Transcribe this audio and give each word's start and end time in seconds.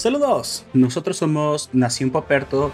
Saludos, 0.00 0.64
nosotros 0.72 1.18
somos 1.18 1.68
Nación 1.74 2.08
Poperto, 2.08 2.72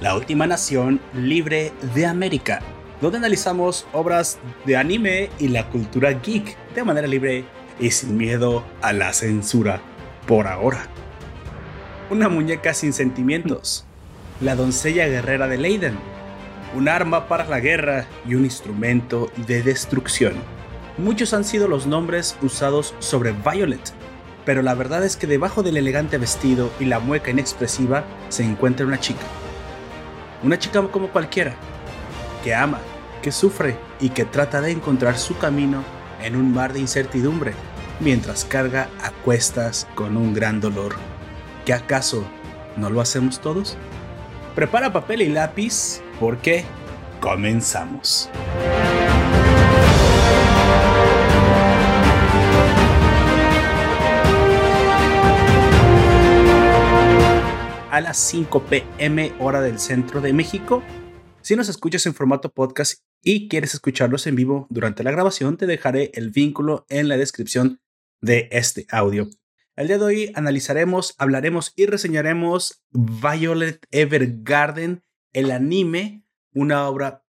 la 0.00 0.14
última 0.14 0.46
nación 0.46 1.00
libre 1.12 1.72
de 1.92 2.06
América, 2.06 2.60
donde 3.00 3.18
analizamos 3.18 3.84
obras 3.92 4.38
de 4.64 4.76
anime 4.76 5.28
y 5.40 5.48
la 5.48 5.68
cultura 5.70 6.12
geek 6.12 6.56
de 6.76 6.84
manera 6.84 7.08
libre 7.08 7.44
y 7.80 7.90
sin 7.90 8.16
miedo 8.16 8.62
a 8.80 8.92
la 8.92 9.12
censura, 9.12 9.80
por 10.28 10.46
ahora. 10.46 10.86
Una 12.10 12.28
muñeca 12.28 12.72
sin 12.74 12.92
sentimientos, 12.92 13.84
la 14.40 14.54
doncella 14.54 15.08
guerrera 15.08 15.48
de 15.48 15.58
Leiden, 15.58 15.98
un 16.76 16.88
arma 16.88 17.26
para 17.26 17.44
la 17.48 17.58
guerra 17.58 18.06
y 18.24 18.36
un 18.36 18.44
instrumento 18.44 19.32
de 19.48 19.64
destrucción. 19.64 20.34
Muchos 20.96 21.34
han 21.34 21.42
sido 21.42 21.66
los 21.66 21.88
nombres 21.88 22.36
usados 22.40 22.94
sobre 23.00 23.32
Violet, 23.32 23.97
pero 24.48 24.62
la 24.62 24.72
verdad 24.72 25.04
es 25.04 25.18
que 25.18 25.26
debajo 25.26 25.62
del 25.62 25.76
elegante 25.76 26.16
vestido 26.16 26.70
y 26.80 26.86
la 26.86 27.00
mueca 27.00 27.30
inexpresiva 27.30 28.04
se 28.30 28.44
encuentra 28.44 28.86
una 28.86 28.98
chica. 28.98 29.26
Una 30.42 30.58
chica 30.58 30.80
como 30.88 31.08
cualquiera, 31.08 31.54
que 32.42 32.54
ama, 32.54 32.78
que 33.20 33.30
sufre 33.30 33.76
y 34.00 34.08
que 34.08 34.24
trata 34.24 34.62
de 34.62 34.70
encontrar 34.70 35.18
su 35.18 35.36
camino 35.36 35.84
en 36.22 36.34
un 36.34 36.54
mar 36.54 36.72
de 36.72 36.80
incertidumbre, 36.80 37.52
mientras 38.00 38.46
carga 38.46 38.88
a 39.02 39.10
cuestas 39.10 39.86
con 39.94 40.16
un 40.16 40.32
gran 40.32 40.62
dolor. 40.62 40.94
¿Qué 41.66 41.74
acaso 41.74 42.24
no 42.78 42.88
lo 42.88 43.02
hacemos 43.02 43.42
todos? 43.42 43.76
Prepara 44.54 44.94
papel 44.94 45.20
y 45.20 45.28
lápiz 45.28 46.00
porque 46.18 46.64
comenzamos. 47.20 48.30
A 57.98 58.00
las 58.00 58.16
5 58.16 58.62
pm 58.66 59.32
hora 59.40 59.60
del 59.60 59.80
centro 59.80 60.20
de 60.20 60.32
México. 60.32 60.84
Si 61.40 61.56
nos 61.56 61.68
escuchas 61.68 62.06
en 62.06 62.14
formato 62.14 62.52
podcast 62.52 63.02
y 63.24 63.48
quieres 63.48 63.74
escucharlos 63.74 64.28
en 64.28 64.36
vivo 64.36 64.68
durante 64.70 65.02
la 65.02 65.10
grabación, 65.10 65.56
te 65.56 65.66
dejaré 65.66 66.12
el 66.14 66.30
vínculo 66.30 66.86
en 66.90 67.08
la 67.08 67.16
descripción 67.16 67.80
de 68.20 68.48
este 68.52 68.86
audio. 68.90 69.28
El 69.74 69.88
día 69.88 69.98
de 69.98 70.04
hoy 70.04 70.32
analizaremos, 70.36 71.16
hablaremos 71.18 71.72
y 71.74 71.86
reseñaremos 71.86 72.84
Violet 72.92 73.84
Evergarden, 73.90 75.02
el 75.32 75.50
anime, 75.50 76.22
una 76.54 76.88
obra 76.88 77.24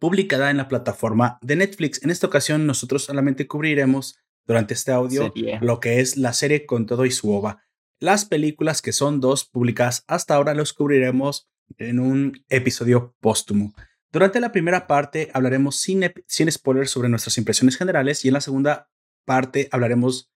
publicada 0.00 0.50
en 0.50 0.56
la 0.56 0.68
plataforma 0.68 1.38
de 1.42 1.56
Netflix. 1.56 2.02
En 2.02 2.08
esta 2.08 2.28
ocasión 2.28 2.66
nosotros 2.66 3.04
solamente 3.04 3.46
cubriremos 3.46 4.18
durante 4.46 4.72
este 4.72 4.90
audio 4.90 5.34
lo 5.60 5.80
que 5.80 6.00
es 6.00 6.16
la 6.16 6.32
serie 6.32 6.64
con 6.64 6.86
todo 6.86 7.04
y 7.04 7.10
su 7.10 7.30
ova. 7.30 7.67
Las 8.00 8.24
películas, 8.24 8.80
que 8.80 8.92
son 8.92 9.20
dos 9.20 9.44
publicadas 9.44 10.04
hasta 10.06 10.34
ahora, 10.34 10.54
los 10.54 10.72
cubriremos 10.72 11.50
en 11.76 12.00
un 12.00 12.44
episodio 12.48 13.16
póstumo. 13.20 13.74
Durante 14.10 14.40
la 14.40 14.52
primera 14.52 14.86
parte 14.86 15.30
hablaremos 15.34 15.76
sin, 15.76 16.10
sin 16.26 16.50
spoilers 16.50 16.90
sobre 16.90 17.08
nuestras 17.08 17.36
impresiones 17.36 17.76
generales 17.76 18.24
y 18.24 18.28
en 18.28 18.34
la 18.34 18.40
segunda 18.40 18.90
parte 19.26 19.68
hablaremos 19.70 20.32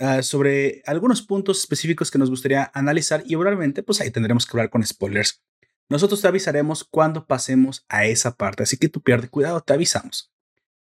ah, 0.00 0.22
sobre 0.22 0.82
algunos 0.86 1.22
puntos 1.22 1.60
específicos 1.60 2.10
que 2.10 2.18
nos 2.18 2.30
gustaría 2.30 2.70
analizar 2.74 3.22
y 3.24 3.36
probablemente 3.36 3.84
pues 3.84 4.00
ahí 4.00 4.10
tendremos 4.10 4.46
que 4.46 4.56
hablar 4.56 4.70
con 4.70 4.84
spoilers. 4.84 5.44
Nosotros 5.88 6.22
te 6.22 6.28
avisaremos 6.28 6.82
cuando 6.82 7.26
pasemos 7.26 7.84
a 7.88 8.06
esa 8.06 8.34
parte, 8.34 8.64
así 8.64 8.78
que 8.78 8.88
tú 8.88 9.02
pierde 9.02 9.28
cuidado, 9.28 9.60
te 9.60 9.74
avisamos. 9.74 10.33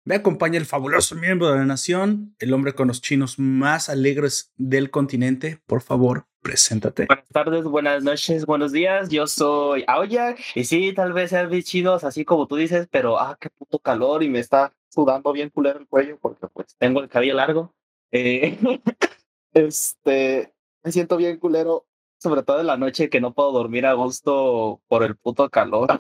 Me 0.08 0.14
acompaña 0.14 0.60
el 0.60 0.68
fabuloso 0.68 1.16
miembro 1.16 1.50
de 1.50 1.58
la 1.58 1.66
nación, 1.66 2.36
el 2.38 2.54
hombre 2.54 2.74
con 2.76 2.88
los 2.88 3.02
chinos 3.02 3.40
más 3.40 3.90
alegres 3.90 4.54
del 4.56 4.92
continente. 4.92 5.60
Por 5.66 5.82
favor, 5.82 6.28
preséntate. 6.44 7.08
Buenas 7.08 7.28
tardes, 7.30 7.64
buenas 7.64 8.04
noches, 8.04 8.46
buenos 8.46 8.72
días. 8.72 9.10
Yo 9.10 9.26
soy 9.26 9.84
Aoya. 9.88 10.36
Y 10.54 10.66
sí, 10.66 10.94
tal 10.94 11.12
vez 11.12 11.32
sean 11.32 11.50
bien 11.50 11.64
chidos, 11.64 12.04
así 12.04 12.24
como 12.24 12.46
tú 12.46 12.56
dices, 12.56 12.88
pero 12.92 13.20
ah, 13.20 13.36
qué 13.42 13.50
puto 13.50 13.80
calor 13.80 14.22
y 14.22 14.30
me 14.30 14.38
está 14.38 14.76
sudando 14.90 15.34
bien 15.34 15.50
culero 15.50 15.80
el 15.80 15.88
cuello 15.88 16.20
porque 16.22 16.46
pues 16.54 16.76
tengo 16.78 17.02
el 17.02 17.10
cabello 17.10 17.34
largo. 17.34 17.74
Eh, 18.12 18.60
este, 19.56 20.54
me 20.84 20.92
siento 20.92 21.18
bien 21.18 21.40
culero, 21.40 21.88
sobre 22.20 22.44
todo 22.44 22.60
en 22.60 22.68
la 22.68 22.78
noche 22.78 23.10
que 23.10 23.22
no 23.22 23.34
puedo 23.34 23.52
dormir 23.52 23.88
a 23.88 23.94
gusto 23.94 24.84
por 24.88 25.02
el 25.02 25.16
puto 25.16 25.50
calor. 25.50 26.00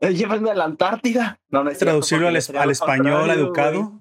Eh, 0.00 0.14
llévenme 0.14 0.50
a 0.50 0.54
la 0.54 0.64
Antártida. 0.64 1.40
No, 1.48 1.64
no 1.64 1.70
Traducirlo 1.72 2.28
al, 2.28 2.36
español 2.36 3.30
educado. 3.30 3.98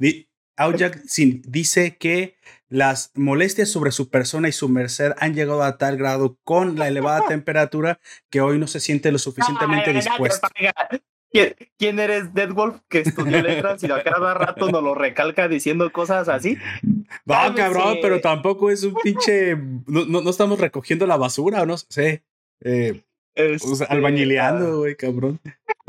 Aujak 0.57 1.03
dice 1.45 1.97
que 1.97 2.37
las 2.69 3.11
molestias 3.15 3.69
sobre 3.69 3.91
su 3.91 4.09
persona 4.09 4.47
y 4.47 4.51
su 4.51 4.69
merced 4.69 5.11
han 5.17 5.33
llegado 5.33 5.63
a 5.63 5.77
tal 5.77 5.97
grado 5.97 6.37
con 6.43 6.77
la 6.77 6.87
elevada 6.87 7.21
temperatura 7.27 7.99
que 8.29 8.41
hoy 8.41 8.57
no 8.57 8.67
se 8.67 8.79
siente 8.79 9.11
lo 9.11 9.19
suficientemente 9.19 9.93
dispuesto. 9.93 10.47
¿Quién, 11.77 11.99
eres, 11.99 12.33
Deadwolf, 12.33 12.79
que 12.87 12.99
estudió 12.99 13.41
letras 13.41 13.83
y 13.83 13.91
a 13.91 14.01
cada 14.03 14.33
rato 14.33 14.71
nos 14.71 14.81
lo 14.81 14.95
recalca 14.95 15.49
diciendo 15.49 15.91
cosas 15.91 16.29
así? 16.29 16.57
Va, 17.29 17.53
cabrón, 17.53 17.97
pero 18.01 18.21
tampoco 18.21 18.71
es 18.71 18.83
un 18.83 18.95
pinche. 19.03 19.57
No, 19.85 20.05
no, 20.05 20.29
estamos 20.29 20.57
recogiendo 20.59 21.05
la 21.05 21.17
basura, 21.17 21.63
o 21.63 21.65
no 21.65 21.77
sé. 21.77 22.23
Eh, 22.61 23.03
este, 23.35 23.85
albañileando, 23.89 24.67
ah. 24.67 24.75
güey, 24.77 24.95
cabrón. 24.95 25.39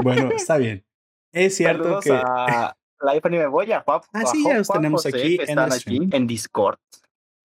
Bueno, 0.03 0.31
está 0.34 0.59
bien. 0.59 0.84
Es 1.33 1.57
cierto 1.57 2.01
que. 2.01 2.12
A 2.12 2.77
la 3.01 3.21
Anime 3.23 3.47
Boya, 3.47 3.84
Así 4.12 4.45
ya 4.45 4.59
los 4.59 4.69
tenemos 4.69 5.05
aquí, 5.07 5.39
en, 5.47 5.59
aquí 5.59 6.09
en 6.11 6.27
Discord. 6.27 6.79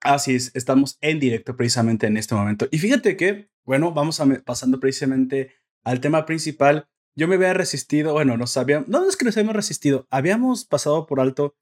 Así 0.01 0.35
es, 0.35 0.51
estamos 0.55 0.97
en 1.01 1.19
directo 1.19 1.55
precisamente 1.55 2.07
en 2.07 2.17
este 2.17 2.33
momento. 2.33 2.67
Y 2.71 2.79
fíjate 2.79 3.15
que, 3.15 3.49
bueno, 3.65 3.91
vamos 3.91 4.19
a 4.19 4.25
pasando 4.43 4.79
precisamente 4.79 5.53
al 5.83 5.99
tema 5.99 6.25
principal. 6.25 6.87
Yo 7.15 7.27
me 7.27 7.35
había 7.35 7.53
resistido, 7.53 8.13
bueno, 8.13 8.37
no 8.37 8.47
sabíamos, 8.47 8.87
no 8.87 9.07
es 9.07 9.17
que 9.17 9.25
nos 9.25 9.35
habíamos 9.35 9.55
resistido, 9.55 10.07
habíamos 10.09 10.65
pasado 10.65 11.05
por 11.05 11.19
alto 11.19 11.55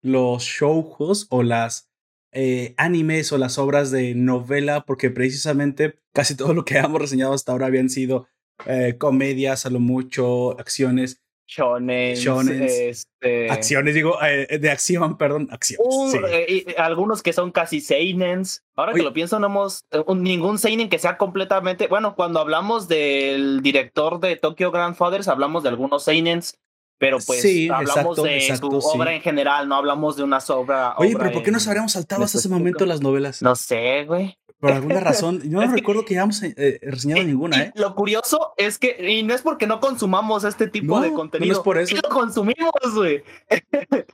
los 0.00 0.42
shows 0.42 1.26
o 1.30 1.42
las 1.42 1.90
eh, 2.34 2.74
animes 2.76 3.32
o 3.32 3.38
las 3.38 3.58
obras 3.58 3.90
de 3.90 4.14
novela, 4.14 4.84
porque 4.84 5.10
precisamente 5.10 6.00
casi 6.12 6.36
todo 6.36 6.52
lo 6.52 6.64
que 6.64 6.76
hemos 6.78 7.00
reseñado 7.00 7.32
hasta 7.32 7.52
ahora 7.52 7.66
habían 7.66 7.88
sido 7.88 8.26
eh, 8.66 8.96
comedias, 8.98 9.66
a 9.66 9.70
lo 9.70 9.80
mucho, 9.80 10.58
acciones. 10.58 11.20
Shonen, 11.46 12.16
este... 12.62 13.50
acciones, 13.50 13.94
digo, 13.94 14.16
eh, 14.22 14.58
de 14.58 14.70
acción, 14.70 15.18
perdón, 15.18 15.48
acciones. 15.52 15.86
Uh, 15.86 16.70
algunos 16.78 17.22
que 17.22 17.34
son 17.34 17.52
casi 17.52 17.82
seinens. 17.82 18.64
Ahora 18.74 18.94
que 18.94 19.02
lo 19.02 19.12
pienso, 19.12 19.38
no 19.38 19.48
hemos 19.48 19.84
ningún 20.16 20.58
seinen 20.58 20.88
que 20.88 20.98
sea 20.98 21.18
completamente. 21.18 21.86
Bueno, 21.86 22.16
cuando 22.16 22.40
hablamos 22.40 22.88
del 22.88 23.60
director 23.60 24.20
de 24.20 24.36
Tokyo 24.36 24.70
Grandfathers, 24.70 25.28
hablamos 25.28 25.62
de 25.62 25.68
algunos 25.68 26.02
seinens 26.02 26.58
pero 26.98 27.18
pues 27.24 27.42
sí, 27.42 27.68
hablamos 27.68 28.22
de 28.22 28.56
su 28.56 28.66
obra 28.66 29.14
en 29.14 29.20
general, 29.20 29.68
no 29.68 29.74
hablamos 29.74 30.16
de 30.16 30.22
una 30.22 30.38
obra. 30.48 30.94
Oye, 30.98 31.14
pero 31.18 31.32
¿por 31.32 31.42
qué 31.42 31.50
nos 31.50 31.66
habríamos 31.66 31.92
saltado 31.92 32.24
hasta 32.24 32.38
ese 32.38 32.48
momento 32.48 32.86
las 32.86 33.00
novelas? 33.00 33.42
No 33.42 33.56
sé, 33.56 34.04
güey. 34.04 34.38
Por 34.58 34.72
alguna 34.72 35.00
razón, 35.00 35.42
yo 35.42 35.60
no 35.66 35.72
recuerdo 35.72 36.04
que 36.04 36.14
hayamos 36.14 36.42
eh, 36.42 36.80
reseñado 36.82 37.22
ninguna, 37.22 37.64
¿eh? 37.64 37.72
Lo 37.74 37.94
curioso 37.94 38.54
es 38.56 38.78
que, 38.78 38.96
y 39.10 39.22
no 39.22 39.34
es 39.34 39.42
porque 39.42 39.66
no 39.66 39.80
consumamos 39.80 40.44
este 40.44 40.68
tipo 40.68 41.00
de 41.00 41.12
contenido. 41.12 41.52
No 41.52 41.58
es 41.58 41.64
por 41.64 41.76
eso. 41.76 41.96
lo 41.96 42.08
consumimos, 42.08 42.72
güey. 42.94 43.22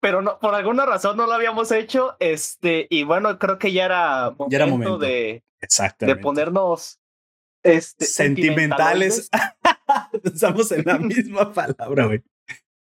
pero 0.00 0.20
no, 0.20 0.38
por 0.40 0.54
alguna 0.54 0.84
razón 0.84 1.16
no 1.16 1.26
lo 1.26 1.32
habíamos 1.32 1.72
hecho. 1.72 2.16
Este, 2.20 2.86
y 2.90 3.04
bueno, 3.04 3.38
creo 3.38 3.58
que 3.58 3.72
ya 3.72 3.86
era 3.86 4.30
momento, 4.30 4.46
ya 4.50 4.56
era 4.58 4.66
momento. 4.66 4.98
de, 4.98 5.42
de 6.00 6.16
ponernos 6.16 7.00
este, 7.62 8.04
sentimentales. 8.04 9.30
Estamos 10.24 10.70
en 10.72 10.84
la 10.84 10.98
misma 10.98 11.52
palabra, 11.52 12.06
güey. 12.06 12.22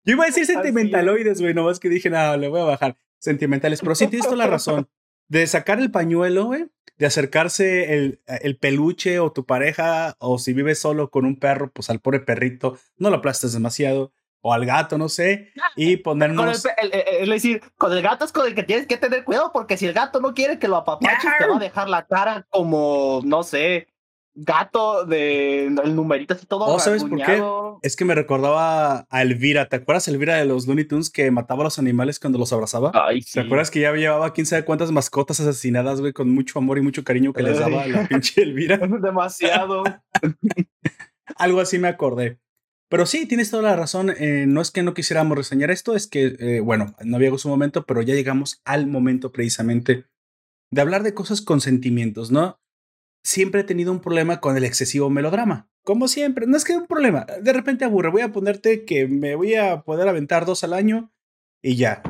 Yo 0.03 0.13
iba 0.13 0.23
a 0.23 0.27
decir 0.27 0.45
sentimentaloides, 0.45 1.41
güey, 1.41 1.53
nomás 1.53 1.79
que 1.79 1.89
dije, 1.89 2.09
no, 2.09 2.37
le 2.37 2.47
voy 2.47 2.61
a 2.61 2.65
bajar. 2.65 2.97
Sentimentales, 3.19 3.81
pero 3.81 3.95
sí 3.95 4.07
tienes 4.07 4.25
toda 4.25 4.37
la 4.37 4.47
razón. 4.47 4.87
De 5.27 5.45
sacar 5.47 5.79
el 5.79 5.91
pañuelo, 5.91 6.45
güey, 6.45 6.67
de 6.97 7.05
acercarse 7.05 7.93
el, 7.93 8.21
el, 8.25 8.57
peluche 8.57 9.19
o 9.19 9.33
tu 9.33 9.45
pareja, 9.45 10.15
o 10.19 10.39
si 10.39 10.53
vives 10.53 10.79
solo 10.79 11.11
con 11.11 11.25
un 11.25 11.37
perro, 11.37 11.71
pues 11.71 11.89
al 11.89 11.99
pobre 11.99 12.21
perrito, 12.21 12.77
no 12.97 13.09
lo 13.09 13.17
aplastes 13.17 13.51
demasiado, 13.51 14.13
o 14.41 14.53
al 14.53 14.65
gato, 14.65 14.97
no 14.97 15.09
sé, 15.09 15.51
y 15.75 15.97
ponernos. 15.97 16.65
es 16.81 17.29
decir, 17.29 17.61
con 17.77 17.91
el 17.91 18.01
gato 18.01 18.23
es 18.23 18.31
con 18.31 18.47
el 18.47 18.55
que 18.55 18.63
tienes 18.63 18.87
que 18.87 18.97
tener 18.97 19.23
cuidado, 19.23 19.51
porque 19.51 19.77
si 19.77 19.85
el 19.85 19.93
gato 19.93 20.21
no 20.21 20.33
quiere 20.33 20.57
que 20.59 20.67
lo 20.67 20.77
apapaches, 20.77 21.31
te 21.37 21.47
va 21.47 21.57
a 21.57 21.59
dejar 21.59 21.89
la 21.89 22.07
cara 22.07 22.47
como, 22.49 23.21
no 23.25 23.43
sé, 23.43 23.87
gato 24.37 25.03
de 25.05 25.65
el 25.65 25.95
numerito 25.95 26.35
así 26.35 26.45
todo. 26.45 26.65
Oh, 26.65 26.79
¿sabes 26.79 27.03
por 27.03 27.17
qué? 27.17 27.43
Es 27.81 27.95
que 27.95 28.05
me 28.05 28.13
recordaba 28.13 29.07
a 29.09 29.21
Elvira. 29.21 29.67
¿Te 29.67 29.77
acuerdas 29.77 30.07
Elvira 30.07 30.35
de 30.35 30.45
los 30.45 30.67
Looney 30.67 30.85
Tunes 30.85 31.09
que 31.09 31.31
mataba 31.31 31.61
a 31.61 31.63
los 31.65 31.79
animales 31.79 32.19
cuando 32.19 32.37
los 32.37 32.53
abrazaba? 32.53 32.91
Ay, 32.93 33.21
¿Te 33.21 33.39
acuerdas 33.39 33.71
que 33.71 33.79
ya 33.79 33.91
llevaba 33.93 34.33
quién 34.33 34.45
sabe 34.45 34.63
cuántas 34.63 34.91
mascotas 34.91 35.39
asesinadas, 35.39 36.01
güey, 36.01 36.13
con 36.13 36.29
mucho 36.29 36.59
amor 36.59 36.77
y 36.77 36.81
mucho 36.81 37.03
cariño 37.03 37.33
que 37.33 37.43
les 37.43 37.59
daba 37.59 37.87
la 37.87 38.07
pinche 38.07 38.43
Elvira? 38.43 38.77
Demasiado. 39.01 39.83
Algo 41.35 41.59
así 41.59 41.79
me 41.79 41.87
acordé. 41.87 42.39
Pero 42.89 43.05
sí, 43.05 43.25
tienes 43.25 43.49
toda 43.49 43.63
la 43.63 43.75
razón. 43.75 44.11
Eh, 44.17 44.45
no 44.47 44.61
es 44.61 44.71
que 44.71 44.83
no 44.83 44.93
quisiéramos 44.93 45.37
reseñar 45.37 45.71
esto, 45.71 45.95
es 45.95 46.07
que, 46.07 46.35
eh, 46.39 46.59
bueno, 46.61 46.95
no 47.03 47.17
había 47.17 47.35
su 47.37 47.49
momento, 47.49 47.85
pero 47.85 48.01
ya 48.01 48.13
llegamos 48.13 48.61
al 48.65 48.87
momento 48.87 49.31
precisamente 49.31 50.05
de 50.71 50.81
hablar 50.81 51.03
de 51.03 51.13
cosas 51.13 51.41
con 51.41 51.59
sentimientos, 51.59 52.31
¿no? 52.31 52.59
Siempre 53.27 53.61
he 53.61 53.65
tenido 53.65 53.91
un 53.91 53.99
problema 53.99 54.39
con 54.39 54.55
el 54.55 54.63
excesivo 54.63 55.09
melodrama. 55.09 55.69
Como 55.83 56.07
siempre, 56.07 56.47
no 56.47 56.55
es 56.55 56.63
que 56.63 56.77
un 56.77 56.87
problema, 56.87 57.25
de 57.41 57.51
repente 57.51 57.83
aburre, 57.83 58.09
voy 58.09 58.21
a 58.21 58.31
ponerte 58.31 58.85
que 58.85 59.05
me 59.05 59.35
voy 59.35 59.55
a 59.55 59.81
poder 59.81 60.07
aventar 60.07 60.45
dos 60.45 60.63
al 60.63 60.71
año 60.71 61.11
y 61.61 61.75
ya. 61.75 62.03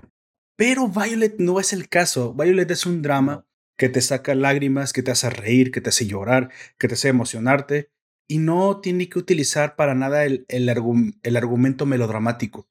Pero 0.55 0.87
Violet 0.87 1.39
no 1.39 1.59
es 1.59 1.73
el 1.73 1.89
caso. 1.89 2.35
Violet 2.35 2.69
es 2.69 2.85
un 2.85 3.01
drama 3.01 3.47
que 3.79 3.89
te 3.89 4.01
saca 4.01 4.35
lágrimas, 4.35 4.93
que 4.93 5.01
te 5.01 5.09
hace 5.09 5.31
reír, 5.31 5.71
que 5.71 5.81
te 5.81 5.89
hace 5.89 6.05
llorar, 6.05 6.51
que 6.77 6.87
te 6.87 6.93
hace 6.93 7.07
emocionarte 7.07 7.89
y 8.27 8.37
no 8.37 8.79
tiene 8.79 9.09
que 9.09 9.17
utilizar 9.17 9.75
para 9.75 9.95
nada 9.95 10.23
el, 10.23 10.45
el, 10.49 10.69
argumento 10.69 11.87
melodramático. 11.87 12.67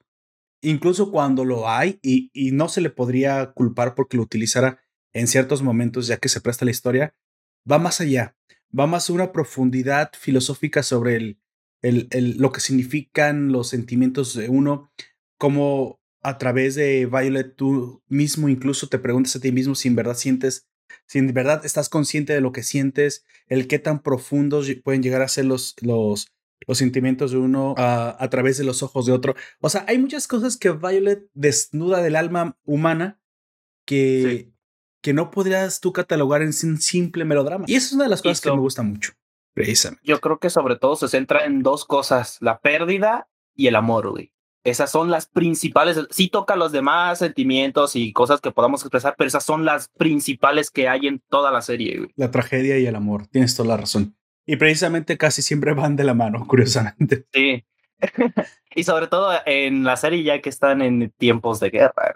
Incluso 0.61 1.11
cuando 1.11 1.43
lo 1.43 1.69
hay 1.69 1.99
y, 2.01 2.29
y 2.33 2.51
no 2.51 2.69
se 2.69 2.79
le 2.79 2.91
podría 2.91 3.51
culpar 3.51 3.93
porque 3.93 4.15
lo 4.15 4.23
utilizara 4.23 4.79
en 5.13 5.27
ciertos 5.27 5.63
momentos 5.63 6.07
ya 6.07 6.17
que 6.17 6.29
se 6.29 6.39
presta 6.39 6.63
la 6.63 6.71
historia, 6.71 7.13
va 7.69 7.79
más 7.79 8.01
allá, 8.01 8.35
va 8.77 8.87
más 8.87 9.09
a 9.09 9.13
una 9.13 9.31
profundidad 9.31 10.11
filosófica 10.17 10.83
sobre 10.83 11.15
el, 11.15 11.39
el, 11.81 12.07
el, 12.11 12.37
lo 12.37 12.51
que 12.51 12.59
significan 12.59 13.51
los 13.51 13.69
sentimientos 13.69 14.33
de 14.33 14.49
uno, 14.49 14.91
como 15.37 15.99
a 16.21 16.37
través 16.37 16.75
de 16.75 17.05
Violet 17.05 17.55
tú 17.55 18.03
mismo 18.07 18.49
incluso 18.49 18.87
te 18.87 18.99
preguntas 18.99 19.35
a 19.35 19.39
ti 19.39 19.51
mismo 19.51 19.75
si 19.75 19.87
en 19.87 19.95
verdad 19.95 20.15
sientes, 20.15 20.67
si 21.05 21.19
en 21.19 21.33
verdad 21.33 21.65
estás 21.65 21.89
consciente 21.89 22.33
de 22.33 22.41
lo 22.41 22.51
que 22.51 22.63
sientes, 22.63 23.25
el 23.47 23.67
qué 23.67 23.79
tan 23.79 24.01
profundos 24.01 24.69
pueden 24.83 25.03
llegar 25.03 25.21
a 25.21 25.27
ser 25.27 25.45
los, 25.45 25.75
los, 25.81 26.27
los 26.67 26.77
sentimientos 26.77 27.31
de 27.31 27.37
uno 27.37 27.75
a 27.77 28.27
través 28.29 28.57
de 28.57 28.63
los 28.63 28.83
ojos 28.83 29.05
de 29.05 29.13
otro. 29.13 29.35
O 29.61 29.69
sea, 29.69 29.85
hay 29.87 29.99
muchas 29.99 30.27
cosas 30.27 30.57
que 30.57 30.71
Violet 30.71 31.29
desnuda 31.33 32.01
del 32.01 32.15
alma 32.15 32.57
humana 32.65 33.21
que, 33.85 34.51
que 35.01 35.13
no 35.13 35.31
podrías 35.31 35.79
tú 35.79 35.93
catalogar 35.93 36.41
en 36.41 36.49
un 36.63 36.77
simple 36.77 37.25
melodrama. 37.25 37.65
Y 37.67 37.75
esa 37.75 37.87
es 37.87 37.93
una 37.93 38.03
de 38.05 38.09
las 38.09 38.21
cosas 38.21 38.41
que 38.41 38.51
me 38.51 38.59
gusta 38.59 38.83
mucho, 38.83 39.13
precisamente. 39.53 40.03
Yo 40.05 40.19
creo 40.19 40.39
que 40.39 40.49
sobre 40.49 40.75
todo 40.75 40.95
se 40.95 41.07
centra 41.07 41.45
en 41.45 41.63
dos 41.63 41.85
cosas, 41.85 42.37
la 42.41 42.59
pérdida 42.59 43.27
y 43.55 43.67
el 43.67 43.75
amor, 43.75 44.09
güey. 44.09 44.31
Esas 44.63 44.91
son 44.91 45.09
las 45.09 45.27
principales. 45.27 45.97
Sí 46.09 46.27
toca 46.27 46.57
los 46.57 46.73
demás 46.73 47.19
sentimientos 47.19 47.95
y 47.95 48.11
cosas 48.11 48.41
que 48.41 48.51
podamos 48.51 48.81
expresar, 48.81 49.15
pero 49.17 49.29
esas 49.29 49.45
son 49.45 49.63
las 49.63 49.87
principales 49.87 50.69
que 50.71 50.89
hay 50.89 51.07
en 51.07 51.21
toda 51.29 51.53
la 51.53 51.61
serie. 51.61 51.99
Güey. 51.99 52.09
La 52.17 52.31
tragedia 52.31 52.77
y 52.77 52.85
el 52.85 52.95
amor. 52.95 53.27
Tienes 53.27 53.55
toda 53.55 53.69
la 53.69 53.77
razón. 53.77 54.17
Y 54.45 54.57
precisamente 54.57 55.17
casi 55.17 55.41
siempre 55.41 55.73
van 55.73 55.95
de 55.95 56.03
la 56.03 56.13
mano, 56.13 56.45
curiosamente. 56.49 57.25
Sí. 57.31 57.65
y 58.75 58.83
sobre 58.83 59.07
todo 59.07 59.31
en 59.45 59.85
la 59.85 59.95
serie 59.95 60.23
ya 60.23 60.41
que 60.41 60.49
están 60.49 60.81
en 60.81 61.13
tiempos 61.17 61.61
de 61.61 61.69
guerra. 61.69 62.15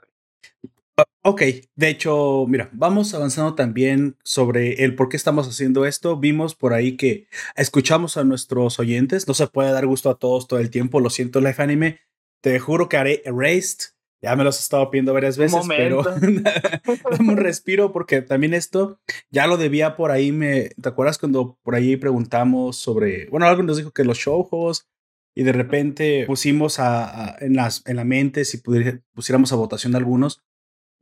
Ok, 1.24 1.42
de 1.76 1.90
hecho, 1.90 2.46
mira, 2.48 2.70
vamos 2.74 3.14
avanzando 3.14 3.56
también 3.56 4.18
sobre 4.24 4.84
el 4.84 4.96
por 4.96 5.10
qué 5.10 5.18
estamos 5.18 5.48
haciendo 5.48 5.86
esto. 5.86 6.18
Vimos 6.18 6.56
por 6.56 6.74
ahí 6.74 6.98
que 6.98 7.28
escuchamos 7.56 8.18
a 8.18 8.24
nuestros 8.24 8.80
oyentes. 8.80 9.28
No 9.28 9.34
se 9.34 9.48
puede 9.48 9.72
dar 9.72 9.86
gusto 9.86 10.10
a 10.10 10.18
todos 10.18 10.48
todo 10.48 10.60
el 10.60 10.70
tiempo. 10.70 11.00
Lo 11.00 11.10
siento, 11.10 11.42
Life 11.42 11.62
Anime. 11.62 12.00
Te 12.42 12.60
juro 12.60 12.90
que 12.90 12.98
haré 12.98 13.22
Erased. 13.26 13.94
Ya 14.24 14.36
me 14.36 14.44
los 14.44 14.58
he 14.58 14.62
estado 14.62 14.92
pidiendo 14.92 15.14
varias 15.14 15.36
veces, 15.36 15.66
pero 15.68 16.04
dame 17.12 17.32
un 17.32 17.38
respiro 17.38 17.92
porque 17.92 18.22
también 18.22 18.54
esto 18.54 19.00
ya 19.32 19.48
lo 19.48 19.58
debía 19.58 19.96
por 19.96 20.12
ahí. 20.12 20.32
Me, 20.32 20.70
¿Te 20.80 20.90
acuerdas 20.90 21.18
cuando 21.18 21.58
por 21.64 21.74
ahí 21.74 21.98
preguntamos 21.98 22.78
sobre, 22.78 23.28
bueno, 23.30 23.48
algo 23.48 23.64
nos 23.64 23.78
dijo 23.78 23.90
que 23.90 24.04
los 24.04 24.20
showjos 24.20 24.88
y 25.34 25.42
de 25.42 25.54
repente 25.54 26.26
pusimos 26.28 26.78
a, 26.78 27.36
en, 27.40 27.56
las, 27.56 27.82
en 27.88 27.96
la 27.96 28.04
mente 28.04 28.46
si 28.46 28.60
pusiéramos 28.60 29.54
a 29.54 29.56
votación 29.56 29.96
algunos? 29.96 30.44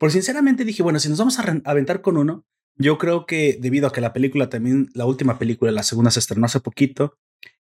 Por 0.00 0.10
sinceramente 0.10 0.64
dije, 0.64 0.82
bueno, 0.82 0.98
si 0.98 1.10
nos 1.10 1.18
vamos 1.18 1.38
a 1.38 1.60
aventar 1.66 2.00
con 2.00 2.16
uno, 2.16 2.46
yo 2.76 2.96
creo 2.96 3.26
que 3.26 3.58
debido 3.60 3.86
a 3.86 3.92
que 3.92 4.00
la 4.00 4.14
película 4.14 4.48
también, 4.48 4.88
la 4.94 5.04
última 5.04 5.38
película, 5.38 5.70
la 5.72 5.82
segunda 5.82 6.10
se 6.10 6.20
estrenó 6.20 6.46
hace 6.46 6.58
poquito, 6.60 7.18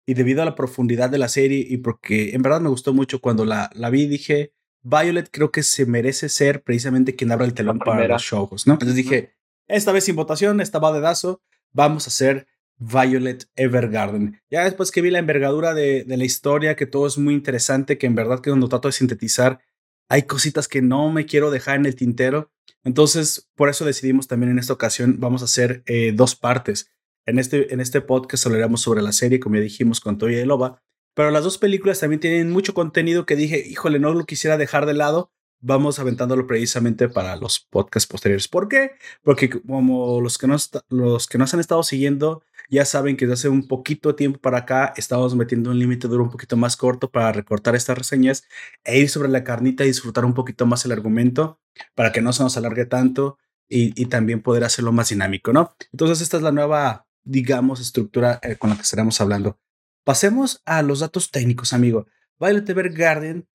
y 0.06 0.14
debido 0.14 0.44
a 0.44 0.46
la 0.46 0.54
profundidad 0.54 1.10
de 1.10 1.18
la 1.18 1.30
serie 1.30 1.66
y 1.68 1.78
porque 1.78 2.36
en 2.36 2.44
verdad 2.44 2.62
me 2.62 2.70
gustó 2.70 2.94
mucho 2.94 3.22
cuando 3.22 3.44
la, 3.44 3.72
la 3.74 3.90
vi, 3.90 4.06
dije, 4.06 4.54
Violet 4.84 5.30
creo 5.32 5.52
que 5.52 5.64
se 5.64 5.88
merece 5.88 6.30
ser 6.30 6.62
precisamente 6.62 7.16
quien 7.16 7.32
abra 7.32 7.48
el 7.48 7.56
telón 7.56 7.80
para 7.80 8.08
los 8.08 8.22
shows, 8.22 8.68
¿no? 8.68 8.74
Entonces 8.74 8.96
dije, 8.96 9.34
esta 9.68 9.92
vez 9.92 10.04
sin 10.04 10.16
votación, 10.16 10.62
esta 10.62 10.78
va 10.78 10.94
de 10.94 11.00
dazo, 11.00 11.42
vamos 11.74 12.06
a 12.06 12.10
hacer 12.10 12.46
Violet 12.78 13.50
Evergarden. 13.56 14.40
Ya 14.52 14.64
después 14.64 14.92
que 14.92 15.02
vi 15.02 15.10
la 15.10 15.18
envergadura 15.18 15.74
de, 15.74 16.04
de, 16.04 16.18
la 16.18 16.24
historia, 16.24 16.76
que 16.76 16.86
todo 16.86 17.08
es 17.08 17.18
muy 17.18 17.34
interesante, 17.34 17.98
que 17.98 18.06
en 18.06 18.14
verdad 18.14 18.42
que 18.42 18.52
cuando 18.52 18.70
trato 18.70 18.90
de 18.90 18.92
sintetizar, 18.92 19.60
hay 20.10 20.24
cositas 20.24 20.68
que 20.68 20.82
no 20.82 21.12
me 21.12 21.26
quiero 21.26 21.52
dejar 21.52 21.78
en 21.78 21.86
el 21.86 21.96
tintero. 21.96 22.52
Entonces, 22.84 23.50
por 23.56 23.70
eso 23.70 23.86
decidimos 23.86 24.28
también 24.28 24.52
en 24.52 24.60
esta 24.60 24.74
ocasión, 24.74 25.18
vamos 25.20 25.42
a 25.42 25.46
hacer 25.46 25.84
eh, 25.86 26.14
dos 26.16 26.36
partes. 26.36 26.92
En 27.26 27.40
este, 27.40 27.74
en 27.74 27.82
este 27.82 28.00
podcast 28.00 28.46
hablaremos 28.46 28.82
sobre 28.82 29.02
la 29.02 29.12
serie, 29.12 29.40
como 29.40 29.56
ya 29.56 29.62
dijimos, 29.62 30.00
con 30.00 30.18
Toya 30.18 30.38
de 30.38 30.46
Loba. 30.46 30.82
Pero 31.14 31.32
las 31.32 31.44
dos 31.44 31.58
películas 31.58 32.00
también 32.00 32.20
tienen 32.20 32.52
mucho 32.52 32.74
contenido 32.74 33.26
que 33.26 33.36
dije, 33.36 33.68
híjole, 33.68 34.00
no 34.00 34.14
lo 34.14 34.26
quisiera 34.26 34.58
dejar 34.58 34.86
de 34.86 34.94
lado. 34.94 35.32
Vamos 35.60 36.00
aventándolo 36.00 36.46
precisamente 36.46 37.10
para 37.10 37.36
los 37.36 37.60
podcasts 37.60 38.08
posteriores. 38.08 38.48
¿Por 38.48 38.70
qué? 38.70 38.92
Porque 39.24 39.50
como 39.50 40.22
los 40.22 40.38
que, 40.38 40.48
nos, 40.48 40.70
los 40.90 41.28
que 41.28 41.40
nos 41.40 41.54
han 41.54 41.60
estado 41.60 41.82
siguiendo 41.84 42.44
ya 42.70 42.86
saben 42.86 43.18
que 43.18 43.26
desde 43.26 43.34
hace 43.34 43.50
un 43.50 43.68
poquito 43.68 44.16
tiempo 44.16 44.40
para 44.40 44.60
acá 44.60 44.94
estamos 44.98 45.36
metiendo 45.36 45.72
un 45.72 45.80
límite 45.80 46.08
duro 46.08 46.24
un 46.24 46.32
poquito 46.32 46.58
más 46.58 46.78
corto 46.78 47.10
para 47.10 47.32
recortar 47.32 47.76
estas 47.76 47.98
reseñas 47.98 48.44
e 48.84 49.00
ir 49.00 49.10
sobre 49.10 49.30
la 49.30 49.44
carnita 49.44 49.84
y 49.84 49.88
disfrutar 49.88 50.26
un 50.26 50.34
poquito 50.34 50.66
más 50.66 50.86
el 50.86 50.92
argumento 50.92 51.60
para 51.96 52.12
que 52.12 52.22
no 52.22 52.34
se 52.34 52.44
nos 52.44 52.58
alargue 52.58 52.86
tanto 52.86 53.38
y, 53.70 54.00
y 54.02 54.06
también 54.08 54.42
poder 54.42 54.64
hacerlo 54.64 54.92
más 54.92 55.10
dinámico, 55.10 55.54
¿no? 55.54 55.76
Entonces 55.92 56.22
esta 56.22 56.38
es 56.38 56.44
la 56.44 56.52
nueva 56.52 57.08
digamos, 57.28 57.82
estructura 57.82 58.40
eh, 58.42 58.56
con 58.56 58.70
la 58.70 58.76
que 58.78 58.84
estaremos 58.84 59.20
hablando. 59.22 59.60
Pasemos 60.04 60.62
a 60.66 60.82
los 60.82 61.02
datos 61.02 61.30
técnicos, 61.30 61.74
amigo. 61.74 62.08
Violet 62.40 62.70
Evergarden, 62.70 63.48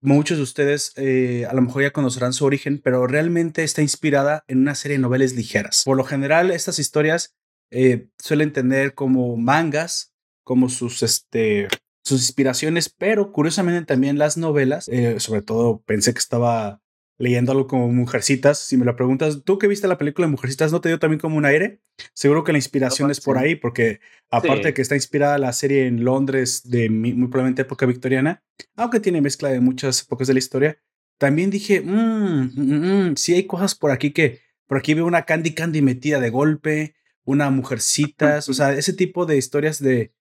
muchos 0.00 0.38
de 0.38 0.42
ustedes 0.42 0.92
eh, 0.96 1.46
a 1.48 1.52
lo 1.52 1.62
mejor 1.62 1.82
ya 1.82 1.92
conocerán 1.92 2.32
su 2.32 2.44
origen, 2.46 2.80
pero 2.82 3.06
realmente 3.06 3.62
está 3.62 3.82
inspirada 3.82 4.44
en 4.48 4.60
una 4.60 4.74
serie 4.74 4.96
de 4.96 5.02
novelas 5.02 5.34
ligeras. 5.34 5.82
Por 5.84 5.96
lo 5.98 6.04
general, 6.04 6.50
estas 6.50 6.78
historias 6.78 7.36
eh, 7.72 8.08
suelen 8.18 8.52
tener 8.52 8.94
como 8.94 9.36
mangas, 9.36 10.14
como 10.44 10.68
sus, 10.68 11.02
este, 11.02 11.68
sus 12.04 12.20
inspiraciones, 12.20 12.88
pero 12.88 13.32
curiosamente 13.32 13.84
también 13.86 14.18
las 14.18 14.36
novelas, 14.36 14.90
sobre 15.18 15.42
todo 15.42 15.82
pensé 15.82 16.12
que 16.12 16.18
estaba 16.18 16.82
leyendo 17.22 17.52
algo 17.52 17.68
como 17.68 17.88
Mujercitas. 17.88 18.58
Si 18.58 18.76
me 18.76 18.84
lo 18.84 18.96
preguntas, 18.96 19.42
¿tú 19.44 19.56
que 19.56 19.68
viste 19.68 19.86
la 19.86 19.96
película 19.98 20.26
de 20.26 20.32
Mujercitas 20.32 20.72
no 20.72 20.80
te 20.80 20.88
dio 20.88 20.98
también 20.98 21.20
como 21.20 21.36
un 21.36 21.44
aire? 21.44 21.80
Seguro 22.14 22.42
que 22.42 22.50
la 22.52 22.58
inspiración 22.58 23.12
es 23.12 23.20
por 23.20 23.38
ahí, 23.38 23.54
porque 23.54 24.00
aparte 24.28 24.68
de 24.68 24.74
que 24.74 24.82
está 24.82 24.96
inspirada 24.96 25.38
la 25.38 25.52
serie 25.52 25.86
en 25.86 26.02
Londres 26.04 26.68
de 26.68 26.90
muy 26.90 27.28
probablemente 27.28 27.62
época 27.62 27.86
victoriana, 27.86 28.42
aunque 28.74 28.98
tiene 28.98 29.20
mezcla 29.20 29.50
de 29.50 29.60
muchas 29.60 30.02
épocas 30.02 30.26
de 30.26 30.34
la 30.34 30.40
historia, 30.40 30.78
también 31.18 31.50
dije, 31.50 31.80
mmm, 31.80 32.50
mmm, 32.56 33.14
sí 33.16 33.34
hay 33.34 33.46
cosas 33.46 33.76
por 33.76 33.92
aquí 33.92 34.10
que, 34.10 34.40
por 34.66 34.78
aquí 34.78 34.94
veo 34.94 35.06
una 35.06 35.22
Candy 35.22 35.54
Candy 35.54 35.80
metida 35.80 36.18
de 36.18 36.30
golpe, 36.30 36.96
una 37.24 37.50
Mujercitas, 37.50 38.48
o 38.48 38.54
sea, 38.54 38.72
ese 38.72 38.92
tipo 38.92 39.26
de 39.26 39.36
historias 39.36 39.78
de, 39.80 40.12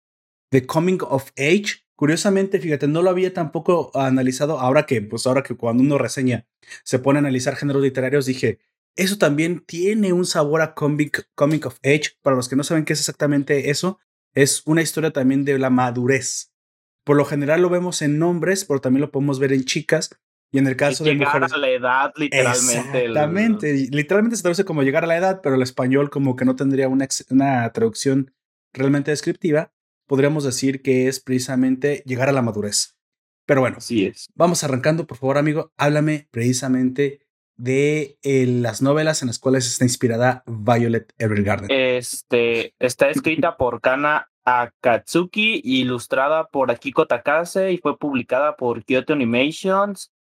de 0.52 0.66
coming 0.66 1.00
of 1.02 1.32
age 1.38 1.82
Curiosamente, 2.02 2.60
fíjate, 2.60 2.88
no 2.88 3.04
lo 3.04 3.12
había 3.12 3.32
tampoco 3.32 3.92
analizado. 3.94 4.60
Ahora 4.60 4.88
que, 4.88 5.04
pues 5.04 5.28
ahora 5.28 5.44
que 5.44 5.56
cuando 5.56 5.84
uno 5.84 6.00
reseña 6.00 6.48
se 6.84 6.98
pone 6.98 7.20
a 7.20 7.22
analizar 7.22 7.56
géneros 7.56 7.84
literarios, 7.84 8.26
dije, 8.26 8.58
eso 8.96 9.20
también 9.20 9.60
tiene 9.60 10.12
un 10.12 10.26
sabor 10.26 10.64
a 10.64 10.74
comic, 10.74 11.30
comic 11.36 11.68
of 11.68 11.78
age. 11.84 12.18
Para 12.24 12.36
los 12.36 12.50
que 12.50 12.56
no 12.56 12.64
saben 12.64 12.86
qué 12.86 12.94
es 12.94 13.00
exactamente 13.00 13.70
eso, 13.70 14.00
es 14.34 14.64
una 14.66 14.82
historia 14.82 15.12
también 15.12 15.46
de 15.46 15.60
la 15.60 15.70
madurez. 15.70 16.52
Por 17.04 17.18
lo 17.18 17.26
general 17.26 17.62
lo 17.62 17.70
vemos 17.70 18.02
en 18.02 18.20
hombres, 18.24 18.66
pero 18.66 18.82
también 18.82 19.02
lo 19.02 19.12
podemos 19.12 19.38
ver 19.38 19.54
en 19.54 19.64
chicas. 19.64 20.10
Y 20.52 20.58
en 20.58 20.68
el 20.68 20.76
caso 20.76 21.04
de 21.04 21.16
mujeres. 21.16 21.54
a 21.54 21.58
la 21.58 21.70
edad, 21.70 22.14
literalmente. 22.18 23.06
Exactamente. 23.06 23.88
Literalmente 23.90 24.36
se 24.36 24.42
traduce 24.42 24.66
como 24.66 24.84
llegar 24.84 25.06
a 25.06 25.08
la 25.08 25.18
edad, 25.18 25.40
pero 25.42 25.56
el 25.56 25.62
español 25.62 26.10
como 26.10 26.36
que 26.36 26.44
no 26.44 26.56
tendría 26.56 26.90
una, 26.90 27.08
una 27.30 27.72
traducción 27.72 28.34
realmente 28.74 29.12
descriptiva 29.12 29.72
podríamos 30.12 30.44
decir 30.44 30.82
que 30.82 31.08
es 31.08 31.22
precisamente 31.22 32.04
llegar 32.06 32.28
a 32.28 32.34
la 32.34 32.42
madurez. 32.42 32.98
Pero 33.46 33.62
bueno, 33.62 33.80
sí 33.80 34.08
es. 34.08 34.28
vamos 34.36 34.62
arrancando, 34.62 35.08
por 35.08 35.18
favor, 35.18 35.38
amigo, 35.38 35.72
háblame 35.78 36.28
precisamente 36.32 37.22
de 37.56 38.18
eh, 38.22 38.46
las 38.46 38.82
novelas 38.82 39.22
en 39.22 39.28
las 39.28 39.40
cuales 39.40 39.66
está 39.68 39.86
inspirada 39.86 40.44
Violet 40.46 41.14
Evergarden. 41.18 41.70
Este, 41.72 42.74
está 42.78 43.10
escrita 43.10 43.56
por 43.58 43.80
Kana 43.80 44.30
Akatsuki, 44.44 45.62
ilustrada 45.64 46.50
por 46.50 46.72
Akiko 46.72 47.08
Takase 47.08 47.72
y 47.72 47.78
fue 47.78 47.98
publicada 47.98 48.58
por 48.58 48.84
Kyoto 48.84 49.14
Animations 49.14 50.12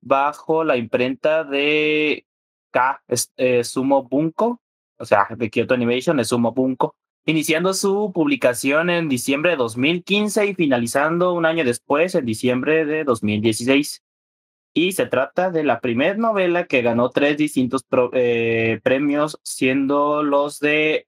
bajo 0.00 0.64
la 0.64 0.76
imprenta 0.76 1.44
de 1.44 2.26
K 2.70 3.02
eh, 3.36 3.64
Sumo 3.64 4.02
Bunko, 4.04 4.60
o 4.98 5.04
sea, 5.04 5.28
de 5.36 5.50
Kyoto 5.50 5.74
Animation 5.74 6.20
es 6.20 6.28
Sumo 6.28 6.52
Bunko 6.52 6.94
iniciando 7.28 7.74
su 7.74 8.10
publicación 8.14 8.88
en 8.88 9.10
diciembre 9.10 9.50
de 9.50 9.58
2015 9.58 10.46
y 10.46 10.54
finalizando 10.54 11.34
un 11.34 11.44
año 11.44 11.62
después, 11.62 12.14
en 12.14 12.24
diciembre 12.24 12.86
de 12.86 13.04
2016. 13.04 14.02
Y 14.72 14.92
se 14.92 15.04
trata 15.04 15.50
de 15.50 15.62
la 15.62 15.80
primera 15.80 16.14
novela 16.14 16.64
que 16.64 16.80
ganó 16.80 17.10
tres 17.10 17.36
distintos 17.36 17.84
eh, 18.14 18.80
premios, 18.82 19.38
siendo 19.42 20.22
los 20.22 20.58
de 20.58 21.06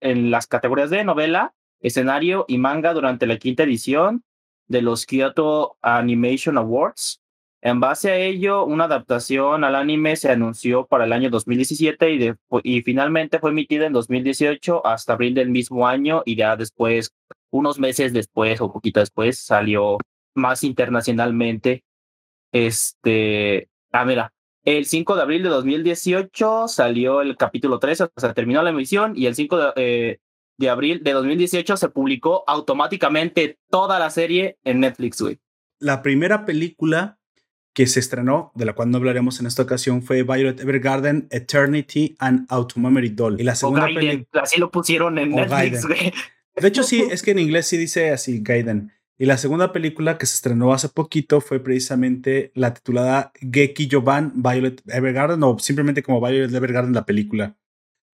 en 0.00 0.32
las 0.32 0.48
categorías 0.48 0.90
de 0.90 1.04
novela, 1.04 1.54
escenario 1.80 2.44
y 2.48 2.58
manga 2.58 2.92
durante 2.92 3.28
la 3.28 3.38
quinta 3.38 3.62
edición 3.62 4.24
de 4.66 4.82
los 4.82 5.06
Kyoto 5.06 5.76
Animation 5.80 6.58
Awards. 6.58 7.21
En 7.64 7.78
base 7.78 8.10
a 8.10 8.16
ello, 8.16 8.64
una 8.64 8.84
adaptación 8.84 9.62
al 9.62 9.76
anime 9.76 10.16
se 10.16 10.32
anunció 10.32 10.84
para 10.84 11.04
el 11.04 11.12
año 11.12 11.30
2017 11.30 12.36
y, 12.64 12.82
finalmente 12.82 13.38
fue 13.38 13.50
emitida 13.50 13.86
en 13.86 13.92
2018 13.92 14.84
hasta 14.84 15.12
abril 15.12 15.34
del 15.34 15.48
mismo 15.48 15.86
año 15.86 16.24
y 16.26 16.34
ya 16.34 16.56
después, 16.56 17.14
unos 17.52 17.78
meses 17.78 18.12
después 18.12 18.60
o 18.60 18.72
poquito 18.72 18.98
después, 18.98 19.38
salió 19.38 19.98
más 20.34 20.64
internacionalmente. 20.64 21.84
Este, 22.50 23.68
ah, 23.92 24.04
mira, 24.04 24.32
el 24.64 24.84
5 24.84 25.14
de 25.14 25.22
abril 25.22 25.44
de 25.44 25.48
2018 25.50 26.66
salió 26.66 27.20
el 27.20 27.36
capítulo 27.36 27.78
3, 27.78 28.00
o 28.00 28.10
sea, 28.16 28.34
terminó 28.34 28.60
la 28.64 28.70
emisión 28.70 29.12
y 29.14 29.26
el 29.26 29.36
5 29.36 29.58
de, 29.58 29.72
eh, 29.76 30.18
de 30.58 30.68
abril 30.68 31.04
de 31.04 31.12
2018 31.12 31.76
se 31.76 31.88
publicó 31.90 32.42
automáticamente 32.48 33.60
toda 33.70 34.00
la 34.00 34.10
serie 34.10 34.58
en 34.64 34.80
Netflix. 34.80 35.22
La 35.78 36.02
primera 36.02 36.44
película 36.44 37.18
que 37.74 37.86
se 37.86 38.00
estrenó, 38.00 38.52
de 38.54 38.66
la 38.66 38.74
cual 38.74 38.90
no 38.90 38.98
hablaremos 38.98 39.40
en 39.40 39.46
esta 39.46 39.62
ocasión, 39.62 40.02
fue 40.02 40.22
Violet 40.22 40.60
Evergarden, 40.60 41.28
Eternity 41.30 42.16
and 42.18 42.46
Automemory 42.48 43.10
Doll. 43.10 43.40
Y 43.40 43.44
la 43.44 43.54
segunda 43.54 43.86
película... 43.86 44.42
Así 44.42 44.60
lo 44.60 44.70
pusieron 44.70 45.18
en 45.18 45.30
Netflix, 45.30 45.86
güey. 45.86 46.12
De 46.54 46.68
hecho, 46.68 46.82
sí, 46.82 47.04
es 47.10 47.22
que 47.22 47.30
en 47.30 47.38
inglés 47.38 47.66
sí 47.66 47.78
dice 47.78 48.10
así, 48.10 48.40
Gaiden. 48.42 48.92
Y 49.18 49.26
la 49.26 49.38
segunda 49.38 49.72
película 49.72 50.18
que 50.18 50.26
se 50.26 50.34
estrenó 50.34 50.72
hace 50.72 50.88
poquito 50.88 51.40
fue 51.40 51.60
precisamente 51.60 52.50
la 52.54 52.74
titulada 52.74 53.32
Geki 53.40 53.88
Joban 53.90 54.32
Violet 54.42 54.82
Evergarden 54.86 55.42
o 55.42 55.58
simplemente 55.58 56.02
como 56.02 56.20
Violet 56.20 56.52
Evergarden 56.52 56.92
la 56.92 57.06
película. 57.06 57.56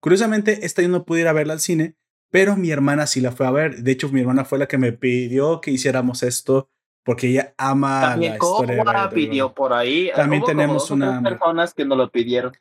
Curiosamente, 0.01 0.65
esta 0.65 0.81
yo 0.81 0.87
no 0.87 1.05
pude 1.05 1.21
ir 1.21 1.27
a 1.27 1.33
verla 1.33 1.53
al 1.53 1.59
cine, 1.59 1.95
pero 2.31 2.55
mi 2.55 2.69
hermana 2.69 3.07
sí 3.07 3.21
la 3.21 3.31
fue 3.31 3.47
a 3.47 3.51
ver. 3.51 3.83
De 3.83 3.91
hecho, 3.91 4.09
mi 4.09 4.21
hermana 4.21 4.45
fue 4.45 4.59
la 4.59 4.67
que 4.67 4.77
me 4.77 4.93
pidió 4.93 5.61
que 5.61 5.71
hiciéramos 5.71 6.23
esto 6.23 6.69
porque 7.09 7.25
ella 7.25 7.55
ama 7.57 8.15
la 8.15 8.27
historia. 8.27 8.83
la 8.83 9.09
pidió 9.09 9.51
por 9.51 9.73
ahí. 9.73 10.11
También 10.15 10.43
tenemos 10.43 10.91
una 10.91 11.23
personas 11.23 11.73
que 11.73 11.83
nos 11.83 11.97
lo 11.97 12.11
pidieron. 12.11 12.51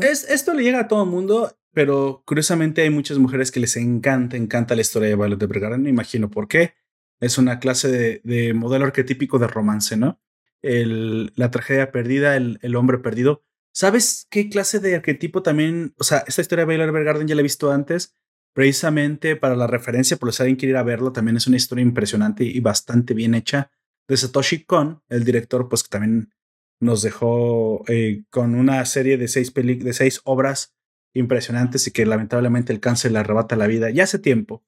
es, 0.00 0.24
esto 0.30 0.54
le 0.54 0.62
llega 0.62 0.80
a 0.80 0.88
todo 0.88 1.04
el 1.04 1.10
mundo, 1.10 1.54
pero 1.74 2.22
curiosamente 2.24 2.80
hay 2.80 2.88
muchas 2.88 3.18
mujeres 3.18 3.50
que 3.50 3.60
les 3.60 3.76
encanta, 3.76 4.38
encanta 4.38 4.74
la 4.74 4.80
historia 4.80 5.10
de 5.10 5.14
Violet 5.14 5.42
Evergarden. 5.42 5.82
No 5.82 5.90
imagino 5.90 6.30
por 6.30 6.48
qué. 6.48 6.72
Es 7.20 7.36
una 7.36 7.58
clase 7.58 7.88
de, 7.88 8.22
de 8.24 8.54
modelo 8.54 8.86
arquetípico 8.86 9.38
de 9.38 9.46
romance, 9.46 9.98
¿no? 9.98 10.18
El, 10.62 11.30
la 11.36 11.50
tragedia 11.50 11.92
perdida, 11.92 12.34
el, 12.34 12.58
el, 12.62 12.76
hombre 12.76 12.96
perdido. 12.96 13.42
¿Sabes 13.72 14.26
qué 14.30 14.48
clase 14.48 14.80
de 14.80 14.94
arquetipo 14.94 15.42
también? 15.42 15.92
O 15.98 16.04
sea, 16.04 16.24
esta 16.26 16.40
historia 16.40 16.64
de 16.64 16.70
Violet 16.70 16.88
Evergarden 16.88 17.28
ya 17.28 17.34
la 17.34 17.42
he 17.42 17.42
visto 17.42 17.70
antes 17.70 18.14
precisamente 18.54 19.36
para 19.36 19.54
la 19.54 19.66
referencia, 19.66 20.16
por 20.16 20.32
si 20.32 20.42
alguien 20.42 20.56
quiere 20.56 20.70
ir 20.70 20.76
a 20.78 20.82
verlo, 20.82 21.12
también 21.12 21.36
es 21.36 21.46
una 21.46 21.58
historia 21.58 21.82
impresionante 21.82 22.44
y 22.44 22.58
bastante 22.60 23.12
bien 23.12 23.34
hecha 23.34 23.70
de 24.08 24.16
Satoshi 24.16 24.64
Kon, 24.64 25.02
el 25.08 25.24
director, 25.24 25.68
pues 25.68 25.82
que 25.82 25.90
también 25.90 26.32
nos 26.80 27.02
dejó 27.02 27.84
eh, 27.88 28.24
con 28.30 28.54
una 28.54 28.84
serie 28.86 29.18
de 29.18 29.28
seis, 29.28 29.52
de 29.54 29.92
seis 29.92 30.20
obras 30.24 30.74
impresionantes 31.14 31.86
y 31.86 31.90
que 31.90 32.06
lamentablemente 32.06 32.72
el 32.72 32.80
cáncer 32.80 33.12
le 33.12 33.18
arrebata 33.18 33.56
la 33.56 33.66
vida 33.66 33.90
ya 33.90 34.04
hace 34.04 34.18
tiempo 34.18 34.64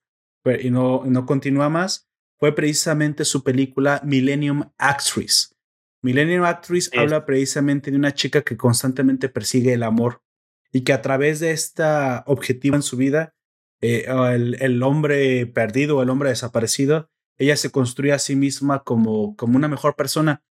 y 0.60 0.70
no, 0.70 1.04
no 1.04 1.26
continúa 1.26 1.68
más, 1.68 2.08
fue 2.38 2.54
precisamente 2.54 3.24
su 3.24 3.44
película 3.44 4.00
Millennium 4.04 4.70
Actress. 4.78 5.54
Millennium 6.02 6.44
Actress 6.44 6.90
habla 6.96 7.26
precisamente 7.26 7.90
de 7.90 7.96
una 7.98 8.14
chica 8.14 8.42
que 8.42 8.56
constantemente 8.56 9.28
persigue 9.28 9.74
el 9.74 9.82
amor 9.82 10.22
y 10.72 10.80
que 10.82 10.94
a 10.94 11.02
través 11.02 11.40
de 11.40 11.50
esta 11.50 12.24
objetivo 12.26 12.76
en 12.76 12.82
su 12.82 12.96
vida 12.96 13.34
eh, 13.82 14.06
el, 14.08 14.56
el, 14.60 14.82
hombre 14.82 15.46
perdido, 15.46 16.02
el 16.02 16.08
hombre 16.08 16.30
desaparecido, 16.30 17.09
ella 17.40 17.56
se 17.56 17.70
construye 17.70 18.12
a 18.12 18.18
sí 18.18 18.36
misma 18.36 18.84
como, 18.84 19.34
como 19.34 19.56
una 19.56 19.66
mejor 19.66 19.96
persona. 19.96 20.44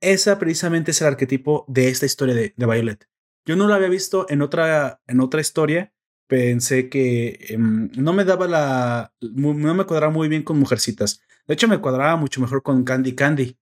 Esa 0.00 0.38
precisamente 0.38 0.90
es 0.90 1.00
el 1.02 1.08
arquetipo 1.08 1.66
de 1.68 1.88
esta 1.88 2.06
historia 2.06 2.34
de, 2.34 2.54
de 2.56 2.66
Violet. 2.66 3.06
Yo 3.44 3.54
no 3.54 3.68
lo 3.68 3.74
había 3.74 3.88
visto 3.88 4.26
en 4.30 4.40
otra, 4.40 5.02
en 5.06 5.20
otra 5.20 5.42
historia. 5.42 5.92
Pensé 6.26 6.88
que 6.88 7.38
em, 7.50 7.90
no 7.94 8.14
me 8.14 8.24
daba 8.24 8.48
la. 8.48 9.12
No 9.20 9.74
me 9.74 9.84
cuadraba 9.84 10.10
muy 10.10 10.28
bien 10.28 10.42
con 10.42 10.58
mujercitas. 10.58 11.20
De 11.46 11.54
hecho, 11.54 11.68
me 11.68 11.80
cuadraba 11.80 12.16
mucho 12.16 12.40
mejor 12.40 12.62
con 12.62 12.82
Candy 12.82 13.14
Candy. 13.14 13.58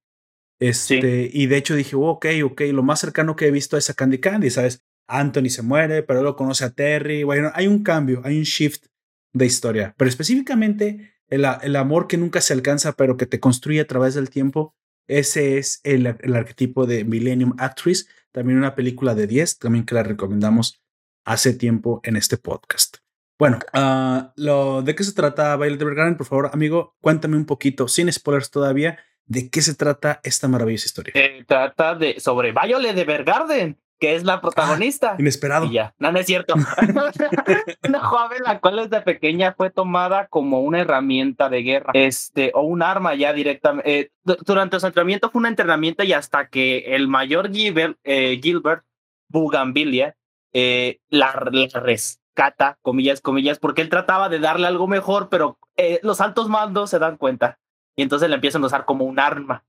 Este, 0.60 1.28
Y 1.32 1.46
de 1.46 1.56
hecho 1.56 1.74
dije, 1.74 1.96
ok, 1.96 2.26
ok, 2.44 2.60
lo 2.72 2.84
más 2.84 3.00
cercano 3.00 3.34
que 3.34 3.46
he 3.46 3.50
visto 3.50 3.76
es 3.76 3.90
a 3.90 3.94
Candy 3.94 4.18
Candy, 4.18 4.50
¿sabes? 4.50 4.84
Anthony 5.08 5.48
se 5.48 5.62
muere, 5.62 6.04
pero 6.04 6.20
luego 6.20 6.36
conoce 6.36 6.64
a 6.64 6.70
Terry. 6.70 7.24
Bueno, 7.24 7.50
hay 7.54 7.66
un 7.66 7.82
cambio, 7.82 8.20
hay 8.24 8.38
un 8.38 8.44
shift 8.44 8.86
de 9.32 9.46
historia, 9.46 9.94
pero 9.96 10.08
específicamente 10.08 11.14
el, 11.30 11.46
el, 11.62 11.76
amor 11.76 12.06
que 12.06 12.16
nunca 12.16 12.40
se 12.40 12.52
alcanza, 12.52 12.92
pero 12.92 13.16
que 13.16 13.26
te 13.26 13.40
construye 13.40 13.80
a 13.80 13.86
través 13.86 14.14
del 14.14 14.30
tiempo, 14.30 14.74
ese 15.08 15.58
es 15.58 15.80
el, 15.82 16.06
el 16.06 16.36
arquetipo 16.36 16.86
de 16.86 17.04
Millennium 17.04 17.54
Actress, 17.58 18.08
también 18.32 18.58
una 18.58 18.74
película 18.74 19.14
de 19.14 19.26
10, 19.26 19.58
también 19.58 19.84
que 19.84 19.94
la 19.94 20.02
recomendamos 20.02 20.80
hace 21.24 21.54
tiempo 21.54 22.00
en 22.04 22.16
este 22.16 22.36
podcast. 22.36 22.98
Bueno, 23.38 23.58
uh, 23.72 24.30
lo, 24.36 24.82
¿de 24.82 24.94
qué 24.94 25.02
se 25.02 25.14
trata 25.14 25.56
Violet 25.56 25.80
Evergarden? 25.80 26.16
Por 26.16 26.26
favor, 26.26 26.50
amigo, 26.52 26.94
cuéntame 27.00 27.36
un 27.36 27.46
poquito, 27.46 27.88
sin 27.88 28.12
spoilers 28.12 28.50
todavía, 28.50 28.98
¿de 29.24 29.48
qué 29.48 29.62
se 29.62 29.74
trata 29.74 30.20
esta 30.22 30.46
maravillosa 30.46 30.86
historia? 30.86 31.12
Se 31.14 31.44
trata 31.44 31.94
de 31.94 32.20
sobre 32.20 32.52
Violet 32.52 32.96
Evergarden 32.98 33.78
que 34.00 34.14
es 34.14 34.24
la 34.24 34.34
ah, 34.34 34.40
protagonista. 34.40 35.14
inesperado. 35.18 35.66
Y 35.66 35.72
ya, 35.72 35.94
no, 35.98 36.10
no 36.10 36.18
es 36.18 36.26
cierto. 36.26 36.54
una 37.88 38.00
joven 38.00 38.42
la 38.44 38.58
cual 38.58 38.76
desde 38.76 39.02
pequeña 39.02 39.52
fue 39.52 39.70
tomada 39.70 40.26
como 40.26 40.62
una 40.62 40.80
herramienta 40.80 41.50
de 41.50 41.62
guerra, 41.62 41.90
este, 41.92 42.50
o 42.54 42.62
un 42.62 42.82
arma 42.82 43.14
ya 43.14 43.34
directamente. 43.34 44.00
Eh, 44.00 44.10
durante 44.24 44.80
su 44.80 44.86
entrenamiento 44.86 45.30
fue 45.30 45.40
un 45.40 45.46
entrenamiento 45.46 46.02
y 46.02 46.14
hasta 46.14 46.48
que 46.48 46.96
el 46.96 47.08
mayor 47.08 47.52
Gilbert, 47.52 47.98
eh, 48.02 48.40
Gilbert 48.42 48.84
Bugambilia 49.28 50.16
eh, 50.52 50.98
la, 51.10 51.32
rescata, 51.32 52.78
comillas, 52.80 53.20
comillas, 53.20 53.58
porque 53.58 53.82
él 53.82 53.90
trataba 53.90 54.30
de 54.30 54.40
darle 54.40 54.66
algo 54.66 54.88
mejor, 54.88 55.28
pero 55.28 55.58
los 56.02 56.20
altos 56.20 56.50
mandos 56.50 56.90
se 56.90 56.98
dan 56.98 57.16
cuenta 57.16 57.58
y 57.96 58.02
entonces 58.02 58.28
le 58.28 58.34
empiezan 58.34 58.62
a 58.62 58.66
usar 58.66 58.84
como 58.84 59.04
un 59.04 59.18
arma. 59.18 59.64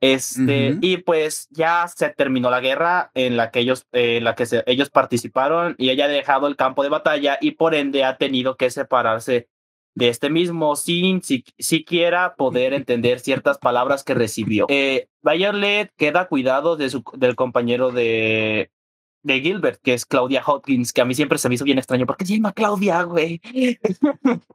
Este, 0.00 0.78
y 0.80 0.98
pues 0.98 1.48
ya 1.50 1.88
se 1.88 2.10
terminó 2.10 2.50
la 2.50 2.60
guerra 2.60 3.10
en 3.14 3.36
la 3.36 3.50
que 3.50 3.60
ellos, 3.60 3.86
eh, 3.92 4.20
la 4.20 4.36
que 4.36 4.46
ellos 4.66 4.90
participaron 4.90 5.74
y 5.76 5.90
ella 5.90 6.04
ha 6.04 6.08
dejado 6.08 6.46
el 6.46 6.56
campo 6.56 6.84
de 6.84 6.88
batalla 6.88 7.36
y 7.40 7.52
por 7.52 7.74
ende 7.74 8.04
ha 8.04 8.16
tenido 8.16 8.56
que 8.56 8.70
separarse 8.70 9.48
de 9.96 10.08
este 10.08 10.30
mismo 10.30 10.76
sin 10.76 11.22
si, 11.22 11.44
siquiera 11.58 12.36
poder 12.36 12.72
entender 12.74 13.18
ciertas 13.18 13.58
palabras 13.58 14.04
que 14.04 14.14
recibió. 14.14 14.66
Eh, 14.68 15.08
Violet 15.22 15.92
queda 15.96 16.28
cuidado 16.28 16.76
de 16.76 16.90
su, 16.90 17.02
del 17.16 17.34
compañero 17.34 17.90
de, 17.90 18.70
de 19.24 19.40
Gilbert, 19.40 19.80
que 19.82 19.94
es 19.94 20.06
Claudia 20.06 20.44
Hopkins, 20.46 20.92
que 20.92 21.00
a 21.00 21.04
mí 21.04 21.14
siempre 21.14 21.38
se 21.38 21.48
me 21.48 21.56
hizo 21.56 21.64
bien 21.64 21.78
extraño 21.78 22.06
porque 22.06 22.24
se 22.24 22.34
llama 22.34 22.52
Claudia, 22.52 23.02
güey. 23.02 23.40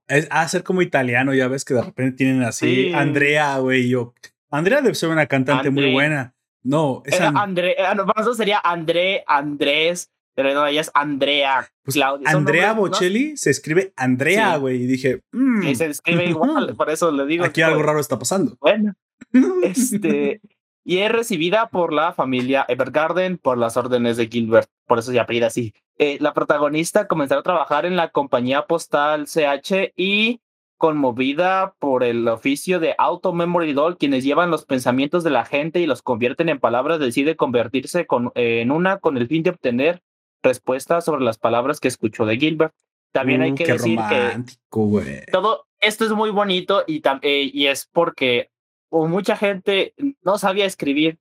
Es 0.07 0.27
a 0.31 0.47
ser 0.47 0.63
como 0.63 0.81
italiano, 0.81 1.33
ya 1.33 1.49
ves 1.49 1.65
que 1.65 1.73
de 1.73 1.81
repente 1.81 2.17
tienen 2.17 2.43
así 2.43 2.93
Andrea, 2.93 3.57
güey, 3.57 3.89
yo 3.89 4.13
Andrea 4.53 4.81
debe 4.81 4.93
ser 4.93 5.09
una 5.09 5.25
cantante 5.25 5.71
muy 5.71 5.91
buena. 5.91 6.35
No, 6.61 7.01
es 7.05 7.19
André, 7.19 7.71
eh, 7.71 7.95
no, 7.95 8.33
sería 8.35 8.61
André, 8.63 9.23
Andrés, 9.27 10.11
pero 10.35 10.53
no, 10.53 10.65
ella 10.67 10.81
es 10.81 10.91
Andrea. 10.93 11.67
Pues 11.83 11.97
Andrea 12.25 12.73
Bocelli 12.73 13.35
se 13.35 13.49
escribe 13.49 13.93
Andrea, 13.97 14.57
güey. 14.57 14.83
Y 14.83 14.85
dije, 14.85 15.21
mm, 15.31 15.73
se 15.73 15.87
escribe 15.87 16.25
igual, 16.29 16.75
por 16.75 16.91
eso 16.91 17.11
le 17.11 17.25
digo. 17.25 17.43
Aquí 17.43 17.63
algo 17.63 17.81
raro 17.81 17.99
está 17.99 18.19
pasando. 18.19 18.55
Bueno, 18.61 18.93
este. 19.63 20.39
Y 20.85 20.97
es 20.97 21.11
recibida 21.11 21.69
por 21.69 21.91
la 21.91 22.13
familia 22.13 22.65
Evergarden 22.67 23.37
por 23.37 23.57
las 23.57 23.75
órdenes 23.75 24.17
de 24.17 24.27
Gilbert. 24.27 24.69
Por 24.85 24.99
eso 24.99 25.11
se 25.11 25.19
apellida 25.19 25.47
así. 25.47 25.73
Eh, 25.97 26.17
la 26.19 26.33
protagonista 26.33 27.07
comenzó 27.07 27.39
a 27.39 27.43
trabajar 27.43 27.85
en 27.85 27.95
la 27.95 28.09
compañía 28.09 28.67
postal 28.67 29.25
CH 29.25 29.93
y 29.95 30.41
conmovida 30.83 31.75
por 31.79 32.03
el 32.03 32.27
oficio 32.27 32.81
de 32.81 32.93
Auto 32.97 33.31
Memory 33.31 33.71
Doll, 33.71 33.97
quienes 33.97 34.25
llevan 34.25 34.51
los 34.51 34.65
pensamientos 34.65 35.23
de 35.23 35.29
la 35.29 35.45
gente 35.45 35.79
y 35.79 35.85
los 35.85 36.01
convierten 36.01 36.49
en 36.49 36.59
palabras, 36.59 36.99
decide 36.99 37.37
convertirse 37.37 38.05
con, 38.05 38.33
en 38.35 38.69
una 38.69 38.97
con 38.97 39.15
el 39.15 39.29
fin 39.29 39.43
de 39.43 39.51
obtener 39.51 40.03
respuestas 40.43 41.05
sobre 41.05 41.23
las 41.23 41.37
palabras 41.37 41.79
que 41.79 41.87
escuchó 41.87 42.25
de 42.25 42.35
Gilbert. 42.35 42.73
También 43.13 43.41
hay 43.43 43.53
uh, 43.53 43.55
que 43.55 43.65
decir 43.65 43.97
que 44.09 45.31
todo 45.31 45.67
esto 45.79 46.03
es 46.03 46.11
muy 46.11 46.31
bonito 46.31 46.83
y, 46.85 47.01
eh, 47.21 47.49
y 47.53 47.67
es 47.67 47.87
porque 47.89 48.49
mucha 48.91 49.37
gente 49.37 49.93
no 50.21 50.37
sabía 50.37 50.65
escribir. 50.65 51.17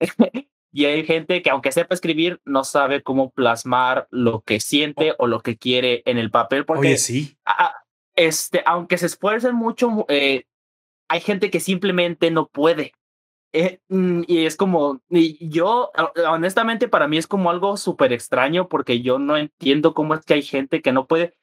y 0.72 0.86
hay 0.86 1.04
gente 1.04 1.42
que 1.42 1.50
aunque 1.50 1.70
sepa 1.70 1.94
escribir, 1.94 2.40
no 2.46 2.64
sabe 2.64 3.02
cómo 3.02 3.28
plasmar 3.28 4.08
lo 4.10 4.40
que 4.40 4.58
siente 4.58 5.14
o 5.18 5.26
lo 5.26 5.40
que 5.40 5.58
quiere 5.58 6.02
en 6.06 6.16
el 6.16 6.30
papel. 6.30 6.64
Porque 6.64 6.88
Oye, 6.88 6.96
sí 6.96 7.36
este, 8.16 8.62
aunque 8.66 8.98
se 8.98 9.06
esfuercen 9.06 9.54
mucho, 9.54 10.04
eh, 10.08 10.44
hay 11.08 11.20
gente 11.20 11.50
que 11.50 11.60
simplemente 11.60 12.30
no 12.30 12.48
puede. 12.48 12.92
Eh, 13.52 13.80
mm, 13.88 14.22
y 14.26 14.46
es 14.46 14.56
como, 14.56 15.02
y 15.10 15.48
yo, 15.50 15.90
honestamente, 16.28 16.88
para 16.88 17.06
mí 17.06 17.18
es 17.18 17.26
como 17.26 17.50
algo 17.50 17.76
súper 17.76 18.12
extraño 18.12 18.68
porque 18.68 19.02
yo 19.02 19.18
no 19.18 19.36
entiendo 19.36 19.92
cómo 19.94 20.14
es 20.14 20.24
que 20.24 20.34
hay 20.34 20.42
gente 20.42 20.80
que 20.82 20.92
no 20.92 21.06
puede. 21.06 21.34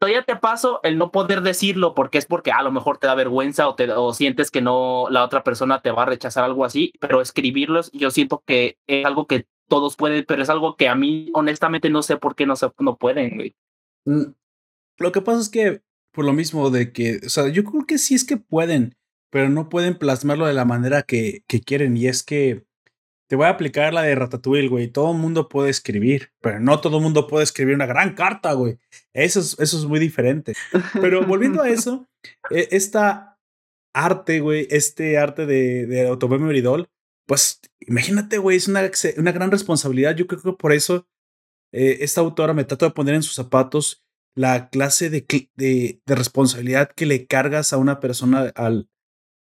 todavía 0.00 0.24
te 0.24 0.36
paso 0.36 0.80
el 0.82 0.98
no 0.98 1.10
poder 1.12 1.42
decirlo 1.42 1.94
porque 1.94 2.18
es 2.18 2.26
porque 2.26 2.52
a 2.52 2.62
lo 2.62 2.72
mejor 2.72 2.98
te 2.98 3.06
da 3.06 3.14
vergüenza 3.14 3.68
o, 3.68 3.74
te, 3.74 3.92
o 3.92 4.14
sientes 4.14 4.50
que 4.50 4.62
no 4.62 5.06
la 5.10 5.24
otra 5.24 5.44
persona 5.44 5.82
te 5.82 5.90
va 5.92 6.04
a 6.04 6.06
rechazar 6.06 6.44
algo 6.44 6.64
así, 6.64 6.94
pero 7.00 7.20
escribirlos 7.20 7.90
yo 7.92 8.10
siento 8.10 8.42
que 8.46 8.78
es 8.86 9.04
algo 9.04 9.26
que 9.26 9.46
todos 9.68 9.96
pueden, 9.96 10.24
pero 10.26 10.42
es 10.42 10.50
algo 10.50 10.76
que 10.76 10.88
a 10.88 10.94
mí 10.94 11.30
honestamente 11.34 11.90
no 11.90 12.02
sé 12.02 12.16
por 12.16 12.34
qué 12.34 12.46
no, 12.46 12.56
se, 12.56 12.70
no 12.78 12.96
pueden, 12.96 13.36
güey. 13.36 13.54
Mm, 14.06 14.32
lo 14.98 15.12
que 15.12 15.20
pasa 15.22 15.40
es 15.40 15.50
que 15.50 15.82
por 16.12 16.24
lo 16.24 16.32
mismo 16.32 16.70
de 16.70 16.92
que, 16.92 17.20
o 17.24 17.28
sea, 17.28 17.48
yo 17.48 17.64
creo 17.64 17.86
que 17.86 17.98
sí 17.98 18.14
es 18.14 18.24
que 18.24 18.36
pueden, 18.36 18.96
pero 19.30 19.48
no 19.48 19.68
pueden 19.68 19.98
plasmarlo 19.98 20.46
de 20.46 20.54
la 20.54 20.64
manera 20.64 21.02
que, 21.02 21.44
quieren 21.64 21.96
y 21.96 22.06
es 22.06 22.22
que 22.22 22.64
te 23.28 23.36
voy 23.36 23.46
a 23.46 23.50
aplicar 23.50 23.94
la 23.94 24.02
de 24.02 24.16
Ratatouille, 24.16 24.68
güey. 24.68 24.88
Todo 24.88 25.12
el 25.12 25.18
mundo 25.18 25.48
puede 25.48 25.70
escribir, 25.70 26.32
pero 26.40 26.58
no 26.58 26.80
todo 26.80 26.96
el 26.96 27.04
mundo 27.04 27.28
puede 27.28 27.44
escribir 27.44 27.76
una 27.76 27.86
gran 27.86 28.14
carta, 28.14 28.52
güey. 28.54 28.78
Eso 29.12 29.38
es, 29.38 29.56
eso 29.60 29.78
es 29.78 29.84
muy 29.84 30.00
diferente. 30.00 30.54
Pero 31.00 31.24
volviendo 31.24 31.62
a 31.62 31.68
eso, 31.68 32.08
e, 32.50 32.66
esta 32.72 33.38
arte, 33.94 34.40
güey, 34.40 34.66
este 34.70 35.16
arte 35.16 35.46
de, 35.46 35.86
de 35.86 36.08
Automemory 36.08 36.60
pues 37.26 37.60
imagínate, 37.78 38.38
güey, 38.38 38.56
es 38.56 38.66
una, 38.66 38.90
una 39.16 39.30
gran 39.30 39.52
responsabilidad. 39.52 40.16
Yo 40.16 40.26
creo 40.26 40.42
que 40.42 40.52
por 40.52 40.72
eso 40.72 41.06
eh, 41.72 41.98
esta 42.00 42.20
autora 42.20 42.54
me 42.54 42.64
trata 42.64 42.86
de 42.86 42.92
poner 42.92 43.14
en 43.14 43.22
sus 43.22 43.36
zapatos 43.36 44.04
la 44.34 44.68
clase 44.70 45.10
de, 45.10 45.26
de, 45.56 46.00
de 46.04 46.14
responsabilidad 46.14 46.90
que 46.94 47.06
le 47.06 47.26
cargas 47.26 47.72
a 47.72 47.78
una 47.78 48.00
persona 48.00 48.52
al, 48.54 48.88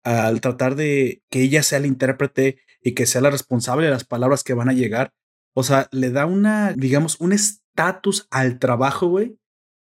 al 0.04 0.42
tratar 0.42 0.76
de 0.76 1.24
que 1.30 1.42
ella 1.42 1.64
sea 1.64 1.80
la 1.80 1.88
intérprete 1.88 2.60
y 2.82 2.94
que 2.94 3.06
sea 3.06 3.22
la 3.22 3.30
responsable 3.30 3.86
de 3.86 3.92
las 3.92 4.06
palabras 4.06 4.44
que 4.44 4.54
van 4.54 4.70
a 4.70 4.74
llegar. 4.74 5.14
O 5.54 5.64
sea, 5.64 5.90
le 5.92 6.12
da 6.12 6.26
una, 6.26 6.74
digamos, 6.74 7.20
un 7.20 7.34
estatus 7.34 8.28
al 8.32 8.60
trabajo, 8.60 9.08
güey, 9.08 9.38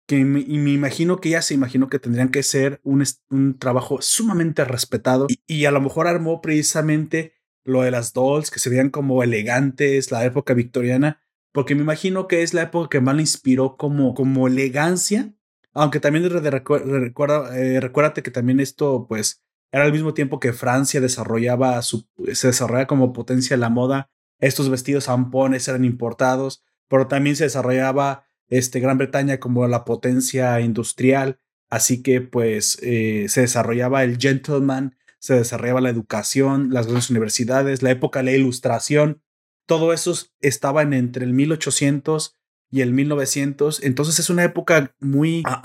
que 0.07 0.23
me, 0.25 0.41
y 0.41 0.57
me 0.57 0.71
imagino 0.71 1.19
que 1.19 1.29
ella 1.29 1.41
se 1.41 1.53
imaginó 1.53 1.89
que 1.89 1.99
tendrían 1.99 2.29
que 2.29 2.43
ser 2.43 2.81
un, 2.83 3.03
un 3.29 3.57
trabajo 3.57 4.01
sumamente 4.01 4.65
respetado 4.65 5.27
y, 5.29 5.41
y, 5.47 5.65
a 5.65 5.71
lo 5.71 5.79
mejor 5.81 6.07
armó 6.07 6.41
precisamente 6.41 7.33
lo 7.63 7.83
de 7.83 7.91
las 7.91 8.13
dolls, 8.13 8.51
que 8.51 8.59
se 8.59 8.69
veían 8.69 8.89
como 8.89 9.23
elegantes, 9.23 10.11
la 10.11 10.25
época 10.25 10.53
victoriana, 10.53 11.21
porque 11.51 11.75
me 11.75 11.81
imagino 11.81 12.27
que 12.27 12.43
es 12.43 12.53
la 12.53 12.63
época 12.63 12.89
que 12.89 13.01
más 13.01 13.15
le 13.15 13.21
inspiró 13.21 13.77
como, 13.77 14.13
como 14.13 14.47
elegancia, 14.47 15.33
aunque 15.73 15.99
también 15.99 16.29
recuerda, 16.29 17.57
eh, 17.57 17.79
recuérdate 17.79 18.23
que 18.23 18.31
también 18.31 18.59
esto, 18.59 19.05
pues, 19.07 19.41
era 19.71 19.85
al 19.85 19.93
mismo 19.93 20.13
tiempo 20.13 20.39
que 20.39 20.53
Francia 20.53 20.99
desarrollaba 20.99 21.81
su, 21.81 22.07
se 22.33 22.47
desarrollaba 22.47 22.87
como 22.87 23.13
potencia 23.13 23.55
la 23.55 23.69
moda. 23.69 24.09
Estos 24.39 24.69
vestidos 24.69 25.07
ampones 25.07 25.67
eran 25.67 25.85
importados, 25.85 26.63
pero 26.89 27.07
también 27.07 27.35
se 27.37 27.45
desarrollaba 27.45 28.25
este, 28.49 28.81
Gran 28.81 28.97
Bretaña 28.97 29.39
como 29.39 29.65
la 29.67 29.85
potencia 29.85 30.59
industrial. 30.59 31.39
Así 31.69 32.03
que 32.03 32.19
pues 32.19 32.79
eh, 32.81 33.27
se 33.29 33.41
desarrollaba 33.41 34.03
el 34.03 34.17
gentleman, 34.17 34.97
se 35.19 35.35
desarrollaba 35.35 35.79
la 35.79 35.89
educación, 35.89 36.73
las 36.73 36.87
grandes 36.87 37.09
universidades, 37.09 37.81
la 37.81 37.91
época 37.91 38.19
de 38.19 38.25
la 38.25 38.31
ilustración. 38.33 39.21
Todo 39.71 39.93
eso 39.93 40.13
estaba 40.41 40.81
entre 40.81 41.23
el 41.23 41.31
1800 41.31 42.37
y 42.71 42.81
el 42.81 42.91
1900. 42.91 43.81
Entonces 43.83 44.19
es 44.19 44.29
una 44.29 44.43
época 44.43 44.93
muy, 44.99 45.43
ah, 45.45 45.63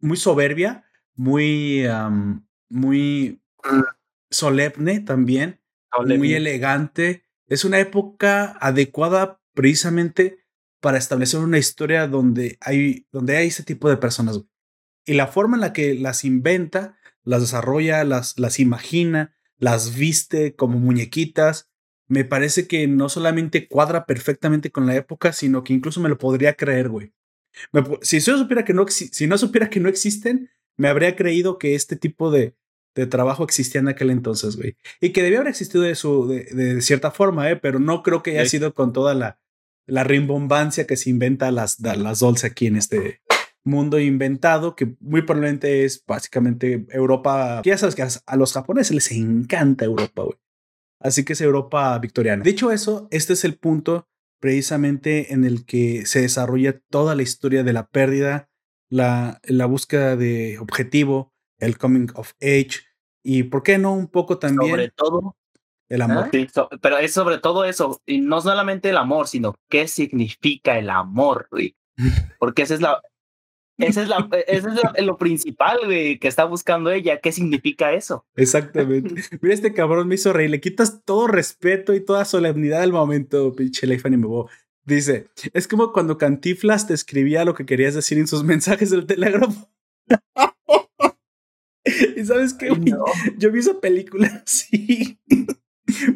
muy 0.00 0.16
soberbia, 0.16 0.86
muy, 1.14 1.84
muy 2.70 3.42
solemne 4.30 5.00
también, 5.00 5.60
muy 6.06 6.32
elegante. 6.32 7.26
Es 7.46 7.66
una 7.66 7.80
época 7.80 8.56
adecuada 8.62 9.42
precisamente 9.52 10.38
para 10.80 10.96
establecer 10.96 11.40
una 11.40 11.58
historia 11.58 12.08
donde 12.08 12.56
hay, 12.62 13.06
donde 13.12 13.36
hay 13.36 13.48
ese 13.48 13.62
tipo 13.62 13.90
de 13.90 13.98
personas. 13.98 14.40
Y 15.04 15.12
la 15.12 15.26
forma 15.26 15.58
en 15.58 15.60
la 15.60 15.74
que 15.74 15.92
las 15.92 16.24
inventa, 16.24 16.96
las 17.24 17.42
desarrolla, 17.42 18.04
las, 18.04 18.38
las 18.38 18.58
imagina, 18.58 19.36
las 19.58 19.94
viste 19.96 20.56
como 20.56 20.78
muñequitas, 20.78 21.68
me 22.08 22.24
parece 22.24 22.66
que 22.66 22.86
no 22.86 23.08
solamente 23.08 23.68
cuadra 23.68 24.06
perfectamente 24.06 24.70
con 24.70 24.86
la 24.86 24.94
época, 24.94 25.32
sino 25.32 25.64
que 25.64 25.72
incluso 25.72 26.00
me 26.00 26.08
lo 26.08 26.18
podría 26.18 26.54
creer, 26.54 26.88
güey. 26.88 27.12
si 28.02 28.20
yo 28.20 28.36
supiera 28.36 28.64
que 28.64 28.74
no, 28.74 28.86
si 28.88 29.26
no 29.26 29.38
supiera 29.38 29.70
que 29.70 29.80
no 29.80 29.88
existen, 29.88 30.50
me 30.76 30.88
habría 30.88 31.16
creído 31.16 31.58
que 31.58 31.74
este 31.74 31.96
tipo 31.96 32.30
de, 32.30 32.56
de 32.94 33.06
trabajo 33.06 33.44
existía 33.44 33.80
en 33.80 33.88
aquel 33.88 34.10
entonces, 34.10 34.56
güey. 34.56 34.76
Y 35.00 35.10
que 35.10 35.22
debía 35.22 35.38
haber 35.38 35.50
existido 35.50 35.82
de, 35.82 35.94
su, 35.94 36.28
de, 36.28 36.80
cierta 36.80 37.10
forma, 37.10 37.50
¿eh? 37.50 37.56
Pero 37.56 37.78
no 37.78 38.02
creo 38.02 38.22
que 38.22 38.32
haya 38.32 38.48
sido 38.48 38.74
con 38.74 38.92
toda 38.92 39.14
la, 39.14 39.38
la 39.86 40.04
rimbombancia 40.04 40.86
que 40.86 40.96
se 40.96 41.10
inventa 41.10 41.50
las, 41.50 41.80
las 41.80 42.20
dolce 42.20 42.46
aquí 42.46 42.66
en 42.66 42.76
este 42.76 43.20
mundo 43.64 43.98
inventado, 43.98 44.76
que 44.76 44.94
muy 45.00 45.22
probablemente 45.22 45.84
es 45.84 46.04
básicamente 46.06 46.86
Europa. 46.90 47.62
Ya 47.64 47.78
sabes 47.78 47.94
que 47.94 48.02
a, 48.02 48.36
los 48.36 48.52
japoneses 48.52 48.94
les 48.94 49.10
encanta 49.12 49.84
Europa, 49.84 50.22
güey. 50.22 50.38
Así 51.04 51.24
que 51.24 51.34
es 51.34 51.40
Europa 51.40 51.96
victoriana. 51.98 52.42
Dicho 52.42 52.72
eso, 52.72 53.06
este 53.10 53.34
es 53.34 53.44
el 53.44 53.58
punto 53.58 54.08
precisamente 54.40 55.32
en 55.32 55.44
el 55.44 55.64
que 55.64 56.06
se 56.06 56.22
desarrolla 56.22 56.80
toda 56.90 57.14
la 57.14 57.22
historia 57.22 57.62
de 57.62 57.72
la 57.72 57.86
pérdida, 57.86 58.48
la, 58.90 59.40
la 59.44 59.66
búsqueda 59.66 60.16
de 60.16 60.58
objetivo, 60.58 61.32
el 61.58 61.78
coming 61.78 62.08
of 62.14 62.32
age 62.40 62.80
y, 63.22 63.44
¿por 63.44 63.62
qué 63.62 63.78
no 63.78 63.94
un 63.94 64.08
poco 64.08 64.38
también? 64.38 64.70
Sobre 64.70 64.90
todo. 64.90 65.36
El 65.88 66.02
amor. 66.02 66.28
Sí, 66.32 66.46
pero 66.80 66.98
es 66.98 67.12
sobre 67.12 67.38
todo 67.38 67.64
eso, 67.64 68.00
y 68.06 68.20
no 68.20 68.40
solamente 68.40 68.88
el 68.88 68.96
amor, 68.96 69.28
sino 69.28 69.54
qué 69.68 69.86
significa 69.86 70.78
el 70.78 70.90
amor, 70.90 71.48
güey. 71.50 71.76
Porque 72.38 72.62
esa 72.62 72.74
es 72.74 72.80
la, 72.80 73.02
esa 73.78 74.02
es, 74.02 74.08
la, 74.08 74.28
esa 74.46 74.92
es 74.94 75.04
lo 75.04 75.16
principal, 75.16 75.78
güey, 75.84 76.18
que 76.18 76.28
está 76.28 76.44
buscando 76.44 76.90
ella. 76.90 77.20
¿Qué 77.20 77.32
significa 77.32 77.92
eso? 77.92 78.26
Exactamente. 78.36 79.22
Mira, 79.40 79.54
este 79.54 79.72
cabrón 79.72 80.08
me 80.08 80.14
hizo 80.14 80.32
reír. 80.32 80.50
Le 80.50 80.60
quitas 80.60 81.02
todo 81.04 81.26
respeto 81.26 81.94
y 81.94 82.00
toda 82.00 82.24
solemnidad 82.24 82.82
al 82.82 82.92
momento, 82.92 83.52
pinche 83.54 83.86
Leifan 83.86 84.14
y 84.14 84.16
me 84.18 84.28
Dice, 84.86 85.28
es 85.54 85.66
como 85.66 85.92
cuando 85.92 86.18
Cantiflas 86.18 86.86
te 86.86 86.92
escribía 86.92 87.46
lo 87.46 87.54
que 87.54 87.64
querías 87.64 87.94
decir 87.94 88.18
en 88.18 88.26
sus 88.26 88.44
mensajes 88.44 88.90
del 88.90 89.06
telégrafo. 89.06 89.70
¿Y 92.16 92.24
sabes 92.24 92.54
qué? 92.54 92.70
Yo 93.38 93.52
vi 93.52 93.58
esa 93.60 93.80
película 93.80 94.42
así. 94.44 95.18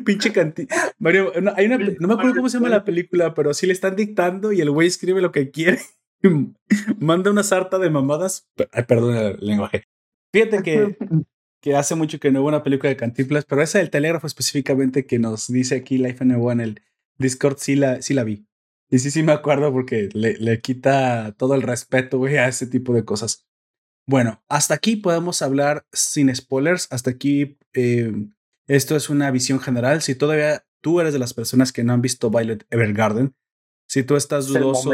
Pinche 0.05 0.33
canti. 0.33 0.67
Mario, 0.99 1.33
no, 1.41 1.53
hay 1.55 1.67
una, 1.67 1.79
no 1.79 2.09
me 2.09 2.15
acuerdo 2.15 2.37
cómo 2.37 2.49
se 2.49 2.57
llama 2.57 2.71
la 2.71 2.85
película, 2.85 3.35
pero 3.35 3.53
sí 3.53 3.67
le 3.67 3.73
están 3.73 3.97
dictando 3.97 4.53
y 4.53 4.61
el 4.61 4.71
güey 4.71 4.89
escribe 4.89 5.21
lo 5.21 5.31
que 5.31 5.51
quiere. 5.51 5.79
Manda 6.99 7.31
una 7.31 7.43
sarta 7.43 7.79
de 7.79 7.91
mamadas. 7.91 8.49
Ay, 8.73 8.85
perdón 8.85 9.17
el 9.17 9.37
lenguaje. 9.41 9.85
Fíjate 10.33 10.63
que, 10.63 10.97
que 11.63 11.77
hace 11.77 11.95
mucho 11.95 12.19
que 12.19 12.31
no 12.31 12.41
hubo 12.41 12.49
una 12.49 12.63
película 12.63 12.91
de 12.91 12.97
Cantinflas, 12.97 13.45
pero 13.45 13.63
esa 13.63 13.79
del 13.79 13.91
telégrafo 13.91 14.27
específicamente 14.27 15.07
que 15.07 15.19
nos 15.19 15.49
dice 15.49 15.77
aquí 15.77 15.99
Life 15.99 16.25
NW 16.25 16.51
en 16.51 16.61
el 16.61 16.83
Discord, 17.19 17.57
sí 17.59 17.77
la, 17.77 18.03
sí 18.03 18.15
la 18.15 18.25
vi. 18.25 18.47
Y 18.91 19.01
sí, 19.01 19.11
sí 19.11 19.23
me 19.23 19.33
acuerdo 19.33 19.73
porque 19.73 20.09
le, 20.13 20.35
le 20.39 20.61
quita 20.61 21.35
todo 21.37 21.55
el 21.55 21.63
respeto, 21.63 22.19
güey, 22.19 22.39
a 22.39 22.49
ese 22.49 22.67
tipo 22.67 22.95
de 22.95 23.05
cosas. 23.05 23.47
Bueno, 24.07 24.43
hasta 24.49 24.73
aquí 24.73 24.97
podemos 24.97 25.43
hablar 25.43 25.87
sin 25.93 26.35
spoilers. 26.35 26.89
Hasta 26.91 27.11
aquí 27.11 27.59
eh, 27.75 28.11
esto 28.67 28.97
es 28.97 29.11
una 29.11 29.31
visión 29.31 29.61
general. 29.61 30.01
Si 30.01 30.15
todavía 30.15 30.65
tú 30.81 31.01
eres 31.01 31.13
de 31.13 31.19
las 31.19 31.35
personas 31.35 31.73
que 31.73 31.85
no 31.85 31.93
han 31.93 32.01
visto 32.01 32.31
Violet 32.31 32.67
Evergarden, 32.71 33.35
si 33.87 34.03
tú 34.05 34.17
estás 34.17 34.47
dudoso 34.47 34.93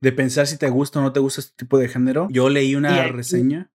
de 0.00 0.12
pensar 0.12 0.46
si 0.46 0.58
te 0.58 0.70
gusta 0.70 0.98
o 0.98 1.02
no 1.02 1.12
te 1.12 1.20
gusta 1.20 1.40
este 1.40 1.54
tipo 1.56 1.78
de 1.78 1.88
género, 1.88 2.28
yo 2.30 2.48
leí 2.48 2.74
una 2.74 3.06
reseña. 3.08 3.70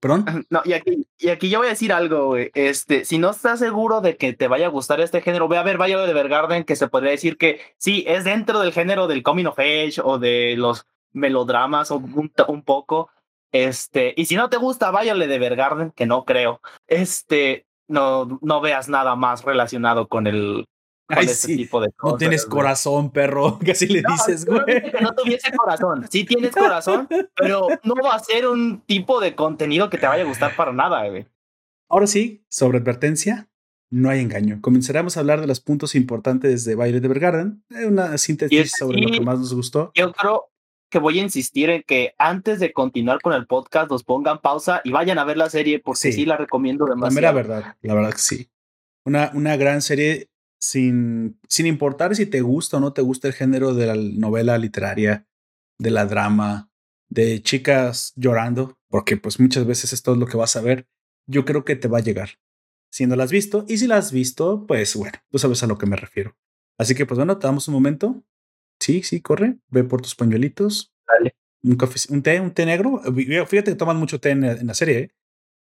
¿Perdón? 0.00 0.46
No, 0.48 0.62
y 0.64 0.72
aquí, 0.72 1.06
y 1.18 1.28
aquí 1.28 1.50
yo 1.50 1.58
voy 1.58 1.66
a 1.66 1.70
decir 1.70 1.92
algo, 1.92 2.28
güey. 2.28 2.50
Este, 2.54 3.04
si 3.04 3.18
no 3.18 3.30
estás 3.30 3.58
seguro 3.58 4.00
de 4.00 4.16
que 4.16 4.32
te 4.32 4.48
vaya 4.48 4.66
a 4.66 4.70
gustar 4.70 4.98
este 5.00 5.20
género, 5.20 5.46
ve 5.46 5.58
a 5.58 5.62
ver 5.62 5.76
Violet 5.76 6.08
Evergarden, 6.08 6.64
que 6.64 6.74
se 6.74 6.88
podría 6.88 7.10
decir 7.10 7.36
que 7.36 7.60
sí, 7.76 8.04
es 8.06 8.24
dentro 8.24 8.60
del 8.60 8.72
género 8.72 9.08
del 9.08 9.22
coming 9.22 9.44
of 9.44 9.58
age 9.58 9.96
o 10.02 10.18
de 10.18 10.54
los 10.56 10.86
melodramas 11.12 11.90
o 11.90 11.96
un, 11.96 12.32
un 12.48 12.62
poco, 12.62 13.10
este, 13.52 14.14
y 14.16 14.26
si 14.26 14.36
no 14.36 14.48
te 14.48 14.56
gusta 14.56 14.90
Violet 14.90 15.28
de 15.28 15.38
Vergarden, 15.38 15.90
que 15.90 16.06
no 16.06 16.24
creo, 16.24 16.60
este, 16.86 17.66
no, 17.88 18.38
no 18.42 18.60
veas 18.60 18.88
nada 18.88 19.16
más 19.16 19.44
relacionado 19.44 20.08
con 20.08 20.26
el 20.26 20.66
con 21.10 21.24
este 21.24 21.56
tipo 21.56 21.80
de 21.80 21.90
cosas. 21.92 22.12
No 22.12 22.18
tienes 22.18 22.46
corazón, 22.46 23.10
perro, 23.10 23.58
que 23.64 23.72
así 23.72 23.86
le 23.86 24.02
dices, 24.08 24.44
güey. 24.46 24.64
que 24.64 25.00
no 25.00 25.12
tuviese 25.12 25.52
corazón. 25.52 26.06
Sí 26.10 26.24
tienes 26.24 26.52
corazón, 26.52 27.08
pero 27.36 27.68
no 27.84 27.94
va 27.94 28.14
a 28.14 28.18
ser 28.18 28.46
un 28.46 28.80
tipo 28.82 29.20
de 29.20 29.34
contenido 29.34 29.90
que 29.90 29.98
te 29.98 30.06
vaya 30.06 30.22
a 30.22 30.26
gustar 30.26 30.56
para 30.56 30.72
nada, 30.72 31.06
güey. 31.08 31.26
Ahora 31.88 32.06
sí, 32.06 32.44
sobre 32.48 32.78
advertencia, 32.78 33.48
no 33.90 34.08
hay 34.10 34.20
engaño. 34.20 34.60
Comenzaremos 34.60 35.16
a 35.16 35.20
hablar 35.20 35.40
de 35.40 35.48
los 35.48 35.60
puntos 35.60 35.94
importantes 35.94 36.64
de 36.64 36.76
Violet 36.76 37.04
Evergarden, 37.04 37.64
una 37.86 38.16
síntesis 38.16 38.72
sobre 38.78 39.00
lo 39.00 39.10
que 39.10 39.20
más 39.20 39.40
nos 39.40 39.52
gustó. 39.52 39.90
Yo 39.94 40.12
creo, 40.12 40.50
que 40.90 40.98
voy 40.98 41.18
a 41.20 41.22
insistir 41.22 41.70
en 41.70 41.82
que 41.84 42.14
antes 42.18 42.58
de 42.58 42.72
continuar 42.72 43.20
con 43.22 43.32
el 43.32 43.46
podcast 43.46 43.90
nos 43.90 44.02
pongan 44.02 44.40
pausa 44.40 44.82
y 44.84 44.90
vayan 44.90 45.18
a 45.18 45.24
ver 45.24 45.36
la 45.36 45.48
serie 45.48 45.78
porque 45.78 46.12
sí, 46.12 46.26
la 46.26 46.36
recomiendo 46.36 46.84
demasiado. 46.84 47.22
La 47.22 47.32
verdad, 47.32 47.76
la 47.80 47.94
verdad 47.94 48.12
que 48.12 48.18
sí. 48.18 48.50
Una, 49.04 49.30
una 49.32 49.56
gran 49.56 49.80
serie 49.80 50.28
sin, 50.60 51.40
sin 51.48 51.66
importar 51.66 52.14
si 52.14 52.26
te 52.26 52.42
gusta 52.42 52.76
o 52.76 52.80
no 52.80 52.92
te 52.92 53.02
gusta 53.02 53.28
el 53.28 53.34
género 53.34 53.74
de 53.74 53.86
la 53.86 53.94
novela 53.96 54.58
literaria, 54.58 55.26
de 55.78 55.90
la 55.90 56.06
drama, 56.06 56.70
de 57.08 57.42
chicas 57.42 58.12
llorando, 58.16 58.78
porque 58.88 59.16
pues 59.16 59.40
muchas 59.40 59.66
veces 59.66 59.92
esto 59.92 60.12
es 60.12 60.18
lo 60.18 60.26
que 60.26 60.36
vas 60.36 60.54
a 60.56 60.60
ver, 60.60 60.86
yo 61.26 61.44
creo 61.44 61.64
que 61.64 61.76
te 61.76 61.88
va 61.88 61.98
a 61.98 62.02
llegar. 62.02 62.38
Si 62.92 63.06
no 63.06 63.16
la 63.16 63.24
has 63.24 63.30
visto, 63.30 63.64
y 63.68 63.78
si 63.78 63.86
la 63.86 63.96
has 63.96 64.12
visto, 64.12 64.66
pues 64.66 64.94
bueno, 64.96 65.18
tú 65.30 65.38
sabes 65.38 65.62
a 65.62 65.66
lo 65.66 65.78
que 65.78 65.86
me 65.86 65.96
refiero. 65.96 66.36
Así 66.78 66.94
que 66.94 67.06
pues 67.06 67.16
bueno, 67.18 67.38
te 67.38 67.46
damos 67.46 67.66
un 67.68 67.74
momento. 67.74 68.22
Sí, 68.80 69.02
sí, 69.02 69.20
corre, 69.20 69.58
ve 69.68 69.84
por 69.84 70.02
tus 70.02 70.14
pañuelitos. 70.14 70.92
Dale. 71.06 71.36
Un, 71.62 71.76
café, 71.76 72.00
un 72.10 72.22
té, 72.22 72.40
un 72.40 72.52
té 72.52 72.66
negro. 72.66 73.00
Fíjate 73.46 73.72
que 73.72 73.76
toman 73.76 73.96
mucho 73.96 74.20
té 74.20 74.30
en, 74.30 74.66
la 74.66 74.74
serie. 74.74 75.12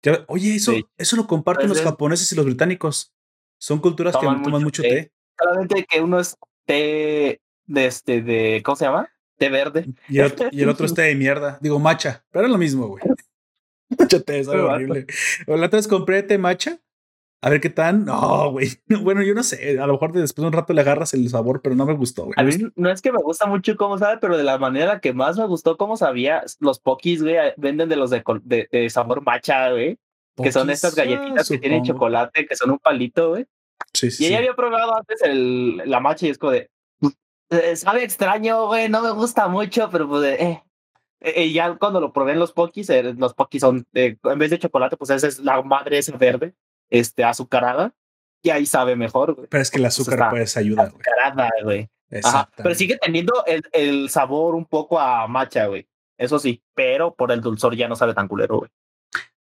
¿eh? 0.02 0.24
Oye, 0.28 0.54
eso, 0.54 0.72
eso 0.98 1.16
lo 1.16 1.26
comparten 1.26 1.68
los 1.68 1.80
japoneses 1.80 2.30
y 2.32 2.36
los 2.36 2.44
británicos. 2.44 3.12
Son 3.60 3.78
culturas 3.78 4.16
que 4.16 4.26
toman 4.26 4.62
mucho 4.62 4.82
té. 4.82 5.12
Solamente 5.38 5.84
que 5.84 6.00
uno 6.00 6.18
es 6.18 6.36
té 6.64 7.40
de 7.66 7.86
este, 7.86 8.22
de, 8.22 8.62
¿cómo 8.64 8.76
se 8.76 8.86
llama? 8.86 9.08
Té 9.36 9.48
verde. 9.48 9.86
Y 10.08 10.18
el, 10.18 10.26
otro, 10.68 10.86
es 10.86 10.94
té 10.94 11.02
de 11.02 11.14
mierda. 11.14 11.58
Digo, 11.60 11.78
macha, 11.78 12.24
pero 12.30 12.46
es 12.46 12.50
lo 12.50 12.58
mismo, 12.58 12.88
güey. 12.88 13.04
Macha 13.98 14.20
té, 14.20 14.38
es 14.38 14.46
horrible. 14.46 15.06
La 15.48 15.66
otra 15.66 15.78
vez 15.78 15.88
compré 15.88 16.22
té 16.22 16.38
macha 16.38 16.78
a 17.42 17.48
ver 17.48 17.60
qué 17.60 17.70
tal. 17.70 18.04
No, 18.04 18.50
güey. 18.52 18.68
Bueno, 19.02 19.22
yo 19.22 19.34
no 19.34 19.42
sé. 19.42 19.78
A 19.78 19.86
lo 19.86 19.94
mejor 19.94 20.12
después 20.12 20.42
de 20.42 20.46
un 20.46 20.52
rato 20.52 20.72
le 20.72 20.80
agarras 20.80 21.14
el 21.14 21.28
sabor, 21.28 21.62
pero 21.62 21.74
no 21.74 21.86
me 21.86 21.94
gustó, 21.94 22.24
güey. 22.24 22.34
A 22.36 22.42
mí 22.42 22.52
no 22.76 22.90
es 22.90 23.00
que 23.00 23.12
me 23.12 23.22
gusta 23.22 23.46
mucho 23.46 23.76
cómo 23.76 23.98
sabe, 23.98 24.18
pero 24.20 24.36
de 24.36 24.44
la 24.44 24.58
manera 24.58 25.00
que 25.00 25.12
más 25.12 25.38
me 25.38 25.46
gustó 25.46 25.76
cómo 25.76 25.96
sabía, 25.96 26.44
los 26.58 26.80
pokis, 26.80 27.22
güey, 27.22 27.36
venden 27.56 27.88
de 27.88 27.96
los 27.96 28.10
de, 28.10 28.22
de, 28.70 28.90
sabor 28.90 29.22
macha, 29.22 29.70
güey. 29.70 29.98
Que 30.42 30.52
son 30.52 30.70
estas 30.70 30.94
galletitas 30.94 31.48
que 31.48 31.58
tienen 31.58 31.84
chocolate, 31.84 32.46
que 32.46 32.56
son 32.56 32.70
un 32.70 32.78
palito, 32.78 33.30
güey. 33.30 33.46
Sí, 33.92 34.10
sí. 34.10 34.24
Y 34.24 34.26
ella 34.28 34.38
había 34.38 34.54
probado 34.54 34.96
antes 34.96 35.22
el, 35.22 35.78
la 35.78 36.00
macha 36.00 36.26
y 36.26 36.30
es 36.30 36.38
como 36.38 36.52
de. 36.52 36.70
Eh, 37.50 37.74
sabe 37.76 38.04
extraño, 38.04 38.66
güey, 38.66 38.88
no 38.88 39.02
me 39.02 39.10
gusta 39.10 39.48
mucho, 39.48 39.90
pero 39.90 40.08
pues, 40.08 40.38
eh. 40.38 40.62
eh 41.20 41.52
ya 41.52 41.74
cuando 41.76 42.00
lo 42.00 42.12
probé 42.12 42.32
en 42.32 42.38
los 42.38 42.52
pokis, 42.52 42.90
eh, 42.90 43.14
los 43.16 43.34
pokis 43.34 43.60
son, 43.60 43.86
en 43.92 44.38
vez 44.38 44.50
de 44.50 44.58
chocolate, 44.58 44.96
pues 44.96 45.10
esa 45.10 45.26
es 45.26 45.40
la 45.40 45.60
madre 45.62 45.98
esa 45.98 46.16
verde 46.16 46.54
este, 46.90 47.24
azucarada 47.24 47.92
y 48.42 48.50
ahí 48.50 48.66
sabe 48.66 48.94
mejor, 48.94 49.34
güey. 49.34 49.48
Pero 49.48 49.62
es 49.62 49.70
que 49.70 49.78
el 49.78 49.86
azúcar 49.86 50.30
pues 50.30 50.56
ayuda, 50.56 50.88
güey. 50.90 51.02
Azucarada, 51.02 51.50
güey. 51.64 51.88
Pero 52.56 52.74
sigue 52.74 52.98
teniendo 52.98 53.44
el, 53.46 53.62
el, 53.72 54.10
sabor 54.10 54.54
un 54.54 54.64
poco 54.64 54.98
a 54.98 55.26
macha, 55.28 55.66
güey. 55.66 55.86
Eso 56.18 56.38
sí, 56.38 56.62
pero 56.74 57.14
por 57.14 57.32
el 57.32 57.40
dulzor 57.40 57.74
ya 57.76 57.88
no 57.88 57.96
sabe 57.96 58.14
tan 58.14 58.28
culero, 58.28 58.58
güey. 58.58 58.70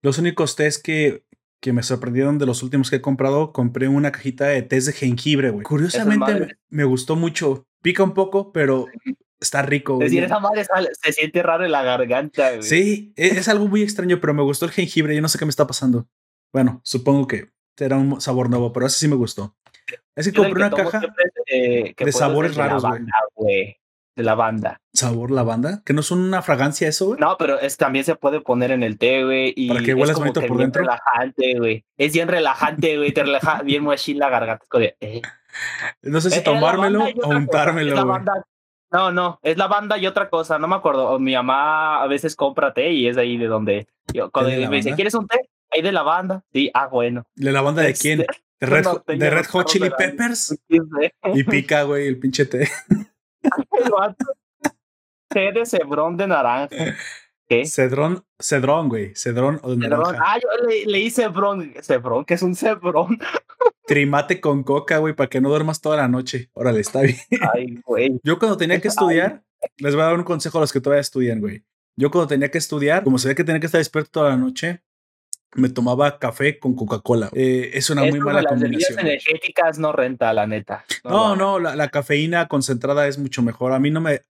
Los 0.02 0.18
únicos 0.18 0.56
tés 0.56 0.78
que, 0.78 1.24
que 1.60 1.72
me 1.72 1.82
sorprendieron 1.82 2.38
de 2.38 2.46
los 2.46 2.62
últimos 2.62 2.90
que 2.90 2.96
he 2.96 3.00
comprado, 3.00 3.52
compré 3.52 3.88
una 3.88 4.12
cajita 4.12 4.46
de 4.46 4.62
tés 4.62 4.86
de 4.86 4.92
jengibre, 4.92 5.50
güey. 5.50 5.64
Curiosamente 5.64 6.58
me, 6.68 6.84
gustó 6.84 7.16
mucho. 7.16 7.66
Pica 7.82 8.02
un 8.02 8.14
poco, 8.14 8.52
pero 8.52 8.86
está 9.40 9.62
rico. 9.62 9.94
Es 9.94 10.10
decir, 10.10 10.24
esa 10.24 10.38
madre 10.38 10.64
se 10.64 11.12
siente 11.12 11.42
raro 11.42 11.64
en 11.64 11.72
la 11.72 11.82
garganta, 11.82 12.50
güey. 12.50 12.62
Sí, 12.62 13.12
e, 13.16 13.26
es 13.26 13.48
algo 13.48 13.66
muy 13.68 13.82
extraño, 13.82 14.20
pero 14.20 14.34
me 14.34 14.42
gustó 14.42 14.66
el 14.66 14.72
jengibre. 14.72 15.14
Yo 15.14 15.22
no 15.22 15.28
sé 15.28 15.38
qué 15.38 15.44
me 15.44 15.50
está 15.50 15.66
pasando. 15.66 16.08
Bueno, 16.52 16.80
supongo 16.84 17.26
que 17.26 17.50
era 17.78 17.96
un 17.96 18.20
sabor 18.20 18.48
nuevo, 18.48 18.72
pero 18.72 18.86
ese 18.86 18.98
sí 18.98 19.08
me 19.08 19.16
gustó. 19.16 19.56
Es 20.14 20.26
que 20.26 20.32
compré 20.32 20.64
una 20.64 20.70
caja 20.70 21.00
de, 21.46 21.94
sabores 22.12 22.56
raros, 22.56 22.82
güey. 23.34 23.78
De 24.16 24.22
lavanda. 24.22 24.80
¿Sabor 24.94 25.30
lavanda? 25.30 25.82
¿Que 25.84 25.92
no 25.92 26.02
son 26.02 26.20
una 26.20 26.40
fragancia 26.40 26.88
eso, 26.88 27.08
güey? 27.08 27.20
No, 27.20 27.36
pero 27.38 27.60
es, 27.60 27.76
también 27.76 28.04
se 28.04 28.16
puede 28.16 28.40
poner 28.40 28.70
en 28.70 28.82
el 28.82 28.96
té, 28.96 29.24
güey. 29.24 29.52
Y 29.54 29.68
Para 29.68 29.82
que 29.82 29.94
huelas 29.94 30.18
bonito 30.18 30.40
por 30.40 30.56
dentro. 30.56 30.82
Es 30.82 30.88
relajante, 30.88 31.58
güey. 31.58 31.84
Es 31.98 32.14
bien 32.14 32.28
relajante, 32.28 32.96
güey. 32.96 33.12
Te 33.12 33.22
relaja 33.22 33.62
bien 33.64 33.84
machine 33.84 34.18
la 34.18 34.30
garganta. 34.30 34.64
Eh. 35.00 35.20
No 36.02 36.20
sé 36.20 36.30
si 36.30 36.42
tomármelo 36.42 37.04
o 37.04 37.28
untármelo, 37.28 38.06
güey. 38.06 38.20
No, 38.92 39.10
no, 39.10 39.40
es 39.42 39.58
la 39.58 39.66
banda 39.66 39.98
y 39.98 40.06
otra 40.06 40.30
cosa, 40.30 40.58
no 40.58 40.68
me 40.68 40.76
acuerdo. 40.76 41.18
Mi 41.18 41.34
mamá 41.34 42.02
a 42.02 42.06
veces 42.06 42.36
compra 42.36 42.72
té 42.72 42.92
y 42.92 43.08
es 43.08 43.16
de 43.16 43.22
ahí 43.22 43.36
de 43.36 43.46
donde. 43.46 43.88
Yo, 44.12 44.30
cuando 44.30 44.50
me 44.50 44.76
dice, 44.76 44.94
¿quieres 44.94 45.14
un 45.14 45.26
té? 45.26 45.50
Hay 45.70 45.82
de 45.82 45.92
la 45.92 46.02
banda. 46.02 46.44
Sí, 46.52 46.70
ah, 46.72 46.86
bueno. 46.86 47.26
¿De 47.34 47.52
la 47.52 47.60
banda 47.60 47.82
de 47.82 47.90
este, 47.90 48.02
quién? 48.02 48.18
¿De 48.20 48.26
Red, 48.66 48.86
de 49.06 49.30
Red 49.30 49.46
Hot 49.46 49.66
Chili 49.66 49.90
Peppers? 49.90 50.56
Y 51.34 51.44
pica, 51.44 51.82
güey, 51.82 52.06
el 52.06 52.18
pinche 52.18 52.46
té. 52.46 52.68
Té 55.28 55.52
de 55.52 55.66
cebrón 55.66 56.16
de 56.16 56.26
naranja. 56.26 56.68
¿Qué? 57.48 57.64
Cedrón, 57.64 58.24
cedrón, 58.40 58.88
güey. 58.88 59.14
Cedrón 59.14 59.60
o 59.62 59.70
de 59.70 59.76
naranja. 59.76 60.18
Ah, 60.20 60.38
yo 60.38 60.66
le, 60.66 60.86
le 60.86 60.98
hice 60.98 61.22
cebrón. 61.22 61.74
Cebrón, 61.80 62.24
que 62.24 62.34
es 62.34 62.42
un 62.42 62.54
cebrón. 62.54 63.18
Trimate 63.86 64.40
con 64.40 64.64
coca, 64.64 64.98
güey, 64.98 65.14
para 65.14 65.28
que 65.28 65.40
no 65.40 65.48
duermas 65.48 65.80
toda 65.80 65.96
la 65.96 66.08
noche. 66.08 66.50
Órale, 66.54 66.80
está 66.80 67.02
bien. 67.02 67.16
Ay, 67.54 67.80
güey. 67.84 68.18
Yo 68.24 68.38
cuando 68.38 68.56
tenía 68.56 68.80
que 68.80 68.88
estudiar, 68.88 69.44
les 69.78 69.94
voy 69.94 70.02
a 70.02 70.06
dar 70.06 70.14
un 70.16 70.24
consejo 70.24 70.58
a 70.58 70.62
los 70.62 70.72
que 70.72 70.80
todavía 70.80 71.00
estudian, 71.00 71.40
güey. 71.40 71.64
Yo 71.96 72.10
cuando 72.10 72.26
tenía 72.26 72.50
que 72.50 72.58
estudiar, 72.58 73.04
como 73.04 73.18
se 73.18 73.28
ve 73.28 73.34
que 73.34 73.44
tenía 73.44 73.60
que 73.60 73.66
estar 73.66 73.78
despierto 73.78 74.10
toda 74.10 74.30
la 74.30 74.36
noche, 74.36 74.82
me 75.56 75.68
tomaba 75.68 76.18
café 76.18 76.58
con 76.58 76.74
Coca-Cola. 76.74 77.30
Eh, 77.32 77.70
es 77.74 77.90
una 77.90 78.04
muy 78.04 78.20
mala 78.20 78.42
las 78.42 78.52
combinación. 78.52 78.98
energéticas 78.98 79.78
no 79.78 79.92
renta, 79.92 80.32
la 80.32 80.46
neta. 80.46 80.84
No, 81.04 81.34
no, 81.36 81.58
la, 81.58 81.88
cafeína 81.88 82.48
concentrada 82.48 83.08
es 83.08 83.18
mucho 83.18 83.42
mejor. 83.42 83.72
A 83.72 83.78
mí 83.78 83.90
no 83.90 84.00
me. 84.00 84.22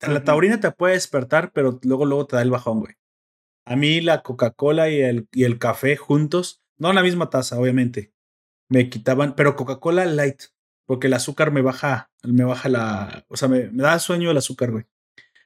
La 0.00 0.24
taurina 0.24 0.58
te 0.58 0.70
puede 0.72 0.94
despertar, 0.94 1.52
pero 1.52 1.78
luego, 1.82 2.06
luego 2.06 2.26
te 2.26 2.36
da 2.36 2.42
el 2.42 2.50
bajón, 2.50 2.80
güey. 2.80 2.94
A 3.64 3.76
mí 3.76 4.00
la 4.00 4.22
Coca-Cola 4.22 4.88
y 4.90 5.00
el, 5.00 5.28
y 5.32 5.44
el 5.44 5.58
café 5.58 5.96
juntos, 5.96 6.62
no 6.78 6.90
en 6.90 6.96
la 6.96 7.02
misma 7.02 7.30
taza, 7.30 7.58
obviamente. 7.58 8.12
Me 8.68 8.88
quitaban, 8.88 9.36
pero 9.36 9.54
Coca-Cola 9.54 10.04
light, 10.06 10.42
porque 10.86 11.06
el 11.06 11.14
azúcar 11.14 11.52
me 11.52 11.62
baja, 11.62 12.10
me 12.24 12.44
baja 12.44 12.68
la. 12.68 13.24
O 13.28 13.36
sea, 13.36 13.48
me, 13.48 13.70
me 13.70 13.82
da 13.82 13.98
sueño 13.98 14.30
el 14.30 14.36
azúcar, 14.36 14.72
güey. 14.72 14.84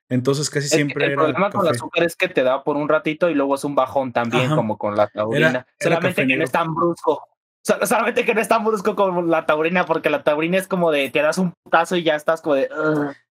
Entonces 0.09 0.51
casi 0.51 0.69
siempre 0.69 1.07
el 1.07 1.14
problema 1.14 1.51
con 1.51 1.66
el 1.66 1.73
azúcar 1.73 2.05
es 2.05 2.14
que 2.14 2.29
te 2.29 2.42
da 2.42 2.62
por 2.62 2.77
un 2.77 2.88
ratito 2.88 3.29
y 3.29 3.35
luego 3.35 3.57
es 3.57 3.64
un 3.64 3.75
bajón 3.75 4.12
también, 4.12 4.55
como 4.55 4.79
con 4.79 4.97
la 4.97 5.09
taurina. 5.09 5.66
solamente 5.81 6.27
que 6.27 6.37
no 6.37 6.45
es 6.45 6.53
tan 6.53 6.75
brusco. 6.75 7.29
Solamente 7.62 8.25
que 8.25 8.33
no 8.33 8.40
es 8.40 8.47
tan 8.47 8.64
brusco 8.64 8.95
como 8.95 9.23
la 9.23 9.45
taurina, 9.45 9.85
porque 9.87 10.09
la 10.09 10.23
taurina 10.23 10.57
es 10.59 10.69
como 10.69 10.92
de 10.92 11.11
te 11.11 11.21
das 11.21 11.38
un 11.38 11.53
putazo 11.64 11.97
y 11.97 12.05
ya 12.05 12.14
estás 12.14 12.40
como 12.40 12.55
de. 12.55 12.69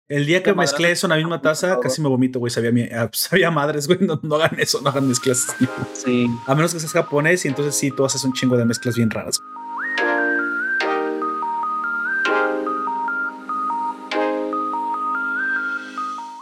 el 0.09 0.25
día 0.25 0.43
que 0.43 0.53
mezclé 0.53 0.91
eso 0.91 1.07
en 1.07 1.11
la 1.11 1.15
misma 1.15 1.41
taza, 1.41 1.79
casi 1.79 2.01
me 2.01 2.09
vomito, 2.09 2.39
güey. 2.39 2.51
Sabía, 2.51 2.71
ah, 2.99 3.09
sabía 3.13 3.49
madres, 3.49 3.87
güey. 3.87 3.99
No, 4.01 4.19
no, 4.21 4.35
hagan 4.35 4.59
eso, 4.59 4.81
no 4.81 4.89
hagan 4.89 5.07
mezclas. 5.07 5.55
Sí. 5.93 6.27
A 6.47 6.53
menos 6.53 6.73
que 6.73 6.81
seas 6.81 6.91
japonés 6.91 7.45
y 7.45 7.47
entonces 7.47 7.75
sí, 7.75 7.91
tú 7.91 8.03
haces 8.03 8.25
un 8.25 8.33
chingo 8.33 8.57
de 8.57 8.65
mezclas 8.65 8.97
bien 8.97 9.09
raras. 9.09 9.39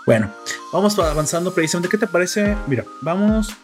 Bueno, 0.06 0.34
vamos 0.74 1.00
avanzando 1.00 1.54
precisamente. 1.54 1.90
¿Qué 1.90 1.98
te 1.98 2.08
parece? 2.08 2.58
Mira, 2.68 2.84
vamos. 3.02 3.56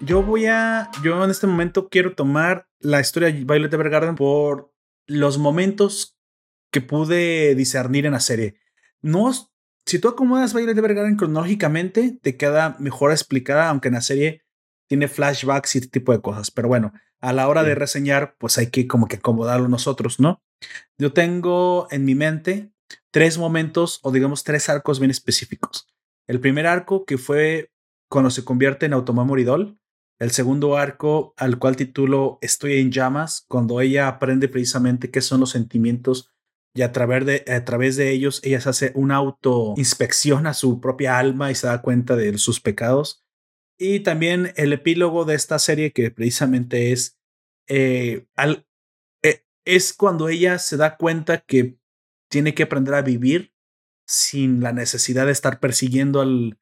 Yo 0.00 0.22
voy 0.22 0.46
a. 0.46 0.88
Yo 1.02 1.24
en 1.24 1.30
este 1.30 1.48
momento 1.48 1.88
quiero 1.88 2.14
tomar 2.14 2.68
la 2.78 3.00
historia 3.00 3.32
de 3.32 3.44
Violet 3.44 3.72
Evergarden 3.72 4.14
por 4.14 4.72
los 5.06 5.38
momentos 5.38 6.16
que 6.70 6.82
pude 6.82 7.56
discernir 7.56 8.06
en 8.06 8.12
la 8.12 8.20
serie. 8.20 8.60
No. 9.00 9.32
Si 9.84 9.98
tú 9.98 10.08
acomodas 10.08 10.54
Violet 10.54 10.78
Evergarden 10.78 11.16
cronológicamente, 11.16 12.16
te 12.22 12.36
queda 12.36 12.76
mejor 12.78 13.10
explicada, 13.10 13.68
aunque 13.68 13.88
en 13.88 13.94
la 13.94 14.02
serie 14.02 14.44
tiene 14.86 15.08
flashbacks 15.08 15.74
y 15.74 15.78
este 15.78 15.90
tipo 15.90 16.12
de 16.12 16.20
cosas. 16.20 16.52
Pero 16.52 16.68
bueno, 16.68 16.92
a 17.20 17.32
la 17.32 17.48
hora 17.48 17.64
de 17.64 17.74
reseñar, 17.74 18.36
pues 18.38 18.56
hay 18.56 18.68
que 18.68 18.86
como 18.86 19.08
que 19.08 19.16
acomodarlo 19.16 19.66
nosotros, 19.66 20.20
¿no? 20.20 20.44
Yo 20.96 21.12
tengo 21.12 21.88
en 21.90 22.04
mi 22.04 22.14
mente 22.14 22.71
tres 23.10 23.38
momentos 23.38 24.00
o 24.02 24.12
digamos 24.12 24.44
tres 24.44 24.68
arcos 24.68 25.00
bien 25.00 25.10
específicos. 25.10 25.86
El 26.26 26.40
primer 26.40 26.66
arco 26.66 27.04
que 27.04 27.18
fue 27.18 27.72
cuando 28.12 28.30
se 28.30 28.44
convierte 28.44 28.86
en 28.86 28.92
Automamoridol. 28.92 29.78
El 30.20 30.30
segundo 30.30 30.76
arco 30.76 31.34
al 31.36 31.58
cual 31.58 31.76
titulo 31.76 32.38
Estoy 32.42 32.78
en 32.78 32.92
llamas, 32.92 33.44
cuando 33.48 33.80
ella 33.80 34.06
aprende 34.06 34.48
precisamente 34.48 35.10
qué 35.10 35.20
son 35.20 35.40
los 35.40 35.50
sentimientos 35.50 36.30
y 36.74 36.82
a 36.82 36.92
través 36.92 37.26
de, 37.26 37.44
a 37.52 37.64
través 37.64 37.96
de 37.96 38.10
ellos 38.10 38.40
ella 38.44 38.60
se 38.60 38.68
hace 38.68 38.92
una 38.94 39.16
autoinspección 39.16 40.46
a 40.46 40.54
su 40.54 40.80
propia 40.80 41.18
alma 41.18 41.50
y 41.50 41.54
se 41.54 41.66
da 41.66 41.82
cuenta 41.82 42.14
de 42.14 42.36
sus 42.38 42.60
pecados. 42.60 43.24
Y 43.78 44.00
también 44.00 44.52
el 44.56 44.72
epílogo 44.72 45.24
de 45.24 45.34
esta 45.34 45.58
serie 45.58 45.92
que 45.92 46.10
precisamente 46.10 46.92
es, 46.92 47.18
eh, 47.66 48.26
al, 48.36 48.66
eh, 49.22 49.44
es 49.64 49.92
cuando 49.92 50.28
ella 50.28 50.58
se 50.58 50.76
da 50.76 50.96
cuenta 50.96 51.40
que 51.40 51.78
tiene 52.32 52.54
que 52.54 52.62
aprender 52.62 52.94
a 52.94 53.02
vivir 53.02 53.52
sin 54.06 54.62
la 54.62 54.72
necesidad 54.72 55.26
de 55.26 55.32
estar 55.32 55.60
persiguiendo 55.60 56.22
al, 56.22 56.58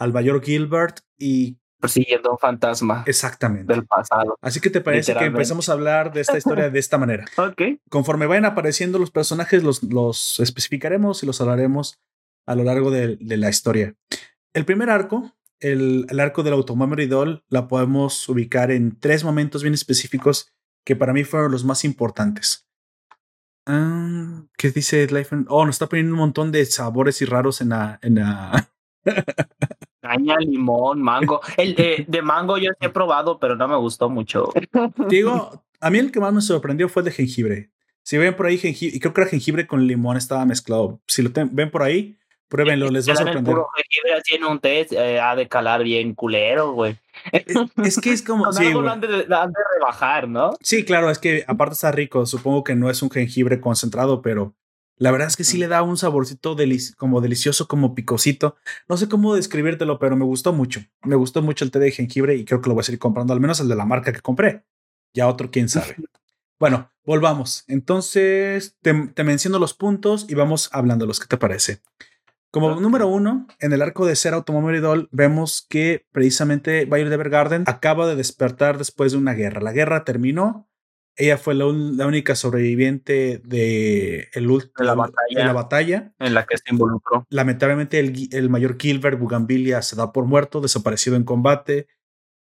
al 0.00 0.12
mayor 0.12 0.42
Gilbert 0.44 0.98
y 1.16 1.58
persiguiendo 1.80 2.32
un 2.32 2.38
fantasma. 2.38 3.04
Exactamente. 3.06 3.72
Del 3.72 3.86
pasado. 3.86 4.36
Así 4.42 4.60
que 4.60 4.68
te 4.68 4.80
parece 4.80 5.14
que 5.14 5.24
empezamos 5.26 5.68
a 5.68 5.74
hablar 5.74 6.12
de 6.12 6.22
esta 6.22 6.36
historia 6.36 6.70
de 6.70 6.78
esta 6.78 6.98
manera. 6.98 7.24
ok. 7.38 7.62
Conforme 7.88 8.26
vayan 8.26 8.44
apareciendo 8.44 8.98
los 8.98 9.12
personajes, 9.12 9.62
los, 9.62 9.84
los 9.84 10.40
especificaremos 10.40 11.22
y 11.22 11.26
los 11.26 11.40
hablaremos 11.40 12.00
a 12.44 12.56
lo 12.56 12.64
largo 12.64 12.90
de, 12.90 13.16
la 13.20 13.48
historia. 13.48 13.94
El 14.52 14.64
primer 14.64 14.90
arco, 14.90 15.36
el, 15.60 16.06
el 16.10 16.18
arco 16.18 16.42
del 16.42 16.54
Automemory 16.54 17.06
Doll, 17.06 17.44
la 17.48 17.68
podemos 17.68 18.28
ubicar 18.28 18.72
en 18.72 18.98
tres 18.98 19.22
momentos 19.22 19.62
bien 19.62 19.74
específicos 19.74 20.52
que 20.84 20.96
para 20.96 21.12
mí 21.12 21.22
fueron 21.22 21.52
los 21.52 21.64
más 21.64 21.84
importantes. 21.84 22.66
Ah, 23.66 24.42
¿Qué 24.56 24.70
dice 24.70 25.06
Life? 25.06 25.36
Oh, 25.48 25.64
nos 25.64 25.76
está 25.76 25.88
poniendo 25.88 26.12
un 26.14 26.18
montón 26.18 26.50
de 26.52 26.64
sabores 26.66 27.22
y 27.22 27.24
raros 27.24 27.60
en 27.60 27.70
la. 27.70 27.98
En 28.02 28.16
la 28.16 28.68
Caña, 30.00 30.36
limón, 30.38 31.00
mango. 31.00 31.40
El 31.56 31.74
de, 31.76 32.04
de 32.08 32.22
mango 32.22 32.58
yo 32.58 32.70
he 32.80 32.88
probado, 32.88 33.38
pero 33.38 33.54
no 33.54 33.68
me 33.68 33.76
gustó 33.76 34.08
mucho. 34.08 34.52
Digo, 35.08 35.64
a 35.80 35.90
mí 35.90 35.98
el 35.98 36.10
que 36.10 36.18
más 36.18 36.32
me 36.32 36.40
sorprendió 36.40 36.88
fue 36.88 37.02
el 37.02 37.04
de 37.06 37.12
jengibre. 37.12 37.70
Si 38.02 38.18
ven 38.18 38.34
por 38.34 38.46
ahí 38.46 38.58
jengibre, 38.58 38.96
y 38.96 39.00
creo 39.00 39.14
que 39.14 39.20
era 39.20 39.30
jengibre 39.30 39.66
con 39.66 39.86
limón 39.86 40.16
estaba 40.16 40.44
mezclado. 40.44 41.00
Si 41.06 41.22
lo 41.22 41.30
ven 41.32 41.70
por 41.70 41.84
ahí, 41.84 42.18
pruébenlo, 42.52 42.90
les 42.90 43.08
va 43.08 43.14
a 43.14 43.16
sorprender. 43.16 43.54
puro 43.54 43.68
jengibre 43.74 44.14
así 44.14 44.34
en 44.34 44.44
un 44.44 44.60
test 44.60 44.92
eh, 44.92 45.18
ha 45.18 45.34
de 45.34 45.48
calar 45.48 45.82
bien 45.82 46.14
culero, 46.14 46.72
güey. 46.72 46.98
Eh, 47.32 47.46
es 47.82 47.98
que 47.98 48.12
es 48.12 48.20
como. 48.26 48.52
sí, 48.52 48.66
han 48.66 49.00
de, 49.00 49.08
de, 49.08 49.24
rebajar, 49.24 50.28
¿no? 50.28 50.52
Sí, 50.60 50.84
claro, 50.84 51.10
es 51.10 51.18
que 51.18 51.44
aparte 51.48 51.72
está 51.72 51.90
rico. 51.90 52.26
Supongo 52.26 52.62
que 52.62 52.74
no 52.74 52.90
es 52.90 53.00
un 53.00 53.10
jengibre 53.10 53.58
concentrado, 53.58 54.20
pero 54.20 54.54
la 54.98 55.10
verdad 55.10 55.28
es 55.28 55.36
que 55.36 55.44
sí 55.44 55.56
le 55.56 55.66
da 55.66 55.82
un 55.82 55.96
saborcito 55.96 56.54
como 56.96 57.20
delicioso, 57.22 57.66
como 57.66 57.94
picosito. 57.94 58.56
No 58.86 58.98
sé 58.98 59.08
cómo 59.08 59.34
describírtelo, 59.34 59.98
pero 59.98 60.14
me 60.16 60.24
gustó 60.24 60.52
mucho. 60.52 60.80
Me 61.02 61.16
gustó 61.16 61.40
mucho 61.40 61.64
el 61.64 61.70
té 61.70 61.78
de 61.78 61.90
jengibre 61.90 62.36
y 62.36 62.44
creo 62.44 62.60
que 62.60 62.68
lo 62.68 62.74
voy 62.74 62.82
a 62.82 62.84
seguir 62.84 62.98
comprando, 62.98 63.32
al 63.32 63.40
menos 63.40 63.60
el 63.60 63.68
de 63.68 63.76
la 63.76 63.86
marca 63.86 64.12
que 64.12 64.20
compré. 64.20 64.64
Ya 65.14 65.26
otro, 65.26 65.50
quién 65.50 65.68
sabe. 65.68 65.96
bueno, 66.60 66.92
volvamos. 67.04 67.64
Entonces, 67.66 68.76
te, 68.82 68.92
menciono 69.24 69.58
los 69.58 69.74
puntos 69.74 70.26
y 70.28 70.34
vamos 70.34 70.68
hablando 70.72 71.06
los. 71.06 71.18
¿Qué 71.18 71.26
te 71.26 71.36
parece? 71.38 71.80
Como 72.52 72.78
número 72.80 73.08
uno, 73.08 73.48
en 73.58 73.72
el 73.72 73.82
arco 73.82 74.06
de 74.06 74.14
Ser 74.14 74.34
Automóvil 74.34 74.76
Idol, 74.76 75.08
vemos 75.10 75.66
que 75.68 76.06
precisamente 76.12 76.84
Violet 76.84 77.12
Evergarden 77.12 77.64
acaba 77.66 78.06
de 78.06 78.14
despertar 78.14 78.78
después 78.78 79.12
de 79.12 79.18
una 79.18 79.32
guerra. 79.32 79.60
La 79.60 79.72
guerra 79.72 80.04
terminó 80.04 80.68
ella 81.16 81.36
fue 81.36 81.54
la, 81.54 81.66
única 81.66 82.34
sobreviviente 82.34 83.40
de, 83.44 84.30
el, 84.32 84.46
la, 84.78 84.94
batalla, 84.94 85.44
la, 85.46 85.52
batalla, 85.52 86.12
en 86.18 86.32
la 86.32 86.46
que 86.46 86.56
se 86.56 86.64
involucró. 86.70 87.26
Lamentablemente, 87.28 87.98
el, 87.98 88.48
mayor 88.48 88.78
Gilbert 88.80 89.18
Bugambilia 89.18 89.82
se 89.82 89.94
da 89.94 90.12
por 90.12 90.24
muerto, 90.24 90.60
desaparecido 90.60 91.16
en 91.16 91.24
combate. 91.24 91.86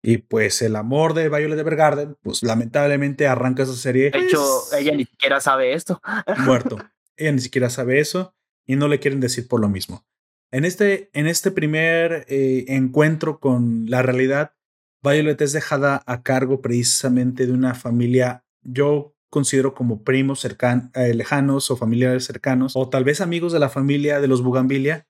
Y 0.02 0.18
pues 0.18 0.62
el 0.62 0.76
amor 0.76 1.14
de 1.14 1.28
Violet 1.28 1.58
Evergarden, 1.58 2.16
pues 2.22 2.42
lamentablemente 2.42 3.26
arranca 3.26 3.64
esa 3.64 3.74
serie. 3.74 4.10
De 4.10 4.20
hecho, 4.20 4.40
ella 4.78 4.94
ni 4.94 5.04
siquiera 5.04 5.40
sabe 5.40 5.74
esto. 5.74 6.00
Muerto. 6.38 6.78
ella 7.16 7.32
ni 7.32 7.40
siquiera 7.40 7.68
sabe 7.68 8.00
eso 8.00 8.34
y 8.66 8.76
no 8.76 8.88
le 8.88 8.98
quieren 9.00 9.20
decir 9.20 9.48
por 9.48 9.60
lo 9.60 9.68
mismo. 9.68 10.04
En 10.50 10.64
este, 10.64 11.10
en 11.12 11.26
este 11.26 11.50
primer 11.50 12.24
eh, 12.28 12.64
encuentro 12.68 13.40
con 13.40 13.86
la 13.88 14.02
realidad, 14.02 14.54
Violet 15.02 15.40
es 15.40 15.52
dejada 15.52 16.02
a 16.06 16.22
cargo 16.22 16.60
precisamente 16.60 17.46
de 17.46 17.52
una 17.52 17.74
familia 17.74 18.44
yo 18.62 19.14
considero 19.30 19.74
como 19.74 20.02
primos 20.02 20.40
cercanos, 20.40 20.90
eh, 20.94 21.14
lejanos 21.14 21.70
o 21.70 21.76
familiares 21.76 22.24
cercanos, 22.24 22.72
o 22.74 22.88
tal 22.88 23.04
vez 23.04 23.20
amigos 23.20 23.52
de 23.52 23.58
la 23.58 23.68
familia 23.68 24.20
de 24.20 24.28
los 24.28 24.42
Bugambilia, 24.42 25.06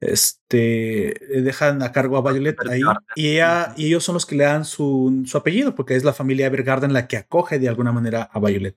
este, 0.00 1.14
dejan 1.42 1.82
a 1.82 1.92
cargo 1.92 2.16
a 2.16 2.32
Violet 2.32 2.56
ahí 2.68 2.82
y, 3.14 3.28
ella, 3.28 3.72
y 3.76 3.86
ellos 3.86 4.02
son 4.02 4.14
los 4.14 4.26
que 4.26 4.34
le 4.34 4.44
dan 4.44 4.64
su, 4.64 5.22
su, 5.26 5.38
apellido, 5.38 5.76
porque 5.76 5.94
es 5.94 6.02
la 6.02 6.12
familia 6.12 6.46
Evergarden 6.46 6.92
la 6.92 7.06
que 7.06 7.16
acoge 7.16 7.60
de 7.60 7.68
alguna 7.68 7.92
manera 7.92 8.22
a 8.24 8.40
Violet. 8.40 8.76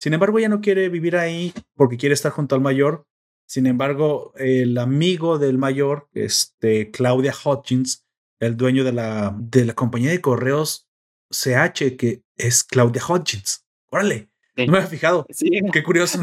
Sin 0.00 0.14
embargo, 0.14 0.38
ella 0.38 0.48
no 0.48 0.60
quiere 0.60 0.88
vivir 0.88 1.16
ahí 1.16 1.52
porque 1.74 1.96
quiere 1.96 2.12
estar 2.12 2.32
junto 2.32 2.54
al 2.54 2.60
mayor. 2.60 3.06
Sin 3.48 3.66
embargo, 3.66 4.34
el 4.36 4.76
amigo 4.76 5.38
del 5.38 5.56
mayor, 5.56 6.10
este, 6.12 6.90
Claudia 6.90 7.32
Hodgins, 7.32 8.06
el 8.40 8.58
dueño 8.58 8.84
de 8.84 8.92
la, 8.92 9.34
de 9.38 9.64
la 9.64 9.72
compañía 9.72 10.10
de 10.10 10.20
correos 10.20 10.86
CH, 11.30 11.96
que 11.96 12.24
es 12.36 12.62
Claudia 12.62 13.02
Hodgins. 13.02 13.64
Órale, 13.90 14.28
no 14.54 14.72
me 14.72 14.78
había 14.78 14.90
fijado. 14.90 15.24
Sí. 15.30 15.48
Qué 15.72 15.82
curioso. 15.82 16.20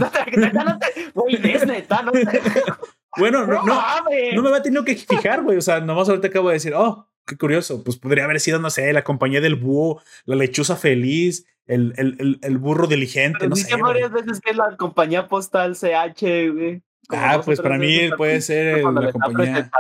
bueno, 3.18 3.48
no, 3.48 3.64
no, 3.66 4.42
me 4.44 4.50
había 4.50 4.62
tenido 4.62 4.86
que 4.86 4.96
fijar, 4.96 5.42
güey. 5.42 5.58
O 5.58 5.62
sea, 5.62 5.80
nomás 5.80 6.08
ahorita 6.08 6.28
acabo 6.28 6.50
de 6.50 6.54
decir, 6.54 6.76
oh, 6.76 7.10
qué 7.26 7.38
curioso. 7.38 7.84
Pues 7.84 7.98
podría 7.98 8.26
haber 8.26 8.40
sido, 8.40 8.60
no 8.60 8.70
sé, 8.70 8.94
la 8.94 9.04
compañía 9.04 9.42
del 9.42 9.56
búho, 9.56 10.00
la 10.26 10.36
lechuza 10.36 10.76
feliz, 10.76 11.48
el, 11.66 11.96
el, 11.98 12.38
el, 12.44 12.58
burro 12.60 12.86
diligente. 12.86 13.48
no 13.48 13.56
sé, 13.56 13.76
varias 13.78 14.12
veces 14.12 14.40
que 14.42 14.52
es 14.52 14.58
la 14.58 14.78
compañía 14.78 15.28
postal 15.28 15.76
CH, 15.76 16.52
güey. 16.54 16.84
Ah, 17.10 17.42
pues 17.44 17.62
para 17.62 17.78
mí 17.78 18.10
puede 18.18 18.42
ser 18.42 18.84
la 18.84 19.12
compañía. 19.12 19.72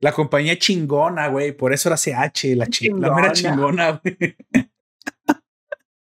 La 0.00 0.12
compañía 0.12 0.58
chingona, 0.58 1.28
güey. 1.28 1.52
Por 1.52 1.72
eso 1.72 1.88
era 1.88 1.96
CH, 1.96 2.56
la, 2.56 2.68
la 2.96 3.14
mera 3.14 3.32
chingona, 3.32 4.00
güey. 4.02 4.36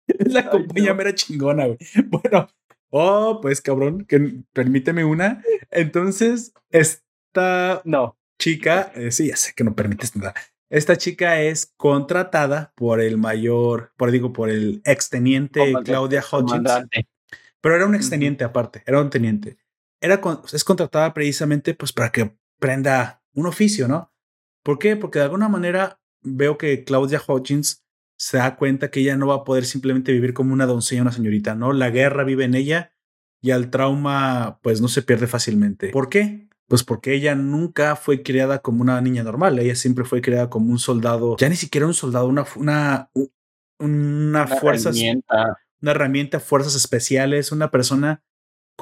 es 0.08 0.34
la 0.34 0.50
compañía 0.50 0.94
mera 0.94 1.16
chingona, 1.16 1.68
güey. 1.68 1.78
Bueno, 2.08 2.48
oh, 2.90 3.40
pues 3.42 3.62
cabrón, 3.62 4.06
que 4.06 4.44
permíteme 4.54 5.04
una. 5.04 5.42
Entonces, 5.72 6.54
esta 6.70 7.82
no. 7.86 8.18
chica, 8.38 8.92
eh, 8.96 9.12
sí, 9.12 9.28
ya 9.28 9.36
sé 9.36 9.54
que 9.56 9.64
no 9.64 9.76
permites 9.76 10.16
nada. 10.16 10.34
Esta 10.70 10.96
chica 10.96 11.42
es 11.42 11.74
contratada 11.76 12.72
por 12.76 13.02
el 13.02 13.18
mayor, 13.18 13.92
por 13.98 14.10
digo, 14.12 14.32
por 14.32 14.50
el 14.50 14.82
exteniente 14.86 15.74
Claudia 15.84 16.24
Hodgins. 16.24 16.72
Pero 17.60 17.76
era 17.76 17.86
un 17.86 17.94
exteniente 17.94 18.44
aparte, 18.44 18.82
era 18.86 19.02
un 19.02 19.10
teniente. 19.10 19.58
Era 20.02 20.20
es 20.52 20.64
contratada 20.64 21.14
precisamente 21.14 21.74
pues 21.76 21.94
para 21.94 22.12
que 22.12 22.36
prenda 22.60 23.24
un 23.34 23.46
oficio, 23.46 23.88
¿no? 23.88 24.12
¿Por 24.64 24.80
qué? 24.80 24.96
Porque 24.96 25.20
de 25.20 25.26
alguna 25.26 25.48
manera 25.48 26.02
veo 26.22 26.58
que 26.58 26.84
Claudia 26.84 27.22
Hodgins 27.26 27.86
se 28.18 28.38
da 28.38 28.56
cuenta 28.56 28.92
que 28.92 29.00
ella 29.00 29.16
no 29.16 29.28
va 29.28 29.36
a 29.36 29.44
poder 29.44 29.66
simplemente 29.66 30.12
vivir 30.12 30.34
como 30.34 30.54
una 30.54 30.66
doncella, 30.66 31.02
una 31.02 31.12
señorita, 31.12 31.56
¿no? 31.56 31.74
La 31.74 31.90
guerra 31.90 32.24
vive 32.24 32.46
en 32.46 32.56
ella 32.56 32.94
y 33.42 33.52
al 33.52 33.70
trauma 33.70 34.60
pues 34.62 34.82
no 34.82 34.88
se 34.88 35.02
pierde 35.02 35.28
fácilmente. 35.28 35.90
¿Por 35.90 36.10
qué? 36.10 36.48
Pues 36.68 36.84
porque 36.84 37.14
ella 37.14 37.36
nunca 37.36 37.96
fue 37.96 38.24
criada 38.24 38.60
como 38.60 38.82
una 38.82 39.02
niña 39.02 39.24
normal, 39.24 39.60
ella 39.60 39.76
siempre 39.76 40.06
fue 40.06 40.22
criada 40.22 40.50
como 40.50 40.72
un 40.72 40.80
soldado, 40.80 41.36
ya 41.38 41.50
ni 41.50 41.56
siquiera 41.56 41.86
un 41.86 41.94
soldado, 41.94 42.28
una, 42.28 42.46
una, 42.56 43.10
una, 43.80 44.48
fuerza, 44.48 44.90
herramienta. 44.90 45.58
una 45.82 45.92
herramienta, 45.92 46.40
fuerzas 46.40 46.76
especiales, 46.76 47.52
una 47.52 47.72
persona 47.72 48.24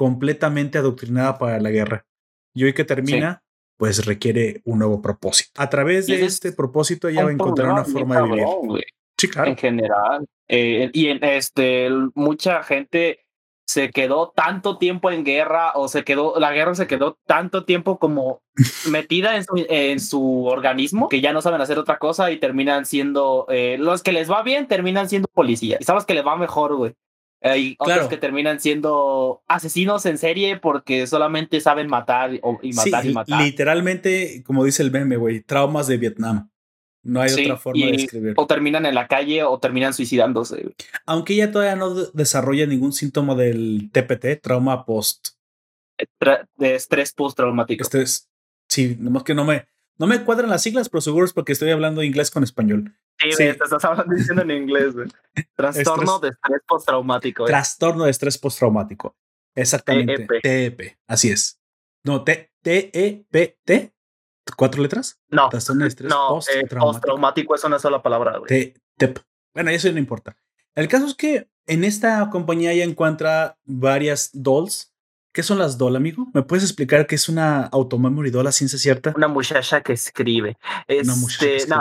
completamente 0.00 0.78
adoctrinada 0.78 1.36
para 1.36 1.60
la 1.60 1.68
guerra. 1.68 2.06
Y 2.54 2.64
hoy 2.64 2.72
que 2.72 2.84
termina, 2.84 3.42
pues 3.76 4.06
requiere 4.06 4.62
un 4.64 4.78
nuevo 4.78 5.02
propósito. 5.02 5.60
A 5.60 5.68
través 5.68 6.06
de 6.06 6.24
este 6.24 6.52
propósito 6.52 7.06
ella 7.06 7.24
va 7.24 7.28
a 7.28 7.34
encontrar 7.34 7.70
una 7.70 7.84
forma 7.84 8.16
de 8.16 8.22
vivir. 8.22 8.84
Sí, 9.18 9.28
claro. 9.28 9.50
En 9.50 9.58
general. 9.58 10.26
Eh, 10.48 10.88
y 10.94 11.08
en 11.08 11.22
este, 11.22 11.90
mucha 12.14 12.62
gente 12.62 13.26
se 13.66 13.90
quedó 13.90 14.32
tanto 14.34 14.78
tiempo 14.78 15.10
en 15.10 15.22
guerra 15.22 15.72
o 15.74 15.86
se 15.86 16.02
quedó, 16.02 16.40
la 16.40 16.52
guerra 16.52 16.74
se 16.74 16.86
quedó 16.86 17.18
tanto 17.26 17.66
tiempo 17.66 17.98
como 17.98 18.40
metida 18.90 19.36
en 19.36 19.44
su, 19.44 19.66
en 19.68 20.00
su 20.00 20.46
organismo 20.46 21.10
que 21.10 21.20
ya 21.20 21.34
no 21.34 21.42
saben 21.42 21.60
hacer 21.60 21.78
otra 21.78 21.98
cosa 21.98 22.30
y 22.30 22.40
terminan 22.40 22.86
siendo, 22.86 23.44
eh, 23.50 23.76
los 23.78 24.02
que 24.02 24.12
les 24.12 24.30
va 24.30 24.42
bien 24.42 24.66
terminan 24.66 25.10
siendo 25.10 25.28
policías 25.28 25.78
y 25.78 25.84
sabes 25.84 26.06
que 26.06 26.14
les 26.14 26.26
va 26.26 26.36
mejor, 26.36 26.74
güey. 26.74 26.94
Hay 27.42 27.76
otros 27.78 28.08
que 28.08 28.16
terminan 28.16 28.60
siendo 28.60 29.42
asesinos 29.48 30.04
en 30.06 30.18
serie 30.18 30.58
porque 30.58 31.06
solamente 31.06 31.60
saben 31.60 31.88
matar 31.88 32.34
y 32.34 32.72
matar 32.72 33.06
y 33.06 33.12
matar. 33.14 33.42
Literalmente, 33.42 34.42
como 34.44 34.64
dice 34.64 34.82
el 34.82 34.90
meme, 34.90 35.16
güey, 35.16 35.40
traumas 35.40 35.86
de 35.86 35.96
Vietnam. 35.96 36.50
No 37.02 37.22
hay 37.22 37.32
otra 37.32 37.56
forma 37.56 37.86
de 37.86 37.92
escribir. 37.92 38.34
O 38.36 38.46
terminan 38.46 38.84
en 38.84 38.94
la 38.94 39.08
calle 39.08 39.42
o 39.42 39.58
terminan 39.58 39.94
suicidándose. 39.94 40.74
Aunque 41.06 41.32
ella 41.32 41.50
todavía 41.50 41.76
no 41.76 41.94
desarrolla 41.94 42.66
ningún 42.66 42.92
síntoma 42.92 43.34
del 43.34 43.90
TPT, 43.90 44.42
trauma 44.42 44.84
post. 44.84 45.28
de 46.56 46.74
estrés 46.74 47.12
postraumático. 47.14 47.82
Estrés. 47.82 48.28
Sí, 48.68 48.96
nomás 49.00 49.24
que 49.24 49.34
no 49.34 49.44
me, 49.44 49.66
no 49.98 50.06
me 50.06 50.24
cuadran 50.24 50.50
las 50.50 50.62
siglas, 50.62 50.88
pero 50.88 51.00
seguro 51.00 51.24
es 51.24 51.32
porque 51.32 51.52
estoy 51.52 51.70
hablando 51.70 52.02
inglés 52.02 52.30
con 52.30 52.42
español. 52.42 52.96
Sí, 53.18 53.36
te 53.36 53.50
estás 53.50 53.84
hablando 53.84 54.14
diciendo 54.16 54.42
en 54.42 54.50
inglés, 54.50 54.94
Trastorno 55.54 56.18
de 56.18 56.30
estrés 56.30 56.60
postraumático. 56.66 57.44
Trastorno 57.44 58.04
de 58.04 58.10
estrés 58.10 58.38
postraumático. 58.38 59.16
Exactamente. 59.54 60.26
TEP. 60.42 60.80
E 60.80 60.98
así 61.06 61.30
es. 61.30 61.60
No, 62.04 62.24
T-E-P-T. 62.24 63.94
¿Cuatro 64.56 64.82
letras? 64.82 65.20
No. 65.28 65.48
Trastorno 65.48 65.84
de 65.84 65.88
estrés 65.88 66.10
no, 66.10 66.38
eh, 66.38 66.66
postraumático. 66.66 67.54
es 67.54 67.64
una 67.64 67.78
sola 67.78 68.02
palabra. 68.02 68.40
TEP. 68.46 69.18
Bueno, 69.54 69.70
eso 69.70 69.90
no 69.92 69.98
importa. 69.98 70.36
El 70.74 70.88
caso 70.88 71.06
es 71.06 71.14
que 71.14 71.50
en 71.66 71.84
esta 71.84 72.28
compañía 72.30 72.72
ya 72.72 72.84
encuentra 72.84 73.58
varias 73.64 74.30
dolls 74.32 74.89
¿Qué 75.32 75.42
son 75.44 75.58
las 75.58 75.78
DOL, 75.78 75.94
amigo? 75.94 76.26
¿Me 76.34 76.42
puedes 76.42 76.64
explicar 76.64 77.06
qué 77.06 77.14
es 77.14 77.28
una 77.28 77.66
automemory 77.66 78.30
doll 78.30 78.48
a 78.48 78.52
ciencia 78.52 78.78
cierta? 78.78 79.12
Una 79.16 79.28
muchacha 79.28 79.80
que 79.80 79.92
escribe. 79.92 80.58
una 80.88 81.14
muchacha 81.14 81.46
que 81.46 81.56
este, 81.56 81.74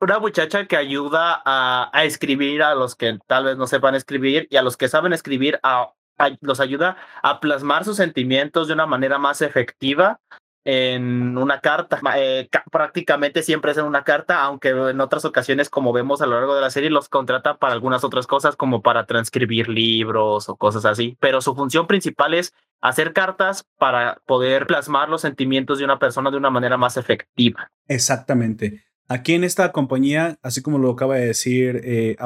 una 0.00 0.18
muchacha 0.18 0.66
que 0.66 0.76
ayuda 0.76 1.40
a, 1.44 1.90
a, 1.92 2.04
escribir 2.04 2.62
a 2.62 2.74
los 2.74 2.96
que 2.96 3.18
tal 3.26 3.44
vez 3.44 3.56
no 3.56 3.66
sepan 3.66 3.94
escribir 3.94 4.48
y 4.50 4.56
a 4.56 4.62
los 4.62 4.76
que 4.76 4.88
saben 4.88 5.12
escribir 5.12 5.60
a, 5.62 5.92
los 6.40 6.60
ayuda 6.60 6.96
a 7.22 7.40
plasmar 7.40 7.84
sus 7.84 7.96
sentimientos 7.96 8.66
de 8.66 8.74
una 8.74 8.86
manera 8.86 9.18
más 9.18 9.42
efectiva 9.42 10.20
en 10.66 11.38
una 11.38 11.60
carta. 11.60 12.00
Eh, 12.16 12.48
prácticamente 12.72 13.44
siempre 13.44 13.70
es 13.70 13.78
en 13.78 13.84
una 13.84 14.02
carta, 14.02 14.42
aunque 14.42 14.70
en 14.70 15.00
otras 15.00 15.24
ocasiones, 15.24 15.70
como 15.70 15.92
vemos 15.92 16.20
a 16.20 16.26
lo 16.26 16.34
largo 16.34 16.56
de 16.56 16.60
la 16.60 16.70
serie, 16.70 16.90
los 16.90 17.08
contrata 17.08 17.56
para 17.58 17.72
algunas 17.72 18.02
otras 18.02 18.26
cosas, 18.26 18.56
como 18.56 18.82
para 18.82 19.06
transcribir 19.06 19.68
libros 19.68 20.48
o 20.48 20.56
cosas 20.56 20.84
así. 20.84 21.16
Pero 21.20 21.40
su 21.40 21.54
función 21.54 21.86
principal 21.86 22.34
es 22.34 22.52
hacer 22.80 23.12
cartas 23.12 23.64
para 23.78 24.20
poder 24.26 24.66
plasmar 24.66 25.08
los 25.08 25.20
sentimientos 25.20 25.78
de 25.78 25.84
una 25.84 26.00
persona 26.00 26.32
de 26.32 26.36
una 26.36 26.50
manera 26.50 26.76
más 26.76 26.96
efectiva. 26.96 27.70
Exactamente. 27.86 28.84
Aquí 29.08 29.34
en 29.34 29.44
esta 29.44 29.70
compañía, 29.70 30.36
así 30.42 30.62
como 30.62 30.78
lo 30.78 30.90
acaba 30.90 31.14
de 31.14 31.26
decir 31.26 31.80
eh, 31.84 32.16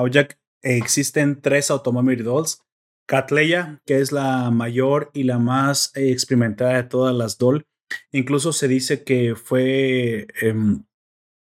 existen 0.63 1.43
tres 1.43 1.71
Automobile 1.71 2.23
Dolls. 2.23 2.63
Catleya, 3.05 3.83
que 3.85 3.99
es 4.01 4.13
la 4.13 4.51
mayor 4.51 5.11
y 5.13 5.25
la 5.25 5.39
más 5.39 5.91
experimentada 5.95 6.75
de 6.75 6.85
todas 6.85 7.15
las 7.15 7.37
doll. 7.37 7.67
Incluso 8.13 8.53
se 8.53 8.69
dice 8.69 9.05
que 9.05 9.35
fue 9.35 10.27
em, 10.41 10.85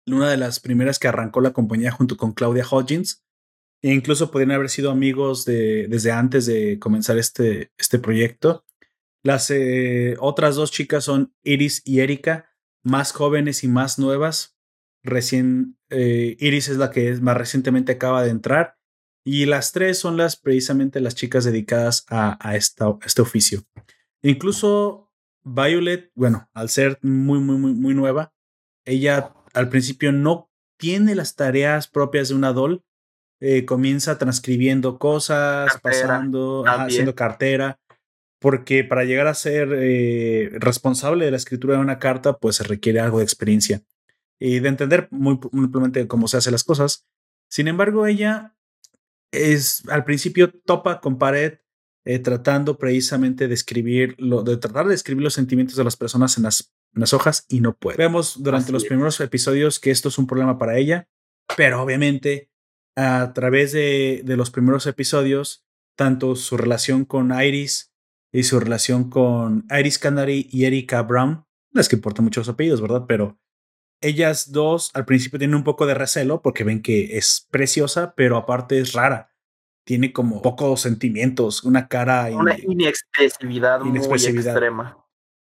una 0.06 0.30
de 0.30 0.38
las 0.38 0.60
primeras 0.60 1.00
que 1.00 1.08
arrancó 1.08 1.42
la 1.42 1.54
compañía 1.54 1.92
junto 1.92 2.18
con 2.18 2.34
Claudia 2.34 2.66
Hodgins. 2.70 3.24
E 3.84 3.94
incluso 3.94 4.32
podrían 4.32 4.52
haber 4.52 4.70
sido 4.70 4.90
amigos 4.90 5.46
de, 5.46 5.88
desde 5.88 6.12
antes 6.12 6.46
de 6.46 6.80
comenzar 6.80 7.18
este, 7.18 7.72
este 7.78 8.00
proyecto. 8.00 8.66
Las 9.24 9.52
eh, 9.52 10.16
otras 10.20 10.56
dos 10.56 10.72
chicas 10.72 11.04
son 11.04 11.34
Iris 11.44 11.84
y 11.86 12.00
Erika, 12.00 12.50
más 12.84 13.12
jóvenes 13.12 13.64
y 13.64 13.68
más 13.68 14.00
nuevas. 14.00 14.58
Recién, 15.04 15.78
eh, 15.90 16.36
Iris 16.40 16.70
es 16.70 16.78
la 16.78 16.90
que 16.90 17.14
más 17.22 17.38
recientemente 17.38 17.94
acaba 17.94 18.24
de 18.24 18.32
entrar. 18.32 18.78
Y 19.24 19.46
las 19.46 19.74
tres 19.74 20.00
son 20.00 20.18
las 20.18 20.38
precisamente 20.38 21.02
las 21.02 21.14
chicas 21.14 21.44
dedicadas 21.44 22.06
a, 22.10 22.38
a 22.40 22.56
este 22.56 23.22
oficio. 23.22 23.64
Incluso 24.22 25.07
Violet, 25.48 26.12
bueno, 26.16 26.50
al 26.54 26.70
ser 26.70 27.00
muy, 27.02 27.40
muy, 27.40 27.58
muy, 27.58 27.74
muy 27.74 27.94
nueva, 27.94 28.34
ella 28.86 29.34
al 29.54 29.70
principio 29.70 30.12
no 30.12 30.50
tiene 30.78 31.16
las 31.16 31.36
tareas 31.36 31.88
propias 31.88 32.30
de 32.30 32.36
una 32.36 32.54
doll. 32.54 32.84
Eh, 33.40 33.66
comienza 33.66 34.18
transcribiendo 34.18 34.98
cosas, 34.98 35.80
pasando, 35.82 36.64
haciendo 36.66 37.14
cartera 37.14 37.80
porque 38.40 38.84
para 38.84 39.04
llegar 39.04 39.28
a 39.28 39.34
ser 39.34 39.70
eh, 39.74 40.50
responsable 40.54 41.26
de 41.26 41.32
la 41.32 41.38
escritura 41.38 41.76
de 41.76 41.82
una 41.82 42.00
carta, 42.00 42.38
pues 42.38 42.58
se 42.58 42.64
requiere 42.64 43.00
algo 43.00 43.20
de 43.20 43.24
experiencia 43.24 43.82
y 44.40 44.60
de 44.60 44.70
entender 44.70 45.08
muy, 45.12 45.40
simplemente 45.52 46.08
cómo 46.08 46.28
se 46.28 46.38
hacen 46.38 46.52
las 46.52 46.64
cosas. 46.64 47.08
Sin 47.50 47.68
embargo, 47.68 48.06
ella 48.06 48.56
es 49.32 49.84
al 49.90 50.04
principio 50.04 50.52
topa 50.52 51.02
con 51.02 51.18
pared 51.18 51.60
eh, 52.08 52.20
tratando 52.20 52.78
precisamente 52.78 53.50
de 53.50 53.54
escribir, 53.54 54.16
lo, 54.18 54.42
de 54.42 54.56
tratar 54.56 54.88
de 54.88 54.96
escribir 54.96 55.24
los 55.24 55.34
sentimientos 55.34 55.76
de 55.76 55.84
las 55.84 55.98
personas 55.98 56.38
en 56.38 56.44
las, 56.44 56.74
las 56.94 57.14
hojas 57.14 57.46
y 57.50 57.60
no 57.60 57.76
puede. 57.76 57.98
Vemos 57.98 58.42
durante 58.42 58.72
los 58.72 58.86
primeros 58.86 59.20
episodios 59.20 59.78
que 59.78 59.92
esto 59.92 60.08
es 60.08 60.18
un 60.18 60.26
problema 60.26 60.58
para 60.58 60.78
ella, 60.78 61.10
pero 61.58 61.82
obviamente 61.82 62.50
a 62.96 63.34
través 63.34 63.74
de, 63.74 64.22
de 64.24 64.38
los 64.38 64.52
primeros 64.52 64.88
episodios, 64.88 65.66
tanto 65.98 66.38
su 66.38 66.56
relación 66.56 67.04
con 67.04 67.38
Iris 67.38 67.92
y 68.32 68.44
su 68.44 68.62
relación 68.62 69.10
con 69.10 69.66
Iris 69.70 70.00
Canary 70.00 70.48
y 70.50 70.64
Erika 70.64 71.02
Brown. 71.02 71.46
Es 71.74 71.90
que 71.90 71.98
importan 71.98 72.24
mucho 72.24 72.40
los 72.40 72.48
apellidos, 72.48 72.80
¿verdad? 72.80 73.04
Pero 73.06 73.38
ellas 74.02 74.54
dos 74.54 74.92
al 74.94 75.04
principio 75.04 75.40
tienen 75.40 75.58
un 75.58 75.66
poco 75.66 75.86
de 75.86 75.94
recelo 75.94 76.42
porque 76.42 76.64
ven 76.64 76.82
que 76.82 77.18
es 77.18 77.50
preciosa, 77.52 78.14
pero 78.16 78.38
aparte 78.38 78.80
es 78.80 78.94
rara. 78.94 79.36
Tiene 79.88 80.12
como 80.12 80.42
pocos 80.42 80.82
sentimientos, 80.82 81.64
una 81.64 81.88
cara. 81.88 82.28
Una 82.34 82.58
inexpresividad, 82.60 83.80
muy 83.80 83.98
extrema. 83.98 85.02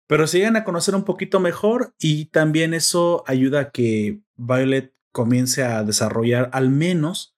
Pero 0.07 0.27
se 0.27 0.37
llegan 0.37 0.55
a 0.55 0.63
conocer 0.63 0.95
un 0.95 1.03
poquito 1.03 1.41
mejor 1.41 1.93
y 1.99 2.27
también 2.27 2.73
eso 2.73 3.25
ayuda 3.27 3.59
a 3.59 3.71
que 3.71 4.21
Violet 4.37 4.95
comience 5.11 5.61
a 5.61 5.83
desarrollar 5.83 6.49
al 6.53 6.69
menos 6.69 7.35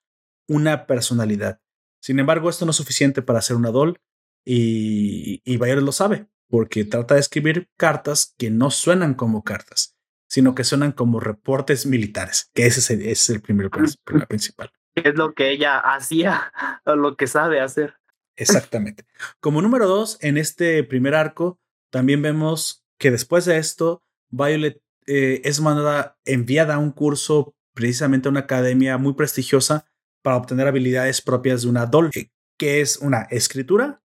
una 0.47 0.85
personalidad. 0.85 1.59
Sin 2.03 2.19
embargo, 2.19 2.51
esto 2.51 2.65
no 2.65 2.71
es 2.71 2.77
suficiente 2.77 3.23
para 3.23 3.41
ser 3.41 3.55
una 3.55 3.71
doll 3.71 3.97
y, 4.45 5.41
y 5.43 5.57
Bayer 5.57 5.81
lo 5.81 5.93
sabe, 5.93 6.27
porque 6.49 6.85
trata 6.85 7.15
de 7.15 7.21
escribir 7.21 7.67
cartas 7.77 8.35
que 8.37 8.51
no 8.51 8.69
suenan 8.69 9.15
como 9.15 9.43
cartas, 9.43 9.97
sino 10.29 10.53
que 10.53 10.63
suenan 10.63 10.91
como 10.91 11.19
reportes 11.19 11.87
militares, 11.87 12.51
que 12.53 12.67
ese 12.67 12.79
es 12.79 12.91
el, 12.91 13.01
es 13.01 13.27
el 13.31 13.41
primer 13.41 13.71
principal. 14.29 14.71
Es 14.95 15.15
lo 15.15 15.33
que 15.33 15.51
ella 15.51 15.79
hacía, 15.79 16.51
o 16.85 16.95
lo 16.95 17.15
que 17.15 17.27
sabe 17.27 17.61
hacer. 17.61 17.95
Exactamente. 18.35 19.05
Como 19.39 19.61
número 19.61 19.87
dos, 19.87 20.17
en 20.21 20.37
este 20.37 20.83
primer 20.83 21.15
arco, 21.15 21.59
también 21.89 22.21
vemos 22.21 22.85
que 22.97 23.11
después 23.11 23.45
de 23.45 23.57
esto, 23.57 24.03
Violet 24.29 24.81
eh, 25.05 25.41
es 25.43 25.59
mandada, 25.59 26.17
enviada 26.25 26.75
a 26.75 26.79
un 26.79 26.91
curso, 26.91 27.55
precisamente 27.73 28.27
a 28.27 28.31
una 28.31 28.41
academia 28.41 28.97
muy 28.97 29.13
prestigiosa, 29.13 29.85
para 30.21 30.37
obtener 30.37 30.67
habilidades 30.67 31.21
propias 31.21 31.63
de 31.63 31.69
una 31.69 31.85
doll, 31.85 32.11
que 32.57 32.81
es 32.81 32.97
una 32.97 33.23
escritura 33.31 34.01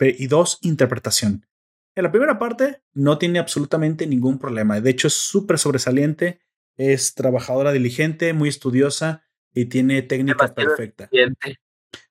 y 0.00 0.26
dos, 0.26 0.58
interpretación. 0.62 1.46
En 1.94 2.04
la 2.04 2.10
primera 2.10 2.38
parte 2.38 2.82
no 2.92 3.18
tiene 3.18 3.38
absolutamente 3.38 4.06
ningún 4.06 4.38
problema. 4.38 4.80
De 4.80 4.90
hecho, 4.90 5.08
es 5.08 5.14
súper 5.14 5.58
sobresaliente, 5.58 6.40
es 6.76 7.14
trabajadora 7.14 7.72
diligente, 7.72 8.32
muy 8.32 8.48
estudiosa 8.48 9.22
y 9.54 9.66
tiene 9.66 10.02
técnica 10.02 10.54
perfecta. 10.54 11.08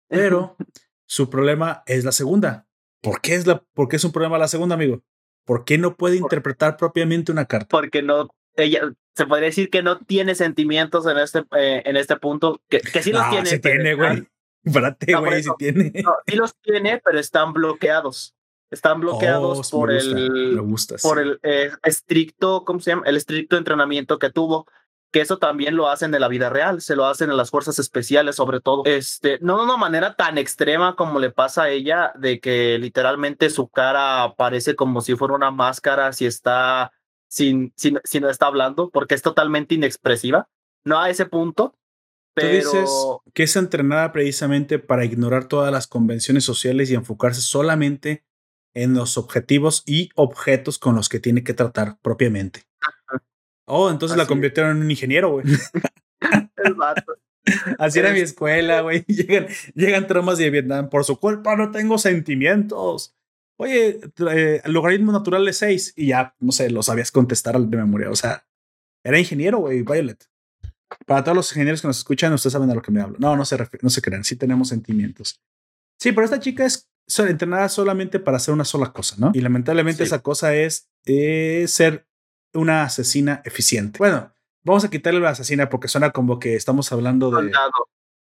Pero 0.07 0.57
su 1.05 1.29
problema 1.29 1.83
es 1.85 2.03
la 2.03 2.11
segunda. 2.11 2.67
¿Por 3.01 3.21
qué 3.21 3.35
es, 3.35 3.47
la, 3.47 3.63
¿Por 3.73 3.87
qué 3.87 3.95
es 3.95 4.03
un 4.03 4.11
problema 4.11 4.37
la 4.37 4.47
segunda, 4.47 4.75
amigo? 4.75 5.03
¿Por 5.45 5.65
qué 5.65 5.77
no 5.77 5.95
puede 5.95 6.17
interpretar 6.17 6.77
propiamente 6.77 7.31
una 7.31 7.45
carta? 7.45 7.69
Porque 7.69 8.01
no, 8.01 8.29
ella 8.55 8.93
se 9.15 9.25
podría 9.25 9.47
decir 9.47 9.69
que 9.69 9.81
no 9.81 9.99
tiene 9.99 10.35
sentimientos 10.35 11.05
en 11.07 11.17
este, 11.17 11.43
eh, 11.57 11.81
en 11.85 11.97
este 11.97 12.17
punto, 12.17 12.61
que, 12.69 12.79
que 12.79 13.01
sí 13.01 13.11
los 13.11 13.29
tiene. 13.29 13.45
Sí 13.45 13.59
tiene, 13.59 13.95
güey. 13.95 14.27
Espérate, 14.63 15.15
güey, 15.15 15.43
si 15.43 15.49
tiene. 15.57 15.91
sí 16.27 16.35
los 16.35 16.55
tiene, 16.61 17.01
pero 17.03 17.19
están 17.19 17.53
bloqueados. 17.53 18.35
Están 18.69 18.99
bloqueados 18.99 19.73
oh, 19.73 19.77
por, 19.77 19.91
el, 19.91 20.59
por 21.01 21.19
el 21.19 21.39
eh, 21.41 21.71
estricto, 21.83 22.63
¿cómo 22.65 22.79
se 22.79 22.91
llama? 22.91 23.03
El 23.07 23.17
estricto 23.17 23.57
entrenamiento 23.57 24.19
que 24.19 24.29
tuvo. 24.29 24.67
Que 25.11 25.21
eso 25.21 25.37
también 25.37 25.75
lo 25.75 25.89
hacen 25.89 26.13
en 26.13 26.21
la 26.21 26.27
vida 26.27 26.49
real, 26.49 26.81
se 26.81 26.95
lo 26.95 27.05
hacen 27.05 27.29
en 27.31 27.37
las 27.37 27.49
fuerzas 27.49 27.79
especiales, 27.79 28.35
sobre 28.35 28.59
todo. 28.59 28.83
Este, 28.85 29.39
no 29.41 29.57
de 29.57 29.63
una 29.63 29.77
manera 29.77 30.15
tan 30.15 30.37
extrema 30.37 30.95
como 30.95 31.19
le 31.19 31.31
pasa 31.31 31.63
a 31.63 31.69
ella, 31.69 32.11
de 32.15 32.39
que 32.39 32.77
literalmente 32.77 33.49
su 33.49 33.69
cara 33.69 34.35
parece 34.37 34.75
como 34.75 35.01
si 35.01 35.15
fuera 35.15 35.33
una 35.33 35.51
máscara 35.51 36.13
si 36.13 36.25
está 36.25 36.91
sin, 37.27 37.73
si 37.75 38.19
no 38.19 38.29
está 38.29 38.47
hablando, 38.47 38.89
porque 38.89 39.15
es 39.15 39.21
totalmente 39.21 39.75
inexpresiva. 39.75 40.47
No 40.83 40.99
a 40.99 41.09
ese 41.09 41.25
punto, 41.25 41.75
Tú 42.35 42.47
dices 42.47 42.89
que 43.33 43.43
es 43.43 43.55
entrenada 43.55 44.11
precisamente 44.11 44.79
para 44.79 45.05
ignorar 45.05 45.47
todas 45.47 45.71
las 45.71 45.87
convenciones 45.87 46.43
sociales 46.43 46.89
y 46.89 46.95
enfocarse 46.95 47.41
solamente 47.41 48.23
en 48.73 48.93
los 48.93 49.17
objetivos 49.17 49.83
y 49.85 50.09
objetos 50.15 50.79
con 50.79 50.95
los 50.95 51.09
que 51.09 51.19
tiene 51.19 51.43
que 51.43 51.53
tratar 51.53 51.97
propiamente. 52.01 52.63
Oh, 53.71 53.89
entonces 53.89 54.17
la 54.17 54.25
convirtieron 54.25 54.77
en 54.77 54.83
un 54.83 54.91
ingeniero, 54.91 55.31
güey. 55.31 55.45
Así 57.79 57.99
era 57.99 58.11
mi 58.11 58.19
escuela, 58.19 58.81
güey. 58.81 59.03
Llegan, 59.07 59.47
llegan 59.73 60.07
traumas 60.07 60.37
de 60.37 60.49
Vietnam. 60.49 60.89
Por 60.89 61.05
su 61.05 61.19
culpa 61.19 61.55
no 61.55 61.71
tengo 61.71 61.97
sentimientos. 61.97 63.15
Oye, 63.57 63.99
eh, 64.31 64.61
logaritmo 64.65 65.11
natural 65.11 65.45
de 65.45 65.53
6. 65.53 65.93
Y 65.97 66.07
ya, 66.07 66.35
no 66.39 66.51
sé, 66.51 66.69
lo 66.69 66.83
sabías 66.83 67.11
contestar 67.11 67.59
de 67.59 67.77
memoria. 67.77 68.09
O 68.09 68.15
sea, 68.15 68.45
era 69.03 69.19
ingeniero, 69.19 69.59
güey, 69.59 69.83
Violet. 69.83 70.25
Para 71.05 71.23
todos 71.23 71.35
los 71.35 71.51
ingenieros 71.51 71.81
que 71.81 71.87
nos 71.87 71.99
escuchan, 71.99 72.33
ustedes 72.33 72.53
saben 72.53 72.69
de 72.69 72.75
lo 72.75 72.81
que 72.81 72.91
me 72.91 73.01
hablo. 73.01 73.17
No, 73.19 73.35
no 73.35 73.45
se, 73.45 73.57
no 73.81 73.89
se 73.89 74.01
crean, 74.01 74.23
sí 74.23 74.35
tenemos 74.35 74.69
sentimientos. 74.69 75.41
Sí, 75.99 76.11
pero 76.11 76.25
esta 76.25 76.39
chica 76.39 76.65
es 76.65 76.89
entrenada 77.17 77.69
solamente 77.69 78.19
para 78.19 78.37
hacer 78.37 78.53
una 78.53 78.65
sola 78.65 78.91
cosa, 78.91 79.15
¿no? 79.19 79.31
Y 79.33 79.41
lamentablemente 79.41 80.03
esa 80.03 80.19
cosa 80.19 80.55
es 80.55 80.89
eh, 81.05 81.65
ser 81.67 82.07
una 82.53 82.83
asesina 82.83 83.41
eficiente. 83.45 83.97
Bueno, 83.99 84.33
vamos 84.63 84.83
a 84.83 84.89
quitarle 84.89 85.19
la 85.19 85.29
asesina 85.29 85.69
porque 85.69 85.87
suena 85.87 86.11
como 86.11 86.39
que 86.39 86.55
estamos 86.55 86.91
hablando 86.91 87.29
de... 87.31 87.37
Soldado. 87.37 87.71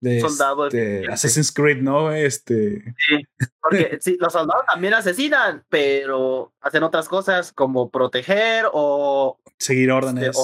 De, 0.00 0.20
soldado 0.20 0.66
este, 0.66 1.06
Assassin's 1.12 1.52
Creed, 1.52 1.80
¿no? 1.80 2.10
Este. 2.10 2.82
Sí, 2.98 3.24
porque 3.60 3.98
sí, 4.00 4.16
los 4.18 4.32
soldados 4.32 4.66
también 4.66 4.94
asesinan, 4.94 5.64
pero 5.68 6.52
hacen 6.60 6.82
otras 6.82 7.08
cosas 7.08 7.52
como 7.52 7.88
proteger 7.88 8.66
o 8.72 9.38
seguir 9.58 9.90
este, 9.90 9.92
órdenes 9.92 10.36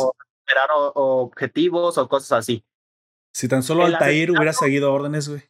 esperar 0.49 0.69
objetivos 0.95 1.99
o 1.99 2.09
cosas 2.09 2.33
así. 2.33 2.65
Si 3.33 3.49
tan 3.49 3.63
solo 3.63 3.85
Altair 3.85 4.31
hubiera 4.31 4.53
seguido 4.53 4.93
órdenes, 4.93 5.29
güey. 5.29 5.43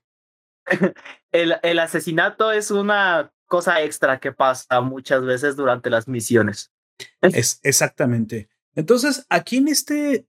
el, 1.33 1.57
el 1.62 1.79
asesinato 1.79 2.53
es 2.53 2.70
una 2.70 3.33
cosa 3.47 3.83
extra 3.83 4.18
que 4.20 4.33
pasa 4.33 4.81
muchas 4.81 5.24
veces 5.24 5.57
durante 5.57 5.89
las 5.89 6.09
misiones. 6.09 6.72
Es 7.20 7.61
exactamente. 7.62 8.49
Entonces, 8.74 9.26
aquí 9.28 9.59
en 9.59 9.68
este, 9.68 10.26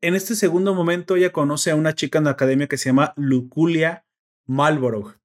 en 0.00 0.14
este 0.14 0.34
segundo 0.34 0.74
momento, 0.74 1.16
ella 1.16 1.32
conoce 1.32 1.70
a 1.70 1.76
una 1.76 1.94
chica 1.94 2.18
en 2.18 2.24
la 2.24 2.30
academia 2.30 2.66
que 2.66 2.78
se 2.78 2.88
llama 2.88 3.14
Luculia 3.16 4.06
Malborough. 4.46 5.16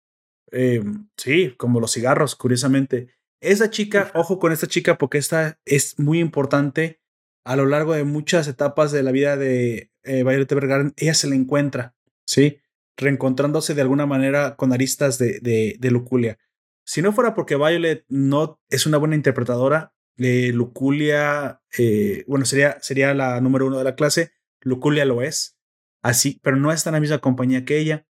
Eh, 0.52 0.84
sí, 1.18 1.54
como 1.58 1.80
los 1.80 1.94
cigarros, 1.94 2.36
curiosamente. 2.36 3.10
Esa 3.42 3.70
chica, 3.70 4.12
ojo 4.16 4.40
con 4.40 4.52
esta 4.52 4.68
chica 4.68 4.98
porque 4.98 5.18
esta 5.18 5.60
es 5.66 6.00
muy 6.00 6.20
importante 6.20 7.02
a 7.48 7.56
lo 7.56 7.66
largo 7.66 7.94
de 7.94 8.04
muchas 8.04 8.48
etapas 8.48 8.92
de 8.92 9.04
la 9.04 9.12
vida 9.12 9.38
de 9.38 9.90
eh, 10.04 10.24
Violet 10.24 10.52
Evergarden, 10.52 10.94
ella 10.98 11.14
se 11.14 11.28
la 11.28 11.36
encuentra, 11.36 11.96
¿sí? 12.26 12.60
Reencontrándose 12.98 13.74
de 13.74 13.82
alguna 13.82 14.06
manera 14.06 14.58
con 14.58 14.74
aristas 14.74 15.18
de, 15.18 15.40
de, 15.40 15.92
Luculia. 15.92 16.40
Si 16.84 17.02
no 17.02 17.14
fuera 17.14 17.34
porque 17.34 17.56
Violet 17.56 18.04
no 18.10 18.60
es 18.70 18.86
una 18.86 18.98
buena 18.98 19.16
interpretadora, 19.16 19.94
Luculia, 20.18 21.62
eh, 21.78 22.24
bueno, 22.28 22.46
sería, 22.46 22.78
sería 22.82 23.14
la 23.14 23.40
número 23.42 23.68
uno 23.68 23.78
de 23.78 23.84
la 23.84 23.96
clase. 23.96 24.32
Luculia 24.62 25.06
lo 25.06 25.22
es, 25.22 25.58
así, 26.02 26.40
pero 26.44 26.58
no 26.58 26.72
está 26.72 26.90
en 26.90 26.96
la 26.96 27.00
misma 27.00 27.20
compañía 27.20 27.66
que 27.66 27.78
ella. 27.78 28.06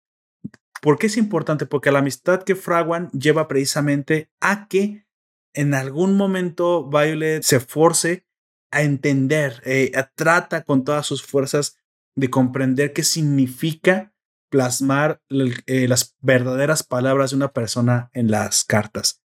¿Por 0.80 0.98
qué 0.98 1.06
es 1.06 1.16
importante? 1.16 1.64
Porque 1.66 1.92
la 1.92 2.00
amistad 2.00 2.42
que 2.42 2.56
fraguan 2.56 3.10
lleva 3.12 3.46
precisamente 3.46 4.30
a 4.40 4.66
que 4.66 5.06
en 5.54 5.74
algún 5.74 6.16
momento 6.16 6.88
Violet 6.88 7.42
se 7.42 7.60
force 7.60 8.26
a 8.72 8.82
entender, 8.82 9.62
eh, 9.64 9.92
trata 10.14 10.64
con 10.64 10.82
todas 10.82 11.06
sus 11.06 11.22
fuerzas 11.22 11.76
de 12.16 12.30
comprender 12.30 12.92
qué 12.92 13.04
significa 13.04 14.12
plasmar 14.50 15.22
eh, 15.66 15.88
las 15.88 16.16
verdaderas 16.20 16.82
palabras 16.82 17.30
de 17.30 17.36
una 17.36 17.52
persona 17.52 18.10
en 18.12 18.30
las 18.30 18.64
cartas. 18.64 19.21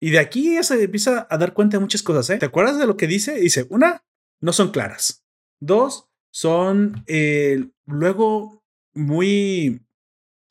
Y 0.00 0.10
de 0.10 0.18
aquí 0.18 0.52
ella 0.52 0.62
se 0.62 0.82
empieza 0.82 1.26
a 1.28 1.38
dar 1.38 1.54
cuenta 1.54 1.76
de 1.76 1.80
muchas 1.80 2.02
cosas. 2.02 2.30
¿eh? 2.30 2.38
¿Te 2.38 2.46
acuerdas 2.46 2.78
de 2.78 2.86
lo 2.86 2.96
que 2.96 3.06
dice? 3.06 3.34
Dice, 3.34 3.66
una, 3.70 4.04
no 4.40 4.52
son 4.52 4.70
claras. 4.70 5.24
Dos, 5.60 6.08
son 6.30 7.02
eh, 7.06 7.68
luego 7.86 8.64
muy 8.94 9.84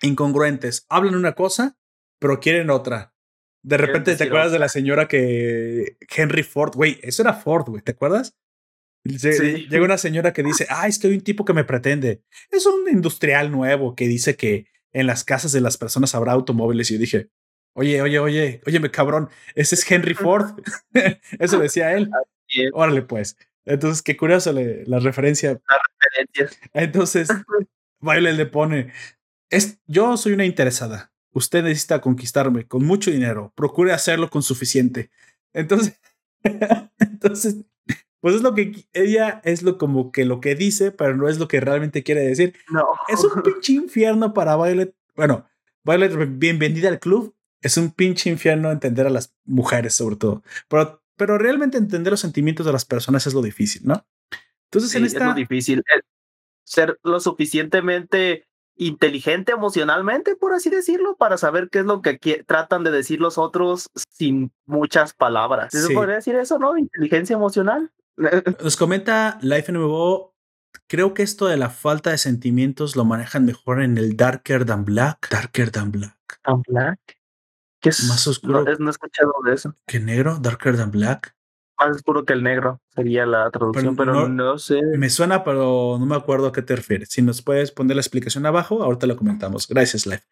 incongruentes. 0.02 0.86
Hablan 0.90 1.16
una 1.16 1.34
cosa, 1.34 1.78
pero 2.20 2.40
quieren 2.40 2.70
otra. 2.70 3.14
De 3.64 3.78
repente 3.78 4.16
te 4.16 4.26
acuerdas 4.26 4.52
de 4.52 4.60
la 4.60 4.70
señora 4.70 5.08
que 5.08 5.98
Henry 6.16 6.44
Ford, 6.44 6.74
güey, 6.76 7.00
eso 7.02 7.22
era 7.22 7.34
Ford, 7.34 7.66
güey, 7.68 7.82
¿te 7.82 7.92
acuerdas? 7.92 8.38
Llega 9.04 9.84
una 9.84 9.98
señora 9.98 10.34
que 10.34 10.44
dice, 10.44 10.68
ah, 10.70 10.88
es 10.88 11.00
que 11.00 11.08
hay 11.08 11.14
un 11.14 11.22
tipo 11.22 11.46
que 11.46 11.54
me 11.54 11.64
pretende. 11.64 12.24
Es 12.50 12.66
un 12.66 12.88
industrial 12.90 13.52
nuevo 13.52 13.96
que 13.96 14.08
dice 14.08 14.36
que 14.36 14.68
en 14.94 15.08
las 15.08 15.24
casas 15.24 15.52
de 15.52 15.62
las 15.62 15.78
personas 15.78 16.16
habrá 16.16 16.34
automóviles. 16.34 16.90
Y 16.92 16.96
yo 16.96 17.00
dije, 17.00 17.30
oye, 17.78 18.02
oye, 18.02 18.20
oye, 18.20 18.62
oye, 18.66 18.80
me 18.80 18.90
cabrón, 18.90 19.30
ese 19.56 19.76
es 19.76 19.90
Henry 19.90 20.16
Ford. 20.16 20.60
Eso 21.40 21.60
decía 21.60 21.94
él. 21.94 22.10
Órale, 22.74 23.04
pues. 23.04 23.38
Entonces, 23.66 24.02
qué 24.02 24.18
curioso 24.18 24.52
la 24.52 25.00
referencia. 25.00 25.62
La 25.68 26.82
Entonces, 26.82 27.30
Violet 28.00 28.36
le 28.36 28.46
pone, 28.48 28.92
es, 29.50 29.80
yo 29.86 30.18
soy 30.18 30.34
una 30.34 30.46
interesada. 30.46 31.12
Usted 31.34 31.64
necesita 31.64 32.02
conquistarme 32.02 32.66
con 32.68 32.84
mucho 32.84 33.12
dinero. 33.12 33.54
Procure 33.56 33.94
hacerlo 33.94 34.30
con 34.30 34.42
suficiente. 34.42 35.12
Entonces, 35.54 36.00
entonces 37.00 37.58
pues 38.20 38.36
es 38.36 38.42
lo 38.42 38.56
que 38.56 38.88
ella 38.94 39.42
es 39.44 39.62
lo 39.62 39.78
como 39.78 40.12
que 40.12 40.26
lo 40.26 40.42
que 40.42 40.56
dice, 40.56 40.92
pero 40.92 41.16
no 41.16 41.30
es 41.30 41.38
lo 41.38 41.48
que 41.48 41.60
realmente 41.60 42.04
quiere 42.04 42.22
decir. 42.22 42.56
No. 42.72 42.88
Es 43.08 43.24
un 43.24 43.42
pinche 43.44 43.74
infierno 43.74 44.34
para 44.34 44.56
Violet. 44.56 44.96
Bueno, 45.16 45.48
Violet, 45.84 46.14
bienvenida 46.40 46.90
al 46.90 47.00
club. 47.00 47.37
Es 47.62 47.78
un 47.78 47.92
pinche 47.92 48.30
infierno 48.30 48.72
entender 48.72 49.08
a 49.08 49.10
las 49.10 49.34
mujeres, 49.46 49.94
sobre 49.94 50.16
todo. 50.16 50.44
Pero, 50.68 51.02
pero 51.16 51.38
realmente 51.38 51.78
entender 51.78 52.12
los 52.12 52.20
sentimientos 52.20 52.66
de 52.66 52.72
las 52.72 52.86
personas 52.86 53.26
es 53.28 53.34
lo 53.34 53.42
difícil, 53.42 53.82
¿no? 53.86 54.06
Entonces, 54.66 54.94
en 54.96 55.06
esta. 55.06 55.20
Es 55.20 55.26
lo 55.26 55.34
difícil. 55.34 55.80
Eh, 55.80 56.02
ser 56.64 57.00
lo 57.04 57.20
suficientemente 57.20 58.46
inteligente 58.78 59.52
emocionalmente, 59.52 60.36
por 60.36 60.54
así 60.54 60.70
decirlo, 60.70 61.16
para 61.18 61.38
saber 61.38 61.70
qué 61.70 61.80
es 61.80 61.86
lo 61.86 62.02
que 62.02 62.44
tratan 62.46 62.84
de 62.84 62.92
decir 62.92 63.20
los 63.20 63.38
otros 63.38 63.90
sin 64.10 64.52
muchas 64.66 65.14
palabras. 65.14 65.72
¿Se 65.72 65.94
podría 65.94 66.16
decir 66.16 66.36
eso, 66.36 66.60
no? 66.60 66.78
Inteligencia 66.78 67.36
emocional. 67.36 67.92
Nos 68.64 68.78
comenta 68.78 69.40
Life 69.42 69.72
MMO. 69.72 70.36
Creo 70.88 71.14
que 71.14 71.24
esto 71.24 71.48
de 71.48 71.58
la 71.58 71.70
falta 71.70 72.12
de 72.12 72.18
sentimientos 72.18 72.96
lo 72.96 73.04
manejan 73.04 73.46
mejor 73.46 73.82
en 73.82 73.98
el 73.98 74.16
Darker 74.16 74.66
Than 74.66 74.86
Black. 74.86 75.30
Darker 75.30 75.72
Than 75.72 75.92
Black. 75.92 76.40
¿Than 76.44 76.62
Black? 76.68 77.17
¿Qué 77.82 77.90
es? 77.90 78.08
Más 78.08 78.28
oscuro. 78.28 78.64
No, 78.64 78.88
he 78.88 78.90
escuchado 78.90 79.34
de 79.46 79.54
eso. 79.54 79.76
¿Qué 79.86 80.00
negro? 80.00 80.38
Darker 80.40 80.78
Than 80.78 80.92
Black. 80.92 81.36
Más 81.80 81.96
oscuro 81.96 82.26
que 82.26 82.34
el 82.34 82.42
negro 82.42 82.82
sería 82.96 83.26
la 83.26 83.52
traducción, 83.52 83.96
pero, 83.96 84.28
no, 84.28 84.58
sé. 84.58 84.82
Me 84.98 85.10
suena, 85.10 85.44
pero 85.44 85.98
no 86.00 86.06
me 86.06 86.16
acuerdo 86.16 86.48
a 86.48 86.52
qué 86.52 86.64
te 86.64 86.76
refieres. 86.76 87.10
Si 87.10 87.22
nos 87.22 87.44
puedes 87.44 87.72
poner 87.72 87.96
la 87.96 88.02
explicación 88.02 88.46
abajo, 88.48 88.82
ahorita 88.82 89.06
lo 89.06 89.16
comentamos. 89.16 89.68
Gracias, 89.68 90.08
Life. 90.08 90.24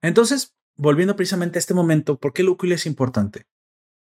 Entonces, 0.00 0.54
volviendo 0.76 1.14
precisamente 1.14 1.58
a 1.58 1.60
este 1.60 1.74
momento, 1.74 2.16
¿por 2.16 2.32
qué 2.32 2.42
Lucule 2.42 2.76
es 2.76 2.86
importante? 2.86 3.46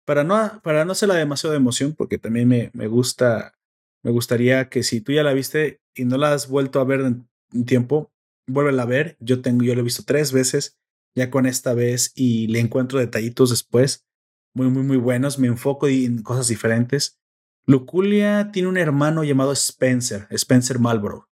para 0.06 0.24
no, 0.24 0.62
para 0.64 0.86
no 0.86 0.92
hacerla 0.92 1.16
demasiado 1.16 1.52
de 1.52 1.58
emoción, 1.58 1.94
porque 1.94 2.18
también 2.18 2.48
me, 2.48 2.72
me 2.74 2.88
gusta, 2.88 3.56
me 4.04 4.12
gustaría 4.12 4.70
que 4.70 4.84
si 4.84 5.02
tú 5.02 5.12
ya 5.12 5.24
la 5.24 5.34
viste 5.34 5.82
y 5.96 6.06
no 6.06 6.18
la 6.18 6.34
has 6.34 6.48
vuelto 6.48 6.80
a 6.80 6.84
ver 6.84 7.02
en 7.02 7.30
un 7.54 7.66
tiempo, 7.66 8.12
vuélvela 8.48 8.84
a 8.84 8.88
ver. 8.88 9.18
Yo 9.20 9.42
tengo, 9.42 9.64
yo 9.64 9.74
la 9.74 9.82
he 9.82 9.84
visto 9.84 10.04
tres 10.06 10.34
veces, 10.34 10.80
ya 11.16 11.30
con 11.30 11.46
esta 11.46 11.74
vez, 11.74 12.12
y 12.16 12.48
le 12.48 12.60
encuentro 12.60 13.00
detallitos 13.00 13.50
después, 13.50 14.06
muy, 14.54 14.68
muy, 14.70 14.84
muy 14.84 14.98
buenos. 14.98 15.40
Me 15.40 15.48
enfoco 15.48 15.88
en 15.88 16.24
cosas 16.24 16.48
diferentes. 16.48 17.20
Luculia 17.66 18.52
tiene 18.52 18.68
un 18.68 18.78
hermano 18.78 19.24
llamado 19.24 19.52
Spencer, 19.54 20.28
Spencer 20.30 20.80
Marlborough. 20.80 21.28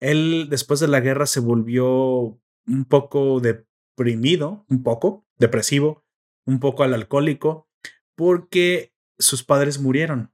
Él, 0.00 0.48
después 0.50 0.80
de 0.80 0.88
la 0.88 1.00
guerra, 1.00 1.26
se 1.26 1.40
volvió 1.40 2.40
un 2.66 2.84
poco 2.88 3.40
deprimido, 3.40 4.64
un 4.68 4.82
poco 4.82 5.26
depresivo, 5.38 6.04
un 6.46 6.60
poco 6.60 6.82
al 6.84 6.94
alcohólico 6.94 7.68
porque 8.14 8.94
sus 9.18 9.42
padres 9.42 9.80
murieron. 9.80 10.32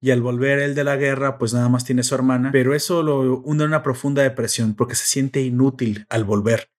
Y 0.00 0.12
al 0.12 0.22
volver 0.22 0.60
él 0.60 0.76
de 0.76 0.84
la 0.84 0.96
guerra, 0.96 1.38
pues 1.38 1.52
nada 1.52 1.68
más 1.68 1.84
tiene 1.84 2.04
su 2.04 2.14
hermana, 2.14 2.50
pero 2.52 2.72
eso 2.72 3.02
lo 3.02 3.40
hunde 3.40 3.64
en 3.64 3.70
una 3.70 3.82
profunda 3.82 4.22
depresión 4.22 4.74
porque 4.74 4.94
se 4.94 5.06
siente 5.06 5.40
inútil 5.42 6.06
al 6.08 6.22
volver. 6.22 6.70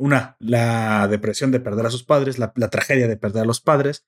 Una, 0.00 0.34
la 0.38 1.08
depresión 1.08 1.50
de 1.50 1.60
perder 1.60 1.84
a 1.84 1.90
sus 1.90 2.04
padres, 2.04 2.38
la, 2.38 2.52
tragedia 2.52 3.06
de 3.06 3.18
perder 3.18 3.42
a 3.42 3.46
los 3.46 3.60
padres, 3.60 4.06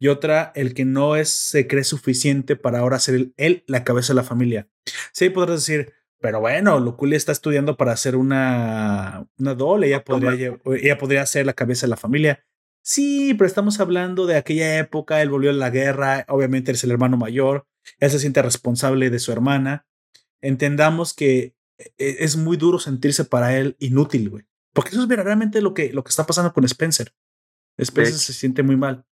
y 0.00 0.08
otra, 0.08 0.52
el 0.54 0.72
que 0.72 0.86
no 0.86 1.16
es, 1.16 1.28
se 1.28 1.66
cree 1.66 1.84
suficiente 1.84 2.56
para 2.56 2.78
ahora 2.78 2.98
ser 2.98 3.32
él, 3.36 3.62
la 3.66 3.84
cabeza 3.84 4.14
de 4.14 4.16
la 4.16 4.22
familia. 4.22 4.70
Sí, 5.12 5.28
podrás 5.28 5.60
decir, 5.60 5.92
pero 6.18 6.40
bueno, 6.40 6.80
Luculi 6.80 7.14
está 7.14 7.32
estudiando 7.32 7.76
para 7.76 7.94
ser 7.98 8.16
una, 8.16 9.28
una 9.36 9.54
doble, 9.54 9.88
ella 9.88 10.02
podría, 10.02 10.56
ella 10.64 10.96
podría 10.96 11.26
ser 11.26 11.44
la 11.44 11.52
cabeza 11.52 11.84
de 11.84 11.90
la 11.90 11.98
familia. 11.98 12.42
Sí, 12.82 13.34
pero 13.34 13.46
estamos 13.46 13.80
hablando 13.80 14.24
de 14.24 14.36
aquella 14.36 14.78
época, 14.78 15.20
él 15.20 15.28
volvió 15.28 15.50
a 15.50 15.52
la 15.52 15.68
guerra, 15.68 16.24
obviamente 16.28 16.70
él 16.70 16.76
es 16.76 16.84
el 16.84 16.90
hermano 16.90 17.18
mayor, 17.18 17.66
él 18.00 18.10
se 18.10 18.18
siente 18.18 18.40
responsable 18.40 19.10
de 19.10 19.18
su 19.18 19.30
hermana. 19.30 19.86
Entendamos 20.40 21.12
que 21.12 21.54
e, 21.76 21.92
e, 21.98 22.16
es 22.20 22.38
muy 22.38 22.56
duro 22.56 22.78
sentirse 22.78 23.26
para 23.26 23.58
él 23.58 23.76
inútil, 23.78 24.30
güey. 24.30 24.46
Porque 24.74 24.90
eso 24.90 25.00
es 25.00 25.08
verdaderamente 25.08 25.62
lo 25.62 25.72
que, 25.72 25.92
lo 25.92 26.04
que 26.04 26.10
está 26.10 26.26
pasando 26.26 26.52
con 26.52 26.64
Spencer. 26.64 27.14
Spencer 27.78 28.18
se 28.18 28.34
siente 28.34 28.62
muy 28.62 28.76
mal. 28.76 29.06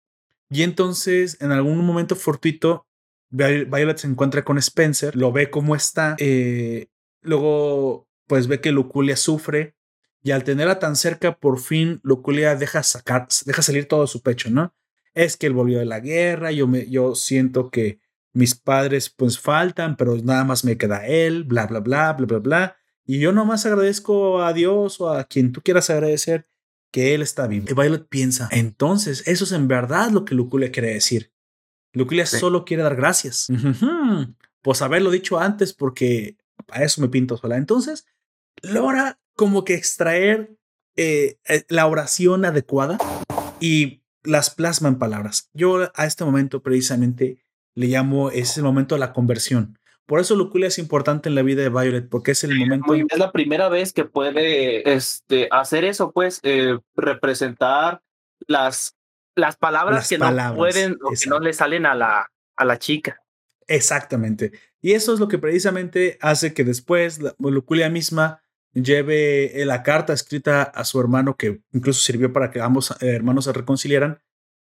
Y 0.48 0.64
entonces, 0.64 1.36
en 1.40 1.52
algún 1.52 1.78
momento 1.86 2.16
fortuito, 2.16 2.86
Violet 3.30 3.98
se 3.98 4.08
encuentra 4.08 4.44
con 4.44 4.58
Spencer, 4.58 5.14
lo 5.14 5.30
ve 5.30 5.50
cómo 5.50 5.76
está, 5.76 6.16
eh, 6.18 6.88
luego 7.22 8.08
pues 8.26 8.48
ve 8.48 8.61
que 8.61 8.72
Luculia 8.72 9.16
sufre, 9.16 9.76
y 10.22 10.32
al 10.32 10.44
tenerla 10.44 10.78
tan 10.78 10.96
cerca, 10.96 11.36
por 11.36 11.61
fin 11.61 12.00
Luculia 12.02 12.56
deja 12.56 12.82
sacar, 12.82 13.28
deja 13.46 13.62
salir 13.62 13.86
todo 13.86 14.06
su 14.06 14.22
pecho, 14.22 14.50
¿no? 14.50 14.74
Es 15.14 15.36
que 15.36 15.46
él 15.46 15.52
volvió 15.52 15.78
de 15.78 15.86
la 15.86 16.00
guerra, 16.00 16.50
yo, 16.50 16.66
me, 16.66 16.88
yo 16.88 17.14
siento 17.14 17.70
que 17.70 18.00
mis 18.32 18.54
padres 18.54 19.11
pues 19.11 19.38
faltan, 19.38 19.96
pero 19.96 20.16
nada 20.16 20.44
más 20.44 20.64
me 20.64 20.76
queda 20.76 21.06
él, 21.06 21.44
bla, 21.44 21.66
bla, 21.66 21.80
bla, 21.80 22.12
bla, 22.12 22.26
bla, 22.26 22.38
bla. 22.38 22.76
Y 23.07 23.18
yo 23.18 23.32
nomás 23.32 23.66
agradezco 23.66 24.42
a 24.42 24.53
Dios 24.53 25.01
o 25.01 25.11
a 25.11 25.24
quien 25.24 25.53
tú 25.53 25.62
quieras 25.62 25.90
agradecer 25.90 26.48
que 26.92 27.14
él 27.14 27.22
está 27.22 27.46
vivo. 27.46 27.66
Y 27.68 27.74
Violet 27.74 28.07
piensa, 28.09 28.48
entonces, 28.51 29.26
eso 29.26 29.44
es 29.44 29.53
en 29.53 29.68
verdad 29.68 30.11
lo 30.11 30.24
que 30.24 30.34
Luculia 30.34 30.72
quiere 30.72 30.92
decir. 30.92 31.32
Luculia 31.92 32.26
solo 32.26 32.64
quiere 32.64 32.82
dar 32.82 32.96
gracias. 32.96 33.48
Pues 34.62 34.82
haberlo 34.82 35.11
dicho 35.11 35.38
antes 35.38 35.72
porque 35.72 36.36
a 36.68 36.84
eso 36.84 37.01
me 37.01 37.09
pinto 37.09 37.36
sola. 37.36 37.57
Entonces, 37.57 38.07
logra 38.62 39.18
como 39.34 39.64
que 39.64 39.74
extraer 39.74 40.57
eh, 40.96 41.38
eh, 41.48 41.64
la 41.68 41.86
oración 41.86 42.44
adecuada 42.44 42.98
y 43.61 44.03
las 44.22 44.51
plasma 44.51 44.88
en 44.88 44.98
palabras. 44.98 45.48
Yo 45.55 45.90
a 45.94 46.07
este 46.07 46.24
momento 46.24 46.62
precisamente 46.62 47.42
le 47.74 47.86
llamo, 47.86 48.30
ese 48.30 48.62
momento 48.62 48.94
de 48.94 49.01
la 49.01 49.12
conversión. 49.12 49.78
Por 50.11 50.18
eso 50.18 50.34
Luculia 50.34 50.66
es 50.66 50.80
importante 50.80 51.28
en 51.28 51.36
la 51.36 51.42
vida 51.42 51.62
de 51.62 51.68
Violet, 51.68 52.08
porque 52.08 52.32
es 52.32 52.42
el 52.42 52.58
momento. 52.58 52.92
Es 52.94 53.16
la 53.16 53.30
primera 53.30 53.68
vez 53.68 53.92
que 53.92 54.04
puede 54.04 54.92
este, 54.92 55.46
hacer 55.52 55.84
eso, 55.84 56.11
pues, 56.11 56.40
eh, 56.42 56.76
representar 56.96 58.02
las, 58.48 58.96
las 59.36 59.56
palabras 59.56 60.08
que 60.08 60.18
no 60.18 60.56
pueden 60.56 60.98
o 61.00 61.11
que 61.11 61.30
no 61.30 61.38
le 61.38 61.52
salen 61.52 61.86
a 61.86 61.94
la, 61.94 62.28
a 62.56 62.64
la 62.64 62.76
chica. 62.80 63.22
Exactamente. 63.68 64.50
Y 64.80 64.94
eso 64.94 65.14
es 65.14 65.20
lo 65.20 65.28
que 65.28 65.38
precisamente 65.38 66.18
hace 66.20 66.54
que 66.54 66.64
después 66.64 67.22
la 67.22 67.36
Luculia 67.38 67.88
misma 67.88 68.42
lleve 68.72 69.62
eh, 69.62 69.64
la 69.64 69.84
carta 69.84 70.12
escrita 70.12 70.62
a 70.62 70.82
su 70.82 70.98
hermano, 70.98 71.36
que 71.36 71.61
incluso 71.70 72.00
sirvió 72.00 72.32
para 72.32 72.50
que 72.50 72.61
ambos 72.61 72.90
eh, 73.00 73.11
hermanos 73.14 73.44
se 73.44 73.52
reconciliaran, 73.52 74.20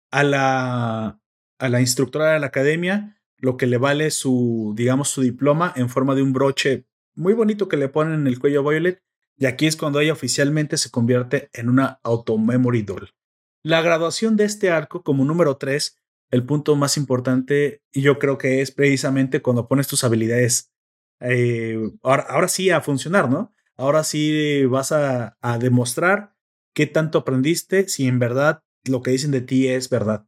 a 0.09 0.23
la, 0.23 1.19
a 1.59 1.67
la 1.67 1.81
instructora 1.81 2.31
de 2.31 2.39
la 2.39 2.47
academia, 2.47 3.19
lo 3.43 3.57
que 3.57 3.67
le 3.67 3.77
vale 3.77 4.09
su, 4.09 4.73
digamos, 4.73 5.09
su 5.09 5.21
diploma 5.21 5.73
en 5.75 5.89
forma 5.89 6.15
de 6.15 6.21
un 6.21 6.31
broche 6.31 6.85
muy 7.13 7.33
bonito 7.33 7.67
que 7.67 7.75
le 7.75 7.89
ponen 7.89 8.13
en 8.13 8.27
el 8.27 8.39
cuello 8.39 8.63
Violet. 8.63 9.03
Y 9.35 9.47
aquí 9.47 9.67
es 9.67 9.75
cuando 9.75 9.99
ella 9.99 10.13
oficialmente 10.13 10.77
se 10.77 10.89
convierte 10.89 11.49
en 11.51 11.67
una 11.67 11.99
automemory 12.03 12.83
doll. 12.83 13.09
La 13.61 13.81
graduación 13.81 14.37
de 14.37 14.45
este 14.45 14.71
arco 14.71 15.03
como 15.03 15.25
número 15.25 15.57
3, 15.57 15.97
el 16.31 16.45
punto 16.45 16.77
más 16.77 16.95
importante, 16.95 17.81
yo 17.91 18.17
creo 18.17 18.37
que 18.37 18.61
es 18.61 18.71
precisamente 18.71 19.41
cuando 19.41 19.67
pones 19.67 19.87
tus 19.87 20.05
habilidades 20.05 20.71
eh, 21.19 21.91
ahora, 22.01 22.25
ahora, 22.29 22.47
sí 22.47 22.69
a 22.69 22.79
funcionar, 22.79 23.29
¿no? 23.29 23.53
Ahora 23.75 24.05
sí 24.05 24.63
vas 24.67 24.93
a, 24.93 25.37
a 25.41 25.57
demostrar 25.57 26.33
qué 26.73 26.87
tanto 26.87 27.17
aprendiste, 27.17 27.89
si 27.89 28.07
en 28.07 28.19
verdad 28.19 28.63
lo 28.85 29.01
que 29.01 29.11
dicen 29.11 29.31
de 29.31 29.41
ti 29.41 29.67
es 29.67 29.89
verdad. 29.89 30.27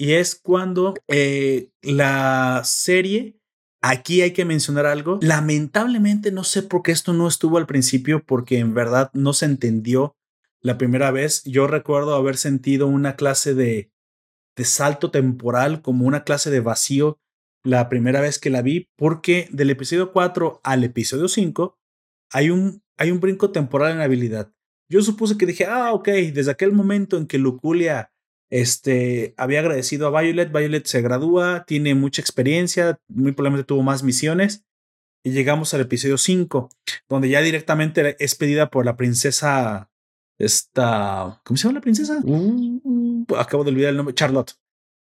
Y 0.00 0.14
es 0.14 0.34
cuando 0.34 0.94
eh, 1.08 1.72
la 1.82 2.62
serie, 2.64 3.38
aquí 3.82 4.22
hay 4.22 4.30
que 4.30 4.46
mencionar 4.46 4.86
algo, 4.86 5.18
lamentablemente 5.20 6.32
no 6.32 6.42
sé 6.42 6.62
por 6.62 6.82
qué 6.82 6.90
esto 6.90 7.12
no 7.12 7.28
estuvo 7.28 7.58
al 7.58 7.66
principio, 7.66 8.24
porque 8.24 8.60
en 8.60 8.72
verdad 8.72 9.10
no 9.12 9.34
se 9.34 9.44
entendió 9.44 10.16
la 10.62 10.78
primera 10.78 11.10
vez. 11.10 11.44
Yo 11.44 11.66
recuerdo 11.66 12.14
haber 12.14 12.38
sentido 12.38 12.86
una 12.86 13.14
clase 13.14 13.52
de, 13.52 13.92
de 14.56 14.64
salto 14.64 15.10
temporal, 15.10 15.82
como 15.82 16.06
una 16.06 16.24
clase 16.24 16.50
de 16.50 16.60
vacío 16.60 17.20
la 17.62 17.90
primera 17.90 18.22
vez 18.22 18.38
que 18.38 18.48
la 18.48 18.62
vi, 18.62 18.88
porque 18.96 19.50
del 19.52 19.68
episodio 19.68 20.12
4 20.12 20.62
al 20.64 20.82
episodio 20.82 21.28
5 21.28 21.78
hay 22.32 22.48
un, 22.48 22.82
hay 22.96 23.10
un 23.10 23.20
brinco 23.20 23.52
temporal 23.52 23.92
en 23.92 24.00
habilidad. 24.00 24.50
Yo 24.88 25.02
supuse 25.02 25.36
que 25.36 25.44
dije, 25.44 25.66
ah, 25.66 25.92
ok, 25.92 26.08
desde 26.32 26.52
aquel 26.52 26.72
momento 26.72 27.18
en 27.18 27.26
que 27.26 27.36
Luculia 27.36 28.14
este, 28.50 29.34
había 29.36 29.60
agradecido 29.60 30.06
a 30.06 30.20
Violet, 30.20 30.52
Violet 30.52 30.84
se 30.86 31.00
gradúa, 31.00 31.64
tiene 31.66 31.94
mucha 31.94 32.20
experiencia, 32.20 33.00
muy 33.08 33.32
probablemente 33.32 33.66
tuvo 33.66 33.82
más 33.82 34.02
misiones, 34.02 34.64
y 35.24 35.30
llegamos 35.30 35.72
al 35.74 35.82
episodio 35.82 36.18
5, 36.18 36.68
donde 37.08 37.28
ya 37.28 37.40
directamente 37.42 38.16
es 38.22 38.34
pedida 38.34 38.70
por 38.70 38.84
la 38.84 38.96
princesa, 38.96 39.90
esta, 40.38 41.40
¿cómo 41.44 41.56
se 41.56 41.64
llama 41.64 41.78
la 41.78 41.82
princesa? 41.82 42.20
Uh, 42.24 43.24
acabo 43.38 43.62
de 43.62 43.70
olvidar 43.70 43.90
el 43.90 43.96
nombre, 43.96 44.14
Charlotte. 44.14 44.52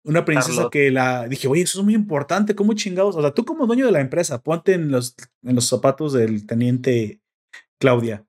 Una 0.06 0.26
princesa 0.26 0.68
que 0.70 0.92
la 0.92 1.30
dije, 1.30 1.48
oye, 1.48 1.62
eso 1.62 1.80
es 1.80 1.86
muy 1.86 1.96
importante, 1.96 2.56
¿cómo 2.56 2.74
chingados? 2.74 3.16
O 3.16 3.22
sea, 3.22 3.32
tú 3.32 3.46
como 3.46 3.66
dueño 3.66 3.86
de 3.86 3.94
la 3.94 4.02
empresa, 4.02 4.44
ponte 4.44 4.74
en 4.74 4.92
los, 4.92 5.16
en 5.44 5.56
los 5.56 5.66
zapatos 5.68 6.12
del 6.12 6.46
teniente 6.46 7.22
Claudia. 7.80 8.26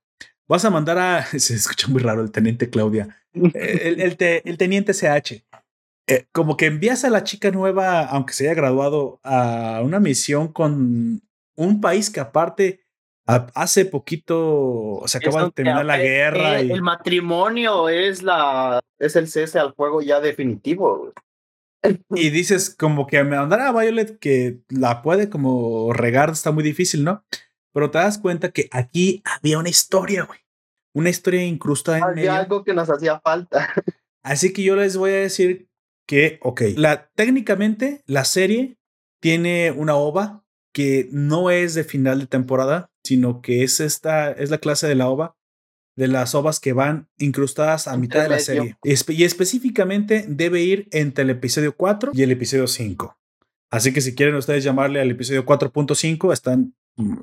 Vas 0.49 0.65
a 0.65 0.71
mandar 0.71 0.99
a. 0.99 1.25
Se 1.39 1.55
escucha 1.55 1.89
muy 1.89 2.03
raro 2.03 2.23
el 2.23 2.31
teniente 2.31 2.71
Claudia. 2.71 3.17
El, 3.33 4.01
el, 4.01 4.17
el 4.19 4.59
teniente 4.59 4.93
CH. 4.93 5.45
Eh, 6.07 6.27
como 6.33 6.57
que 6.57 6.67
envías 6.67 7.05
a 7.05 7.11
la 7.11 7.25
chica 7.25 7.51
nueva, 7.51 8.05
aunque 8.05 8.35
se 8.35 8.45
haya 8.45 8.55
graduado, 8.55 9.21
a 9.25 9.81
una 9.83 10.01
misión 10.01 10.53
con 10.53 11.23
un 11.57 11.81
país 11.81 12.11
que 12.11 12.21
aparte 12.21 12.85
hace 13.27 13.87
poquito 13.87 15.03
se 15.07 15.17
acaba 15.19 15.45
de 15.45 15.51
terminar 15.53 15.85
la 15.87 15.97
guerra. 15.97 16.61
El, 16.61 16.69
y... 16.69 16.73
el 16.73 16.83
matrimonio 16.83 17.89
es 17.89 18.23
la 18.23 18.81
es 18.99 19.17
el 19.17 19.29
cese 19.29 19.59
al 19.59 19.75
fuego 19.75 20.03
ya 20.03 20.21
definitivo. 20.21 21.13
Y 22.15 22.31
dices 22.31 22.75
como 22.75 23.07
que 23.07 23.23
me 23.25 23.37
mandará 23.37 23.69
a 23.69 23.73
Violet 23.79 24.19
que 24.19 24.61
la 24.71 25.03
puede 25.03 25.29
como 25.29 25.93
regar, 25.93 26.31
está 26.31 26.51
muy 26.51 26.65
difícil, 26.65 27.05
¿no? 27.05 27.23
Pero 27.75 27.91
te 27.91 27.99
das 27.99 28.17
cuenta 28.19 28.51
que 28.51 28.69
aquí 28.73 29.23
había 29.25 29.59
una 29.59 29.69
historia, 29.69 30.25
güey. 30.25 30.39
Una 30.95 31.11
historia 31.11 31.45
incrustada 31.45 31.99
en 31.99 32.05
había 32.05 32.39
algo 32.39 32.65
que 32.65 32.73
nos 32.73 32.89
hacía 32.89 33.21
falta. 33.21 33.69
Así 34.23 34.53
que 34.53 34.63
yo 34.63 34.77
les 34.77 34.97
voy 34.97 35.11
a 35.11 35.17
decir 35.17 35.69
que, 36.07 36.39
ok, 36.41 36.63
la, 36.77 37.11
técnicamente 37.15 38.03
la 38.07 38.25
serie 38.25 38.79
tiene 39.21 39.73
una 39.73 39.97
ova 39.97 40.45
que 40.73 41.09
no 41.13 41.51
es 41.51 41.75
de 41.75 41.85
final 41.85 42.21
de 42.21 42.27
temporada, 42.27 42.91
sino 43.03 43.43
que 43.43 43.65
es 43.65 43.81
esta, 43.81 44.31
es 44.31 44.51
la 44.51 44.59
clase 44.59 44.87
de 44.87 44.95
la 44.95 45.09
ova 45.09 45.37
de 45.97 46.09
las 46.09 46.35
ovas 46.35 46.61
que 46.61 46.73
van 46.73 47.09
incrustadas 47.19 47.87
a 47.87 47.97
mitad 47.97 48.23
de 48.23 48.29
la 48.29 48.39
serie. 48.39 48.77
Y 48.83 49.25
específicamente 49.25 50.25
debe 50.29 50.63
ir 50.63 50.89
entre 50.91 51.25
el 51.25 51.31
episodio 51.31 51.77
4 51.77 52.13
y 52.15 52.23
el 52.23 52.33
episodio 52.33 52.67
5. 52.67 53.17
Así 53.71 53.93
que 53.93 54.01
si 54.01 54.15
quieren 54.15 54.35
ustedes 54.35 54.65
llamarle 54.65 55.01
al 55.01 55.11
episodio 55.11 55.45
4.5, 55.45 56.33
están, 56.33 56.75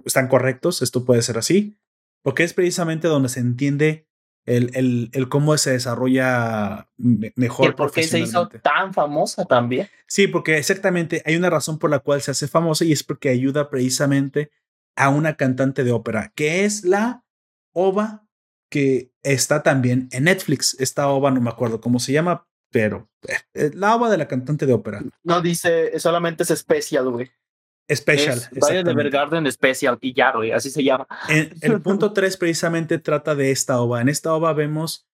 están 0.05 0.27
correctos, 0.27 0.81
esto 0.81 1.05
puede 1.05 1.21
ser 1.21 1.37
así, 1.37 1.77
porque 2.23 2.43
es 2.43 2.53
precisamente 2.53 3.07
donde 3.07 3.29
se 3.29 3.39
entiende 3.39 4.07
el, 4.45 4.71
el, 4.75 5.09
el 5.13 5.29
cómo 5.29 5.55
se 5.57 5.71
desarrolla 5.71 6.89
mejor. 6.97 7.69
¿Y 7.69 7.73
por 7.73 7.91
qué 7.91 8.03
se 8.03 8.19
hizo 8.19 8.47
tan 8.49 8.93
famosa 8.93 9.45
también? 9.45 9.87
Sí, 10.07 10.27
porque 10.27 10.57
exactamente 10.57 11.21
hay 11.25 11.35
una 11.35 11.49
razón 11.49 11.79
por 11.79 11.89
la 11.89 11.99
cual 11.99 12.21
se 12.21 12.31
hace 12.31 12.47
famosa 12.47 12.85
y 12.85 12.91
es 12.91 13.03
porque 13.03 13.29
ayuda 13.29 13.69
precisamente 13.69 14.51
a 14.95 15.09
una 15.09 15.35
cantante 15.35 15.83
de 15.83 15.91
ópera, 15.91 16.31
que 16.35 16.65
es 16.65 16.83
la 16.83 17.23
ova 17.73 18.27
que 18.69 19.11
está 19.23 19.63
también 19.63 20.09
en 20.11 20.25
Netflix. 20.25 20.75
Esta 20.79 21.07
ova 21.09 21.31
no 21.31 21.41
me 21.41 21.49
acuerdo 21.49 21.81
cómo 21.81 21.99
se 21.99 22.13
llama, 22.13 22.47
pero 22.71 23.09
eh, 23.53 23.71
la 23.73 23.95
ova 23.95 24.09
de 24.09 24.17
la 24.17 24.27
cantante 24.27 24.65
de 24.65 24.73
ópera. 24.73 25.01
No 25.23 25.41
dice, 25.41 25.97
solamente 25.99 26.43
es 26.43 26.51
especial, 26.51 27.09
güey. 27.09 27.31
Special. 27.95 28.39
Valle 28.61 28.83
de 28.83 28.93
Bergarden 28.93 29.51
Special 29.51 29.97
y 30.01 30.13
ya, 30.13 30.31
güey, 30.31 30.51
así 30.51 30.69
se 30.69 30.83
llama. 30.83 31.07
el 31.29 31.81
punto 31.83 32.13
3 32.13 32.37
precisamente 32.37 32.99
trata 32.99 33.35
de 33.35 33.51
esta 33.51 33.81
ova. 33.81 34.01
En 34.01 34.09
esta 34.09 34.33
ova 34.33 34.53
vemos 34.53 35.07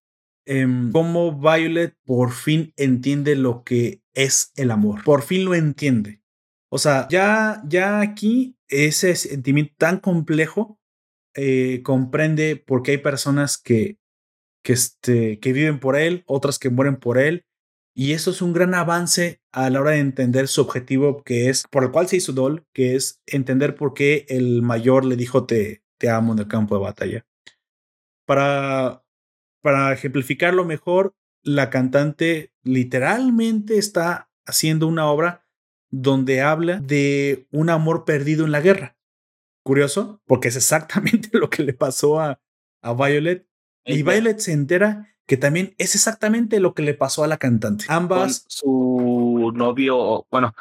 em, 0.45 0.91
cómo 0.91 1.39
Violet 1.39 1.95
por 2.05 2.31
fin 2.31 2.73
entiende 2.77 3.35
lo 3.35 3.63
que 3.63 4.01
es 4.13 4.51
el 4.55 4.71
amor. 4.71 5.03
Por 5.03 5.23
fin 5.23 5.45
lo 5.45 5.55
entiende. 5.55 6.21
O 6.69 6.77
sea, 6.77 7.07
ya, 7.09 7.61
ya 7.65 8.01
aquí 8.01 8.57
ese 8.67 9.15
sentimiento 9.15 9.73
tan 9.77 9.99
complejo 9.99 10.79
eh, 11.33 11.81
comprende 11.83 12.55
por 12.57 12.83
qué 12.83 12.91
hay 12.91 12.97
personas 12.97 13.57
que, 13.57 13.97
que, 14.63 14.73
este, 14.73 15.39
que 15.39 15.53
viven 15.53 15.79
por 15.79 15.95
él, 15.95 16.23
otras 16.25 16.59
que 16.59 16.69
mueren 16.69 16.97
por 16.97 17.17
él. 17.17 17.45
Y 17.99 18.13
eso 18.13 18.29
es 18.29 18.43
un 18.43 18.53
gran 18.53 18.75
avance 18.75 19.41
a 19.51 19.71
la 19.71 19.81
hora 19.81 19.91
de 19.91 19.97
entender 19.97 20.47
su 20.47 20.61
objetivo, 20.61 21.23
que 21.23 21.49
es 21.49 21.65
por 21.71 21.83
el 21.83 21.89
cual 21.89 22.07
se 22.07 22.17
hizo 22.17 22.31
Doll, 22.31 22.63
que 22.71 22.95
es 22.95 23.23
entender 23.25 23.73
por 23.73 23.95
qué 23.95 24.27
el 24.29 24.61
mayor 24.61 25.03
le 25.03 25.15
dijo 25.15 25.47
te, 25.47 25.81
te 25.97 26.07
amo 26.07 26.33
en 26.33 26.39
el 26.39 26.47
campo 26.47 26.75
de 26.75 26.83
batalla. 26.83 27.25
Para, 28.27 29.03
para 29.63 29.93
ejemplificarlo 29.93 30.63
mejor, 30.63 31.15
la 31.41 31.71
cantante 31.71 32.53
literalmente 32.61 33.79
está 33.79 34.29
haciendo 34.45 34.85
una 34.85 35.09
obra 35.09 35.47
donde 35.89 36.41
habla 36.41 36.79
de 36.79 37.47
un 37.51 37.71
amor 37.71 38.05
perdido 38.05 38.45
en 38.45 38.51
la 38.51 38.61
guerra 38.61 38.95
curioso, 39.63 40.21
porque 40.27 40.49
es 40.49 40.55
exactamente 40.55 41.29
lo 41.33 41.49
que 41.49 41.63
le 41.63 41.73
pasó 41.73 42.19
a, 42.19 42.39
a 42.83 42.93
Violet. 42.93 43.47
Y 43.85 44.03
Violet 44.03 44.37
se 44.37 44.51
entera 44.51 45.16
que 45.27 45.37
también 45.37 45.75
es 45.77 45.93
exactamente 45.93 46.59
lo 46.59 46.73
que 46.73 46.81
le 46.81 46.93
pasó 46.93 47.23
a 47.23 47.27
la 47.27 47.37
cantante. 47.37 47.85
Ambas. 47.89 48.45
su 48.47 49.51
novio, 49.53 50.25
bueno, 50.31 50.55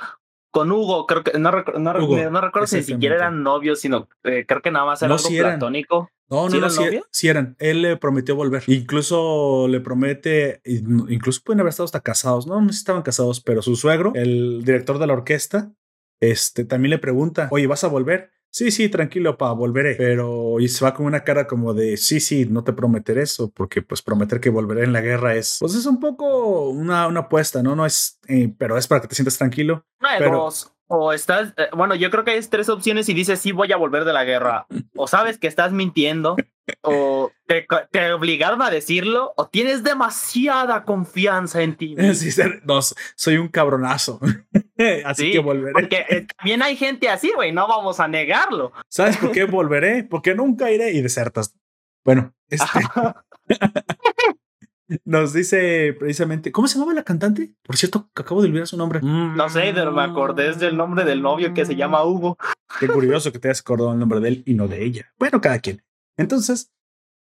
con 0.50 0.72
Hugo, 0.72 1.06
creo 1.06 1.22
que 1.22 1.38
no, 1.38 1.50
no, 1.50 1.92
recuerdo 1.92 2.66
si 2.66 2.82
siquiera 2.82 3.14
eran 3.14 3.42
novios, 3.42 3.80
sino 3.80 4.08
eh, 4.24 4.44
creo 4.46 4.62
que 4.62 4.70
nada 4.70 4.86
más 4.86 5.02
era 5.02 5.14
algo 5.14 5.28
platónico. 5.28 6.10
No, 6.28 6.48
no, 6.48 6.58
no, 6.58 6.70
sí, 7.10 7.28
eran. 7.28 7.54
Él 7.60 7.82
le 7.82 7.96
prometió 7.96 8.34
volver. 8.34 8.64
Incluso 8.66 9.68
le 9.68 9.80
promete, 9.80 10.60
incluso 10.64 11.42
pueden 11.44 11.60
haber 11.60 11.70
estado 11.70 11.84
hasta 11.84 12.00
casados. 12.00 12.48
No, 12.48 12.60
no 12.60 12.68
sé 12.68 12.72
si 12.72 12.78
estaban 12.78 13.02
casados, 13.02 13.40
pero 13.40 13.62
su 13.62 13.76
suegro, 13.76 14.12
el 14.16 14.64
director 14.64 14.98
de 14.98 15.06
la 15.06 15.12
orquesta, 15.12 15.72
este 16.20 16.64
también 16.64 16.90
le 16.90 16.98
pregunta, 16.98 17.48
oye, 17.52 17.68
¿vas 17.68 17.84
a 17.84 17.88
volver? 17.88 18.32
Sí, 18.57 18.70
sí, 18.70 18.88
tranquilo, 18.88 19.36
pa, 19.36 19.52
volveré. 19.52 19.96
Pero 19.96 20.59
y 20.61 20.68
se 20.68 20.82
va 20.82 20.94
con 20.94 21.04
una 21.04 21.22
cara 21.22 21.46
como 21.46 21.74
de, 21.74 21.98
sí, 21.98 22.20
sí, 22.20 22.46
no 22.46 22.64
te 22.64 22.72
prometeré 22.72 23.22
eso, 23.22 23.50
porque 23.50 23.82
pues 23.82 24.00
prometer 24.00 24.40
que 24.40 24.48
volveré 24.48 24.84
en 24.84 24.94
la 24.94 25.02
guerra 25.02 25.34
es, 25.34 25.59
pues 25.61 25.74
es 25.74 25.84
un 25.84 26.00
poco 26.00 26.70
una, 26.70 27.07
una 27.07 27.20
apuesta, 27.20 27.62
¿no? 27.62 27.76
No 27.76 27.84
es, 27.84 28.18
eh, 28.28 28.50
pero 28.57 28.78
es 28.78 28.88
para 28.88 29.02
que 29.02 29.09
te 29.09 29.14
sientas 29.14 29.36
tranquilo. 29.36 29.84
No 30.00 30.09
hay 30.09 30.18
pero, 30.18 30.48
O 30.89 31.12
estás, 31.12 31.53
eh, 31.57 31.68
bueno, 31.72 31.95
yo 31.95 32.11
creo 32.11 32.24
que 32.24 32.30
hay 32.32 32.41
tres 32.43 32.68
opciones 32.68 33.09
y 33.09 33.14
dices, 33.14 33.41
sí, 33.41 33.53
voy 33.53 33.72
a 33.72 33.76
volver 33.76 34.05
de 34.05 34.12
la 34.12 34.24
guerra. 34.24 34.66
O 34.95 35.09
sabes 35.09 35.39
que 35.39 35.49
estás 35.49 35.72
mintiendo, 35.72 36.37
o 36.82 37.32
te, 37.47 37.66
te, 37.91 38.12
obligaron 38.12 38.62
a 38.62 38.70
decirlo, 38.70 39.32
o 39.37 39.49
tienes 39.49 39.82
demasiada 39.82 40.84
confianza 40.84 41.62
en 41.62 41.76
ti. 41.76 41.97
Sí, 42.14 42.41
no, 42.64 42.80
soy 43.16 43.37
un 43.39 43.49
cabronazo. 43.49 44.20
Así 45.05 45.32
que 45.32 45.39
volveré. 45.41 45.72
Porque 45.72 46.07
eh, 46.09 46.26
también 46.37 46.62
hay 46.62 46.76
gente 46.76 47.09
así, 47.09 47.32
güey, 47.34 47.51
no 47.51 47.66
vamos 47.66 47.99
a 47.99 48.09
negarlo. 48.09 48.72
¿Sabes 48.89 49.16
por 49.16 49.32
qué 49.32 49.45
volveré? 49.45 50.05
Porque 50.05 50.34
nunca 50.34 50.70
iré 50.70 50.93
y 50.93 51.01
desertas. 51.01 51.55
Bueno, 52.05 52.34
este. 52.49 52.66
Nos 55.05 55.32
dice 55.32 55.95
precisamente, 55.99 56.53
¿cómo 56.53 56.68
se 56.68 56.74
llamaba 56.74 56.95
la 56.95 57.03
cantante? 57.03 57.55
Por 57.62 57.76
cierto, 57.76 58.09
que 58.14 58.22
acabo 58.22 58.41
de 58.41 58.49
olvidar 58.49 58.66
su 58.66 58.76
nombre. 58.76 59.01
No 59.03 59.49
sé, 59.49 59.72
pero 59.74 59.93
me 59.93 60.03
acordé 60.03 60.55
del 60.55 60.76
nombre 60.76 61.05
del 61.05 61.22
novio 61.22 61.53
que 61.55 61.66
se 61.66 61.74
llama 61.74 62.05
Hugo. 62.05 62.39
Qué 62.78 62.87
curioso 62.87 63.32
que 63.32 63.39
te 63.39 63.49
hayas 63.49 63.61
acordado 63.61 63.93
el 63.93 63.99
nombre 63.99 64.20
de 64.20 64.28
él 64.28 64.43
y 64.47 64.55
no 64.55 64.68
de 64.68 64.84
ella. 64.84 65.12
Bueno, 65.18 65.41
cada 65.41 65.59
quien. 65.59 65.82
Entonces, 66.16 66.72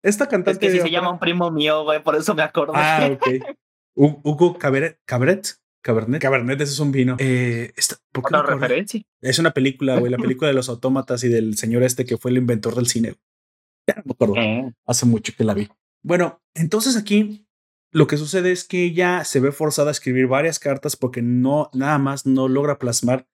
esta 0.02 0.28
cantante. 0.28 0.66
Es 0.66 0.72
que 0.72 0.78
si 0.78 0.82
se 0.82 0.90
llama 0.90 1.10
un 1.10 1.18
primo 1.18 1.50
mío, 1.50 1.82
güey, 1.82 2.02
por 2.02 2.14
eso 2.14 2.34
me 2.34 2.42
acordé. 2.42 2.72
Ah, 2.76 3.10
ok. 3.12 3.26
Hugo 3.94 4.56
Cabret, 4.58 5.00
Cabret, 5.04 5.58
Cabernet. 5.82 6.22
Cabernet, 6.22 6.60
ese 6.60 6.72
es 6.72 6.78
un 6.78 6.92
vino. 6.92 7.16
Eh, 7.18 7.72
esta, 7.76 7.96
¿por 8.12 8.24
qué 8.24 8.36
referencia? 8.42 9.02
Es 9.20 9.38
una 9.40 9.50
película, 9.50 9.98
güey, 9.98 10.12
la 10.12 10.18
película 10.18 10.48
de 10.48 10.54
los 10.54 10.68
autómatas 10.68 11.24
y 11.24 11.28
del 11.28 11.56
señor 11.56 11.82
este 11.82 12.04
que 12.04 12.16
fue 12.16 12.30
el 12.30 12.36
inventor 12.36 12.76
del 12.76 12.86
cine. 12.86 13.16
Ya 13.88 13.94
no 13.96 14.02
me 14.04 14.12
acuerdo. 14.12 14.34
Hace 14.86 15.06
mucho 15.06 15.32
que 15.36 15.44
la 15.44 15.54
vi. 15.54 15.68
Bueno, 16.02 16.40
entonces 16.54 16.96
aquí 16.96 17.47
lo 17.90 18.06
que 18.06 18.16
sucede 18.16 18.52
es 18.52 18.64
que 18.64 18.84
ella 18.84 19.24
se 19.24 19.40
ve 19.40 19.52
forzada 19.52 19.88
a 19.88 19.92
escribir 19.92 20.26
varias 20.26 20.58
cartas 20.58 20.96
porque 20.96 21.22
no, 21.22 21.70
nada 21.72 21.98
más 21.98 22.26
no 22.26 22.48
logra 22.48 22.78
plasmar 22.78 23.26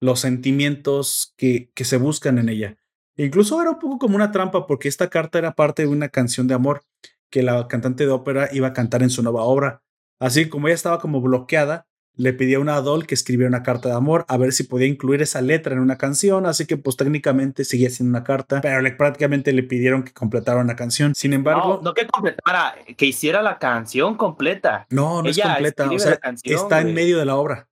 los 0.00 0.20
sentimientos 0.20 1.34
que, 1.36 1.70
que 1.74 1.84
se 1.84 1.96
buscan 1.96 2.38
en 2.38 2.48
ella. 2.48 2.76
incluso 3.16 3.60
era 3.60 3.70
un 3.70 3.78
poco 3.78 3.98
como 3.98 4.16
una 4.16 4.30
trampa 4.30 4.66
porque 4.66 4.88
esta 4.88 5.08
carta 5.08 5.38
era 5.38 5.54
parte 5.54 5.82
de 5.82 5.88
una 5.88 6.10
canción 6.10 6.46
de 6.46 6.54
amor 6.54 6.84
que 7.30 7.42
la 7.42 7.66
cantante 7.68 8.04
de 8.04 8.12
ópera 8.12 8.50
iba 8.52 8.68
a 8.68 8.72
cantar 8.72 9.02
en 9.02 9.10
su 9.10 9.22
nueva 9.22 9.42
obra. 9.42 9.82
Así 10.20 10.48
como 10.48 10.68
ella 10.68 10.74
estaba 10.74 11.00
como 11.00 11.20
bloqueada, 11.20 11.88
le 12.16 12.32
pidió 12.32 12.58
a 12.58 12.60
una 12.62 12.76
Adol 12.76 13.06
que 13.06 13.14
escribiera 13.14 13.48
una 13.48 13.62
carta 13.62 13.90
de 13.90 13.94
amor 13.94 14.24
a 14.28 14.36
ver 14.36 14.52
si 14.52 14.64
podía 14.64 14.86
incluir 14.86 15.22
esa 15.22 15.42
letra 15.42 15.74
en 15.74 15.80
una 15.80 15.98
canción, 15.98 16.46
así 16.46 16.66
que 16.66 16.76
pues 16.76 16.96
técnicamente 16.96 17.64
seguía 17.64 17.90
siendo 17.90 18.10
una 18.10 18.24
carta, 18.24 18.60
pero 18.62 18.80
le, 18.80 18.92
prácticamente 18.92 19.52
le 19.52 19.62
pidieron 19.62 20.02
que 20.02 20.12
completara 20.12 20.60
una 20.60 20.76
canción. 20.76 21.14
Sin 21.14 21.34
embargo, 21.34 21.76
no, 21.76 21.82
no 21.82 21.94
que 21.94 22.06
completara, 22.06 22.74
que 22.96 23.06
hiciera 23.06 23.42
la 23.42 23.58
canción 23.58 24.16
completa. 24.16 24.86
No, 24.90 25.22
no 25.22 25.28
es 25.28 25.38
completa, 25.38 25.90
o 25.90 25.98
sea, 25.98 26.18
está 26.42 26.80
en 26.80 26.94
medio 26.94 27.18
de 27.18 27.26
la 27.26 27.36
obra. 27.36 27.68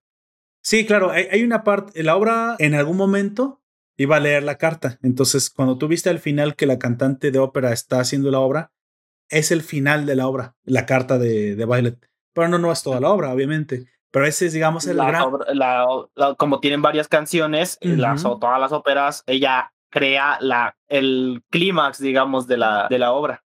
Sí, 0.61 0.85
claro, 0.85 1.11
hay, 1.11 1.27
hay 1.31 1.43
una 1.43 1.63
parte, 1.63 2.01
la 2.03 2.15
obra 2.15 2.55
en 2.59 2.75
algún 2.75 2.97
momento 2.97 3.61
iba 3.97 4.17
a 4.17 4.19
leer 4.19 4.43
la 4.43 4.57
carta, 4.57 4.99
entonces 5.01 5.49
cuando 5.49 5.77
tú 5.77 5.87
viste 5.87 6.09
al 6.09 6.19
final 6.19 6.55
que 6.55 6.65
la 6.65 6.77
cantante 6.77 7.31
de 7.31 7.39
ópera 7.39 7.71
está 7.71 7.99
haciendo 7.99 8.29
la 8.29 8.39
obra, 8.39 8.71
es 9.29 9.51
el 9.51 9.61
final 9.61 10.05
de 10.05 10.15
la 10.15 10.27
obra, 10.27 10.55
la 10.63 10.85
carta 10.85 11.17
de, 11.17 11.55
de 11.55 11.65
Violet. 11.65 11.97
Pero 12.33 12.49
no, 12.49 12.57
no 12.57 12.71
es 12.71 12.83
toda 12.83 12.99
la 12.99 13.09
obra, 13.09 13.33
obviamente. 13.33 13.87
Pero 14.15 14.27
ese 14.27 14.45
es, 14.45 14.53
digamos, 14.53 14.87
el 14.87 14.95
la, 14.95 15.07
gran... 15.07 16.35
como 16.37 16.61
tienen 16.61 16.81
varias 16.81 17.09
canciones, 17.09 17.77
las, 17.81 18.23
todas 18.23 18.61
las 18.61 18.71
óperas, 18.71 19.25
ella 19.27 19.73
crea 19.89 20.37
la, 20.39 20.77
el 20.87 21.43
clímax, 21.49 21.99
digamos, 21.99 22.47
de 22.47 22.55
la, 22.55 22.87
de 22.89 22.97
la 22.97 23.11
obra. 23.11 23.43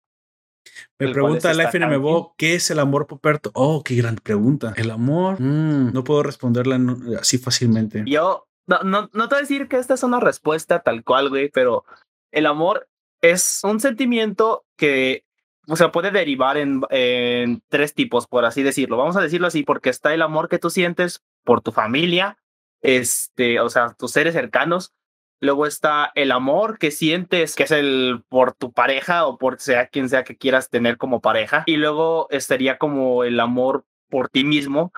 Me 0.96 1.08
pregunta 1.08 1.52
la 1.54 1.72
FNMBO, 1.72 2.36
¿qué 2.38 2.54
es 2.54 2.70
el 2.70 2.78
amor 2.78 3.08
Poperto? 3.08 3.50
Oh, 3.54 3.82
qué 3.82 3.96
gran 3.96 4.14
pregunta. 4.14 4.72
El 4.76 4.92
amor, 4.92 5.40
mm, 5.40 5.92
no 5.92 6.04
puedo 6.04 6.22
responderla 6.22 6.78
así 7.20 7.38
fácilmente. 7.38 8.04
Yo, 8.06 8.46
no, 8.68 8.78
no, 8.84 9.10
no 9.12 9.28
te 9.28 9.34
voy 9.34 9.38
a 9.38 9.40
decir 9.40 9.66
que 9.66 9.76
esta 9.76 9.94
es 9.94 10.04
una 10.04 10.20
respuesta 10.20 10.84
tal 10.84 11.02
cual, 11.02 11.30
güey, 11.30 11.48
pero 11.48 11.84
el 12.30 12.46
amor 12.46 12.88
es 13.20 13.62
un 13.64 13.80
sentimiento 13.80 14.64
que 14.76 15.24
o 15.70 15.76
sea, 15.76 15.92
puede 15.92 16.10
derivar 16.10 16.56
en, 16.56 16.82
en, 16.90 17.62
tres 17.68 17.94
tipos, 17.94 18.26
por 18.26 18.44
así 18.44 18.62
decirlo. 18.64 18.96
Vamos 18.96 19.16
a 19.16 19.20
decirlo 19.20 19.46
así, 19.46 19.62
porque 19.62 19.88
está 19.88 20.12
el 20.12 20.22
amor 20.22 20.48
que 20.48 20.58
tú 20.58 20.68
sientes 20.68 21.22
por 21.44 21.60
tu 21.60 21.70
familia, 21.70 22.38
este, 22.82 23.60
o 23.60 23.70
sea, 23.70 23.94
tus 23.94 24.10
seres 24.10 24.34
cercanos. 24.34 24.92
Luego 25.40 25.66
está 25.66 26.10
el 26.16 26.32
amor 26.32 26.78
que 26.78 26.90
sientes, 26.90 27.54
que 27.54 27.62
es 27.62 27.70
el 27.70 28.24
por 28.28 28.52
tu 28.52 28.72
pareja 28.72 29.26
o 29.26 29.38
por 29.38 29.60
sea 29.60 29.86
quien 29.86 30.08
sea 30.08 30.24
que 30.24 30.36
quieras 30.36 30.70
tener 30.70 30.98
como 30.98 31.20
pareja. 31.20 31.62
Y 31.66 31.76
luego 31.76 32.26
estaría 32.30 32.76
como 32.76 33.22
el 33.22 33.38
amor 33.38 33.84
por 34.10 34.28
ti 34.28 34.42
mismo, 34.42 34.92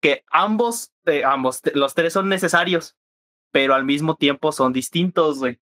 que 0.00 0.24
ambos, 0.30 0.92
eh, 1.06 1.24
ambos, 1.24 1.60
los 1.74 1.94
tres 1.94 2.12
son 2.12 2.28
necesarios, 2.28 2.96
pero 3.50 3.74
al 3.74 3.84
mismo 3.84 4.14
tiempo 4.14 4.52
son 4.52 4.72
distintos, 4.72 5.40
güey. 5.40 5.58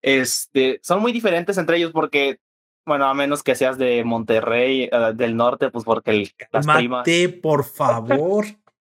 Este, 0.00 0.78
son 0.82 1.02
muy 1.02 1.10
diferentes 1.10 1.58
entre 1.58 1.76
ellos 1.76 1.90
porque 1.92 2.38
bueno, 2.86 3.06
a 3.06 3.14
menos 3.14 3.42
que 3.42 3.54
seas 3.54 3.78
de 3.78 4.04
Monterrey, 4.04 4.88
uh, 4.92 5.14
del 5.14 5.36
norte, 5.36 5.70
pues 5.70 5.84
porque 5.84 6.10
el, 6.10 6.32
las 6.52 6.66
Mate, 6.66 6.78
primas. 6.78 7.06
por 7.42 7.64
favor. 7.64 8.46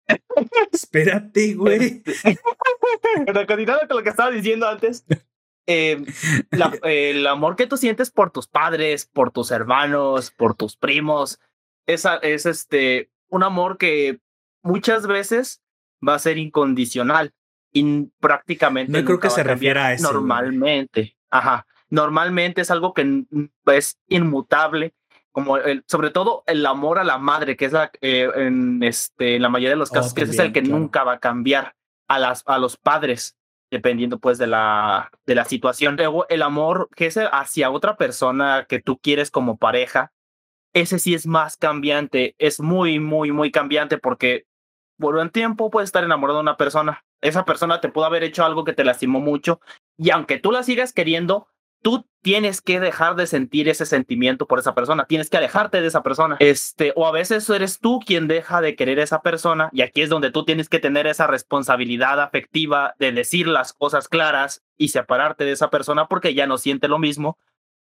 Espérate, 0.72 1.54
güey. 1.54 2.02
Pero 3.26 3.48
continuando 3.48 3.88
con 3.88 3.98
lo 3.98 4.04
que 4.04 4.10
estaba 4.10 4.32
diciendo 4.32 4.68
antes, 4.68 5.06
eh, 5.68 6.04
la, 6.52 6.74
el 6.84 7.28
amor 7.28 7.56
que 7.56 7.68
tú 7.68 7.78
sientes 7.78 8.10
por 8.10 8.32
tus 8.32 8.48
padres, 8.48 9.06
por 9.06 9.32
tus 9.32 9.52
hermanos, 9.52 10.32
por 10.32 10.56
tus 10.56 10.76
primos, 10.76 11.40
es, 11.86 12.06
es 12.22 12.46
este, 12.46 13.12
un 13.28 13.44
amor 13.44 13.78
que 13.78 14.20
muchas 14.64 15.08
veces 15.08 15.62
va 16.06 16.16
a 16.16 16.20
ser 16.20 16.38
incondicional 16.38 17.34
y 17.72 18.06
prácticamente. 18.20 18.92
No 18.92 19.06
creo 19.06 19.20
que 19.20 19.30
se 19.30 19.44
refiera 19.44 19.88
a 19.88 19.94
eso. 19.94 20.12
Normalmente. 20.12 21.16
Ajá 21.30 21.68
normalmente 21.90 22.62
es 22.62 22.72
algo 22.72 22.94
que 22.94 23.26
es 23.68 24.00
inmutable, 24.08 24.94
como 25.32 25.58
el, 25.58 25.84
sobre 25.88 26.10
todo 26.10 26.44
el 26.48 26.66
amor 26.66 27.00
a 27.00 27.04
la 27.04 27.18
madre, 27.18 27.56
que 27.56 27.66
es 27.66 27.74
la, 27.74 27.92
eh, 28.02 28.30
en, 28.36 28.82
este, 28.84 29.36
en 29.36 29.42
la 29.42 29.50
mayoría 29.50 29.72
de 29.72 29.80
los 29.80 29.92
oh, 29.92 29.96
casos, 29.96 30.14
que 30.14 30.24
es 30.24 30.40
el 30.40 30.52
que 30.52 30.62
nunca 30.62 31.04
va 31.04 31.14
a 31.14 31.20
cambiar 31.20 31.76
a, 32.08 32.20
las, 32.20 32.44
a 32.46 32.58
los 32.58 32.78
padres, 32.78 33.38
dependiendo 33.72 34.20
pues 34.20 34.38
de 34.38 34.48
la, 34.48 35.12
de 35.26 35.36
la 35.36 35.46
situación. 35.46 35.96
Luego, 35.96 36.28
el 36.30 36.42
amor 36.42 36.90
que 36.96 37.06
es 37.06 37.18
hacia 37.18 37.72
otra 37.72 37.98
persona 37.98 38.66
que 38.68 38.82
tú 38.82 38.98
quieres 38.98 39.32
como 39.32 39.58
pareja, 39.58 40.12
ese 40.74 41.00
sí 41.00 41.14
es 41.14 41.26
más 41.26 41.58
cambiante, 41.58 42.36
es 42.38 42.60
muy, 42.60 43.00
muy, 43.00 43.32
muy 43.32 43.52
cambiante 43.52 43.98
porque 43.98 44.46
por 45.00 45.16
un 45.16 45.30
tiempo 45.30 45.70
puedes 45.70 45.88
estar 45.88 46.04
enamorado 46.04 46.40
de 46.40 46.44
una 46.44 46.58
persona. 46.58 47.04
Esa 47.22 47.46
persona 47.46 47.82
te 47.82 47.90
pudo 47.90 48.06
haber 48.06 48.24
hecho 48.24 48.46
algo 48.46 48.64
que 48.64 48.74
te 48.74 48.84
lastimó 48.84 49.20
mucho 49.20 49.62
y 49.98 50.12
aunque 50.12 50.40
tú 50.40 50.52
la 50.52 50.64
sigas 50.64 50.94
queriendo, 50.94 51.48
tú 51.82 52.06
tienes 52.22 52.62
que 52.62 52.80
dejar 52.80 53.16
de 53.16 53.28
sentir 53.28 53.70
ese 53.70 53.86
sentimiento 53.86 54.46
por 54.46 54.60
esa 54.60 54.76
persona, 54.76 55.06
tienes 55.06 55.30
que 55.30 55.38
alejarte 55.38 55.82
de 55.82 55.88
esa 55.88 56.04
persona. 56.04 56.36
Este, 56.40 56.92
o 56.96 57.08
a 57.08 57.12
veces 57.12 57.50
eres 57.50 57.80
tú 57.80 58.00
quien 58.00 58.28
deja 58.28 58.62
de 58.62 58.76
querer 58.76 59.00
a 59.00 59.04
esa 59.04 59.22
persona 59.22 59.70
y 59.72 59.82
aquí 59.82 60.02
es 60.02 60.10
donde 60.10 60.32
tú 60.32 60.44
tienes 60.44 60.68
que 60.68 60.80
tener 60.80 61.08
esa 61.08 61.28
responsabilidad 61.28 62.20
afectiva 62.22 62.96
de 63.00 63.12
decir 63.12 63.48
las 63.48 63.74
cosas 63.74 64.08
claras 64.08 64.64
y 64.78 64.90
separarte 64.90 65.46
de 65.46 65.52
esa 65.52 65.70
persona 65.70 66.08
porque 66.08 66.34
ya 66.34 66.48
no 66.48 66.58
siente 66.58 66.88
lo 66.88 67.00
mismo 67.00 67.38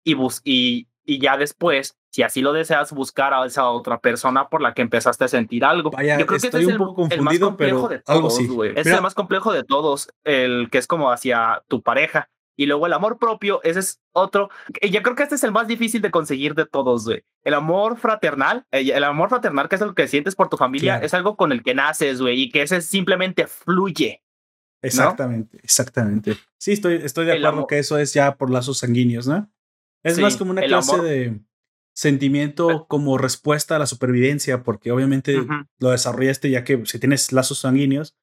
y 0.04 0.16
y 0.44 0.88
y 1.10 1.18
ya 1.18 1.38
después, 1.38 1.98
si 2.12 2.22
así 2.22 2.42
lo 2.42 2.54
deseas, 2.54 2.92
buscar 2.94 3.34
a 3.34 3.44
esa 3.44 3.68
otra 3.72 4.00
persona 4.00 4.48
por 4.48 4.62
la 4.62 4.76
que 4.76 4.84
empezaste 4.84 5.24
a 5.24 5.28
sentir 5.28 5.66
algo. 5.66 5.90
Vaya, 5.90 6.20
Yo 6.20 6.28
creo 6.28 6.40
que 6.40 6.48
estoy 6.48 6.66
un 6.66 6.78
poco 6.78 6.94
confundido, 6.94 7.58
pero 7.58 7.88
de 7.88 8.04
algo 8.06 8.30
sí. 8.30 8.48
Es 8.76 8.86
el 8.86 9.02
más 9.02 9.16
complejo 9.16 9.52
de 9.52 9.64
todos, 9.64 10.14
el 10.24 10.70
que 10.70 10.78
es 10.78 10.86
como 10.86 11.12
hacia 11.12 11.64
tu 11.68 11.82
pareja 11.82 12.30
y 12.60 12.66
luego 12.66 12.88
el 12.88 12.92
amor 12.92 13.20
propio, 13.20 13.62
ese 13.64 13.80
es 13.80 14.02
otro. 14.12 14.50
Yo 14.82 15.02
creo 15.02 15.16
que 15.16 15.24
este 15.24 15.36
es 15.36 15.44
el 15.46 15.54
más 15.54 15.70
difícil 15.70 16.02
de 16.02 16.12
conseguir 16.12 16.56
de 16.56 16.66
todos, 16.66 17.06
güey. 17.06 17.24
El 17.46 17.54
amor 17.54 17.98
fraternal, 17.98 18.68
eh, 18.72 18.92
el 18.94 19.06
amor 19.06 19.30
fraternal, 19.30 19.70
que 19.70 19.76
es 19.76 19.82
lo 19.82 19.96
que 19.96 20.10
sientes 20.10 20.36
por 20.36 20.50
tu 20.50 20.58
familia, 20.58 20.98
es 20.98 21.14
algo 21.14 21.38
con 21.38 21.54
el 21.54 21.64
que 21.64 21.74
naces, 21.74 22.20
güey, 22.20 22.42
y 22.42 22.50
que 22.50 22.64
ese 22.64 22.82
simplemente 22.82 23.48
fluye. 23.48 24.26
Exactamente, 24.82 25.58
exactamente. 25.64 26.36
Sí, 26.58 26.74
estoy, 26.74 26.96
estoy 26.96 27.28
de 27.28 27.38
acuerdo 27.38 27.66
que 27.66 27.80
eso 27.80 27.98
es 27.98 28.14
ya 28.14 28.36
por 28.36 28.50
lazos 28.50 28.80
sanguíneos, 28.80 29.26
¿no? 29.26 29.50
Es 30.04 30.20
más 30.20 30.36
como 30.36 30.52
una 30.52 30.62
clase 30.62 31.02
de 31.02 31.40
sentimiento 31.94 32.88
como 32.90 33.18
respuesta 33.18 33.78
a 33.78 33.80
la 33.80 33.86
supervivencia, 33.86 34.64
porque 34.64 34.92
obviamente 34.92 35.48
lo 35.80 35.92
desarrollaste 35.92 36.50
ya 36.50 36.66
que 36.66 36.86
si 36.86 37.00
tienes 37.00 37.32
lazos 37.32 37.60
sanguíneos 37.60 38.18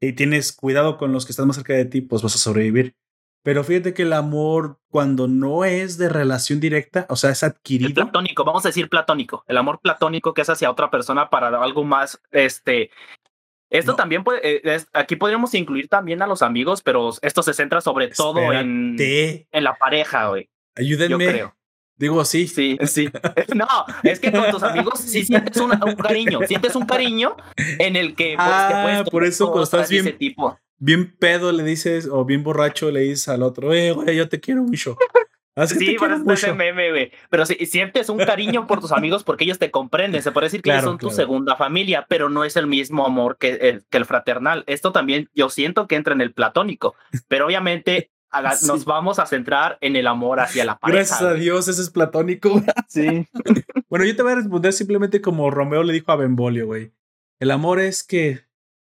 y 0.00 0.14
tienes 0.14 0.52
cuidado 0.52 0.96
con 0.96 1.12
los 1.12 1.26
que 1.26 1.32
están 1.32 1.46
más 1.46 1.56
cerca 1.56 1.74
de 1.74 1.84
ti, 1.84 2.00
pues 2.00 2.22
vas 2.22 2.34
a 2.34 2.38
sobrevivir. 2.38 2.96
Pero 3.42 3.64
fíjate 3.64 3.92
que 3.92 4.02
el 4.02 4.12
amor, 4.12 4.78
cuando 4.88 5.26
no 5.26 5.64
es 5.64 5.98
de 5.98 6.08
relación 6.08 6.60
directa, 6.60 7.06
o 7.08 7.16
sea, 7.16 7.30
es 7.30 7.42
adquirido. 7.42 7.88
El 7.88 7.94
platónico, 7.94 8.44
vamos 8.44 8.64
a 8.64 8.68
decir 8.68 8.88
platónico. 8.88 9.44
El 9.48 9.58
amor 9.58 9.80
platónico 9.80 10.32
que 10.32 10.42
es 10.42 10.48
hacia 10.48 10.70
otra 10.70 10.90
persona 10.90 11.28
para 11.28 11.48
algo 11.48 11.84
más, 11.84 12.20
este. 12.30 12.90
Esto 13.68 13.96
también 13.96 14.22
puede, 14.22 14.40
eh, 14.44 14.84
aquí 14.92 15.16
podríamos 15.16 15.54
incluir 15.54 15.88
también 15.88 16.20
a 16.20 16.26
los 16.26 16.42
amigos, 16.42 16.82
pero 16.82 17.10
esto 17.22 17.42
se 17.42 17.54
centra 17.54 17.80
sobre 17.80 18.08
todo 18.08 18.52
en, 18.52 18.96
en 18.98 19.64
la 19.64 19.74
pareja, 19.76 20.28
güey. 20.28 20.50
Ayúdenme. 20.76 21.24
Yo 21.24 21.30
creo. 21.30 21.56
Digo, 22.02 22.24
sí. 22.24 22.48
Sí, 22.48 22.76
sí. 22.84 23.08
No, 23.54 23.68
es 24.02 24.18
que 24.18 24.32
con 24.32 24.50
tus 24.50 24.62
amigos 24.64 24.98
sí 24.98 25.24
sientes 25.24 25.56
un, 25.58 25.70
cariño, 25.94 26.40
sientes 26.48 26.74
un 26.74 26.84
cariño 26.84 27.36
en 27.56 27.94
el 27.94 28.16
que 28.16 28.34
pues, 28.34 28.48
ah, 28.50 29.04
por 29.08 29.24
eso 29.24 29.46
cuando 29.46 29.62
estás 29.62 29.88
bien, 29.88 30.18
tipo 30.18 30.58
bien 30.78 31.14
pedo 31.16 31.52
le 31.52 31.62
dices, 31.62 32.08
o 32.10 32.24
bien 32.24 32.42
borracho 32.42 32.90
le 32.90 33.00
dices 33.00 33.28
al 33.28 33.44
otro, 33.44 33.72
eh, 33.72 33.92
güey, 33.92 34.16
yo 34.16 34.28
te 34.28 34.40
quiero 34.40 34.64
mucho. 34.64 34.96
Así 35.54 35.78
sí, 35.78 35.94
por 35.96 36.10
eso 36.10 36.28
ese 36.32 36.54
meme, 36.54 36.90
güey. 36.90 37.12
Pero 37.30 37.46
si 37.46 37.54
sientes 37.66 38.08
un 38.08 38.18
cariño 38.18 38.66
por 38.66 38.80
tus 38.80 38.90
amigos 38.90 39.22
porque 39.22 39.44
ellos 39.44 39.60
te 39.60 39.70
comprenden, 39.70 40.22
se 40.22 40.32
puede 40.32 40.46
decir 40.46 40.62
que 40.62 40.70
ellos 40.70 40.82
son 40.82 40.98
tu 40.98 41.10
segunda 41.10 41.54
familia, 41.54 42.06
pero 42.08 42.30
no 42.30 42.42
es 42.42 42.56
el 42.56 42.66
mismo 42.66 43.06
amor 43.06 43.36
que 43.38 43.50
el, 43.50 43.84
que 43.90 43.98
el 43.98 44.06
fraternal. 44.06 44.64
Esto 44.66 44.90
también 44.90 45.28
yo 45.34 45.50
siento 45.50 45.86
que 45.86 45.94
entra 45.94 46.14
en 46.14 46.22
el 46.22 46.32
platónico, 46.32 46.96
pero 47.28 47.46
obviamente 47.46 48.10
nos 48.66 48.84
vamos 48.84 49.18
a 49.18 49.26
centrar 49.26 49.78
en 49.80 49.96
el 49.96 50.06
amor 50.06 50.40
hacia 50.40 50.64
la 50.64 50.78
pareja. 50.78 50.98
Gracias 50.98 51.22
a 51.22 51.34
Dios, 51.34 51.68
ese 51.68 51.82
es 51.82 51.90
platónico. 51.90 52.62
Sí. 52.88 53.26
bueno, 53.88 54.04
yo 54.04 54.14
te 54.14 54.22
voy 54.22 54.32
a 54.32 54.36
responder 54.36 54.72
simplemente 54.74 55.22
como 55.22 55.50
Romeo 55.50 55.82
le 55.82 55.94
dijo 55.94 56.12
a 56.12 56.16
Benvolio, 56.16 56.66
güey. 56.66 56.92
El 57.40 57.50
amor 57.50 57.80
es 57.80 58.02
que 58.02 58.44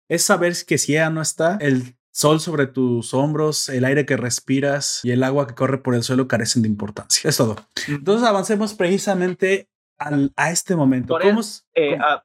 es 0.08 0.22
saber 0.22 0.54
que 0.64 0.78
si 0.78 0.92
ella 0.92 1.10
no 1.10 1.20
está, 1.20 1.58
el 1.60 1.96
sol 2.12 2.40
sobre 2.40 2.66
tus 2.66 3.12
hombros, 3.12 3.68
el 3.68 3.84
aire 3.84 4.06
que 4.06 4.16
respiras 4.16 5.00
y 5.02 5.10
el 5.10 5.24
agua 5.24 5.48
que 5.48 5.54
corre 5.54 5.78
por 5.78 5.94
el 5.96 6.04
suelo 6.04 6.28
carecen 6.28 6.62
de 6.62 6.68
importancia. 6.68 7.28
Es 7.28 7.36
todo. 7.36 7.56
Entonces 7.88 8.26
avancemos 8.26 8.74
precisamente 8.74 9.68
al, 9.98 10.32
a 10.36 10.50
este 10.50 10.76
momento. 10.76 11.18
¿Cómo, 11.20 11.40
eh, 11.74 11.98
ah, 12.00 12.24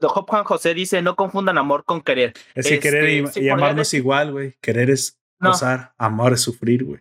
Juan 0.00 0.44
José 0.44 0.74
dice, 0.74 1.02
no 1.02 1.16
confundan 1.16 1.58
amor 1.58 1.84
con 1.84 2.02
querer. 2.02 2.34
Es 2.54 2.68
que 2.68 2.78
querer 2.78 3.08
y, 3.08 3.18
este, 3.24 3.50
amar 3.50 3.74
no 3.74 3.82
es 3.82 3.94
igual, 3.94 4.32
güey. 4.32 4.56
Querer 4.60 4.90
es 4.90 5.18
gozar, 5.50 5.94
amar 5.98 6.32
es 6.32 6.40
sufrir, 6.40 6.84
güey. 6.84 7.00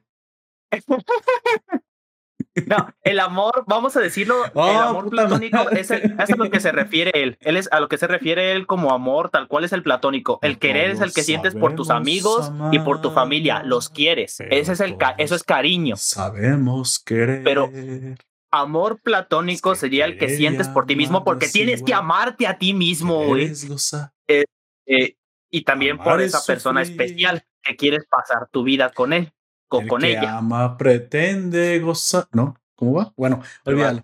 No, 2.68 2.90
el 3.04 3.20
amor, 3.22 3.64
vamos 3.66 3.96
a 3.96 4.02
decirlo, 4.02 4.44
el 4.46 4.52
Oh, 4.56 4.64
amor 4.64 5.10
platónico 5.10 5.56
madre. 5.58 5.80
es, 5.80 5.90
el- 5.92 6.16
es 6.20 6.30
a 6.30 6.36
lo 6.36 6.50
que 6.50 6.60
se 6.60 6.74
refiere 6.74 7.12
él. 7.14 7.38
Él 7.40 7.56
es 7.56 7.70
a 7.72 7.80
lo 7.80 7.88
que 7.88 7.98
se 7.98 8.08
refiere 8.08 8.52
él 8.52 8.68
como 8.68 8.92
amor, 8.92 9.30
tal 9.30 9.48
cual 9.48 9.64
es 9.64 9.72
el 9.72 9.84
platónico. 9.84 10.38
El 10.42 10.58
querer 10.60 10.90
es 10.92 11.00
el 11.00 11.14
que 11.14 11.24
sientes 11.24 11.56
por 11.56 11.76
tus 11.76 11.90
amigos 11.90 12.52
y 12.74 12.80
por 12.80 13.02
tu 13.02 13.12
familia. 13.12 13.64
Los 13.64 13.88
quieres. 13.90 14.42
Ese 14.42 14.74
es 14.74 14.80
el 14.82 14.98
eso 15.18 15.36
es 15.36 15.44
cariño. 15.44 15.96
Sabemos 15.96 17.00
querer. 17.00 17.44
Pero- 17.44 17.70
Amor 18.54 19.00
platónico 19.02 19.72
Es 19.72 19.78
que 19.78 19.88
sería 19.88 20.04
el 20.04 20.18
que 20.18 20.28
sientes 20.28 20.68
por 20.68 20.86
ti 20.86 20.98
mismo 20.98 21.24
porque 21.24 21.46
es 21.46 21.54
tienes 21.54 21.84
que 21.84 21.94
amarte 21.94 22.48
a 22.48 22.58
ti 22.58 22.74
mismo, 22.74 23.24
güey. 23.28 23.54
Gozar. 23.66 24.12
Eh, 24.28 25.16
y 25.50 25.62
también 25.64 25.94
Amar 25.94 26.06
por 26.16 26.22
es 26.22 26.34
esa 26.34 26.46
persona 26.46 26.82
especial 26.82 27.46
que 27.64 27.76
quieres 27.76 28.06
pasar 28.10 28.48
tu 28.52 28.64
vida 28.64 28.90
con 28.92 29.14
él 29.14 29.32
o 29.70 29.82
El 29.82 29.88
con 29.88 30.02
que 30.02 30.12
ella. 30.12 30.38
ama 30.38 30.78
pretende 30.78 31.80
gozar. 31.80 32.26
¿No? 32.34 32.56
¿Cómo 32.76 32.94
va? 32.94 33.14
Bueno, 33.16 33.42
olvídalo. 33.66 34.02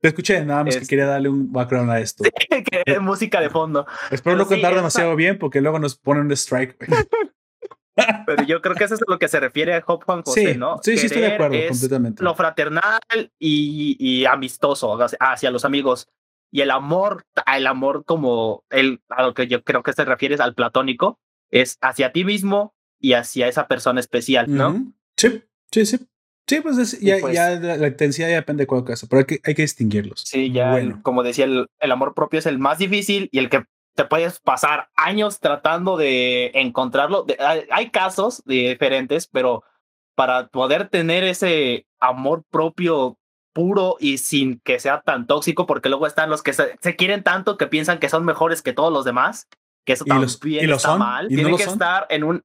Te 0.00 0.08
escuché, 0.08 0.44
nada 0.44 0.62
más 0.62 0.76
que 0.76 0.86
quería 0.86 1.06
darle 1.06 1.28
un 1.28 1.50
background 1.52 1.90
a 1.90 2.00
esto. 2.00 2.22
que 2.70 2.82
es 2.86 3.00
música 3.00 3.40
de 3.40 3.50
fondo. 3.50 3.86
Espero 4.10 4.22
Pero 4.22 4.36
no 4.36 4.44
sí, 4.44 4.48
contar 4.50 4.70
esa- 4.72 4.76
demasiado 4.80 5.16
bien 5.16 5.38
porque 5.38 5.60
luego 5.60 5.78
nos 5.78 5.96
ponen 5.96 6.24
un 6.26 6.32
strike. 6.32 6.76
Pero 8.26 8.42
yo 8.44 8.60
creo 8.60 8.74
que 8.74 8.84
eso 8.84 8.94
es 8.94 9.00
a 9.00 9.04
lo 9.10 9.18
que 9.18 9.26
se 9.26 9.40
refiere 9.40 9.74
a 9.74 9.82
Hop 9.86 10.04
Juan 10.04 10.22
José, 10.22 10.52
sí, 10.52 10.58
¿no? 10.58 10.78
sí, 10.82 10.98
sí, 10.98 11.06
estoy 11.06 11.22
de 11.22 11.34
acuerdo 11.34 11.56
completamente. 11.68 12.22
Lo 12.22 12.34
fraternal 12.34 13.00
y, 13.38 13.96
y 13.98 14.26
amistoso 14.26 15.00
hacia- 15.02 15.16
hacia 15.18 15.50
los 15.50 15.64
amigos. 15.64 16.06
Y 16.52 16.60
el 16.60 16.70
amor, 16.70 17.24
el 17.54 17.66
amor 17.66 18.04
como 18.04 18.64
el, 18.70 19.00
a 19.08 19.22
lo 19.22 19.32
que 19.34 19.46
yo 19.46 19.64
creo 19.64 19.82
que 19.82 19.94
se 19.94 20.04
refiere 20.04 20.34
es 20.34 20.40
al 20.42 20.54
platónico, 20.54 21.18
es 21.50 21.78
hacia 21.80 22.12
ti 22.12 22.24
mismo 22.24 22.74
y 23.06 23.12
hacia 23.12 23.46
esa 23.46 23.68
persona 23.68 24.00
especial, 24.00 24.46
¿no? 24.48 24.92
Sí, 25.16 25.42
sí, 25.70 25.86
sí. 25.86 25.98
Sí, 26.48 26.60
pues, 26.60 26.76
es- 26.78 27.00
ya, 27.00 27.16
pues- 27.20 27.34
ya 27.34 27.50
la, 27.50 27.76
la 27.76 27.86
intensidad 27.88 28.28
ya 28.28 28.34
depende 28.36 28.64
de 28.64 28.66
cada 28.66 28.84
caso, 28.84 29.06
pero 29.08 29.20
hay 29.20 29.26
que, 29.26 29.40
hay 29.44 29.54
que 29.54 29.62
distinguirlos. 29.62 30.22
Sí, 30.26 30.50
ya, 30.52 30.72
Bueno, 30.72 30.98
como 31.02 31.22
decía, 31.22 31.44
el, 31.44 31.66
el 31.80 31.92
amor 31.92 32.14
propio 32.14 32.38
es 32.40 32.46
el 32.46 32.58
más 32.58 32.78
difícil 32.78 33.28
y 33.32 33.38
el 33.38 33.48
que 33.48 33.64
te 33.94 34.04
puedes 34.04 34.40
pasar 34.40 34.88
años 34.96 35.38
tratando 35.40 35.96
de 35.96 36.50
encontrarlo. 36.54 37.22
De- 37.22 37.36
hay, 37.40 37.62
hay 37.70 37.90
casos 37.90 38.42
diferentes, 38.44 39.26
pero 39.28 39.62
para 40.16 40.48
poder 40.48 40.88
tener 40.88 41.22
ese 41.24 41.86
amor 42.00 42.42
propio 42.50 43.18
puro 43.52 43.96
y 44.00 44.18
sin 44.18 44.60
que 44.64 44.78
sea 44.80 45.00
tan 45.00 45.26
tóxico, 45.26 45.66
porque 45.66 45.88
luego 45.88 46.06
están 46.06 46.28
los 46.30 46.42
que 46.42 46.52
se, 46.52 46.76
se 46.80 46.94
quieren 46.96 47.22
tanto 47.22 47.56
que 47.56 47.66
piensan 47.68 47.98
que 48.00 48.08
son 48.08 48.24
mejores 48.24 48.62
que 48.62 48.72
todos 48.72 48.92
los 48.92 49.04
demás, 49.04 49.46
que 49.84 49.94
eso 49.94 50.04
¿Y 50.06 50.10
los- 50.10 50.38
también 50.40 50.64
y 50.64 50.66
lo 50.68 50.76
está 50.76 50.90
son? 50.90 50.98
mal. 50.98 51.26
¿Y 51.26 51.30
no 51.30 51.36
Tiene 51.36 51.50
lo 51.50 51.56
que 51.56 51.64
son? 51.64 51.72
estar 51.74 52.06
en 52.10 52.24
un... 52.24 52.42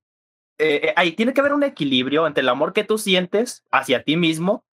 eh, 0.61 0.81
eh, 0.89 0.93
ahí 0.95 1.13
tiene 1.13 1.33
que 1.33 1.41
haber 1.41 1.53
un 1.53 1.63
equilibrio 1.63 2.27
entre 2.27 2.41
el 2.41 2.49
amor 2.49 2.73
que 2.73 2.83
tú 2.83 2.97
sientes 2.97 3.63
hacia 3.71 4.03
ti 4.03 4.17
mismo 4.17 4.63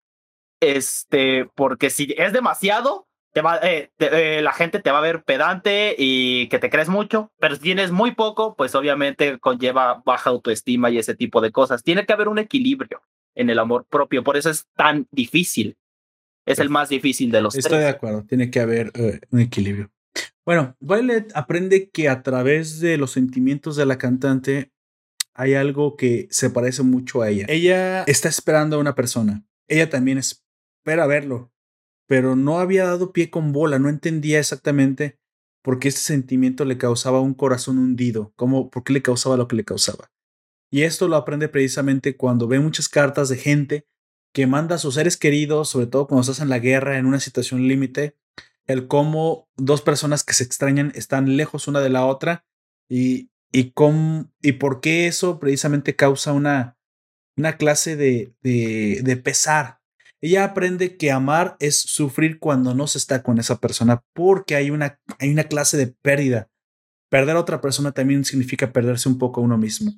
este, 0.61 1.47
porque 1.55 1.91
si 1.91 2.14
es 2.16 2.32
demasiado, 2.32 3.07
te 3.32 3.43
va, 3.43 3.59
eh, 3.62 3.91
te- 3.97 4.39
eh, 4.39 4.43
la 4.43 4.53
gente 4.53 4.80
te 4.80 4.91
va 4.91 4.99
a 4.99 5.03
ver 5.03 5.22
pedante 5.22 5.95
y 5.97 6.49
que 6.49 6.59
te 6.59 6.70
crees 6.70 6.89
mucho, 6.89 7.30
pero 7.39 7.55
si 7.55 7.61
tienes 7.61 7.91
muy 7.93 8.12
poco, 8.12 8.57
pues 8.57 8.74
obviamente 8.74 9.39
conlleva 9.39 10.03
baja 10.05 10.30
autoestima 10.30 10.91
y 10.91 10.99
ese 10.99 11.14
tipo 11.14 11.41
de 11.41 11.53
cosas. 11.53 11.82
Tiene 11.84 12.07
que 12.07 12.12
haber 12.12 12.28
un 12.28 12.39
equilibrio 12.39 13.03
en 13.34 13.51
el 13.51 13.59
amor 13.59 13.86
propio, 13.89 14.24
por 14.24 14.36
eso 14.36 14.51
es 14.51 14.66
tan 14.76 15.07
difícil. 15.12 15.76
Es 16.45 16.59
el 16.59 16.70
más 16.70 16.89
difícil 16.89 17.30
de 17.30 17.43
los 17.43 17.55
estoy 17.55 17.78
de 17.78 17.84
tres. 17.84 17.95
acuerdo, 17.95 18.24
tiene 18.24 18.51
que 18.51 18.61
haber 18.61 18.91
un 19.30 19.41
equilibrio. 19.41 19.91
Bueno, 20.47 20.74
Violet 20.80 21.30
aprende 21.34 21.91
que 21.91 22.09
a 22.09 22.22
través 22.22 22.80
de 22.80 22.97
los 22.97 23.12
sentimientos 23.12 23.76
de 23.76 23.84
la 23.84 23.99
cantante 23.99 24.72
hay 25.39 25.55
algo 25.55 25.97
que 25.97 26.26
se 26.32 26.51
parece 26.51 26.82
mucho 26.82 27.22
a 27.22 27.30
ella. 27.30 27.47
Ella 27.49 28.03
está 28.03 28.28
esperando 28.28 28.76
a 28.76 28.80
una 28.80 28.97
persona. 28.97 29.47
Ella 29.68 29.89
también 29.89 30.18
espera 30.18 31.07
verlo, 31.07 31.53
pero 32.09 32.34
no 32.34 32.59
había 32.59 32.84
dado 32.84 33.12
pie 33.12 33.30
con 33.30 33.53
bola, 33.53 33.78
no 33.78 33.89
entendía 33.89 34.41
exactamente 34.41 35.20
por 35.62 35.78
qué 35.78 35.89
ese 35.89 36.01
sentimiento 36.01 36.64
le 36.64 36.76
causaba 36.76 37.20
un 37.20 37.34
corazón 37.34 37.78
hundido, 37.78 38.32
cómo, 38.34 38.68
por 38.68 38.82
qué 38.82 38.93
le 38.93 39.03
causaba 39.03 39.36
lo 39.36 39.47
que 39.47 39.55
le 39.55 39.64
causaba. 39.64 40.11
Y 40.72 40.82
esto 40.82 41.07
lo 41.07 41.14
aprende 41.14 41.49
precisamente 41.49 42.16
cuando 42.16 42.49
ve 42.49 42.59
muchas 42.59 42.89
cartas 42.89 43.28
de 43.28 43.36
gente 43.36 43.86
que 44.34 44.49
manda 44.49 44.74
a 44.74 44.78
sus 44.78 44.95
seres 44.95 45.16
queridos, 45.16 45.68
sobre 45.68 45.86
todo 45.86 46.09
cuando 46.09 46.22
estás 46.22 46.41
en 46.41 46.49
la 46.49 46.59
guerra, 46.59 46.99
en 46.99 47.07
una 47.07 47.20
situación 47.20 47.68
límite, 47.68 48.16
el 48.66 48.89
cómo 48.89 49.49
dos 49.57 49.82
personas 49.82 50.24
que 50.24 50.34
se 50.34 50.43
extrañan 50.43 50.91
están 50.97 51.36
lejos 51.36 51.68
una 51.68 51.80
de 51.80 51.91
la 51.91 52.07
otra 52.07 52.45
y, 52.89 53.30
y, 53.53 53.70
cómo, 53.72 54.30
y 54.42 54.53
por 54.53 54.80
qué 54.80 55.07
eso 55.07 55.38
precisamente 55.38 55.96
causa 55.96 56.32
una, 56.32 56.76
una 57.36 57.57
clase 57.57 57.96
de, 57.96 58.32
de, 58.42 59.01
de 59.03 59.16
pesar. 59.16 59.78
Ella 60.20 60.44
aprende 60.44 60.96
que 60.96 61.12
amar 61.12 61.57
es 61.61 61.80
sufrir 61.80 62.40
cuando 62.40 62.74
no 62.74 62.86
se 62.88 62.99
está 62.99 63.22
con 63.22 63.38
esa 63.38 63.61
persona 63.61 64.03
porque 64.14 64.57
hay 64.57 64.70
una, 64.70 65.01
hay 65.18 65.30
una 65.30 65.44
clase 65.44 65.76
de 65.76 65.86
pérdida. 65.86 66.49
Perder 67.09 67.36
a 67.36 67.40
otra 67.40 67.61
persona 67.61 67.92
también 67.92 68.24
significa 68.24 68.72
perderse 68.72 69.09
un 69.09 69.18
poco 69.18 69.40
a 69.40 69.44
uno 69.44 69.57
mismo. 69.57 69.92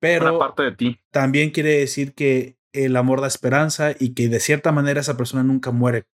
Pero 0.00 0.28
Una 0.30 0.38
parte 0.38 0.62
de 0.64 0.72
ti. 0.72 1.00
también 1.10 1.50
quiere 1.50 1.78
decir 1.78 2.12
que 2.14 2.58
el 2.72 2.96
amor 2.96 3.22
da 3.22 3.26
esperanza 3.28 3.94
y 3.98 4.12
que 4.12 4.28
de 4.28 4.40
cierta 4.40 4.70
manera 4.72 5.00
esa 5.00 5.16
persona 5.16 5.42
nunca 5.42 5.70
muere. 5.70 6.04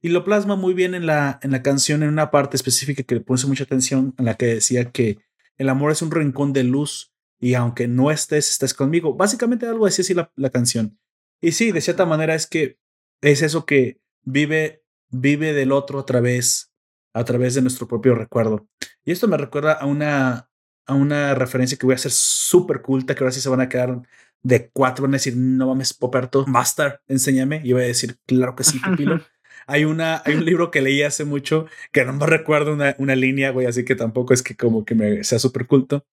Y 0.00 0.10
lo 0.10 0.22
plasma 0.22 0.54
muy 0.54 0.72
bien 0.74 0.94
en 0.94 1.06
la, 1.06 1.40
en 1.42 1.50
la 1.50 1.62
canción, 1.62 2.02
en 2.04 2.10
una 2.10 2.30
parte 2.30 2.56
específica 2.56 3.02
que 3.02 3.16
le 3.16 3.20
puse 3.22 3.48
mucha 3.48 3.64
atención, 3.64 4.14
en 4.18 4.26
la 4.26 4.34
que 4.34 4.46
decía 4.46 4.92
que 4.92 5.18
el 5.58 5.68
amor 5.68 5.92
es 5.92 6.02
un 6.02 6.10
rincón 6.10 6.52
de 6.52 6.64
luz 6.64 7.12
y 7.38 7.54
aunque 7.54 7.88
no 7.88 8.10
estés, 8.10 8.50
estás 8.50 8.74
conmigo. 8.74 9.14
Básicamente 9.14 9.66
algo 9.66 9.86
así 9.86 10.02
así 10.02 10.14
la, 10.14 10.32
la 10.36 10.50
canción. 10.50 10.98
Y 11.40 11.52
sí, 11.52 11.72
de 11.72 11.80
cierta 11.80 12.06
manera 12.06 12.34
es 12.34 12.46
que 12.46 12.78
es 13.20 13.42
eso 13.42 13.66
que 13.66 14.00
vive, 14.22 14.84
vive 15.10 15.52
del 15.52 15.72
otro 15.72 15.98
a 15.98 16.06
través, 16.06 16.72
a 17.12 17.24
través 17.24 17.54
de 17.54 17.62
nuestro 17.62 17.88
propio 17.88 18.14
recuerdo. 18.14 18.68
Y 19.04 19.12
esto 19.12 19.26
me 19.28 19.36
recuerda 19.36 19.72
a 19.72 19.86
una, 19.86 20.50
a 20.86 20.94
una 20.94 21.34
referencia 21.34 21.76
que 21.76 21.86
voy 21.86 21.94
a 21.94 21.96
hacer 21.96 22.12
súper 22.12 22.82
culta, 22.82 23.14
que 23.14 23.24
ahora 23.24 23.32
sí 23.32 23.40
se 23.40 23.48
van 23.48 23.60
a 23.60 23.68
quedar 23.68 24.02
de 24.42 24.70
cuatro, 24.70 25.02
van 25.02 25.14
a 25.14 25.16
decir, 25.16 25.36
no 25.36 25.68
mames, 25.68 25.94
Poperto, 25.94 26.46
Master, 26.46 27.00
enséñame. 27.08 27.60
Y 27.64 27.72
voy 27.72 27.82
a 27.82 27.86
decir, 27.86 28.18
claro 28.26 28.54
que 28.54 28.64
sí, 28.64 28.78
Pupilo. 28.84 29.20
Hay, 29.66 29.84
una, 29.84 30.22
hay 30.24 30.34
un 30.34 30.44
libro 30.44 30.70
que 30.70 30.80
leí 30.80 31.02
hace 31.02 31.24
mucho 31.24 31.66
que 31.92 32.04
no 32.04 32.12
me 32.12 32.26
recuerdo 32.26 32.72
una, 32.72 32.94
una 32.98 33.16
línea, 33.16 33.50
güey, 33.50 33.66
así 33.66 33.84
que 33.84 33.94
tampoco 33.94 34.34
es 34.34 34.42
que 34.42 34.56
como 34.56 34.84
que 34.84 34.94
me 34.94 35.24
sea 35.24 35.38
súper 35.38 35.66
culto, 35.66 36.04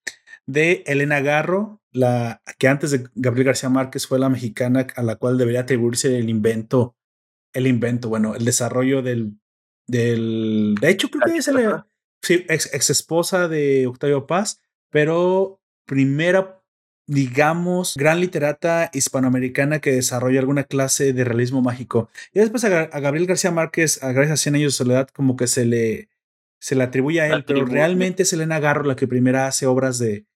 de 0.46 0.84
Elena 0.88 1.20
Garro, 1.22 1.82
la 1.92 2.42
que 2.58 2.68
antes 2.68 2.92
de 2.92 3.08
Gabriel 3.16 3.48
García 3.48 3.70
Márquez 3.70 4.08
fue 4.08 4.20
la 4.20 4.30
mexicana 4.30 4.88
a 4.96 5.04
la 5.04 5.16
cual 5.16 5.38
debería 5.38 5.62
atribuirse 5.62 6.18
el 6.18 6.30
invento, 6.30 6.96
el 7.54 7.68
invento, 7.68 8.10
bueno, 8.10 8.36
el 8.36 8.46
desarrollo 8.46 9.02
del, 9.02 9.34
del, 9.88 10.76
de 10.80 10.90
hecho 10.90 11.10
creo 11.10 11.32
que 11.32 11.38
es 11.38 11.52
sí, 12.22 12.46
ex, 12.48 12.74
ex 12.74 12.90
esposa 12.90 13.48
de 13.48 13.88
Octavio 13.88 14.28
Paz, 14.28 14.62
pero 14.90 15.62
primera 15.86 16.59
digamos, 17.10 17.96
gran 17.98 18.20
literata 18.20 18.92
hispanoamericana 18.94 19.80
que 19.80 19.92
desarrolla 19.92 20.40
alguna 20.40 20.66
clase 20.66 21.12
de 21.12 21.24
realismo 21.24 21.60
mágico. 21.60 22.08
Y 22.32 22.40
después 22.40 22.64
a, 22.66 22.82
a 22.82 23.00
Gabriel 23.00 23.26
García 23.26 23.50
Márquez, 23.50 24.04
a 24.04 24.12
gracias 24.12 24.40
a 24.40 24.44
100 24.44 24.56
años 24.56 24.74
de 24.74 24.78
soledad, 24.78 25.10
como 25.10 25.36
que 25.36 25.48
se 25.48 25.66
le, 25.66 26.10
se 26.60 26.76
le 26.76 26.84
atribuye 26.84 27.20
a 27.20 27.28
él, 27.28 27.46
pero 27.46 27.66
realmente 27.66 28.22
es 28.22 28.32
Elena 28.32 28.60
Garro 28.60 28.84
la 28.84 28.96
que 28.96 29.08
primera 29.08 29.48
hace 29.48 29.66
obras 29.66 29.98
de, 29.98 30.28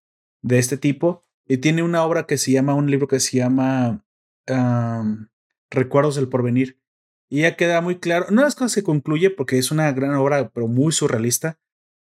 de 0.41 0.57
este 0.57 0.77
tipo. 0.77 1.23
Y 1.47 1.57
tiene 1.57 1.83
una 1.83 2.03
obra 2.03 2.25
que 2.25 2.39
se 2.39 2.51
llama, 2.51 2.73
un 2.73 2.89
libro 2.89 3.07
que 3.07 3.19
se 3.19 3.37
llama 3.37 4.03
um, 4.49 5.27
Recuerdos 5.69 6.15
del 6.15 6.27
Porvenir. 6.27 6.79
Y 7.29 7.41
ya 7.41 7.55
queda 7.55 7.81
muy 7.81 7.99
claro, 7.99 8.25
no 8.31 8.41
las 8.41 8.55
cosas 8.55 8.73
que 8.73 8.83
concluye, 8.83 9.29
porque 9.29 9.59
es 9.59 9.69
una 9.69 9.91
gran 9.91 10.15
obra, 10.15 10.49
pero 10.49 10.67
muy 10.67 10.91
surrealista, 10.91 11.59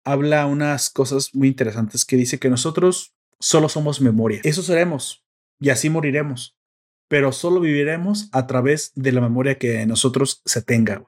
habla 0.03 0.47
unas 0.47 0.89
cosas 0.89 1.35
muy 1.35 1.47
interesantes 1.47 2.05
que 2.05 2.15
dice 2.15 2.39
que 2.39 2.49
nosotros 2.49 3.16
solo 3.39 3.69
somos 3.69 4.01
memoria. 4.01 4.41
Eso 4.43 4.61
seremos 4.61 5.25
y 5.59 5.69
así 5.69 5.89
moriremos, 5.89 6.57
pero 7.07 7.31
solo 7.31 7.59
viviremos 7.59 8.29
a 8.31 8.47
través 8.47 8.91
de 8.95 9.11
la 9.11 9.21
memoria 9.21 9.57
que 9.57 9.85
nosotros 9.85 10.41
se 10.45 10.61
tenga. 10.61 11.03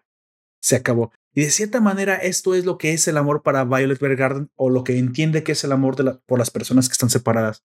Se 0.61 0.75
acabó. 0.75 1.11
Y 1.34 1.41
de 1.41 1.51
cierta 1.51 1.80
manera 1.80 2.15
esto 2.15 2.55
es 2.55 2.65
lo 2.65 2.77
que 2.77 2.93
es 2.93 3.07
el 3.07 3.17
amor 3.17 3.43
para 3.43 3.63
Violet 3.63 3.99
Bergarden 3.99 4.51
o 4.55 4.69
lo 4.69 4.84
que 4.84 4.97
entiende 4.97 5.43
que 5.43 5.53
es 5.53 5.63
el 5.63 5.71
amor 5.71 5.95
por 6.25 6.39
las 6.39 6.51
personas 6.51 6.89
que 6.89 6.93
están 6.93 7.09
separadas. 7.09 7.63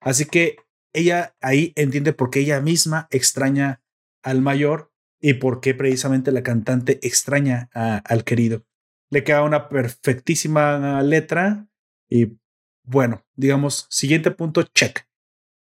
Así 0.00 0.26
que 0.26 0.56
ella 0.92 1.34
ahí 1.40 1.72
entiende 1.76 2.12
por 2.12 2.30
qué 2.30 2.40
ella 2.40 2.60
misma 2.60 3.06
extraña 3.10 3.82
al 4.22 4.40
mayor 4.42 4.92
y 5.20 5.34
por 5.34 5.60
qué 5.60 5.74
precisamente 5.74 6.32
la 6.32 6.42
cantante 6.42 6.98
extraña 7.02 7.70
al 7.72 8.24
querido. 8.24 8.64
Le 9.10 9.24
queda 9.24 9.42
una 9.42 9.68
perfectísima 9.68 11.00
letra 11.02 11.68
y 12.08 12.38
bueno, 12.86 13.24
digamos, 13.34 13.86
siguiente 13.90 14.30
punto, 14.30 14.62
check. 14.62 15.06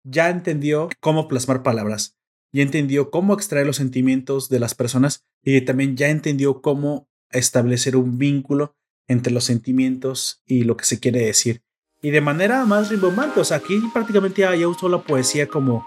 Ya 0.04 0.28
entendió 0.28 0.90
cómo 1.00 1.26
plasmar 1.28 1.62
palabras, 1.62 2.16
ya 2.52 2.62
entendió 2.62 3.10
cómo 3.10 3.34
extraer 3.34 3.66
los 3.66 3.76
sentimientos 3.76 4.48
de 4.48 4.60
las 4.60 4.74
personas 4.74 5.24
y 5.42 5.60
también 5.62 5.96
ya 5.96 6.10
entendió 6.10 6.60
cómo 6.60 7.08
establecer 7.30 7.96
un 7.96 8.18
vínculo 8.18 8.76
entre 9.08 9.32
los 9.32 9.44
sentimientos 9.44 10.42
y 10.46 10.64
lo 10.64 10.76
que 10.76 10.84
se 10.84 11.00
quiere 11.00 11.20
decir. 11.20 11.62
Y 12.02 12.10
de 12.10 12.20
manera 12.20 12.64
más 12.66 12.90
rimbombante, 12.90 13.40
o 13.40 13.44
sea, 13.44 13.56
aquí 13.56 13.80
prácticamente 13.92 14.42
ya 14.42 14.68
usó 14.68 14.88
la 14.90 15.02
poesía 15.02 15.48
como, 15.48 15.84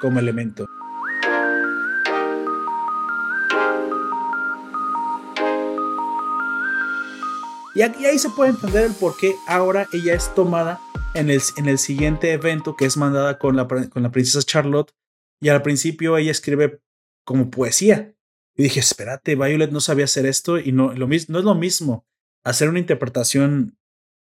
como 0.00 0.18
elemento. 0.18 0.66
Y, 7.74 7.82
aquí, 7.82 8.04
ahí 8.06 8.18
se 8.18 8.30
puede 8.30 8.50
entender 8.50 8.84
el 8.84 8.94
por 8.94 9.16
qué 9.16 9.34
ahora 9.46 9.86
ella 9.92 10.14
es 10.14 10.34
tomada 10.34 10.80
en 11.14 11.30
el, 11.30 11.40
en 11.56 11.66
el 11.66 11.78
siguiente 11.78 12.32
evento 12.32 12.76
que 12.76 12.84
es 12.84 12.96
mandada 12.96 13.38
con 13.38 13.56
la, 13.56 13.66
con 13.66 14.02
la 14.02 14.10
princesa 14.10 14.42
Charlotte. 14.42 14.92
Y 15.40 15.48
al 15.48 15.62
principio 15.62 16.16
ella 16.16 16.30
escribe 16.30 16.80
como 17.24 17.50
poesía. 17.50 18.14
Y 18.56 18.64
dije, 18.64 18.80
espérate, 18.80 19.36
Violet 19.36 19.70
no 19.70 19.80
sabía 19.80 20.04
hacer 20.04 20.26
esto 20.26 20.58
y 20.58 20.72
no, 20.72 20.92
lo 20.92 21.06
mismo, 21.06 21.32
no 21.32 21.38
es 21.38 21.44
lo 21.44 21.54
mismo 21.54 22.06
hacer 22.44 22.68
una 22.68 22.78
interpretación 22.78 23.78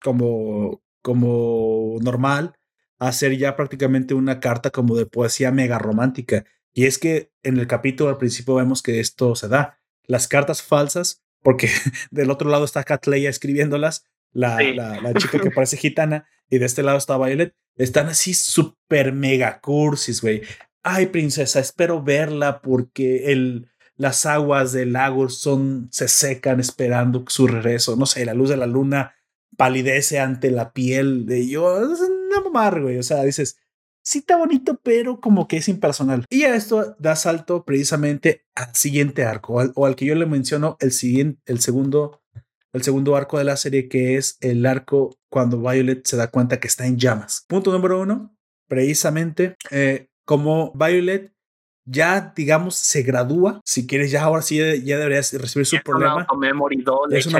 como, 0.01 0.83
como 1.01 1.97
normal, 2.01 2.57
hacer 2.99 3.37
ya 3.37 3.55
prácticamente 3.55 4.13
una 4.13 4.39
carta 4.39 4.71
como 4.71 4.95
de 4.95 5.05
poesía 5.05 5.51
mega 5.51 5.79
romántica. 5.79 6.45
Y 6.73 6.85
es 6.85 6.97
que 6.97 7.31
en 7.43 7.57
el 7.57 7.67
capítulo 7.67 8.09
al 8.09 8.17
principio 8.17 8.55
vemos 8.55 8.81
que 8.81 8.99
esto 8.99 9.35
se 9.35 9.47
da. 9.47 9.79
Las 10.03 10.27
cartas 10.27 10.61
falsas, 10.61 11.24
porque 11.45 11.69
del 12.11 12.31
otro 12.31 12.49
lado 12.49 12.65
está 12.65 12.83
Catleya 12.83 13.29
escribiéndolas, 13.29 14.03
la, 14.33 14.61
la, 14.61 14.99
la, 14.99 15.13
chica 15.19 15.39
que 15.39 15.51
parece 15.51 15.77
gitana, 15.77 16.27
y 16.49 16.57
de 16.57 16.65
este 16.65 16.81
lado 16.83 16.97
está 16.97 17.17
Violet, 17.17 17.53
están 17.77 18.07
así 18.07 18.33
súper 18.33 19.13
mega 19.13 19.61
cursis, 19.61 20.21
güey. 20.21 20.41
Ay, 20.81 21.05
princesa, 21.07 21.59
espero 21.59 22.01
verla 22.01 22.61
porque 22.61 23.31
el, 23.31 23.67
las 23.95 24.25
aguas 24.25 24.71
del 24.71 24.93
lago 24.93 25.29
son, 25.29 25.87
se 25.91 26.07
secan 26.07 26.59
esperando 26.59 27.23
su 27.27 27.47
regreso. 27.47 27.95
No 27.95 28.07
sé, 28.07 28.25
la 28.25 28.33
luz 28.33 28.49
de 28.49 28.57
la 28.57 28.67
luna 28.67 29.15
palidece 29.55 30.19
ante 30.19 30.49
la 30.51 30.73
piel 30.73 31.25
de 31.25 31.47
yo. 31.47 31.93
Es 31.93 31.99
una 31.99 32.41
mamar, 32.41 32.81
güey. 32.81 32.97
O 32.97 33.03
sea, 33.03 33.23
dices, 33.23 33.57
sí 34.05 34.19
está 34.19 34.37
bonito, 34.37 34.79
pero 34.81 35.19
como 35.19 35.47
que 35.47 35.57
es 35.57 35.67
impersonal. 35.67 36.25
Y 36.29 36.43
a 36.43 36.55
esto 36.55 36.95
da 36.99 37.15
salto 37.15 37.65
precisamente 37.65 38.45
al 38.55 38.73
siguiente 38.75 39.25
arco, 39.25 39.55
o 39.75 39.85
al 39.85 39.95
que 39.95 40.05
yo 40.05 40.15
le 40.15 40.25
menciono, 40.25 40.77
el 40.79 40.91
siguiente, 40.91 41.41
el 41.45 41.59
segundo, 41.59 42.21
el 42.71 42.83
segundo 42.83 43.15
arco 43.15 43.37
de 43.37 43.43
la 43.43 43.57
serie, 43.57 43.89
que 43.89 44.15
es 44.15 44.37
el 44.41 44.65
arco 44.65 45.17
cuando 45.29 45.59
Violet 45.59 46.05
se 46.05 46.17
da 46.17 46.29
cuenta 46.29 46.59
que 46.59 46.67
está 46.67 46.85
en 46.85 46.97
llamas. 46.97 47.45
Punto 47.47 47.71
número 47.71 47.99
uno, 47.99 48.35
precisamente, 48.67 49.55
eh, 49.71 50.07
como 50.23 50.71
Violet 50.73 51.33
ya, 51.87 52.33
digamos, 52.35 52.75
se 52.75 53.03
gradúa. 53.03 53.61
Si 53.63 53.85
quieres, 53.85 54.09
ya 54.09 54.23
ahora 54.23 54.41
sí 54.41 54.57
ya 54.57 54.97
deberías 54.97 55.33
recibir 55.33 55.67
su 55.67 55.77
problema. 55.83 56.25
es 57.11 57.27
una 57.27 57.39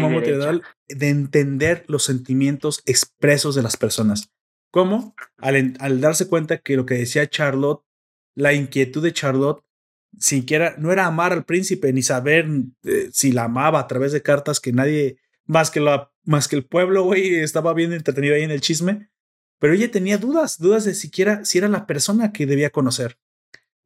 de 0.87 1.09
entender 1.09 1.83
los 1.87 2.03
sentimientos 2.03 2.81
expresos 2.85 3.55
de 3.55 3.63
las 3.63 3.75
personas. 3.75 4.29
¿Cómo? 4.75 5.15
Al, 5.37 5.73
al, 5.79 6.01
darse 6.01 6.27
cuenta 6.27 6.57
que 6.57 6.75
lo 6.75 6.85
que 6.85 6.95
decía 6.95 7.29
Charlotte, 7.29 7.85
la 8.35 8.51
inquietud 8.51 9.01
de 9.01 9.13
Charlotte, 9.13 9.63
siquiera 10.19 10.75
no 10.77 10.91
era 10.91 11.05
amar 11.05 11.31
al 11.31 11.45
príncipe 11.45 11.93
ni 11.93 12.03
saber 12.03 12.45
eh, 12.83 13.07
si 13.13 13.31
la 13.31 13.45
amaba 13.45 13.79
a 13.79 13.87
través 13.87 14.11
de 14.11 14.21
cartas 14.21 14.59
que 14.59 14.73
nadie 14.73 15.17
más 15.45 15.71
que 15.71 15.79
la 15.79 16.11
más 16.25 16.49
que 16.49 16.57
el 16.57 16.65
pueblo, 16.65 17.03
güey, 17.03 17.35
estaba 17.35 17.73
bien 17.73 17.93
entretenido 17.93 18.35
ahí 18.35 18.41
en 18.41 18.51
el 18.51 18.59
chisme. 18.59 19.09
Pero 19.59 19.71
ella 19.71 19.89
tenía 19.89 20.17
dudas, 20.17 20.59
dudas 20.59 20.83
de 20.83 20.93
siquiera 20.93 21.45
si 21.45 21.57
era 21.57 21.69
la 21.69 21.87
persona 21.87 22.33
que 22.33 22.45
debía 22.45 22.69
conocer. 22.69 23.17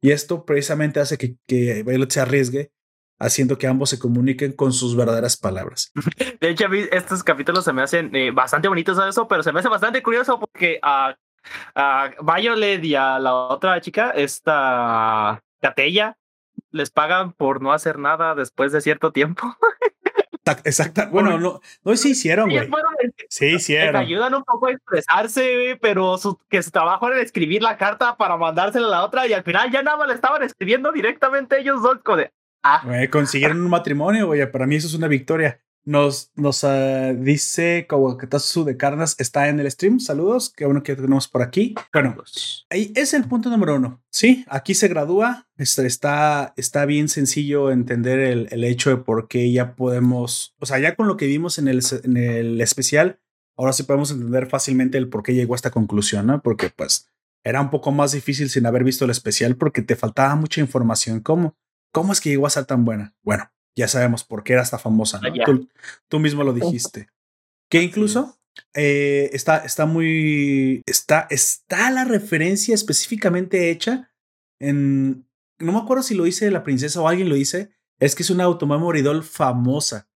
Y 0.00 0.10
esto 0.10 0.44
precisamente 0.44 0.98
hace 0.98 1.18
que, 1.18 1.36
que 1.46 1.84
Violet 1.84 2.10
se 2.10 2.18
arriesgue, 2.18 2.72
haciendo 3.20 3.58
que 3.58 3.66
ambos 3.66 3.90
se 3.90 3.98
comuniquen 3.98 4.52
con 4.52 4.72
sus 4.72 4.96
verdaderas 4.96 5.36
palabras. 5.36 5.92
De 6.40 6.48
hecho, 6.48 6.66
a 6.66 6.68
mí 6.68 6.80
estos 6.90 7.22
capítulos 7.22 7.64
se 7.64 7.72
me 7.72 7.82
hacen 7.82 8.14
eh, 8.16 8.30
bastante 8.30 8.66
bonitos 8.66 8.98
a 8.98 9.08
eso, 9.08 9.28
pero 9.28 9.42
se 9.42 9.52
me 9.52 9.60
hace 9.60 9.68
bastante 9.68 10.02
curioso 10.02 10.40
porque 10.40 10.80
a, 10.82 11.14
a 11.74 12.10
Violet 12.20 12.82
y 12.82 12.94
a 12.94 13.18
la 13.18 13.34
otra 13.34 13.80
chica, 13.80 14.10
esta 14.10 15.42
Catella, 15.60 16.16
les 16.72 16.90
pagan 16.90 17.32
por 17.32 17.60
no 17.62 17.72
hacer 17.72 17.98
nada 17.98 18.34
después 18.34 18.72
de 18.72 18.80
cierto 18.80 19.12
tiempo. 19.12 19.54
Exacto. 20.64 21.02
Bueno, 21.10 21.38
no, 21.38 21.60
no 21.84 21.96
sí 21.96 22.10
hicieron, 22.10 22.50
güey. 22.50 22.68
Sí 23.28 23.46
hicieron. 23.46 23.96
ayudan 23.96 24.34
un 24.34 24.42
poco 24.42 24.66
a 24.66 24.72
expresarse, 24.72 25.78
pero 25.80 26.18
su, 26.18 26.38
que 26.48 26.62
su 26.62 26.70
trabajo 26.70 27.06
era 27.06 27.20
escribir 27.20 27.62
la 27.62 27.76
carta 27.76 28.16
para 28.16 28.36
mandársela 28.36 28.86
a 28.88 28.90
la 28.90 29.04
otra 29.04 29.26
y 29.26 29.32
al 29.32 29.44
final 29.44 29.70
ya 29.70 29.82
nada 29.82 29.98
más 29.98 30.08
le 30.08 30.14
estaban 30.14 30.42
escribiendo 30.42 30.90
directamente 30.90 31.60
ellos 31.60 31.82
dos. 31.82 31.98
Con 32.02 32.20
ah. 32.62 32.82
consiguieron 33.10 33.60
un 33.60 33.70
matrimonio, 33.70 34.26
güey. 34.26 34.50
Para 34.50 34.66
mí 34.66 34.76
eso 34.76 34.86
es 34.86 34.94
una 34.94 35.08
victoria. 35.08 35.60
Nos, 35.82 36.30
nos 36.34 36.62
uh, 36.62 37.16
dice 37.18 37.86
su 38.38 38.64
de 38.64 38.76
Carnas 38.76 39.16
está 39.18 39.48
en 39.48 39.60
el 39.60 39.70
stream. 39.70 39.98
Saludos, 39.98 40.52
qué 40.54 40.66
bueno 40.66 40.82
que 40.82 40.94
tenemos 40.94 41.26
por 41.26 41.42
aquí. 41.42 41.74
Bueno, 41.92 42.16
ahí 42.68 42.92
es 42.94 43.14
el 43.14 43.24
punto 43.24 43.48
número 43.48 43.76
uno. 43.76 44.02
Sí, 44.10 44.44
aquí 44.48 44.74
se 44.74 44.88
gradúa. 44.88 45.48
Este, 45.56 45.86
está, 45.86 46.52
está 46.56 46.84
bien 46.84 47.08
sencillo 47.08 47.70
entender 47.70 48.18
el, 48.18 48.48
el, 48.50 48.64
hecho 48.64 48.90
de 48.90 48.98
por 48.98 49.26
qué 49.26 49.50
ya 49.50 49.74
podemos, 49.74 50.54
o 50.58 50.66
sea, 50.66 50.78
ya 50.78 50.96
con 50.96 51.08
lo 51.08 51.16
que 51.16 51.26
vimos 51.26 51.58
en 51.58 51.68
el, 51.68 51.80
en 52.04 52.16
el 52.16 52.60
especial, 52.60 53.18
ahora 53.56 53.72
sí 53.72 53.82
podemos 53.82 54.10
entender 54.10 54.48
fácilmente 54.48 54.98
el 54.98 55.08
por 55.08 55.22
qué 55.22 55.34
llegó 55.34 55.54
a 55.54 55.56
esta 55.56 55.70
conclusión, 55.70 56.26
¿no? 56.26 56.42
Porque 56.42 56.70
pues 56.70 57.08
era 57.42 57.60
un 57.60 57.70
poco 57.70 57.90
más 57.90 58.12
difícil 58.12 58.50
sin 58.50 58.66
haber 58.66 58.84
visto 58.84 59.06
el 59.06 59.10
especial 59.10 59.56
porque 59.56 59.80
te 59.82 59.96
faltaba 59.96 60.34
mucha 60.34 60.60
información. 60.60 61.20
¿Cómo? 61.20 61.56
¿Cómo 61.92 62.12
es 62.12 62.20
que 62.20 62.30
llegó 62.30 62.46
a 62.46 62.50
ser 62.50 62.64
tan 62.64 62.84
buena? 62.84 63.14
Bueno, 63.22 63.50
ya 63.76 63.88
sabemos 63.88 64.24
por 64.24 64.44
qué 64.44 64.54
era 64.54 64.62
esta 64.62 64.78
famosa. 64.78 65.20
Tú, 66.08 66.18
mismo 66.18 66.44
lo 66.44 66.52
dijiste. 66.52 67.08
Que 67.68 67.82
incluso 67.82 68.38
eh, 68.74 69.30
está, 69.32 69.58
está 69.58 69.86
muy. 69.86 70.82
Está, 70.86 71.26
está 71.30 71.90
la 71.90 72.04
referencia 72.04 72.74
específicamente 72.74 73.70
hecha 73.70 74.12
en. 74.60 75.26
No 75.58 75.72
me 75.72 75.78
acuerdo 75.78 76.02
si 76.02 76.14
lo 76.14 76.26
hice 76.26 76.50
la 76.50 76.62
princesa 76.62 77.00
o 77.00 77.08
alguien 77.08 77.28
lo 77.28 77.34
dice. 77.34 77.70
Es 77.98 78.14
que 78.14 78.22
es 78.22 78.30
una 78.30 78.44
automemory 78.44 79.02
doll 79.02 79.22
famosa. 79.22 80.08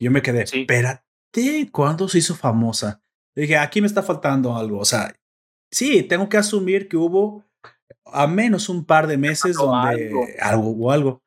Yo 0.00 0.10
me 0.10 0.22
quedé, 0.22 0.42
espérate, 0.42 1.02
¿cuándo 1.72 2.08
se 2.08 2.18
hizo 2.18 2.34
famosa? 2.36 3.02
dije, 3.34 3.56
aquí 3.56 3.80
me 3.80 3.86
está 3.86 4.02
faltando 4.02 4.56
algo. 4.56 4.78
O 4.78 4.84
sea, 4.84 5.14
sí, 5.70 6.02
tengo 6.02 6.28
que 6.28 6.36
asumir 6.36 6.88
que 6.88 6.96
hubo 6.96 7.44
a 8.04 8.26
menos 8.26 8.68
un 8.68 8.84
par 8.84 9.06
de 9.06 9.18
meses 9.18 9.56
donde 9.56 10.12
algo 10.40 10.70
o 10.70 10.90
algo 10.90 11.22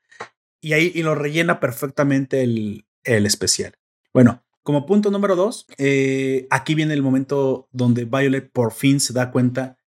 y 0.62 0.74
ahí 0.74 0.91
y 0.93 1.03
lo 1.03 1.16
rellena 1.16 1.59
perfectamente 1.59 2.43
el, 2.43 2.86
el 3.03 3.26
especial. 3.26 3.74
Bueno, 4.14 4.43
como 4.64 4.86
punto 4.86 5.09
número 5.09 5.36
dos, 5.36 5.66
eh, 5.78 6.47
aquí 6.51 6.76
viene 6.76 6.93
el 6.93 7.01
momento 7.01 7.68
donde 7.72 8.05
Violet 8.05 8.51
por 8.51 8.72
fin 8.74 8.99
se 8.99 9.14
da 9.14 9.32
cuenta 9.32 9.78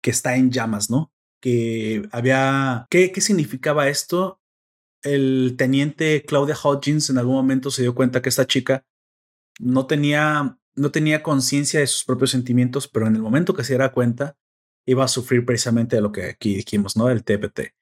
que 0.00 0.10
está 0.10 0.36
en 0.36 0.50
llamas, 0.50 0.90
¿no? 0.90 1.12
Que 1.40 2.08
había... 2.12 2.86
¿Qué, 2.88 3.10
qué 3.10 3.20
significaba 3.20 3.88
esto? 3.88 4.40
El 5.02 5.56
teniente 5.58 6.24
Claudia 6.24 6.56
Hodgins 6.56 7.10
en 7.10 7.18
algún 7.18 7.34
momento 7.34 7.70
se 7.70 7.82
dio 7.82 7.94
cuenta 7.94 8.22
que 8.22 8.28
esta 8.28 8.46
chica 8.46 8.86
no 9.58 9.86
tenía, 9.86 10.58
no 10.76 10.90
tenía 10.92 11.22
conciencia 11.24 11.80
de 11.80 11.88
sus 11.88 12.04
propios 12.04 12.30
sentimientos, 12.30 12.86
pero 12.86 13.08
en 13.08 13.16
el 13.16 13.22
momento 13.22 13.54
que 13.54 13.64
se 13.64 13.72
diera 13.72 13.92
cuenta, 13.92 14.36
iba 14.86 15.04
a 15.04 15.08
sufrir 15.08 15.44
precisamente 15.44 15.96
de 15.96 16.02
lo 16.02 16.12
que 16.12 16.24
aquí 16.30 16.56
dijimos, 16.56 16.96
¿no? 16.96 17.08
El 17.08 17.24
TPT. 17.24 17.74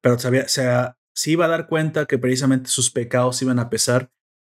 Pero 0.00 0.18
se, 0.18 0.28
había, 0.28 0.48
se, 0.48 0.66
se 1.14 1.30
iba 1.30 1.46
a 1.46 1.48
dar 1.48 1.66
cuenta 1.66 2.06
que 2.06 2.18
precisamente 2.18 2.70
sus 2.70 2.90
pecados 2.90 3.42
iban 3.42 3.58
a 3.58 3.70
pesar 3.70 4.10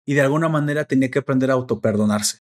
y 0.05 0.15
de 0.15 0.21
alguna 0.21 0.49
manera 0.49 0.85
tenía 0.85 1.11
que 1.11 1.19
aprender 1.19 1.51
a 1.51 1.53
autoperdonarse. 1.53 2.39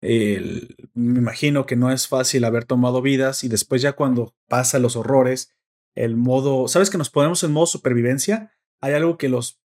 me 0.94 1.18
imagino 1.18 1.66
que 1.66 1.76
no 1.76 1.92
es 1.92 2.09
fácil 2.09 2.44
haber 2.44 2.64
tomado 2.64 3.03
vidas 3.03 3.44
y 3.44 3.49
después 3.49 3.82
ya 3.82 3.92
cuando 3.92 4.34
pasa 4.49 4.78
los 4.78 4.96
horrores, 4.96 5.55
el 5.94 6.16
modo, 6.16 6.66
¿sabes 6.68 6.90
que 6.90 6.99
nos 6.99 7.11
ponemos 7.11 7.44
en 7.44 7.53
modo 7.53 7.66
supervivencia? 7.66 8.55
Hay 8.80 8.94
algo 8.94 9.18
que 9.18 9.28
los 9.28 9.61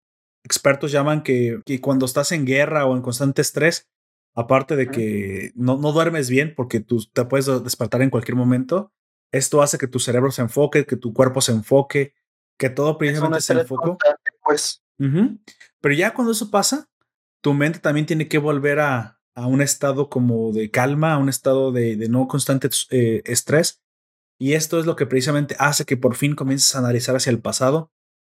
expertos 0.44 0.92
llaman 0.92 1.22
que, 1.22 1.60
que 1.66 1.80
cuando 1.80 2.06
estás 2.06 2.32
en 2.32 2.46
guerra 2.46 2.86
o 2.86 2.96
en 2.96 3.02
constante 3.02 3.42
estrés, 3.42 3.90
aparte 4.34 4.76
de 4.76 4.88
que 4.88 5.52
no, 5.54 5.76
no 5.76 5.92
duermes 5.92 6.30
bien 6.30 6.54
porque 6.56 6.80
tú 6.80 7.04
te 7.12 7.24
puedes 7.26 7.46
despertar 7.62 8.00
en 8.00 8.10
cualquier 8.10 8.36
momento, 8.36 8.92
esto 9.32 9.62
hace 9.62 9.78
que 9.78 9.86
tu 9.86 9.98
cerebro 9.98 10.30
se 10.30 10.42
enfoque, 10.42 10.86
que 10.86 10.96
tu 10.96 11.12
cuerpo 11.12 11.40
se 11.40 11.52
enfoque, 11.52 12.14
que 12.58 12.70
todo 12.70 12.98
precisamente 12.98 13.40
se 13.40 13.54
enfocó. 13.54 13.96
Pues. 14.44 14.82
Pero 14.98 15.94
ya 15.94 16.12
cuando 16.12 16.32
eso 16.32 16.50
pasa, 16.50 16.88
tu 17.40 17.54
mente 17.54 17.78
también 17.78 18.06
tiene 18.06 18.28
que 18.28 18.38
volver 18.38 18.80
a, 18.80 19.20
a 19.34 19.46
un 19.46 19.62
estado 19.62 20.08
como 20.08 20.52
de 20.52 20.70
calma, 20.70 21.14
a 21.14 21.18
un 21.18 21.28
estado 21.28 21.72
de, 21.72 21.96
de 21.96 22.08
no 22.08 22.28
constante 22.28 22.68
eh, 22.90 23.22
estrés. 23.24 23.80
Y 24.38 24.54
esto 24.54 24.80
es 24.80 24.86
lo 24.86 24.96
que 24.96 25.06
precisamente 25.06 25.56
hace 25.58 25.84
que 25.84 25.96
por 25.96 26.16
fin 26.16 26.34
comiences 26.34 26.74
a 26.74 26.78
analizar 26.78 27.16
hacia 27.16 27.30
el 27.30 27.40
pasado 27.40 27.92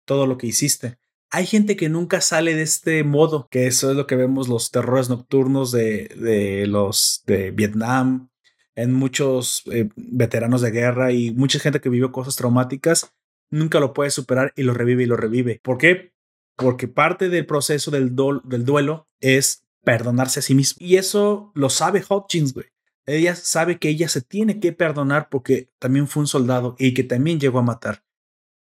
todo 0.06 0.28
lo 0.28 0.38
que 0.38 0.48
hiciste. 0.48 0.98
Hay 1.32 1.46
gente 1.46 1.76
que 1.76 1.90
nunca 1.90 2.22
sale 2.22 2.54
de 2.54 2.62
este 2.62 3.04
modo, 3.04 3.48
que 3.50 3.68
eso 3.68 3.90
es 3.90 3.98
lo 3.98 4.06
que 4.06 4.16
vemos 4.16 4.48
los 4.48 4.70
terrores 4.70 5.10
nocturnos 5.10 5.72
de, 5.72 6.10
de 6.16 6.68
los 6.68 7.24
de 7.26 7.52
Vietnam, 7.52 8.30
en 8.76 8.94
muchos 8.94 9.64
eh, 9.72 9.90
veteranos 9.96 10.62
de 10.62 10.72
guerra 10.72 11.12
y 11.12 11.32
mucha 11.32 11.60
gente 11.60 11.82
que 11.82 11.90
vivió 11.90 12.12
cosas 12.12 12.36
traumáticas 12.36 13.14
nunca 13.50 13.80
lo 13.80 13.94
puede 13.94 14.10
superar 14.10 14.52
y 14.56 14.64
lo 14.64 14.74
revive 14.74 15.04
y 15.04 15.06
lo 15.06 15.16
revive. 15.16 15.60
¿Por 15.64 15.78
qué? 15.78 16.14
Porque 16.56 16.88
parte 16.88 17.30
del 17.30 17.46
proceso 17.46 17.92
del, 17.92 18.16
del 18.44 18.66
duelo 18.66 19.08
es 19.22 19.64
perdonarse 19.84 20.40
a 20.40 20.44
sí 20.44 20.56
mismo. 20.56 20.86
Y 20.86 20.98
eso 20.98 21.52
lo 21.54 21.70
sabe 21.70 22.04
Hopkins, 22.08 22.54
güey. 22.54 22.68
Ella 23.06 23.36
sabe 23.36 23.80
que 23.80 23.90
ella 23.90 24.08
se 24.08 24.22
tiene 24.22 24.60
que 24.60 24.72
perdonar 24.72 25.30
porque 25.30 25.70
también 25.78 26.08
fue 26.08 26.22
un 26.22 26.28
soldado 26.28 26.76
y 26.80 26.94
que 26.94 27.04
también 27.04 27.40
llegó 27.40 27.60
a 27.60 27.64
matar. 27.64 28.04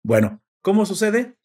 Bueno, 0.04 0.42
¿cómo 0.62 0.86
sucede? 0.86 1.38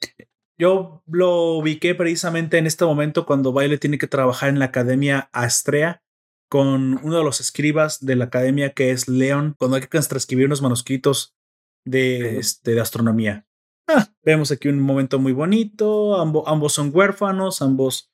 Yo 0.57 1.03
lo 1.07 1.53
ubiqué 1.53 1.95
precisamente 1.95 2.59
en 2.59 2.67
este 2.67 2.85
momento 2.85 3.27
cuando 3.27 3.53
Baile 3.53 3.79
tiene 3.79 3.99
que 3.99 4.07
trabajar 4.09 4.49
en 4.49 4.59
la 4.59 4.67
Academia 4.67 5.29
Astrea 5.33 6.03
con 6.49 6.99
uno 7.05 7.19
de 7.19 7.25
los 7.25 7.41
escribas 7.41 8.05
de 8.05 8.17
la 8.17 8.27
academia 8.27 8.73
que 8.73 8.91
es 8.91 9.09
Leon, 9.09 9.55
cuando 9.59 9.77
hay 9.77 9.83
que 9.83 9.89
transcribir 10.01 10.47
unos 10.47 10.63
manuscritos 10.63 11.37
de, 11.85 12.39
este, 12.39 12.75
de 12.75 12.81
astronomía. 12.81 13.47
Ah, 13.87 14.07
vemos 14.23 14.51
aquí 14.51 14.69
un 14.69 14.81
momento 14.81 15.19
muy 15.19 15.33
bonito, 15.33 16.21
ambos, 16.21 16.45
ambos 16.47 16.73
son 16.75 16.91
huérfanos, 16.93 17.63
ambos, 17.63 18.11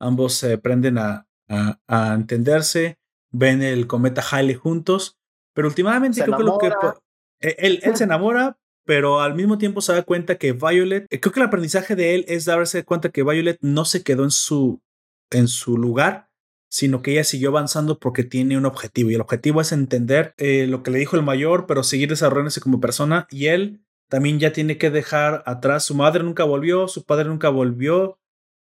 ambos 0.00 0.34
se 0.34 0.54
aprenden 0.54 0.98
a, 0.98 1.28
a, 1.48 2.14
entenderse, 2.14 2.98
ven 3.30 3.62
el 3.62 3.86
cometa 3.86 4.22
Halley 4.22 4.54
juntos, 4.54 5.18
pero 5.54 5.68
últimamente 5.68 6.22
creo 6.22 6.36
que 6.36 6.44
lo 6.44 6.58
que... 6.58 6.72
Él, 7.40 7.80
él 7.82 7.96
se 7.96 8.04
enamora, 8.04 8.58
pero 8.84 9.20
al 9.20 9.34
mismo 9.34 9.58
tiempo 9.58 9.80
se 9.80 9.92
da 9.92 10.02
cuenta 10.02 10.38
que 10.38 10.52
Violet, 10.52 11.06
eh, 11.10 11.20
creo 11.20 11.32
que 11.32 11.40
el 11.40 11.46
aprendizaje 11.46 11.94
de 11.94 12.14
él 12.14 12.24
es 12.26 12.46
darse 12.46 12.84
cuenta 12.84 13.10
que 13.10 13.22
Violet 13.22 13.58
no 13.60 13.84
se 13.84 14.02
quedó 14.02 14.24
en 14.24 14.30
su, 14.30 14.80
en 15.30 15.46
su 15.46 15.76
lugar, 15.76 16.27
sino 16.68 17.02
que 17.02 17.12
ella 17.12 17.24
siguió 17.24 17.48
avanzando 17.50 17.98
porque 17.98 18.24
tiene 18.24 18.58
un 18.58 18.66
objetivo 18.66 19.10
y 19.10 19.14
el 19.14 19.20
objetivo 19.20 19.60
es 19.60 19.72
entender 19.72 20.34
eh, 20.36 20.66
lo 20.66 20.82
que 20.82 20.90
le 20.90 20.98
dijo 20.98 21.16
el 21.16 21.22
mayor, 21.22 21.66
pero 21.66 21.82
seguir 21.82 22.10
desarrollándose 22.10 22.60
como 22.60 22.80
persona 22.80 23.26
y 23.30 23.46
él 23.46 23.80
también 24.08 24.38
ya 24.38 24.52
tiene 24.52 24.78
que 24.78 24.90
dejar 24.90 25.42
atrás, 25.46 25.84
su 25.84 25.94
madre 25.94 26.22
nunca 26.22 26.44
volvió, 26.44 26.88
su 26.88 27.04
padre 27.04 27.26
nunca 27.26 27.50
volvió 27.50 28.18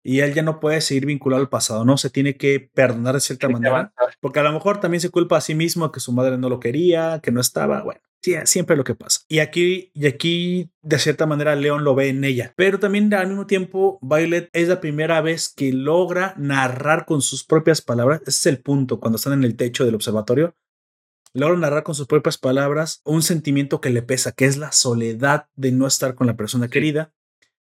y 0.02 0.20
él 0.20 0.34
ya 0.34 0.42
no 0.42 0.60
puede 0.60 0.80
seguir 0.80 1.04
vinculado 1.04 1.42
al 1.42 1.48
pasado, 1.48 1.84
¿no? 1.84 1.98
Se 1.98 2.10
tiene 2.10 2.36
que 2.36 2.70
perdonar 2.72 3.14
de 3.14 3.20
cierta 3.20 3.48
manera, 3.48 3.92
porque 4.20 4.38
a 4.38 4.44
lo 4.44 4.52
mejor 4.52 4.78
también 4.78 5.00
se 5.00 5.10
culpa 5.10 5.36
a 5.36 5.40
sí 5.40 5.54
mismo 5.54 5.90
que 5.90 6.00
su 6.00 6.12
madre 6.12 6.38
no 6.38 6.48
lo 6.48 6.60
quería, 6.60 7.20
que 7.22 7.32
no 7.32 7.40
estaba, 7.40 7.82
bueno. 7.82 8.00
Siempre 8.44 8.76
lo 8.76 8.84
que 8.84 8.94
pasa. 8.94 9.20
Y 9.28 9.38
aquí, 9.38 9.90
y 9.94 10.06
aquí, 10.06 10.70
de 10.82 10.98
cierta 10.98 11.26
manera, 11.26 11.54
León 11.54 11.84
lo 11.84 11.94
ve 11.94 12.08
en 12.08 12.24
ella. 12.24 12.52
Pero 12.56 12.80
también 12.80 13.12
al 13.14 13.28
mismo 13.28 13.46
tiempo, 13.46 13.98
Violet 14.02 14.50
es 14.52 14.68
la 14.68 14.80
primera 14.80 15.20
vez 15.20 15.48
que 15.48 15.72
logra 15.72 16.34
narrar 16.36 17.06
con 17.06 17.22
sus 17.22 17.44
propias 17.44 17.82
palabras. 17.82 18.22
Ese 18.22 18.30
es 18.30 18.46
el 18.46 18.62
punto 18.62 18.98
cuando 18.98 19.16
están 19.16 19.32
en 19.34 19.44
el 19.44 19.56
techo 19.56 19.84
del 19.84 19.94
observatorio. 19.94 20.54
Logra 21.34 21.56
narrar 21.56 21.82
con 21.82 21.94
sus 21.94 22.06
propias 22.06 22.38
palabras 22.38 23.02
un 23.04 23.22
sentimiento 23.22 23.80
que 23.80 23.90
le 23.90 24.02
pesa, 24.02 24.32
que 24.32 24.46
es 24.46 24.56
la 24.56 24.72
soledad 24.72 25.48
de 25.54 25.70
no 25.70 25.86
estar 25.86 26.14
con 26.14 26.26
la 26.26 26.36
persona 26.36 26.68
querida. 26.68 27.12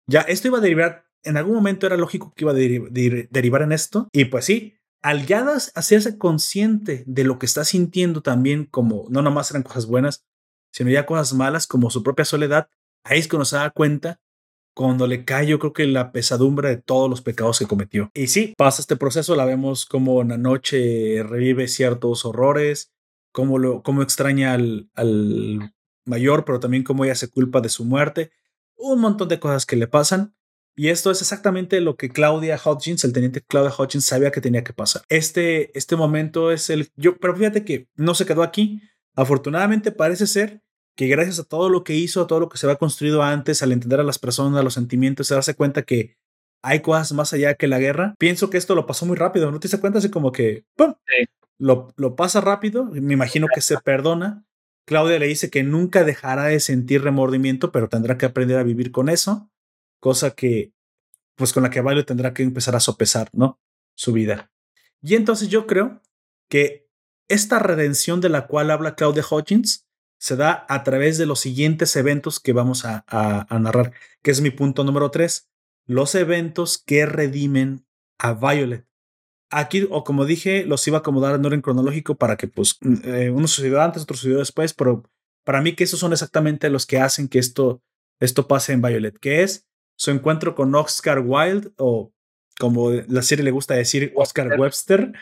Ya, 0.07 0.21
esto 0.21 0.47
iba 0.47 0.57
a 0.57 0.61
derivar, 0.61 1.05
en 1.23 1.37
algún 1.37 1.55
momento 1.55 1.85
era 1.85 1.97
lógico 1.97 2.33
que 2.33 2.45
iba 2.45 2.51
a 2.51 2.55
derivar 2.55 3.61
en 3.61 3.73
esto. 3.73 4.07
Y 4.13 4.25
pues 4.25 4.45
sí, 4.45 4.77
al 5.01 5.25
ya 5.25 5.45
hacerse 5.75 6.17
consciente 6.17 7.03
de 7.05 7.23
lo 7.23 7.39
que 7.39 7.45
está 7.45 7.65
sintiendo 7.65 8.21
también, 8.21 8.65
como 8.65 9.05
no 9.09 9.21
nomás 9.21 9.51
eran 9.51 9.63
cosas 9.63 9.85
buenas, 9.85 10.25
sino 10.71 10.89
ya 10.89 11.05
cosas 11.05 11.33
malas 11.33 11.67
como 11.67 11.89
su 11.89 12.03
propia 12.03 12.25
soledad, 12.25 12.69
ahí 13.03 13.19
es 13.19 13.27
cuando 13.27 13.45
se 13.45 13.55
da 13.55 13.69
cuenta 13.69 14.19
cuando 14.77 15.07
le 15.07 15.25
cae 15.25 15.47
yo 15.47 15.57
creo 15.57 15.73
que 15.73 15.87
la 15.87 16.11
pesadumbre 16.11 16.69
de 16.69 16.77
todos 16.77 17.09
los 17.09 17.21
pecados 17.21 17.57
que 17.57 17.65
cometió. 17.65 18.11
Y 18.13 18.27
sí, 18.27 18.53
pasa 18.55 18.79
este 18.79 18.95
proceso, 18.95 19.35
la 19.35 19.43
vemos 19.43 19.87
como 19.87 20.21
en 20.21 20.27
la 20.27 20.37
noche 20.37 21.23
revive 21.27 21.67
ciertos 21.67 22.25
horrores, 22.25 22.91
cómo, 23.31 23.57
lo, 23.57 23.81
cómo 23.81 24.03
extraña 24.03 24.53
al, 24.53 24.87
al 24.93 25.73
mayor, 26.05 26.45
pero 26.45 26.59
también 26.59 26.83
cómo 26.83 27.05
ella 27.05 27.15
se 27.15 27.27
culpa 27.27 27.59
de 27.59 27.69
su 27.69 27.85
muerte, 27.85 28.29
un 28.75 29.01
montón 29.01 29.29
de 29.29 29.39
cosas 29.39 29.65
que 29.65 29.77
le 29.77 29.87
pasan. 29.87 30.35
Y 30.75 30.89
esto 30.89 31.09
es 31.09 31.23
exactamente 31.23 31.81
lo 31.81 31.95
que 31.95 32.09
Claudia 32.09 32.59
Hodgins, 32.63 33.03
el 33.03 33.13
teniente 33.13 33.41
Claudia 33.41 33.73
Hodgins, 33.75 34.05
sabía 34.05 34.29
que 34.29 34.41
tenía 34.41 34.63
que 34.63 34.73
pasar. 34.73 35.01
Este, 35.09 35.75
este 35.75 35.95
momento 35.95 36.51
es 36.51 36.69
el... 36.69 36.91
Yo, 36.95 37.17
pero 37.17 37.35
fíjate 37.35 37.65
que 37.65 37.87
no 37.95 38.13
se 38.13 38.27
quedó 38.27 38.43
aquí. 38.43 38.79
Afortunadamente 39.17 39.91
parece 39.91 40.27
ser 40.27 40.61
que 40.95 41.07
gracias 41.07 41.39
a 41.39 41.43
todo 41.43 41.69
lo 41.69 41.83
que 41.83 41.95
hizo, 41.95 42.21
a 42.21 42.27
todo 42.27 42.39
lo 42.39 42.49
que 42.49 42.57
se 42.57 42.67
había 42.67 42.77
construido 42.77 43.23
antes, 43.23 43.63
al 43.63 43.71
entender 43.71 43.99
a 43.99 44.03
las 44.03 44.19
personas, 44.19 44.59
a 44.59 44.63
los 44.63 44.75
sentimientos, 44.75 45.27
se 45.27 45.33
darse 45.33 45.55
cuenta 45.55 45.81
que 45.81 46.15
hay 46.63 46.81
cosas 46.81 47.13
más 47.13 47.33
allá 47.33 47.55
que 47.55 47.67
la 47.67 47.79
guerra. 47.79 48.13
Pienso 48.19 48.49
que 48.49 48.57
esto 48.57 48.75
lo 48.75 48.85
pasó 48.85 49.05
muy 49.07 49.17
rápido, 49.17 49.51
¿no 49.51 49.59
te 49.59 49.67
das 49.67 49.81
cuenta? 49.81 49.99
Así 49.99 50.09
como 50.09 50.31
que 50.31 50.65
¡pum! 50.75 50.93
Lo, 51.57 51.93
lo 51.97 52.15
pasa 52.15 52.41
rápido, 52.41 52.85
me 52.85 53.13
imagino 53.13 53.47
que 53.53 53.61
se 53.61 53.77
perdona. 53.79 54.45
Claudia 54.85 55.19
le 55.19 55.27
dice 55.27 55.49
que 55.49 55.63
nunca 55.63 56.03
dejará 56.03 56.45
de 56.45 56.59
sentir 56.59 57.03
remordimiento, 57.03 57.71
pero 57.71 57.89
tendrá 57.89 58.17
que 58.17 58.27
aprender 58.27 58.57
a 58.57 58.63
vivir 58.63 58.91
con 58.91 59.09
eso, 59.09 59.49
cosa 59.99 60.31
que, 60.31 60.71
pues 61.35 61.53
con 61.53 61.63
la 61.63 61.71
que 61.71 61.81
Violet 61.81 62.05
tendrá 62.05 62.33
que 62.33 62.43
empezar 62.43 62.75
a 62.75 62.79
sopesar, 62.79 63.29
¿no? 63.33 63.59
Su 63.95 64.13
vida. 64.13 64.51
Y 65.01 65.15
entonces 65.15 65.49
yo 65.49 65.67
creo 65.67 66.01
que 66.49 66.86
esta 67.27 67.59
redención 67.59 68.21
de 68.21 68.29
la 68.29 68.47
cual 68.47 68.71
habla 68.71 68.95
Claudia 68.95 69.23
Hodgins 69.29 69.87
se 70.19 70.35
da 70.35 70.65
a 70.69 70.83
través 70.83 71.17
de 71.17 71.25
los 71.25 71.39
siguientes 71.39 71.95
eventos 71.95 72.39
que 72.39 72.53
vamos 72.53 72.85
a, 72.85 73.05
narrar, 73.49 73.93
que 74.21 74.31
es 74.31 74.41
mi 74.41 74.49
punto 74.49 74.83
número 74.83 75.11
tres, 75.11 75.49
los 75.85 76.15
eventos 76.15 76.77
que 76.77 77.05
redimen 77.05 77.85
a 78.17 78.33
Violet. 78.33 78.85
Aquí, 79.49 79.87
o 79.89 80.03
como 80.03 80.25
dije, 80.25 80.65
los 80.65 80.85
iba 80.87 80.97
a 80.97 80.99
acomodar 80.99 81.35
en 81.35 81.45
orden 81.45 81.61
cronológico 81.61 82.15
para 82.15 82.35
que, 82.35 82.47
pues, 82.47 82.77
mm, 82.81 82.95
eh, 83.03 83.29
uno 83.29 83.47
sucedió 83.47 83.81
antes, 83.81 84.03
otro 84.03 84.17
sucedió 84.17 84.39
después, 84.39 84.73
pero 84.73 85.03
para 85.45 85.61
mí 85.61 85.73
que 85.73 85.85
esos 85.85 85.99
son 85.99 86.11
exactamente 86.11 86.69
los 86.69 86.85
que 86.85 86.99
hacen 86.99 87.29
que 87.29 87.39
esto, 87.39 87.81
esto 88.19 88.47
pase 88.47 88.73
en 88.73 88.81
Violet, 88.81 89.17
que 89.17 89.43
es 89.43 89.65
su 89.95 90.11
encuentro 90.11 90.55
con 90.55 90.75
Oscar 90.75 91.19
Wilde, 91.19 91.71
o 91.77 92.11
como 92.59 92.91
la 92.91 93.21
serie 93.21 93.45
le 93.45 93.51
gusta 93.51 93.75
decir, 93.75 94.11
Oscar 94.15 94.59
Webster, 94.59 95.13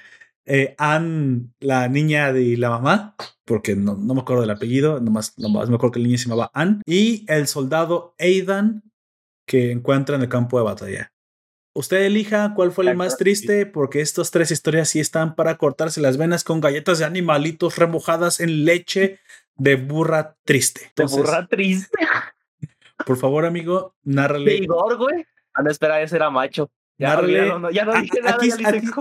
eh, 0.45 0.75
Anne, 0.77 1.49
la 1.59 1.87
niña 1.87 2.31
de 2.31 2.57
la 2.57 2.69
mamá, 2.69 3.15
porque 3.45 3.75
no, 3.75 3.95
no 3.95 4.13
me 4.13 4.21
acuerdo 4.21 4.41
del 4.41 4.51
apellido, 4.51 4.99
nomás, 4.99 5.37
nomás 5.37 5.69
me 5.69 5.75
acuerdo 5.75 5.93
que 5.93 5.99
la 5.99 6.07
niña 6.07 6.17
se 6.17 6.25
llamaba 6.25 6.51
Anne, 6.53 6.81
y 6.85 7.25
el 7.27 7.47
soldado 7.47 8.15
Aidan 8.19 8.83
que 9.47 9.71
encuentra 9.71 10.15
en 10.15 10.21
el 10.23 10.29
campo 10.29 10.57
de 10.57 10.65
batalla. 10.65 11.11
Usted 11.77 12.05
elija 12.05 12.53
cuál 12.55 12.71
fue 12.71 12.89
el 12.89 12.95
más 12.95 13.17
triste, 13.17 13.65
porque 13.65 13.99
estas 13.99 14.31
tres 14.31 14.49
historias 14.49 14.87
sí 14.87 15.01
están 15.01 15.35
para 15.35 15.57
cortarse 15.57 15.99
las 15.99 16.15
venas 16.15 16.45
con 16.45 16.61
galletas 16.61 16.99
de 16.99 17.05
animalitos 17.05 17.77
remojadas 17.77 18.39
en 18.39 18.63
leche 18.63 19.19
de 19.55 19.75
burra 19.75 20.37
triste. 20.45 20.93
de 20.95 21.05
burra 21.05 21.47
triste. 21.47 21.97
Por 23.05 23.17
favor, 23.17 23.45
amigo, 23.45 23.93
nárrale. 24.03 24.51
De 24.51 24.57
Igor, 24.57 24.97
güey. 24.97 25.25
Ah, 25.53 25.63
no, 25.63 25.69
espera, 25.69 26.01
ese 26.01 26.15
era 26.15 26.29
macho. 26.29 26.71
Ya, 26.97 27.21
no, 27.21 27.71
ya 27.71 27.83
no 27.83 27.93
dije 27.99 28.21
nada, 28.21 28.37
aquí, 28.37 28.49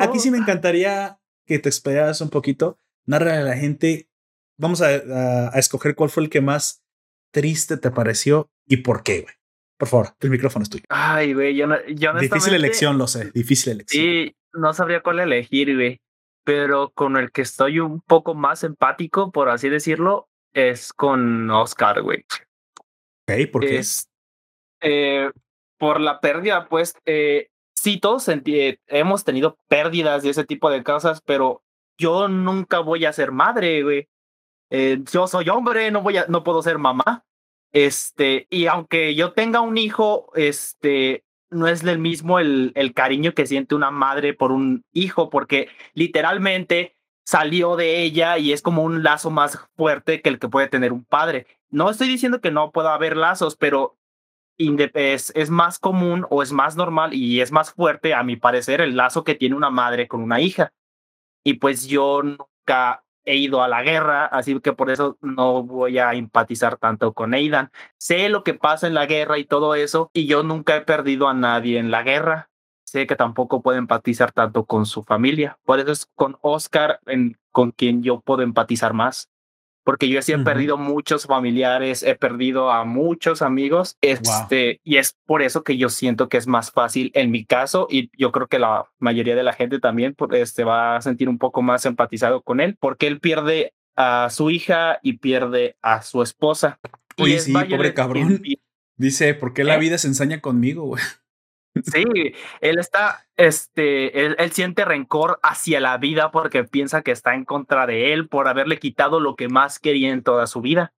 aquí, 0.00 0.18
sí 0.18 0.32
me 0.32 0.38
encantaría 0.38 1.16
que 1.46 1.58
te 1.58 1.68
esperas 1.68 2.20
un 2.20 2.30
poquito. 2.30 2.78
Narra 3.06 3.38
a 3.38 3.42
la 3.42 3.56
gente. 3.56 4.08
Vamos 4.56 4.82
a, 4.82 4.88
a, 4.88 5.58
escoger 5.58 5.94
cuál 5.94 6.10
fue 6.10 6.22
el 6.22 6.30
que 6.30 6.40
más 6.40 6.84
triste 7.32 7.76
te 7.76 7.90
pareció 7.90 8.50
y 8.66 8.78
por 8.78 9.02
qué, 9.02 9.22
güey. 9.22 9.34
Por 9.76 9.88
favor, 9.88 10.08
el 10.20 10.30
micrófono 10.30 10.62
es 10.62 10.70
tuyo. 10.70 10.84
Ay, 10.88 11.34
güey, 11.34 11.56
yo, 11.56 11.66
no, 11.66 11.76
Difícil 12.20 12.54
elección, 12.54 12.96
lo 12.96 13.08
sé, 13.08 13.30
difícil 13.32 13.72
elección. 13.72 14.04
Sí, 14.04 14.36
no 14.52 14.72
sabría 14.72 15.02
cuál 15.02 15.18
elegir, 15.18 15.74
güey. 15.74 16.00
Pero 16.44 16.90
con 16.90 17.16
el 17.16 17.32
que 17.32 17.42
estoy 17.42 17.80
un 17.80 18.00
poco 18.00 18.34
más 18.34 18.62
empático, 18.62 19.32
por 19.32 19.48
así 19.48 19.68
decirlo, 19.68 20.28
es 20.52 20.92
con 20.92 21.50
Oscar, 21.50 22.02
güey. 22.02 22.24
Ok, 23.28 23.50
¿por 23.50 23.62
qué? 23.62 23.78
Es, 23.78 24.08
eh, 24.80 25.30
por 25.78 26.00
la 26.00 26.20
pérdida, 26.20 26.68
pues, 26.68 26.94
eh, 27.06 27.48
sí, 27.84 27.98
todos 27.98 28.26
hemos 28.86 29.24
tenido 29.24 29.58
pérdidas 29.68 30.22
de 30.22 30.30
ese 30.30 30.44
tipo 30.44 30.70
de 30.70 30.82
cosas, 30.82 31.20
pero 31.20 31.62
yo 31.98 32.28
nunca 32.28 32.78
voy 32.78 33.04
a 33.04 33.12
ser 33.12 33.30
madre, 33.30 33.82
güey. 33.82 34.08
Eh, 34.70 35.02
yo 35.12 35.26
soy 35.26 35.50
hombre, 35.50 35.90
no 35.90 36.00
voy 36.00 36.16
a, 36.16 36.24
no 36.28 36.42
puedo 36.44 36.62
ser 36.62 36.78
mamá. 36.78 37.26
Este, 37.72 38.46
y 38.48 38.66
aunque 38.68 39.14
yo 39.14 39.34
tenga 39.34 39.60
un 39.60 39.76
hijo, 39.76 40.30
este, 40.34 41.24
no 41.50 41.68
es 41.68 41.84
el 41.84 41.98
mismo 41.98 42.38
el, 42.38 42.72
el 42.74 42.94
cariño 42.94 43.34
que 43.34 43.46
siente 43.46 43.74
una 43.74 43.90
madre 43.90 44.32
por 44.32 44.50
un 44.50 44.86
hijo, 44.92 45.28
porque 45.28 45.68
literalmente 45.92 46.96
salió 47.26 47.76
de 47.76 48.02
ella 48.02 48.38
y 48.38 48.52
es 48.54 48.62
como 48.62 48.82
un 48.82 49.02
lazo 49.02 49.30
más 49.30 49.58
fuerte 49.76 50.22
que 50.22 50.30
el 50.30 50.38
que 50.38 50.48
puede 50.48 50.68
tener 50.68 50.90
un 50.94 51.04
padre. 51.04 51.46
No 51.68 51.90
estoy 51.90 52.08
diciendo 52.08 52.40
que 52.40 52.50
no 52.50 52.72
pueda 52.72 52.94
haber 52.94 53.14
lazos, 53.18 53.56
pero 53.56 53.98
es, 54.58 55.50
más 55.50 55.78
común 55.78 56.26
o 56.30 56.42
es 56.42 56.52
más 56.52 56.76
normal 56.76 57.14
y 57.14 57.40
es 57.40 57.52
más 57.52 57.72
fuerte, 57.72 58.14
a 58.14 58.22
mi 58.22 58.36
parecer, 58.36 58.80
el 58.80 58.96
lazo 58.96 59.24
que 59.24 59.34
tiene 59.34 59.56
una 59.56 59.70
madre 59.70 60.08
con 60.08 60.22
una 60.22 60.40
hija. 60.40 60.72
Y 61.44 61.54
pues 61.54 61.86
yo 61.86 62.22
nunca 62.22 63.04
he 63.24 63.36
ido 63.36 63.62
a 63.62 63.68
la 63.68 63.82
guerra, 63.82 64.26
así 64.26 64.58
que 64.60 64.72
por 64.72 64.90
eso 64.90 65.18
no 65.20 65.62
voy 65.62 65.98
a 65.98 66.12
empatizar 66.14 66.76
tanto 66.76 67.12
con 67.14 67.34
Aidan. 67.34 67.70
Sé 67.98 68.28
lo 68.28 68.44
que 68.44 68.54
pasa 68.54 68.86
en 68.86 68.94
la 68.94 69.06
guerra 69.06 69.38
y 69.38 69.44
todo 69.44 69.74
eso, 69.74 70.10
y 70.12 70.26
yo 70.26 70.42
nunca 70.42 70.76
he 70.76 70.82
perdido 70.82 71.28
a 71.28 71.34
nadie 71.34 71.78
en 71.78 71.90
la 71.90 72.02
guerra. 72.02 72.50
Sé 72.84 73.06
que 73.06 73.16
tampoco 73.16 73.62
puedo 73.62 73.78
empatizar 73.78 74.32
tanto 74.32 74.66
con 74.66 74.86
su 74.86 75.02
familia. 75.02 75.58
Por 75.64 75.80
eso 75.80 75.90
es 75.90 76.06
con 76.14 76.36
Oscar 76.42 77.00
con 77.50 77.72
quien 77.72 78.02
yo 78.02 78.20
puedo 78.20 78.42
empatizar 78.42 78.92
más 78.92 79.30
porque 79.84 80.08
yo 80.08 80.20
sí 80.22 80.32
he 80.32 80.38
perdido 80.38 80.78
muchos 80.78 81.26
familiares, 81.26 82.02
he 82.02 82.14
perdido 82.14 82.72
a 82.72 82.84
muchos 82.84 83.42
amigos, 83.42 83.96
este, 84.00 84.80
y 84.82 84.96
es 84.96 85.16
por 85.26 85.42
eso 85.42 85.62
que 85.62 85.76
yo 85.76 85.90
siento 85.90 86.28
que 86.28 86.38
es 86.38 86.46
más 86.46 86.70
fácil 86.70 87.10
en 87.14 87.30
mi 87.30 87.44
caso, 87.44 87.86
y 87.90 88.10
yo 88.18 88.32
creo 88.32 88.46
que 88.46 88.58
la 88.58 88.86
mayoría 88.98 89.36
de 89.36 89.42
la 89.42 89.52
gente 89.52 89.78
también 89.78 90.16
este, 90.32 90.64
va 90.64 90.96
a 90.96 91.02
sentir 91.02 91.28
un 91.28 91.38
poco 91.38 91.60
más 91.62 91.84
empatizado 91.84 92.42
con 92.42 92.60
él, 92.60 92.76
porque 92.80 93.06
él 93.06 93.20
pierde 93.20 93.74
a 93.94 94.28
su 94.30 94.50
hija 94.50 94.98
y 95.02 95.18
pierde 95.18 95.76
a 95.82 96.02
su 96.02 96.22
esposa. 96.22 96.80
Oye, 97.18 97.38
sí, 97.38 97.52
pobre 97.52 97.94
cabrón. 97.94 98.42
Dice, 98.96 99.34
¿por 99.34 99.52
qué 99.52 99.64
la 99.64 99.76
¿Eh? 99.76 99.80
vida 99.80 99.98
se 99.98 100.08
ensaña 100.08 100.40
conmigo, 100.40 100.84
güey? 100.84 101.02
Sí, 101.82 102.04
él 102.60 102.78
está, 102.78 103.26
este, 103.36 104.26
él, 104.26 104.36
él, 104.38 104.52
siente 104.52 104.84
rencor 104.84 105.40
hacia 105.42 105.80
la 105.80 105.98
vida 105.98 106.30
porque 106.30 106.64
piensa 106.64 107.02
que 107.02 107.10
está 107.10 107.34
en 107.34 107.44
contra 107.44 107.86
de 107.86 108.12
él 108.12 108.28
por 108.28 108.46
haberle 108.46 108.78
quitado 108.78 109.18
lo 109.18 109.34
que 109.34 109.48
más 109.48 109.80
quería 109.80 110.12
en 110.12 110.22
toda 110.22 110.46
su 110.46 110.60
vida, 110.60 110.94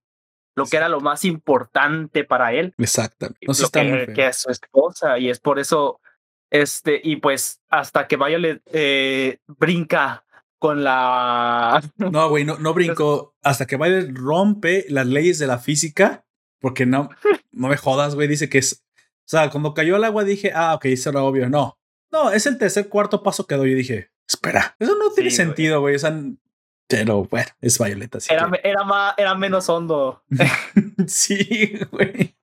lo 0.55 0.66
que 0.66 0.77
era 0.77 0.89
lo 0.89 1.01
más 1.01 1.24
importante 1.24 2.24
para 2.24 2.53
él. 2.53 2.74
Exactamente. 2.79 3.39
No 3.47 3.55
lo 3.59 3.68
que, 3.70 4.12
que, 4.12 4.27
es 4.27 4.37
su 4.39 4.51
esposa 4.51 5.18
y 5.18 5.31
es 5.31 5.41
por 5.41 5.59
eso, 5.59 6.01
este, 6.51 7.01
y 7.03 7.16
pues 7.16 7.62
hasta 7.70 8.07
que 8.07 8.16
Violet 8.16 8.62
eh, 8.66 9.39
brinca 9.47 10.24
con 10.59 10.85
la... 10.85 11.83
No, 11.97 12.29
güey, 12.29 12.45
no, 12.45 12.59
no 12.59 12.74
brincó 12.74 13.35
hasta 13.43 13.66
que 13.66 13.77
Violet 13.77 14.11
rompe 14.14 14.85
las 14.89 15.07
leyes 15.07 15.39
de 15.39 15.47
la 15.47 15.59
física 15.59 16.27
porque 16.61 16.87
no, 16.87 17.11
no 17.53 17.68
me 17.68 17.77
jodas, 17.77 18.14
güey, 18.14 18.29
dice 18.29 18.49
que 18.49 18.59
es 18.59 18.86
o 19.27 19.29
sea, 19.29 19.51
cuando 19.51 19.74
cayó 19.74 19.97
el 19.97 20.05
agua 20.05 20.22
dije, 20.22 20.53
ah, 20.55 20.74
ok, 20.74 20.85
eso 20.85 21.11
era 21.11 21.24
obvio. 21.24 21.49
No, 21.49 21.81
no, 22.12 22.31
es 22.31 22.47
el 22.47 22.59
tercer, 22.59 22.89
cuarto 22.89 23.24
paso 23.24 23.45
que 23.45 23.57
doy. 23.57 23.72
Y 23.72 23.74
dije, 23.74 24.12
espera, 24.29 24.77
eso 24.79 24.95
no 24.97 25.11
tiene 25.11 25.33
sentido, 25.33 25.81
güey. 25.81 25.97
O 25.97 25.99
sea, 25.99 26.16
pero 26.87 27.24
bueno, 27.24 27.49
es 27.61 27.77
Violeta. 27.77 28.18
Era, 28.31 28.49
era, 28.62 28.85
más, 28.85 29.14
era 29.16 29.35
menos 29.35 29.68
hondo. 29.68 30.22
sí, 31.09 31.77
güey. 31.91 32.36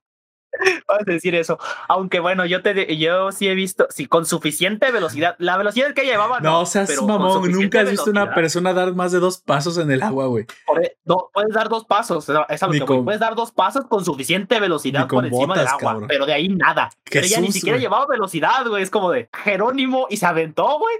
Vamos 0.88 1.04
a 1.06 1.10
decir 1.10 1.34
eso. 1.34 1.58
Aunque 1.88 2.20
bueno, 2.20 2.46
yo 2.46 2.62
te 2.62 2.96
yo 2.96 3.32
sí 3.32 3.48
he 3.48 3.54
visto, 3.54 3.86
sí, 3.90 4.06
con 4.06 4.26
suficiente 4.26 4.90
velocidad. 4.90 5.36
La 5.38 5.56
velocidad 5.56 5.92
que 5.94 6.04
llevaba. 6.04 6.40
No, 6.40 6.60
o 6.60 6.66
sea, 6.66 6.86
mamón. 7.02 7.50
Nunca 7.50 7.80
has 7.80 7.90
visto 7.90 8.10
una 8.10 8.34
persona 8.34 8.72
dar 8.72 8.94
más 8.94 9.12
de 9.12 9.20
dos 9.20 9.38
pasos 9.38 9.78
en 9.78 9.90
el 9.90 10.02
agua, 10.02 10.26
güey. 10.26 10.46
E, 10.82 10.96
no, 11.04 11.30
puedes 11.32 11.54
dar 11.54 11.68
dos 11.68 11.84
pasos. 11.84 12.28
Es 12.48 12.62
algo 12.62 13.04
puedes 13.04 13.20
dar 13.20 13.34
dos 13.34 13.52
pasos 13.52 13.86
con 13.86 14.04
suficiente 14.04 14.60
velocidad 14.60 15.08
por 15.08 15.24
encima 15.24 15.56
del 15.56 15.66
agua. 15.66 16.00
Pero 16.08 16.26
de 16.26 16.32
ahí 16.32 16.48
nada. 16.48 16.90
Pero 17.10 17.26
ella 17.26 17.40
ni 17.40 17.52
siquiera 17.52 17.78
llevaba 17.78 18.06
velocidad, 18.06 18.66
güey. 18.66 18.82
Es 18.82 18.90
como 18.90 19.10
de 19.10 19.28
Jerónimo 19.32 20.06
y 20.10 20.16
se 20.16 20.26
aventó, 20.26 20.78
güey. 20.78 20.94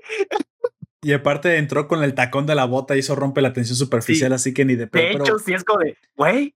Y 1.05 1.13
aparte 1.13 1.59
entró 1.59 1.87
con 1.87 2.03
el 2.03 2.15
tacón 2.15 2.47
de 2.47 2.55
la 2.55 2.65
bota 2.65 2.97
y 2.97 3.01
eso 3.01 3.15
rompe 3.15 3.43
la 3.43 3.53
tensión 3.53 3.77
superficial, 3.77 4.33
así 4.33 4.55
que 4.55 4.65
ni 4.65 4.75
de 4.75 4.87
pedo. 4.87 5.03
De 5.03 5.13
hecho, 5.13 5.39
sí 5.39 5.53
es 5.53 5.63
como 5.63 5.81
de, 5.81 5.99
güey, 6.17 6.55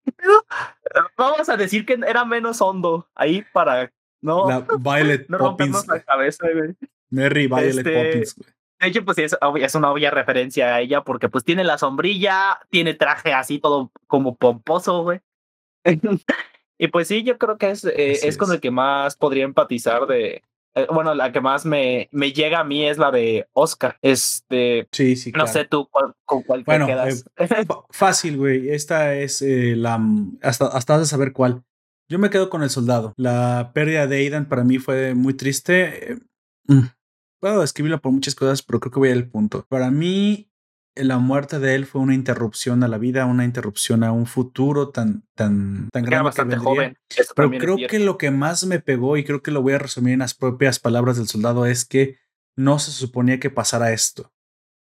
vamos 1.19 1.51
a 1.51 1.57
decir 1.59 1.85
que 1.85 1.99
era 2.07 2.25
menos 2.25 2.63
hondo 2.63 3.07
ahí 3.15 3.45
para 3.53 3.93
no, 4.23 4.49
la 4.49 4.67
Violet 4.79 5.27
no 5.29 5.37
rompernos 5.37 5.87
la 5.87 6.01
cabeza, 6.01 6.47
güey. 6.51 6.75
Mary 7.11 7.47
Violet 7.47 7.77
este, 7.77 7.93
Poppins, 7.93 8.35
güey. 8.37 8.51
De 8.81 8.87
hecho, 8.89 9.05
pues 9.05 9.19
es, 9.19 9.37
es, 9.61 9.75
una 9.75 9.91
obvia 9.91 10.11
referencia 10.11 10.77
a 10.77 10.81
ella 10.81 11.03
porque 11.03 11.29
pues 11.29 11.45
tiene 11.45 11.65
la 11.65 11.79
sombrilla, 11.79 12.61
tiene 12.71 12.95
traje 12.95 13.35
así 13.35 13.59
todo 13.59 13.91
como 14.07 14.37
pomposo, 14.37 15.03
güey. 15.03 15.21
y 16.79 16.89
pues 16.89 17.09
sí, 17.09 17.23
yo 17.23 17.37
creo 17.37 17.59
que 17.59 17.71
es, 17.71 17.85
eh, 17.85 18.21
es 18.23 18.39
con 18.39 18.51
el 18.51 18.61
que 18.61 18.71
más 18.71 19.17
podría 19.17 19.45
empatizar 19.45 20.07
de, 20.07 20.43
bueno, 20.93 21.15
la 21.15 21.33
que 21.33 21.41
más 21.41 21.65
me, 21.65 22.09
me 22.13 22.33
llega 22.33 22.61
a 22.61 22.65
mí 22.65 22.85
es 22.85 22.99
la 22.99 23.11
de 23.11 23.49
Oscar. 23.53 23.99
Este, 24.03 24.89
sí, 24.93 25.17
sí, 25.17 25.33
no 25.33 25.47
sé 25.47 25.65
tú 25.65 25.89
con 25.89 26.15
cuál 26.43 26.65
te 26.65 26.87
quedas. 26.87 27.25
Eh, 27.37 27.49
fácil, 27.91 28.37
güey. 28.37 28.71
Esta 28.71 29.15
es 29.15 29.43
eh, 29.43 29.75
la 29.77 30.01
hasta 30.43 30.67
hasta 30.67 30.95
has 30.95 31.01
de 31.01 31.07
saber 31.07 31.33
cuál. 31.33 31.65
Yo 32.09 32.19
me 32.19 32.31
quedo 32.31 32.49
con 32.49 32.63
el 32.63 32.71
soldado. 32.71 33.13
La 33.17 33.73
pérdida 33.75 34.07
de 34.07 34.17
Aidan 34.17 34.49
para 34.49 34.65
mí 34.65 34.79
fue 34.79 35.15
muy 35.15 35.35
triste. 35.35 36.19
Mm, 36.67 36.87
puedo 37.41 37.61
describirla 37.61 37.99
por 37.99 38.13
muchas 38.13 38.35
cosas, 38.35 38.63
pero 38.63 38.81
creo 38.81 38.93
que 38.93 38.99
voy 38.99 39.11
al 39.11 39.29
punto. 39.29 39.67
Para 39.69 39.91
mí, 39.91 40.51
la 41.05 41.19
muerte 41.19 41.59
de 41.59 41.75
él 41.75 41.87
fue 41.87 42.01
una 42.01 42.15
interrupción 42.15 42.83
a 42.83 42.89
la 42.89 42.99
vida, 42.99 43.27
una 43.27 43.45
interrupción 43.45 44.03
a 44.05 44.13
un 44.13 44.27
futuro 44.27 44.91
tan, 44.91 45.25
tan, 45.35 45.89
tan 45.93 46.03
grande. 46.03 46.17
Era 46.17 46.23
bastante 46.23 46.57
joven. 46.57 46.97
Pero 47.35 47.51
creo 47.51 47.77
que 47.89 47.99
lo 47.99 48.19
que 48.19 48.31
más 48.31 48.65
me 48.67 48.81
pegó, 48.81 49.17
y 49.17 49.25
creo 49.25 49.43
que 49.43 49.51
lo 49.51 49.63
voy 49.63 49.75
a 49.75 49.79
resumir 49.79 50.15
en 50.15 50.21
las 50.21 50.35
propias 50.35 50.79
palabras 50.79 51.17
del 51.17 51.29
soldado, 51.29 51.67
es 51.67 51.85
que 51.85 52.19
no 52.57 52.79
se 52.79 52.91
suponía 52.91 53.39
que 53.39 53.51
pasara 53.51 53.93
esto. 53.93 54.33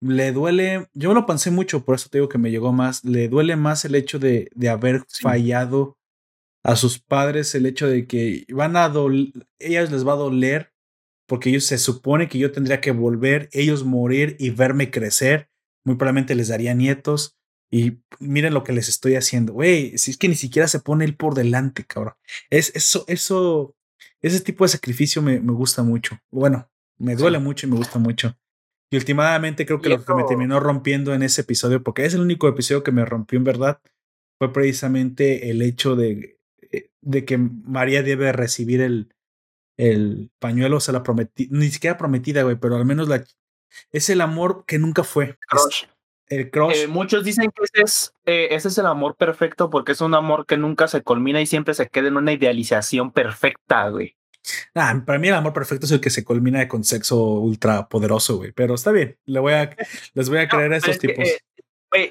Le 0.01 0.33
duele, 0.33 0.89
yo 0.93 1.15
lo 1.15 1.27
pensé 1.27 1.51
mucho, 1.51 1.85
por 1.85 1.95
eso 1.95 2.09
te 2.09 2.19
digo 2.19 2.29
que 2.29 2.39
me 2.39 2.51
llegó 2.51 2.73
más, 2.73 3.05
le 3.05 3.29
duele 3.29 3.57
más 3.57 3.85
el 3.85 3.95
hecho 3.95 4.19
de, 4.19 4.51
de 4.55 4.69
haber 4.69 5.05
fallado 5.09 5.97
a 6.62 6.77
sus 6.77 6.99
padres, 6.99 7.55
el 7.55 7.67
hecho 7.67 7.87
de 7.87 8.07
que 8.07 8.45
van 8.51 8.77
a 8.77 8.89
doler, 8.89 9.33
ellas 9.59 9.91
les 9.91 10.07
va 10.07 10.12
a 10.12 10.17
doler 10.17 10.73
porque 11.27 11.51
ellos 11.51 11.65
se 11.65 11.79
supone 11.79 12.29
que 12.29 12.39
yo 12.39 12.53
tendría 12.53 12.81
que 12.81 12.91
volver, 12.91 13.49
ellos 13.53 13.85
morir 13.85 14.37
y 14.39 14.51
verme 14.51 14.91
crecer 14.91 15.49
muy 15.85 15.97
probablemente 15.97 16.35
les 16.35 16.49
daría 16.49 16.74
nietos. 16.74 17.37
Y 17.70 17.99
miren 18.20 18.55
lo 18.55 18.62
que 18.62 18.72
les 18.72 18.89
estoy 18.89 19.16
haciendo. 19.16 19.53
Güey, 19.53 19.99
si 19.99 20.12
es 20.12 20.16
que 20.16 20.28
ni 20.28 20.37
siquiera 20.37 20.68
se 20.68 20.78
pone 20.78 21.05
él 21.05 21.16
por 21.16 21.35
delante, 21.35 21.85
cabrón. 21.85 22.14
Es 22.49 22.70
eso, 22.76 23.05
eso, 23.09 23.74
ese 24.22 24.41
tipo 24.41 24.64
de 24.64 24.68
sacrificio 24.68 25.22
me, 25.22 25.41
me 25.41 25.53
gusta 25.53 25.82
mucho. 25.82 26.18
Bueno, 26.30 26.70
me 26.99 27.16
duele 27.16 27.41
mucho 27.41 27.66
y 27.66 27.70
me 27.70 27.76
gusta 27.76 27.99
mucho. 27.99 28.37
Y 28.91 28.97
últimamente 28.97 29.66
creo 29.66 29.80
que 29.80 29.89
lo 29.89 30.05
que 30.05 30.14
me 30.14 30.22
terminó 30.22 30.61
rompiendo 30.61 31.14
en 31.14 31.24
ese 31.24 31.41
episodio, 31.41 31.82
porque 31.82 32.05
es 32.05 32.14
el 32.14 32.20
único 32.20 32.47
episodio 32.47 32.85
que 32.85 32.93
me 32.93 33.05
rompió 33.05 33.39
en 33.39 33.45
verdad, 33.45 33.80
fue 34.39 34.53
precisamente 34.53 35.51
el 35.51 35.62
hecho 35.62 35.97
de, 35.97 36.39
eh, 36.70 36.91
de 37.01 37.24
que 37.24 37.39
María 37.39 38.05
debe 38.05 38.30
recibir 38.30 38.80
el, 38.80 39.12
el 39.76 40.30
pañuelo, 40.39 40.76
o 40.76 40.80
sea, 40.80 40.93
la 40.93 41.03
prometí, 41.03 41.49
ni 41.51 41.70
siquiera 41.70 41.97
prometida, 41.97 42.45
güey, 42.45 42.57
pero 42.57 42.76
al 42.76 42.85
menos 42.85 43.09
la, 43.09 43.24
es 43.93 44.11
el 44.11 44.20
amor 44.20 44.64
que 44.66 44.79
nunca 44.79 45.05
fue. 45.05 45.37
el 46.29 46.51
crush. 46.51 46.77
Eh, 46.77 46.87
muchos 46.89 47.25
dicen 47.25 47.51
que 47.51 47.62
ese 47.64 47.85
es, 47.85 48.14
eh, 48.25 48.49
ese 48.51 48.68
es 48.68 48.79
el 48.79 48.87
amor 48.87 49.16
perfecto 49.16 49.70
porque 49.70 49.93
es 49.93 50.01
un 50.01 50.14
amor 50.14 50.47
que 50.47 50.57
nunca 50.57 50.89
se 50.89 51.03
culmina 51.03 51.41
y 51.41 51.47
siempre 51.47 51.75
se 51.75 51.89
queda 51.89 52.09
en 52.09 52.16
una 52.16 52.33
idealización 52.33 53.12
perfecta, 53.12 53.89
güey. 53.89 54.16
Ah, 54.75 55.03
para 55.05 55.18
mí 55.18 55.29
el 55.29 55.35
amor 55.35 55.53
perfecto 55.53 55.87
es 55.87 55.93
el 55.93 56.01
que 56.01 56.11
se 56.11 56.25
culmina 56.25 56.66
con 56.68 56.85
sexo 56.85 57.16
ultra 57.16 57.89
poderoso, 57.89 58.37
güey. 58.37 58.53
Pero 58.53 58.75
está 58.75 58.91
bien, 58.91 59.16
le 59.25 59.41
voy 59.41 59.55
a, 59.55 59.75
les 60.14 60.29
voy 60.29 60.39
a 60.39 60.49
creer 60.49 60.72
a 60.72 60.77
esos 60.77 60.99
tipos. 60.99 61.27
Eh, 61.27 61.39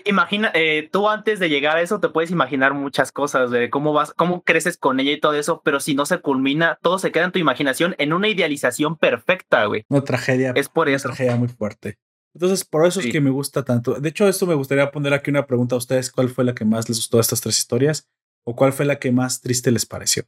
imagina, 0.05 0.51
eh, 0.53 0.89
tú 0.91 1.09
antes 1.09 1.39
de 1.39 1.49
llegar 1.49 1.77
a 1.77 1.81
eso 1.81 1.99
te 1.99 2.09
puedes 2.09 2.31
imaginar 2.31 2.73
muchas 2.73 3.11
cosas 3.11 3.51
de 3.51 3.69
cómo 3.69 3.93
vas, 3.93 4.13
cómo 4.13 4.43
creces 4.43 4.77
con 4.77 4.99
ella 4.99 5.11
y 5.11 5.19
todo 5.19 5.33
eso, 5.33 5.61
pero 5.63 5.79
si 5.79 5.95
no 5.95 6.05
se 6.05 6.19
culmina, 6.19 6.77
todo 6.81 6.99
se 6.99 7.11
queda 7.11 7.25
en 7.25 7.31
tu 7.31 7.39
imaginación 7.39 7.95
en 7.97 8.13
una 8.13 8.27
idealización 8.27 8.97
perfecta, 8.97 9.65
güey. 9.65 9.85
Una 9.89 10.03
tragedia. 10.03 10.53
Es 10.55 10.69
por 10.69 10.87
una 10.87 10.95
eso. 10.95 11.09
tragedia 11.09 11.35
muy 11.35 11.47
fuerte. 11.47 11.97
Entonces, 12.33 12.65
por 12.65 12.85
eso 12.87 12.99
es 12.99 13.11
que 13.11 13.21
me 13.21 13.29
gusta 13.29 13.63
tanto. 13.63 13.99
De 13.99 14.09
hecho, 14.09 14.27
esto 14.27 14.47
me 14.47 14.55
gustaría 14.55 14.89
poner 14.91 15.13
aquí 15.13 15.29
una 15.29 15.45
pregunta 15.45 15.75
a 15.75 15.77
ustedes. 15.77 16.11
¿Cuál 16.11 16.29
fue 16.29 16.43
la 16.43 16.55
que 16.55 16.65
más 16.65 16.89
les 16.89 16.97
gustó 16.97 17.17
de 17.17 17.21
estas 17.21 17.41
tres 17.41 17.59
historias? 17.59 18.09
¿O 18.43 18.55
cuál 18.55 18.73
fue 18.73 18.85
la 18.85 18.97
que 18.97 19.11
más 19.11 19.41
triste 19.41 19.71
les 19.71 19.85
pareció? 19.85 20.23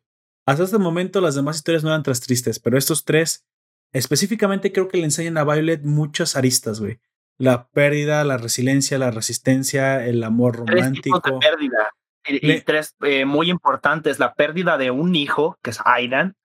Hasta 0.45 0.63
este 0.63 0.77
momento 0.77 1.19
las 1.19 1.33
demás 1.33 1.55
historias 1.55 1.83
no 1.83 1.89
eran 1.89 2.03
tan 2.03 2.13
tristes, 2.13 2.59
pero 2.59 2.77
estos 2.77 3.05
tres 3.05 3.47
específicamente 3.91 4.71
creo 4.71 4.87
que 4.87 4.97
le 4.97 5.05
enseñan 5.05 5.37
a 5.37 5.43
Violet 5.43 5.81
muchas 5.83 6.35
aristas, 6.35 6.79
güey 6.79 6.99
la 7.37 7.67
pérdida, 7.67 8.23
la 8.23 8.37
resiliencia, 8.37 8.97
la 8.97 9.11
resistencia, 9.11 10.05
el 10.05 10.23
amor 10.23 10.57
romántico. 10.57 11.21
Tres 11.21 11.33
de 11.33 11.39
pérdida. 11.39 11.89
Y, 12.27 12.61
tres 12.61 12.95
eh, 13.01 13.25
muy 13.25 13.51
importantes, 13.51 14.17
la 14.17 14.33
pérdida 14.33 14.77
de 14.77 14.89
un 14.89 15.15
hijo, 15.15 15.59
que 15.61 15.69
es 15.69 15.79
Aidan, 15.85 16.35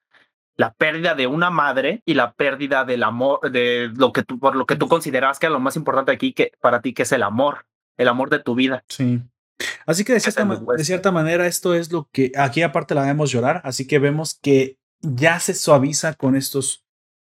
la 0.56 0.74
pérdida 0.74 1.14
de 1.14 1.26
una 1.26 1.48
madre 1.48 2.02
y 2.04 2.14
la 2.14 2.34
pérdida 2.34 2.84
del 2.84 3.02
amor, 3.02 3.50
de 3.50 3.90
lo 3.96 4.12
que 4.12 4.22
tú, 4.22 4.38
por 4.38 4.56
lo 4.56 4.66
que 4.66 4.76
tú 4.76 4.88
consideras 4.88 5.38
que 5.38 5.46
es 5.46 5.52
lo 5.52 5.60
más 5.60 5.76
importante 5.76 6.12
aquí 6.12 6.34
que 6.34 6.52
para 6.60 6.82
ti, 6.82 6.92
que 6.92 7.04
es 7.04 7.12
el 7.12 7.22
amor, 7.22 7.64
el 7.96 8.08
amor 8.08 8.28
de 8.28 8.40
tu 8.40 8.54
vida. 8.54 8.84
Sí. 8.88 9.22
Así 9.86 10.04
que 10.04 10.12
de 10.12 10.20
cierta, 10.20 10.44
de 10.44 10.84
cierta 10.84 11.12
manera 11.12 11.46
esto 11.46 11.74
es 11.74 11.90
lo 11.90 12.08
que 12.12 12.32
aquí 12.36 12.60
aparte 12.60 12.94
la 12.94 13.04
vemos 13.04 13.30
llorar, 13.30 13.62
así 13.64 13.86
que 13.86 13.98
vemos 13.98 14.38
que 14.40 14.76
ya 15.00 15.40
se 15.40 15.54
suaviza 15.54 16.14
con 16.14 16.36
estos 16.36 16.84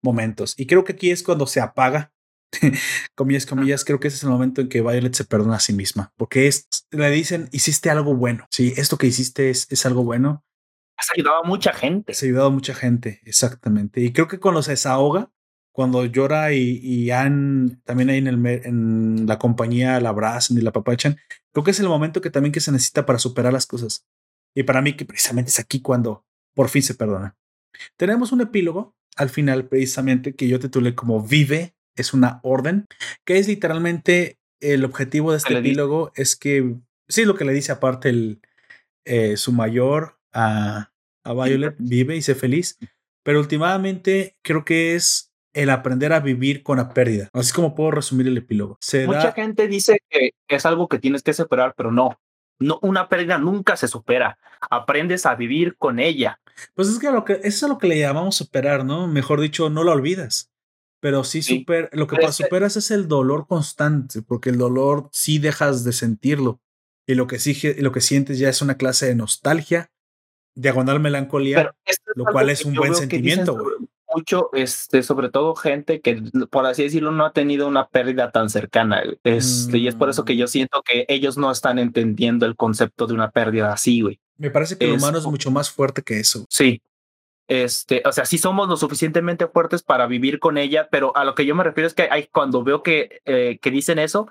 momentos. 0.02 0.54
Y 0.58 0.68
creo 0.68 0.84
que 0.84 0.94
aquí 0.94 1.12
es 1.12 1.24
cuando 1.24 1.48
se 1.48 1.62
apaga 1.62 2.13
comillas, 3.16 3.46
comillas, 3.46 3.86
creo 3.86 4.00
que 4.00 4.08
ese 4.08 4.18
es 4.18 4.24
el 4.24 4.30
momento 4.30 4.62
en 4.62 4.70
que 4.70 4.82
Violet 4.82 5.14
se 5.14 5.26
perdona 5.26 5.56
a 5.56 5.60
sí 5.60 5.74
misma, 5.74 6.14
porque 6.18 6.48
es, 6.48 6.68
le 6.92 7.10
dicen, 7.10 7.50
hiciste 7.52 7.90
algo 7.90 8.16
bueno, 8.16 8.46
sí, 8.50 8.74
esto 8.78 8.98
que 8.98 9.08
hiciste 9.08 9.50
es, 9.50 9.68
es 9.72 9.86
algo 9.86 10.04
bueno. 10.04 10.44
Has 10.98 11.10
ayudado 11.16 11.44
a 11.44 11.48
mucha 11.48 11.74
gente. 11.74 12.12
Has 12.12 12.24
ayudado 12.24 12.48
a 12.48 12.52
mucha 12.52 12.74
gente, 12.74 13.20
exactamente. 13.26 14.02
Y 14.02 14.14
creo 14.14 14.28
que 14.28 14.40
cuando 14.40 14.62
se 14.62 14.72
desahoga, 14.72 15.32
cuando 15.72 16.06
llora 16.06 16.54
y, 16.54 16.80
y 16.82 17.10
Anne 17.10 17.78
también 17.84 18.10
ahí 18.10 18.20
en, 18.20 18.28
el, 18.28 18.46
en 18.46 19.26
la 19.26 19.40
compañía 19.40 20.00
la 20.00 20.10
abrazan 20.10 20.58
y 20.58 20.62
la 20.62 20.72
papachan, 20.72 21.18
creo 21.52 21.64
que 21.64 21.72
es 21.72 21.80
el 21.80 21.88
momento 21.88 22.22
que 22.22 22.30
también 22.30 22.54
que 22.54 22.60
se 22.60 22.72
necesita 22.72 23.06
para 23.06 23.20
superar 23.20 23.52
las 23.52 23.66
cosas. 23.66 24.06
Y 24.54 24.64
para 24.64 24.84
mí 24.84 24.96
que 24.96 25.06
precisamente 25.06 25.50
es 25.50 25.60
aquí 25.60 25.82
cuando 25.82 26.26
por 26.54 26.70
fin 26.70 26.84
se 26.84 26.94
perdona. 26.94 27.36
Tenemos 27.98 28.32
un 28.32 28.42
epílogo 28.42 28.96
al 29.16 29.30
final 29.30 29.68
precisamente 29.68 30.36
que 30.36 30.48
yo 30.48 30.60
titulé 30.60 30.94
como 30.94 31.22
Vive 31.22 31.76
es 31.96 32.14
una 32.14 32.40
orden, 32.44 32.88
que 33.26 33.38
es 33.38 33.48
literalmente 33.48 34.38
el 34.60 34.86
objetivo 34.86 35.32
de 35.32 35.38
este 35.38 35.58
epílogo 35.58 36.12
es 36.16 36.36
que, 36.36 36.76
sí, 37.08 37.26
lo 37.26 37.36
que 37.36 37.46
le 37.46 37.54
dice 37.54 37.72
aparte 37.72 38.10
el, 38.10 38.42
eh, 39.06 39.38
su 39.38 39.52
mayor 39.52 40.18
a, 40.32 40.92
a 41.24 41.34
Violet, 41.34 41.76
vive 41.78 42.16
y 42.16 42.22
sé 42.22 42.36
feliz, 42.36 42.78
pero 43.24 43.40
últimamente 43.40 44.38
creo 44.42 44.66
que 44.66 44.96
es 44.96 45.34
el 45.54 45.70
aprender 45.70 46.14
a 46.14 46.20
vivir 46.20 46.64
con 46.64 46.78
la 46.78 46.90
pérdida. 46.90 47.30
Así 47.34 47.48
es 47.48 47.54
como 47.54 47.76
puedo 47.76 47.92
resumir 47.92 48.28
el 48.28 48.38
epílogo. 48.38 48.80
Mucha 49.06 49.32
gente 49.34 49.68
dice 49.68 50.02
que 50.10 50.32
es 50.48 50.66
algo 50.66 50.88
que 50.88 51.00
tienes 51.00 51.22
que 51.22 51.34
separar, 51.34 51.74
pero 51.78 51.92
no. 51.92 52.20
No, 52.60 52.80
una 52.82 53.10
pérdida 53.10 53.38
nunca 53.38 53.76
se 53.76 53.88
supera. 53.88 54.38
Aprendes 54.70 55.26
a 55.26 55.36
vivir 55.36 55.76
con 55.78 56.00
ella. 56.00 56.40
Pues 56.76 56.88
es 56.88 57.00
que, 57.00 57.12
lo 57.12 57.26
que 57.26 57.34
eso 57.44 57.66
es 57.66 57.70
lo 57.70 57.78
que 57.78 57.88
le 57.88 58.00
llamamos 58.00 58.36
superar, 58.36 58.86
¿no? 58.86 59.08
Mejor 59.08 59.42
dicho, 59.42 59.70
no 59.70 59.84
la 59.84 59.92
olvidas. 59.92 60.53
Pero 61.04 61.26
sí, 61.26 61.42
Super, 61.42 61.90
lo 61.92 62.08
que 62.08 62.32
superas 62.32 62.78
es 62.78 62.90
el 62.90 63.10
dolor 63.10 63.46
constante, 63.46 64.22
porque 64.22 64.50
el 64.50 64.58
dolor 64.58 65.10
sí 65.12 65.38
dejas 65.38 65.84
de 65.84 65.92
sentirlo. 65.92 66.62
Y 67.06 67.16
lo 67.16 67.28
que, 67.28 67.40
sí, 67.40 67.58
lo 67.80 67.92
que 67.92 68.00
sientes 68.00 68.40
ya 68.40 68.48
es 68.48 68.62
una 68.62 68.78
clase 68.78 69.08
de 69.08 69.16
nostalgia, 69.16 69.92
diagonal 70.56 71.02
melancolía, 71.02 71.76
lo 72.16 72.24
cual 72.24 72.50
es 72.52 72.64
un 72.64 72.76
buen 72.76 72.96
sentimiento, 72.96 73.58
Mucho, 74.16 74.50
este, 74.54 75.04
sobre 75.04 75.30
todo 75.30 75.56
gente 75.56 76.00
que, 76.00 76.24
por 76.50 76.66
así 76.68 76.84
decirlo, 76.84 77.12
no 77.12 77.26
ha 77.26 77.34
tenido 77.34 77.68
una 77.68 77.90
pérdida 77.90 78.32
tan 78.32 78.50
cercana. 78.50 79.04
Este, 79.26 79.80
Y 79.80 79.90
es 79.90 79.96
por 79.96 80.10
eso 80.10 80.24
que 80.24 80.38
yo 80.38 80.46
mm. 80.46 80.48
siento 80.48 80.84
que 80.84 81.04
ellos 81.10 81.38
no 81.38 81.52
están 81.52 81.80
entendiendo 81.80 82.46
el 82.46 82.56
concepto 82.56 83.08
de 83.08 83.14
una 83.14 83.32
pérdida 83.32 83.74
así, 83.74 84.00
güey. 84.00 84.22
Me 84.38 84.52
parece 84.52 84.78
que 84.78 84.86
el 84.86 84.94
humano 84.94 85.18
es 85.18 85.26
mucho 85.26 85.52
más 85.52 85.70
fuerte 85.70 86.02
que 86.02 86.22
eso. 86.22 86.46
Sí. 86.48 86.82
Este, 87.48 88.02
o 88.06 88.12
sea, 88.12 88.26
sí 88.26 88.38
somos 88.38 88.70
lo 88.70 88.78
suficientemente 88.78 89.48
fuertes 89.48 89.84
para 89.84 90.08
vivir 90.08 90.40
con 90.40 90.58
ella, 90.58 90.88
pero 90.90 91.16
a 91.16 91.26
lo 91.26 91.36
que 91.36 91.46
yo 91.46 91.56
me 91.56 91.64
refiero 91.64 91.88
es 91.88 91.94
que 91.94 92.08
hay, 92.10 92.28
cuando 92.28 92.64
veo 92.64 92.84
que, 92.84 93.22
eh, 93.26 93.60
que 93.62 93.72
dicen 93.72 94.00
eso, 94.00 94.30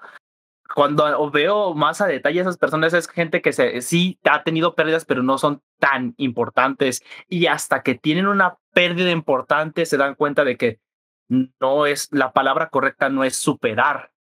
cuando 0.75 1.31
veo 1.31 1.75
más 1.75 2.01
a 2.01 2.07
detalle 2.07 2.41
a 2.41 2.43
esas 2.43 2.57
personas, 2.59 2.95
es 2.95 3.09
gente 3.09 3.43
que 3.43 3.53
se, 3.53 3.83
sí 3.83 4.19
ha 4.25 4.43
tenido 4.43 4.75
pérdidas, 4.75 5.05
pero 5.05 5.23
no 5.23 5.39
son 5.39 5.63
tan 5.79 6.15
importantes. 6.17 7.03
Y 7.29 7.47
hasta 7.47 7.83
que 7.83 7.95
tienen 7.95 8.27
una 8.27 8.57
pérdida 8.73 9.11
importante, 9.11 9.87
se 9.87 9.97
dan 9.97 10.15
cuenta 10.15 10.45
de 10.45 10.57
que 10.57 10.81
no 11.29 11.87
es 11.87 12.09
la 12.11 12.33
palabra 12.33 12.69
correcta, 12.69 13.09
no 13.09 13.25
es 13.25 13.37
superar, 13.37 14.13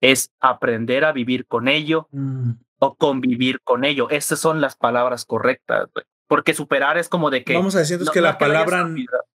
es 0.00 0.32
aprender 0.40 1.04
a 1.04 1.12
vivir 1.12 1.46
con 1.46 1.68
ello 1.68 2.08
mm. 2.12 2.50
o 2.78 2.94
convivir 2.96 3.60
con 3.62 3.84
ello. 3.84 4.08
Esas 4.10 4.38
son 4.38 4.60
las 4.60 4.76
palabras 4.76 5.24
correctas. 5.24 5.88
Porque 6.28 6.54
superar 6.54 6.98
es 6.98 7.08
como 7.08 7.30
de 7.30 7.44
que. 7.44 7.54
Vamos 7.54 7.76
a 7.76 7.80
decir 7.80 8.00
que 8.12 8.20
la 8.20 8.38
palabra, 8.38 8.88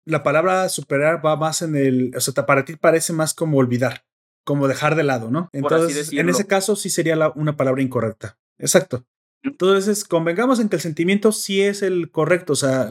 la 0.05 0.23
palabra 0.23 0.69
superar 0.69 1.25
va 1.25 1.37
más 1.37 1.63
en 1.63 1.77
el. 1.77 2.13
O 2.17 2.21
sea, 2.21 2.47
para 2.47 2.65
ti 2.65 2.77
parece 2.77 3.13
más 3.13 3.35
como 3.35 3.59
olvidar 3.59 4.05
como 4.49 4.67
dejar 4.67 4.97
de 4.97 5.03
lado, 5.03 5.31
¿no? 5.31 5.51
Entonces, 5.53 6.11
en 6.11 6.27
ese 6.31 6.47
caso 6.47 6.75
sí 6.75 6.89
sería 6.89 7.19
una 7.35 7.59
palabra 7.59 7.83
incorrecta. 7.83 8.39
Exacto. 8.57 9.05
Entonces, 9.43 10.05
convengamos 10.05 10.59
en 10.59 10.71
que 10.71 10.77
el 10.77 10.81
sentimiento 10.81 11.33
sí 11.33 11.61
es 11.61 11.83
el 11.83 12.11
correcto, 12.11 12.55
o 12.55 12.57
sea, 12.57 12.89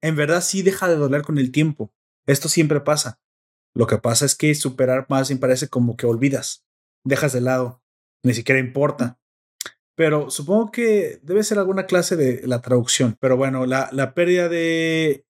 en 0.00 0.16
verdad 0.16 0.42
sí 0.42 0.62
deja 0.62 0.88
de 0.88 0.94
doler 0.94 1.22
con 1.22 1.38
el 1.38 1.50
tiempo. 1.50 1.92
Esto 2.24 2.48
siempre 2.48 2.80
pasa. 2.80 3.18
Lo 3.74 3.88
que 3.88 3.98
pasa 3.98 4.26
es 4.26 4.36
que 4.36 4.54
superar 4.54 5.06
más 5.08 5.28
bien 5.28 5.40
parece 5.40 5.66
como 5.66 5.96
que 5.96 6.06
olvidas, 6.06 6.64
dejas 7.02 7.32
de 7.32 7.40
lado, 7.40 7.82
ni 8.22 8.32
siquiera 8.32 8.60
importa. 8.60 9.18
Pero 9.96 10.30
supongo 10.30 10.70
que 10.70 11.18
debe 11.22 11.42
ser 11.42 11.58
alguna 11.58 11.86
clase 11.86 12.16
de 12.16 12.46
la 12.46 12.60
traducción. 12.60 13.16
Pero 13.18 13.36
bueno, 13.36 13.64
la, 13.66 13.88
la 13.92 14.14
pérdida 14.14 14.48
de, 14.48 15.26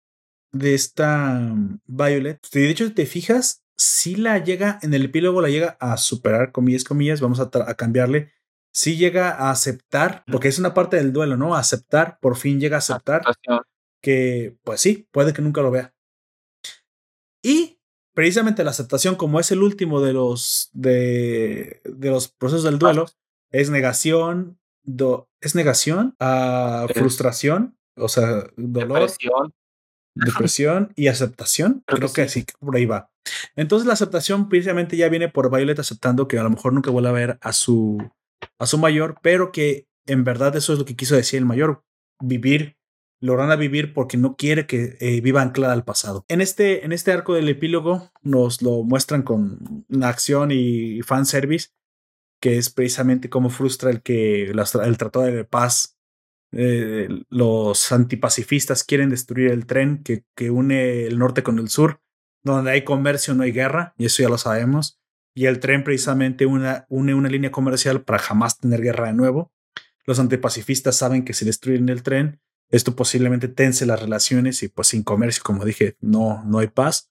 de 0.53 0.75
esta 0.75 1.39
mm, 1.39 1.81
Violet, 1.87 2.47
de 2.51 2.69
hecho, 2.69 2.93
te 2.93 3.07
fijas, 3.07 3.63
si 3.77 4.17
la 4.17 4.39
llega, 4.39 4.79
en 4.83 4.93
el 4.93 5.05
epílogo 5.05 5.41
la 5.41 5.49
llega 5.49 5.77
a 5.81 5.97
superar, 5.97 6.51
comillas, 6.51 6.85
comillas, 6.85 7.21
vamos 7.21 7.41
a, 7.41 7.49
cambiarle. 7.75 8.33
Si 8.73 8.97
llega 8.97 9.31
a 9.31 9.51
aceptar, 9.51 10.25
porque 10.31 10.49
es 10.49 10.59
una 10.59 10.75
parte 10.75 10.97
del 10.97 11.13
duelo, 11.13 11.37
¿no? 11.37 11.55
Aceptar, 11.55 12.19
por 12.21 12.37
fin 12.37 12.61
llega 12.61 12.77
a 12.77 12.81
aceptar 12.81 13.23
que, 14.03 14.57
pues 14.65 14.81
sí, 14.81 15.09
puede 15.13 15.33
que 15.33 15.43
nunca 15.43 15.63
lo 15.63 15.71
vea. 15.71 15.95
Y 17.43 17.79
precisamente 18.15 18.65
la 18.65 18.71
aceptación, 18.71 19.15
como 19.15 19.41
es 19.41 19.51
el 19.51 19.63
último 19.63 20.01
de 20.01 20.13
los, 20.13 20.71
de, 20.73 21.81
de 21.85 22.11
los 22.11 22.29
procesos 22.29 22.65
del 22.65 22.79
duelo, 22.79 23.07
es 23.51 23.71
negación, 23.71 24.59
es 25.41 25.55
negación 25.55 26.15
a 26.21 26.87
frustración, 26.95 27.77
o 27.97 28.09
sea, 28.09 28.45
dolor, 28.57 29.11
depresión 30.15 30.93
y 30.97 31.09
aceptación. 31.09 31.83
Creo, 31.87 32.13
que, 32.13 32.29
sí. 32.29 32.45
por 32.61 32.77
ahí 32.77 32.87
va. 32.87 33.11
Entonces 33.55 33.87
la 33.87 33.95
aceptación 33.95 34.49
precisamente 34.49 34.97
ya 34.97 35.09
viene 35.09 35.29
por 35.29 35.51
Violet 35.51 35.79
aceptando 35.79 36.29
que 36.29 36.39
a 36.39 36.43
lo 36.43 36.51
mejor 36.51 36.73
nunca 36.73 36.91
vuelve 36.91 37.09
a 37.09 37.13
ver 37.13 37.39
a 37.41 37.53
su, 37.53 38.11
a 38.59 38.67
su 38.67 38.79
mayor, 38.79 39.17
pero 39.23 39.53
que 39.53 39.87
en 40.07 40.25
verdad 40.25 40.55
eso 40.57 40.73
es 40.73 40.79
lo 40.79 40.85
que 40.85 40.97
quiso 40.97 41.17
decir 41.17 41.39
el 41.39 41.47
mayor, 41.47 41.83
vivir, 42.21 42.77
logran 43.21 43.51
a 43.51 43.57
vivir 43.57 43.93
porque 43.93 44.17
no 44.17 44.37
quiere 44.37 44.67
que 44.67 44.97
eh, 45.01 45.21
viva 45.21 45.43
anclada 45.43 45.73
al 45.73 45.85
pasado. 45.85 46.25
En 46.29 46.41
este, 46.41 46.85
en 46.85 46.93
este 46.93 47.13
arco 47.13 47.35
del 47.35 47.49
epílogo 47.49 48.11
nos 48.23 48.63
lo 48.63 48.83
muestran 48.83 49.23
con 49.23 49.85
una 49.89 50.09
acción 50.09 50.51
y 50.53 51.03
fanservice, 51.03 51.71
que 52.41 52.59
es 52.59 52.71
precisamente 52.71 53.31
cómo 53.31 53.51
frustra 53.51 53.91
el 53.91 54.03
que 54.03 54.51
el 54.51 54.99
tratado 54.99 55.25
de 55.27 55.45
paz 55.45 55.97
eh, 56.53 57.09
los 57.29 57.93
antipacifistas 57.93 58.85
quieren 58.85 59.11
destruir 59.11 59.51
el 59.51 59.67
tren 59.67 60.03
que, 60.03 60.25
que 60.35 60.51
une 60.51 61.07
el 61.07 61.19
norte 61.19 61.43
con 61.43 61.59
el 61.59 61.69
sur. 61.69 62.01
Donde 62.43 62.71
hay 62.71 62.85
comercio 62.85 63.35
no 63.35 63.43
hay 63.43 63.53
guerra, 63.53 63.93
y 63.99 64.07
eso 64.07 64.23
ya 64.23 64.29
lo 64.29 64.39
sabemos. 64.39 65.01
Y 65.35 65.47
el 65.47 65.59
tren 65.61 65.85
precisamente 65.85 66.47
une 66.47 67.15
una 67.15 67.29
línea 67.29 67.51
comercial 67.51 68.05
para 68.05 68.19
jamás 68.19 68.59
tener 68.59 68.81
guerra 68.81 69.09
de 69.09 69.15
nuevo. 69.15 69.53
Los 70.05 70.21
antipacifistas 70.21 70.97
saben 70.97 71.25
que 71.25 71.35
si 71.35 71.45
destruyen 71.45 71.89
el 71.89 72.03
tren, 72.03 72.41
esto 72.71 72.97
posiblemente 72.97 73.49
tense 73.49 73.87
las 73.87 74.01
relaciones 74.01 74.63
y 74.63 74.69
pues 74.69 74.89
sin 74.89 75.03
comercio, 75.03 75.43
como 75.45 75.65
dije, 75.65 75.97
no, 76.01 76.43
no 76.45 76.59
hay 76.59 76.69
paz. 76.69 77.11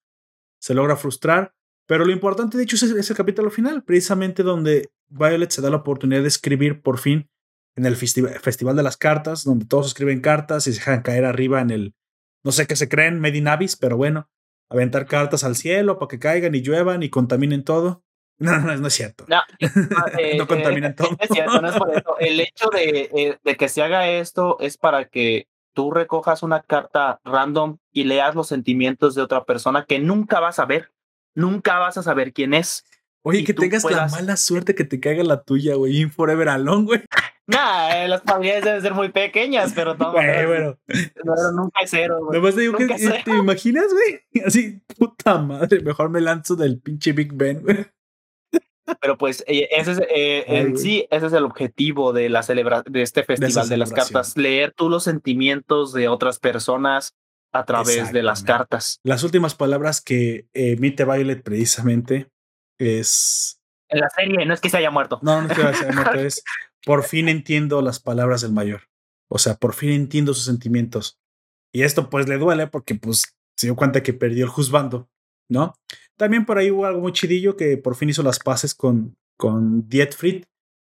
Se 0.59 0.73
logra 0.73 0.95
frustrar, 0.95 1.53
pero 1.87 2.05
lo 2.05 2.11
importante 2.11 2.57
de 2.57 2.63
hecho 2.63 2.75
es, 2.75 2.83
es 2.83 3.09
el 3.09 3.15
capítulo 3.15 3.49
final, 3.49 3.83
precisamente 3.83 4.43
donde 4.43 4.89
Violet 5.09 5.51
se 5.51 5.61
da 5.61 5.69
la 5.69 5.77
oportunidad 5.77 6.21
de 6.21 6.27
escribir 6.27 6.81
por 6.81 6.97
fin 6.97 7.29
en 7.75 7.85
el 7.85 7.95
Festival 7.95 8.75
de 8.75 8.83
las 8.83 8.97
Cartas, 8.97 9.43
donde 9.43 9.65
todos 9.65 9.87
escriben 9.87 10.21
cartas 10.21 10.65
y 10.67 10.73
se 10.73 10.79
dejan 10.79 11.01
caer 11.01 11.25
arriba 11.25 11.61
en 11.61 11.71
el, 11.71 11.95
no 12.43 12.51
sé 12.51 12.67
qué 12.67 12.75
se 12.75 12.87
creen, 12.87 13.19
Medinavis, 13.19 13.75
pero 13.75 13.97
bueno, 13.97 14.29
aventar 14.69 15.05
cartas 15.05 15.43
al 15.43 15.55
cielo 15.55 15.99
para 15.99 16.09
que 16.09 16.19
caigan 16.19 16.55
y 16.55 16.61
lluevan 16.61 17.03
y 17.03 17.09
contaminen 17.09 17.63
todo. 17.63 18.03
No, 18.37 18.59
no, 18.59 18.75
no 18.75 18.87
es 18.87 18.93
cierto. 18.93 19.23
No, 19.29 19.39
eh, 20.19 20.37
no 20.37 20.45
contaminan 20.45 20.93
todo. 20.93 21.15
Es 21.21 21.29
cierto, 21.29 21.61
no 21.61 21.69
es 21.69 21.77
por 21.77 21.89
eso. 21.95 22.17
El 22.19 22.41
hecho 22.41 22.67
de, 22.69 23.09
eh, 23.15 23.37
de 23.41 23.55
que 23.55 23.69
se 23.69 23.81
haga 23.81 24.09
esto 24.09 24.57
es 24.59 24.77
para 24.77 25.05
que 25.05 25.47
tú 25.73 25.89
recojas 25.89 26.43
una 26.43 26.61
carta 26.61 27.21
random 27.23 27.77
y 27.93 28.03
leas 28.03 28.35
los 28.35 28.49
sentimientos 28.49 29.15
de 29.15 29.21
otra 29.21 29.45
persona 29.45 29.85
que 29.85 29.99
nunca 29.99 30.41
vas 30.41 30.59
a 30.59 30.65
ver. 30.65 30.91
Nunca 31.35 31.77
vas 31.79 31.97
a 31.97 32.03
saber 32.03 32.33
quién 32.33 32.53
es. 32.53 32.85
Oye, 33.21 33.43
que 33.43 33.53
tengas 33.53 33.83
la 33.83 34.07
mala 34.07 34.37
suerte 34.37 34.75
que 34.75 34.83
te 34.83 34.99
caiga 34.99 35.23
la 35.23 35.41
tuya, 35.43 35.75
güey. 35.75 35.99
In 35.99 36.11
Forever 36.11 36.49
Alone, 36.49 36.85
güey. 36.85 37.01
Nah, 37.47 37.95
eh, 37.95 38.07
las 38.07 38.21
probabilidades 38.21 38.63
deben 38.63 38.81
ser 38.81 38.93
muy 38.95 39.09
pequeñas, 39.09 39.71
pero 39.75 39.95
todo. 39.95 40.13
bueno. 40.13 40.79
nunca 41.53 41.81
es 41.83 41.91
cero, 41.91 42.17
güey. 42.23 42.39
Nomás 42.39 42.55
digo 42.55 42.75
que, 42.75 42.87
¿te 42.87 43.37
imaginas, 43.37 43.85
güey? 43.93 44.43
Así, 44.47 44.81
puta 44.97 45.37
madre, 45.37 45.79
mejor 45.81 46.09
me 46.09 46.21
lanzo 46.21 46.55
del 46.55 46.79
pinche 46.79 47.13
Big 47.13 47.33
Ben, 47.33 47.61
güey. 47.61 47.85
Pero 48.99 49.17
pues 49.17 49.43
eh, 49.47 49.67
ese 49.71 49.91
es, 49.91 50.01
eh, 50.09 50.43
en 50.47 50.77
sí, 50.77 51.07
ese 51.11 51.27
es 51.27 51.33
el 51.33 51.43
objetivo 51.43 52.13
de 52.13 52.29
la 52.29 52.43
celebra 52.43 52.83
de 52.83 53.01
este 53.01 53.23
festival 53.23 53.69
de, 53.69 53.77
las 53.77 53.93
cartas, 53.93 54.35
leer 54.37 54.73
tú 54.75 54.89
los 54.89 55.03
sentimientos 55.03 55.93
de 55.93 56.07
otras 56.07 56.39
personas 56.39 57.15
a 57.59 57.65
través 57.65 58.11
de 58.11 58.23
las 58.23 58.43
cartas. 58.43 58.99
Las 59.03 59.23
últimas 59.23 59.55
palabras 59.55 60.01
que 60.01 60.47
emite 60.53 61.05
Violet 61.05 61.41
precisamente 61.43 62.29
es... 62.79 63.59
En 63.89 63.99
la 63.99 64.09
serie, 64.09 64.45
no 64.45 64.53
es 64.53 64.61
que 64.61 64.69
se 64.69 64.77
haya 64.77 64.91
muerto. 64.91 65.19
No, 65.21 65.41
no 65.41 65.47
es 65.47 65.55
que 65.55 65.61
se 65.61 65.85
haya 65.85 65.91
muerto, 65.93 66.19
es 66.19 66.43
por 66.85 67.03
fin 67.03 67.27
entiendo 67.29 67.81
las 67.81 67.99
palabras 67.99 68.41
del 68.41 68.51
mayor. 68.51 68.83
O 69.29 69.39
sea, 69.39 69.55
por 69.55 69.73
fin 69.73 69.91
entiendo 69.91 70.33
sus 70.33 70.45
sentimientos. 70.45 71.19
Y 71.73 71.83
esto 71.83 72.09
pues 72.09 72.29
le 72.29 72.37
duele 72.37 72.67
porque 72.67 72.95
pues 72.95 73.35
se 73.57 73.67
dio 73.67 73.75
cuenta 73.75 74.03
que 74.03 74.13
perdió 74.13 74.45
el 74.45 74.51
juzgando, 74.51 75.09
¿no? 75.49 75.73
También 76.15 76.45
por 76.45 76.57
ahí 76.57 76.71
hubo 76.71 76.85
algo 76.85 77.01
muy 77.01 77.11
chidillo 77.11 77.57
que 77.57 77.77
por 77.77 77.95
fin 77.95 78.09
hizo 78.09 78.23
las 78.23 78.39
paces 78.39 78.73
con, 78.75 79.17
con 79.37 79.89
Dietfried, 79.89 80.45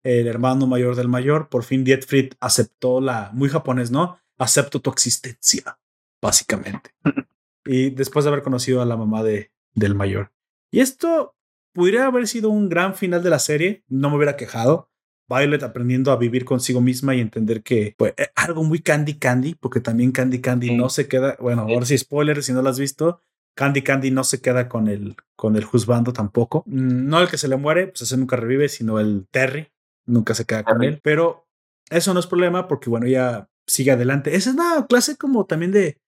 el 0.04 0.28
hermano 0.28 0.68
mayor 0.68 0.96
del 0.96 1.08
mayor. 1.08 1.48
Por 1.50 1.64
fin 1.64 1.84
Dietfried 1.84 2.34
aceptó 2.40 3.00
la, 3.00 3.30
muy 3.34 3.50
japonés, 3.50 3.92
¿no? 3.92 4.20
Acepto 4.38 4.82
tu 4.82 4.90
existencia, 4.90 5.80
básicamente. 6.24 6.92
y 7.66 7.92
después 7.92 8.26
de 8.26 8.30
haber 8.30 8.42
conocido 8.42 8.82
a 8.82 8.86
la 8.86 8.98
mamá 8.98 9.22
de, 9.22 9.52
del 9.76 9.94
mayor. 9.94 10.32
Y 10.72 10.80
esto 10.80 11.36
podría 11.74 12.06
haber 12.06 12.28
sido 12.28 12.50
un 12.50 12.70
gran 12.70 12.96
final 12.96 13.22
de 13.22 13.30
la 13.30 13.40
serie, 13.40 13.84
no 13.88 14.10
me 14.10 14.16
hubiera 14.16 14.38
quejado. 14.38 14.90
Violet 15.28 15.64
aprendiendo 15.64 16.12
a 16.12 16.18
vivir 16.18 16.46
consigo 16.46 16.82
misma 16.82 17.16
y 17.16 17.22
entender 17.22 17.64
que 17.64 17.96
pues, 17.98 18.14
eh, 18.18 18.28
algo 18.36 18.64
muy 18.64 18.80
Candy 18.80 19.16
Candy, 19.16 19.56
porque 19.56 19.80
también 19.80 20.12
Candy 20.12 20.42
Candy 20.42 20.76
no 20.76 20.90
se 20.90 21.08
queda, 21.08 21.38
bueno, 21.40 21.64
ahora 21.64 21.86
sí 21.86 21.98
spoiler 21.98 22.44
si 22.44 22.54
no 22.54 22.62
lo 22.62 22.70
has 22.70 22.80
visto, 22.80 23.22
Candy 23.56 23.82
Candy 23.82 24.12
no 24.12 24.24
se 24.24 24.42
queda 24.42 24.68
con 24.68 24.88
el, 24.88 25.16
con 25.36 25.56
el 25.56 25.64
juzgando 25.64 26.14
tampoco. 26.14 26.64
Mm, 26.68 27.08
no 27.08 27.22
el 27.22 27.30
que 27.30 27.38
se 27.38 27.48
le 27.48 27.58
muere, 27.58 27.88
pues 27.88 28.02
ese 28.02 28.18
nunca 28.18 28.36
revive, 28.36 28.70
sino 28.70 29.00
el 29.00 29.28
Terry, 29.32 29.72
nunca 30.06 30.34
se 30.34 30.46
queda 30.46 30.64
con 30.64 30.84
él, 30.84 31.00
pero 31.04 31.48
eso 31.90 32.14
no 32.14 32.20
es 32.20 32.28
problema 32.28 32.68
porque 32.68 32.90
bueno, 32.90 33.08
ya 33.08 33.50
sigue 33.66 33.92
adelante. 33.92 34.36
Esa 34.36 34.50
es 34.50 34.56
una 34.56 34.86
clase 34.88 35.16
como 35.16 35.46
también 35.46 35.72
de, 35.72 36.00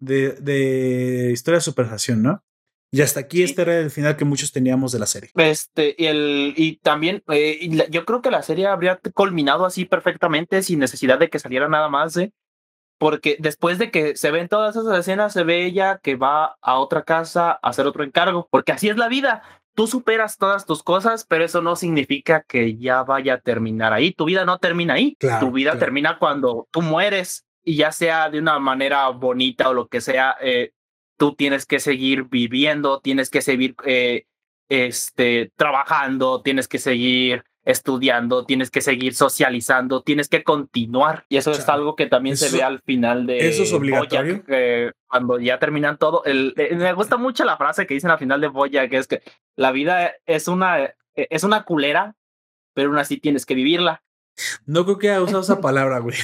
de, 0.00 0.32
de 0.32 1.30
historia 1.32 1.58
de 1.58 1.62
superación, 1.62 2.22
¿no? 2.22 2.42
Y 2.92 3.02
hasta 3.02 3.20
aquí 3.20 3.44
este 3.44 3.62
era 3.62 3.78
el 3.78 3.90
final 3.90 4.16
que 4.16 4.24
muchos 4.24 4.50
teníamos 4.50 4.90
de 4.90 4.98
la 4.98 5.06
serie. 5.06 5.30
Este, 5.36 5.94
y, 5.96 6.06
el, 6.06 6.54
y 6.56 6.76
también, 6.78 7.22
eh, 7.28 7.86
yo 7.88 8.04
creo 8.04 8.20
que 8.20 8.32
la 8.32 8.42
serie 8.42 8.66
habría 8.66 8.98
culminado 9.14 9.64
así 9.64 9.84
perfectamente 9.84 10.62
sin 10.62 10.80
necesidad 10.80 11.18
de 11.18 11.30
que 11.30 11.38
saliera 11.38 11.68
nada 11.68 11.88
más, 11.88 12.16
¿eh? 12.16 12.32
Porque 12.98 13.36
después 13.38 13.78
de 13.78 13.90
que 13.90 14.16
se 14.16 14.30
ven 14.30 14.48
todas 14.48 14.76
esas 14.76 14.98
escenas, 14.98 15.32
se 15.32 15.44
ve 15.44 15.64
ella 15.64 16.00
que 16.02 16.16
va 16.16 16.56
a 16.60 16.78
otra 16.78 17.04
casa 17.04 17.52
a 17.52 17.58
hacer 17.62 17.86
otro 17.86 18.02
encargo, 18.02 18.48
porque 18.50 18.72
así 18.72 18.88
es 18.88 18.96
la 18.96 19.08
vida. 19.08 19.42
Tú 19.74 19.86
superas 19.86 20.36
todas 20.36 20.66
tus 20.66 20.82
cosas, 20.82 21.24
pero 21.24 21.44
eso 21.44 21.62
no 21.62 21.76
significa 21.76 22.42
que 22.42 22.76
ya 22.76 23.04
vaya 23.04 23.34
a 23.34 23.40
terminar 23.40 23.92
ahí. 23.92 24.12
Tu 24.12 24.24
vida 24.24 24.44
no 24.44 24.58
termina 24.58 24.94
ahí. 24.94 25.16
tu 25.38 25.52
vida 25.52 25.78
termina 25.78 26.18
cuando 26.18 26.68
tú 26.72 26.82
mueres 26.82 27.46
y 27.64 27.76
ya 27.76 27.92
sea 27.92 28.30
de 28.30 28.38
una 28.38 28.58
manera 28.58 29.08
bonita 29.08 29.68
o 29.68 29.74
lo 29.74 29.88
que 29.88 30.00
sea, 30.00 30.36
eh, 30.40 30.72
tú 31.16 31.34
tienes 31.34 31.66
que 31.66 31.80
seguir 31.80 32.24
viviendo, 32.24 33.00
tienes 33.00 33.30
que 33.30 33.42
seguir 33.42 33.74
eh, 33.84 34.24
este, 34.68 35.52
trabajando, 35.56 36.42
tienes 36.42 36.68
que 36.68 36.78
seguir 36.78 37.44
estudiando, 37.62 38.46
tienes 38.46 38.70
que 38.70 38.80
seguir 38.80 39.14
socializando, 39.14 40.02
tienes 40.02 40.28
que 40.28 40.42
continuar. 40.42 41.26
Y 41.28 41.36
eso 41.36 41.50
es 41.50 41.68
algo 41.68 41.94
que 41.94 42.06
también 42.06 42.36
se 42.36 42.56
ve 42.56 42.62
al 42.62 42.80
final 42.80 43.26
de... 43.26 43.48
Eso 43.48 43.64
es 43.64 43.72
obligatorio. 43.72 44.42
cuando 45.06 45.38
ya 45.38 45.58
terminan 45.58 45.98
todo. 45.98 46.24
El, 46.24 46.54
eh, 46.56 46.74
me 46.74 46.92
gusta 46.94 47.18
mucho 47.18 47.44
la 47.44 47.58
frase 47.58 47.86
que 47.86 47.94
dicen 47.94 48.10
al 48.10 48.18
final 48.18 48.40
de 48.40 48.48
Boya, 48.48 48.88
que 48.88 48.96
es 48.96 49.06
que 49.06 49.22
la 49.56 49.72
vida 49.72 50.12
es 50.24 50.48
una, 50.48 50.94
es 51.14 51.44
una 51.44 51.64
culera, 51.64 52.16
pero 52.74 52.88
aún 52.88 52.98
así 52.98 53.18
tienes 53.18 53.44
que 53.44 53.54
vivirla. 53.54 54.02
No 54.64 54.84
creo 54.84 54.98
que 54.98 55.10
haya 55.10 55.22
usado 55.22 55.40
esa 55.40 55.60
palabra, 55.60 55.98
güey. 55.98 56.16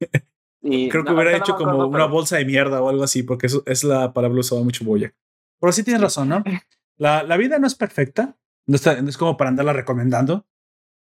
Creo 0.60 1.04
que 1.04 1.12
hubiera 1.12 1.36
hecho 1.36 1.54
como 1.54 1.86
una 1.86 2.06
bolsa 2.06 2.36
de 2.36 2.44
mierda 2.44 2.82
o 2.82 2.88
algo 2.88 3.04
así, 3.04 3.22
porque 3.22 3.46
eso 3.46 3.62
es 3.66 3.84
la 3.84 4.12
palabra 4.12 4.40
usada 4.40 4.62
mucho 4.62 4.84
Boya. 4.84 5.12
Pero 5.60 5.72
sí 5.72 5.82
tienes 5.82 6.02
razón, 6.02 6.28
¿no? 6.28 6.44
La, 7.00 7.22
la 7.22 7.36
vida 7.36 7.60
no 7.60 7.68
es 7.68 7.76
perfecta, 7.76 8.36
no, 8.66 8.74
está, 8.74 9.00
no 9.00 9.08
es 9.08 9.16
como 9.16 9.36
para 9.36 9.50
andarla 9.50 9.72
recomendando, 9.72 10.48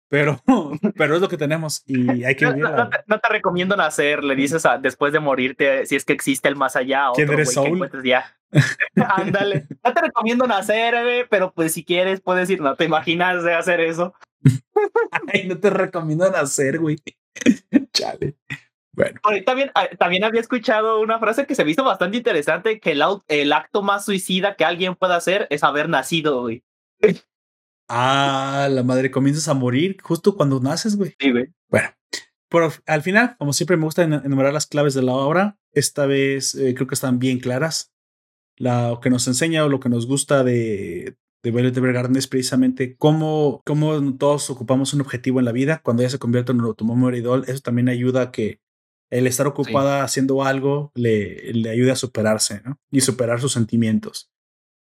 pero, 0.09 0.39
pero 0.95 1.15
es 1.15 1.21
lo 1.21 1.27
que 1.27 1.37
tenemos 1.37 1.81
y 1.87 2.23
hay 2.23 2.35
que 2.35 2.45
vivirla. 2.45 2.89
No, 3.07 3.19
te, 3.19 3.29
recomiendo 3.29 3.75
nacer, 3.75 4.23
le 4.23 4.35
dices 4.35 4.63
a, 4.65 4.77
después 4.77 5.13
de 5.13 5.19
morirte, 5.19 5.85
si 5.85 5.95
es 5.95 6.05
que 6.05 6.13
existe 6.13 6.47
el 6.47 6.55
más 6.55 6.75
allá. 6.75 7.07
¿Quién 7.15 7.31
eres 7.31 7.53
Soul? 7.53 7.89
Ya. 8.03 8.25
Ándale. 8.95 9.67
no 9.83 9.93
te 9.93 10.01
recomiendo 10.01 10.45
nacer, 10.45 11.27
pero 11.29 11.51
pues 11.51 11.73
si 11.73 11.83
quieres 11.83 12.21
puedes 12.21 12.47
ir, 12.49 12.61
no 12.61 12.75
te 12.75 12.85
imaginas 12.85 13.43
de 13.43 13.55
hacer 13.55 13.79
eso. 13.79 14.13
Ay, 15.33 15.47
no 15.47 15.57
te 15.57 15.69
recomiendo 15.69 16.29
nacer, 16.29 16.79
güey. 16.79 16.97
Chale. 17.91 18.35
Bueno. 18.93 19.19
También, 19.45 19.71
ah, 19.75 19.87
también 19.97 20.23
había 20.23 20.41
escuchado 20.41 21.01
una 21.01 21.19
frase 21.19 21.45
que 21.45 21.55
se 21.55 21.65
me 21.65 21.71
hizo 21.71 21.83
bastante 21.83 22.17
interesante, 22.17 22.79
que 22.79 22.91
el, 22.91 23.03
el 23.27 23.53
acto 23.53 23.81
más 23.81 24.05
suicida 24.05 24.55
que 24.55 24.65
alguien 24.65 24.95
pueda 24.95 25.15
hacer 25.15 25.47
es 25.49 25.63
haber 25.63 25.89
nacido, 25.89 26.41
güey. 26.41 26.63
Ah, 27.89 28.67
la 28.71 28.83
madre, 28.83 29.11
comienzas 29.11 29.47
a 29.47 29.53
morir 29.53 29.97
justo 30.01 30.35
cuando 30.35 30.59
naces, 30.59 30.95
güey. 30.95 31.15
Sí, 31.19 31.31
güey. 31.31 31.47
Bueno, 31.69 31.89
pero 32.49 32.71
al 32.85 33.01
final, 33.01 33.35
como 33.37 33.51
siempre 33.51 33.77
me 33.77 33.85
gusta 33.85 34.03
enumerar 34.03 34.53
las 34.53 34.67
claves 34.67 34.93
de 34.93 35.01
la 35.01 35.13
obra, 35.13 35.57
esta 35.71 36.05
vez 36.05 36.55
eh, 36.55 36.73
creo 36.75 36.87
que 36.87 36.95
están 36.95 37.19
bien 37.19 37.39
claras. 37.39 37.91
Lo 38.57 38.99
que 39.01 39.09
nos 39.09 39.27
enseña 39.27 39.65
o 39.65 39.69
lo 39.69 39.79
que 39.79 39.89
nos 39.89 40.05
gusta 40.05 40.43
de, 40.43 41.17
de 41.43 41.51
Violet 41.51 41.75
Evergarden 41.75 42.15
es 42.15 42.27
precisamente 42.27 42.95
cómo, 42.95 43.61
cómo 43.65 44.15
todos 44.17 44.49
ocupamos 44.49 44.93
un 44.93 45.01
objetivo 45.01 45.39
en 45.39 45.45
la 45.45 45.51
vida. 45.51 45.81
Cuando 45.83 46.03
ya 46.03 46.09
se 46.09 46.19
convierte 46.19 46.51
en 46.51 46.61
un 46.61 46.67
automóvil 46.67 47.15
idol, 47.15 47.43
eso 47.47 47.61
también 47.61 47.89
ayuda 47.89 48.21
a 48.21 48.31
que 48.31 48.61
el 49.13 49.27
estar 49.27 49.45
ocupada 49.45 50.03
haciendo 50.03 50.43
algo 50.43 50.91
le, 50.95 51.53
le 51.53 51.69
ayude 51.69 51.91
a 51.91 51.95
superarse 51.95 52.61
¿no? 52.65 52.79
y 52.89 53.01
superar 53.01 53.39
sus 53.39 53.53
sentimientos. 53.53 54.31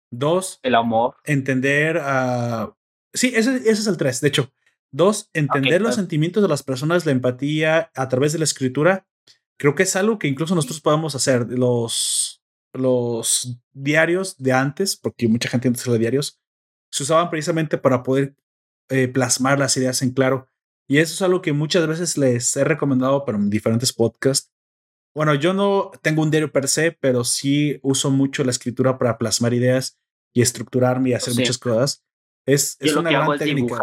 Dos, 0.10 0.60
el 0.64 0.76
amor. 0.76 1.16
Entender 1.26 1.98
a. 1.98 2.74
sí, 3.14 3.34
ese, 3.36 3.58
ese, 3.58 3.72
es 3.72 3.88
el 3.88 3.98
tres, 3.98 4.22
de 4.22 4.30
hecho. 4.30 4.54
Dos, 4.90 5.30
entender 5.34 5.82
los 5.82 5.96
sentimientos 5.96 6.44
de 6.44 6.50
las 6.50 6.64
personas, 6.64 7.06
la 7.06 7.12
empatía 7.12 7.92
a 7.94 8.08
través 8.08 8.32
de 8.32 8.40
la 8.40 8.46
escritura. 8.46 9.06
Creo 9.58 9.76
que 9.76 9.84
es 9.84 9.96
algo 9.98 10.18
que 10.18 10.28
incluso 10.28 10.56
nosotros 10.56 10.82
podemos 10.82 11.14
hacer. 11.14 11.48
Los, 11.50 12.42
los 12.74 13.58
diarios 13.74 14.38
de 14.38 14.54
antes, 14.54 14.96
porque 14.96 15.28
mucha 15.28 15.50
gente 15.50 15.68
antes 15.68 15.86
los 15.88 16.00
diarios, 16.00 16.40
se 16.90 17.04
usaban 17.04 17.30
precisamente 17.30 17.78
para 17.78 18.04
poder 18.04 18.36
eh, 18.90 19.10
plasmar 19.10 19.60
las 19.60 19.76
ideas 19.76 20.02
en 20.02 20.12
claro. 20.12 20.48
Y 20.92 20.98
eso 20.98 21.14
es 21.14 21.22
algo 21.22 21.42
que 21.42 21.54
muchas 21.54 21.88
veces 21.88 22.18
les 22.18 22.54
he 22.58 22.66
recomendado, 22.66 23.24
en 23.26 23.50
diferentes 23.50 23.94
podcasts. 23.94 24.52
Bueno, 25.16 25.34
yo 25.36 25.54
no 25.54 25.90
tengo 26.02 26.22
un 26.22 26.30
diario 26.30 26.52
per 26.52 26.68
se, 26.68 26.92
pero 26.92 27.24
sí 27.24 27.80
uso 27.82 28.12
mucho 28.12 28.44
la 28.44 28.52
escritura 28.52 28.98
para 28.98 29.18
plasmar 29.18 29.54
ideas 29.54 29.98
y 30.34 30.42
estructurarme 30.42 31.12
y 31.12 31.14
hacer 31.14 31.34
muchas 31.34 31.58
cosas. 31.58 32.04
Es, 32.46 32.76
es 32.82 32.94
una 32.94 33.10
gran 33.10 33.38
técnica. 33.38 33.80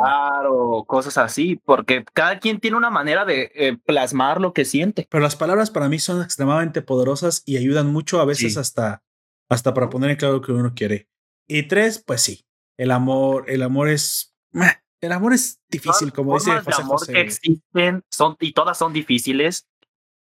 o 0.51 0.85
cosas 0.85 1.17
así, 1.17 1.57
porque 1.65 2.05
cada 2.13 2.41
quien 2.41 2.61
tiene 2.61 2.77
una 2.77 2.91
manera 2.91 3.25
de 3.25 3.53
eh, 3.55 3.79
plasmar 3.87 4.39
lo 4.39 4.53
que 4.53 4.67
siente. 4.67 5.07
Pero 5.09 5.23
las 5.23 5.35
palabras 5.35 5.71
para 5.71 5.89
mí 5.89 5.99
son 5.99 6.21
extremadamente 6.21 6.83
poderosas 6.83 7.43
y 7.47 7.57
ayudan 7.57 7.91
mucho 7.91 8.21
a 8.21 8.27
veces 8.27 8.59
hasta, 8.59 9.03
hasta 9.49 9.73
para 9.73 9.89
poner 9.89 10.11
en 10.11 10.17
claro 10.17 10.35
lo 10.35 10.41
que 10.43 10.53
uno 10.53 10.75
quiere. 10.75 11.09
Y 11.47 11.63
tres, 11.69 12.05
pues 12.07 12.21
sí, 12.21 12.45
el 12.77 12.91
amor, 12.91 13.47
el 13.49 13.63
amor 13.63 13.89
es 13.89 14.37
el 15.01 15.13
amor 15.13 15.33
es 15.33 15.61
difícil, 15.69 16.13
como 16.13 16.35
dice 16.35 16.53
José 16.53 16.71
de 16.71 16.83
amor 16.83 17.07
que 17.07 17.21
existen 17.21 18.05
son, 18.11 18.37
y 18.41 18.53
todas 18.53 18.79
son 18.79 18.93
difíciles. 18.93 19.69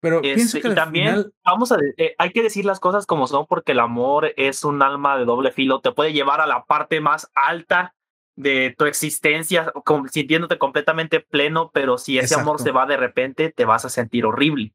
Pero 0.00 0.20
pienso 0.20 0.60
que 0.60 0.70
también 0.70 1.32
vamos 1.44 1.72
a 1.72 1.78
eh, 1.96 2.14
hay 2.18 2.30
que 2.30 2.42
decir 2.42 2.64
las 2.64 2.78
cosas 2.78 3.04
como 3.04 3.26
son 3.26 3.46
porque 3.46 3.72
el 3.72 3.80
amor 3.80 4.32
es 4.36 4.64
un 4.64 4.80
alma 4.82 5.18
de 5.18 5.24
doble 5.24 5.50
filo, 5.50 5.80
te 5.80 5.90
puede 5.90 6.12
llevar 6.12 6.40
a 6.40 6.46
la 6.46 6.64
parte 6.66 7.00
más 7.00 7.30
alta 7.34 7.96
de 8.36 8.72
tu 8.78 8.84
existencia, 8.84 9.72
sintiéndote 10.12 10.58
completamente 10.58 11.18
pleno, 11.18 11.72
pero 11.74 11.98
si 11.98 12.18
ese 12.18 12.36
amor 12.36 12.60
se 12.60 12.70
va 12.70 12.86
de 12.86 12.96
repente, 12.96 13.50
te 13.50 13.64
vas 13.64 13.84
a 13.84 13.88
sentir 13.88 14.24
horrible. 14.24 14.72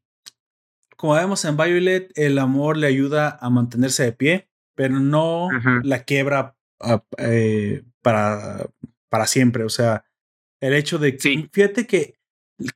Como 0.96 1.14
vemos 1.14 1.46
en 1.46 1.56
Violet, 1.56 2.12
el 2.14 2.38
amor 2.38 2.76
le 2.76 2.86
ayuda 2.86 3.38
a 3.40 3.48
mantenerse 3.48 4.04
de 4.04 4.12
pie, 4.12 4.48
pero 4.74 5.00
no 5.00 5.48
la 5.82 6.02
quiebra 6.02 6.56
ah, 6.80 7.02
eh, 7.16 7.82
para 8.02 8.66
para 9.14 9.28
siempre. 9.28 9.62
O 9.62 9.68
sea, 9.68 10.04
el 10.60 10.74
hecho 10.74 10.98
de 10.98 11.16
que, 11.16 11.48
fíjate 11.52 11.86
que 11.86 12.18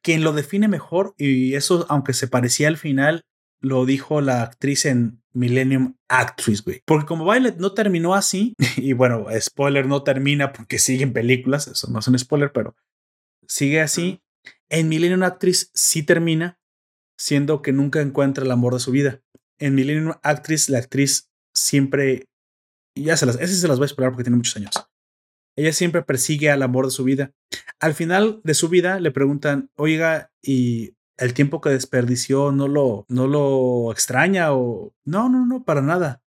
quien 0.03 0.23
lo 0.23 0.33
define 0.33 0.69
mejor, 0.69 1.17
y 1.19 1.55
eso, 1.55 1.85
aunque 1.89 2.13
se 2.13 2.29
parecía 2.29 2.69
al 2.69 2.77
final, 2.77 3.25
lo 3.61 3.85
dijo 3.87 4.21
la 4.21 4.43
actriz 4.43 4.85
en 4.85 5.21
Millennium 5.33 5.97
Actress, 6.09 6.63
güey. 6.63 6.81
Porque 6.85 7.07
como 7.07 7.25
Violet 7.25 7.57
no 7.57 7.75
terminó 7.75 8.15
así, 8.15 8.55
y 8.77 8.93
bueno, 8.93 9.27
spoiler, 9.41 9.87
no 9.87 10.05
termina 10.05 10.53
porque 10.53 10.79
sigue 10.79 11.03
en 11.03 11.13
películas, 11.13 11.67
eso 11.67 11.91
no 11.91 11.99
es 11.99 12.07
un 12.07 12.17
spoiler, 12.17 12.53
pero 12.53 12.77
sigue 13.49 13.81
así. 13.81 14.23
En 14.69 14.89
Millennium 14.89 15.25
Actress 15.25 15.73
sí 15.75 16.05
termina, 16.05 16.61
siendo 17.17 17.63
que 17.63 17.73
nunca 17.73 18.01
encuentra 18.01 18.45
el 18.45 18.53
amor 18.53 18.75
de 18.75 18.81
su 18.81 18.93
vida. 18.93 19.23
En 19.59 19.75
Millennium 19.75 20.15
Actress, 20.23 20.69
la 20.69 20.79
actriz 20.79 21.33
siempre, 21.53 22.29
ya 22.95 23.17
se 23.17 23.27
las, 23.27 23.41
ese 23.41 23.57
se 23.57 23.67
las 23.67 23.79
voy 23.79 23.87
a 23.87 23.91
esperar 23.91 24.13
porque 24.13 24.23
tiene 24.23 24.37
muchos 24.37 24.57
años. 24.57 24.89
Ella 25.59 25.73
siempre 25.73 26.03
persigue 26.03 26.53
al 26.53 26.63
amor 26.63 26.85
de 26.85 26.93
su 26.93 27.03
vida. 27.03 27.33
Al 27.81 27.93
final 27.93 28.41
de 28.45 28.55
su 28.55 28.69
vida 28.69 29.01
le 29.01 29.11
preguntan, 29.11 29.73
oiga, 29.75 30.31
¿y 30.41 30.95
el 31.17 31.35
tiempo 31.35 31.61
que 31.61 31.71
desperdició 31.71 32.53
no 32.53 32.69
lo, 32.69 33.07
no 33.09 33.27
lo 33.27 33.91
extraña 33.91 34.53
o... 34.53 34.95
No, 35.05 35.29
no, 35.29 35.45
no, 35.47 35.65
para 35.65 35.83
nada. 35.83 36.23